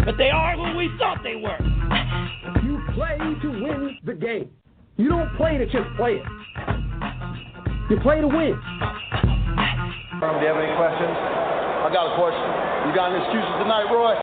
But 0.03 0.17
they 0.17 0.29
are 0.29 0.57
who 0.57 0.75
we 0.75 0.91
thought 0.99 1.23
they 1.23 1.35
were. 1.35 1.57
You 2.65 2.81
play 2.93 3.17
to 3.17 3.49
win 3.49 3.97
the 4.03 4.13
game. 4.13 4.49
You 4.97 5.07
don't 5.07 5.33
play 5.37 5.57
to 5.57 5.65
just 5.65 5.87
play 5.95 6.15
it. 6.15 6.25
You 7.89 7.99
play 8.01 8.19
to 8.19 8.27
win. 8.27 8.59
Do 10.23 10.39
you 10.39 10.47
have 10.47 10.55
any 10.55 10.71
questions? 10.77 11.17
I 11.83 11.89
got 11.91 12.07
a 12.07 12.15
question. 12.15 12.47
You 12.87 12.95
got 12.95 13.11
any 13.11 13.19
excuses 13.23 13.51
tonight, 13.59 13.91
Roy? 13.91 14.15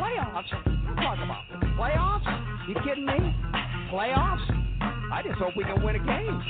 Playoffs? 0.00 0.52
I'm 0.88 0.96
talking 0.96 1.24
about 1.24 1.44
playoffs. 1.76 2.28
You 2.66 2.74
kidding 2.82 3.04
me? 3.04 3.36
Playoffs? 3.92 4.48
I 5.12 5.22
just 5.22 5.38
hope 5.38 5.54
we 5.54 5.64
can 5.64 5.82
win 5.82 5.96
a 5.96 5.98
game. 5.98 6.42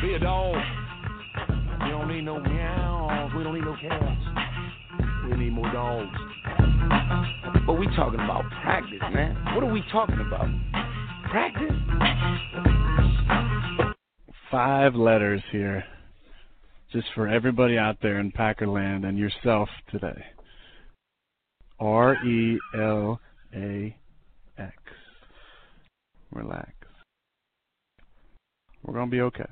Be 0.00 0.14
a 0.14 0.18
dog. 0.20 0.54
We 1.82 1.90
don't 1.90 2.06
need 2.06 2.22
no 2.22 2.38
meows. 2.38 3.32
We 3.36 3.42
don't 3.42 3.54
need 3.54 3.64
no 3.64 3.74
cats. 3.80 4.79
We 5.28 5.36
need 5.36 5.52
more 5.52 5.70
dogs. 5.72 6.16
But 7.66 7.74
we 7.74 7.86
talking 7.96 8.20
about 8.20 8.44
practice, 8.62 9.00
man. 9.12 9.36
What 9.54 9.62
are 9.62 9.72
we 9.72 9.82
talking 9.92 10.20
about? 10.26 10.48
Practice? 11.30 11.72
Five 14.50 14.94
letters 14.94 15.42
here, 15.52 15.84
just 16.92 17.06
for 17.14 17.28
everybody 17.28 17.78
out 17.78 17.98
there 18.02 18.18
in 18.18 18.32
Packerland 18.32 19.06
and 19.06 19.18
yourself 19.18 19.68
today. 19.90 20.24
R 21.78 22.14
E 22.24 22.58
L 22.74 23.20
A 23.54 23.96
X. 24.58 24.74
Relax. 26.32 26.72
We're 28.82 28.94
gonna 28.94 29.10
be 29.10 29.20
okay. 29.20 29.46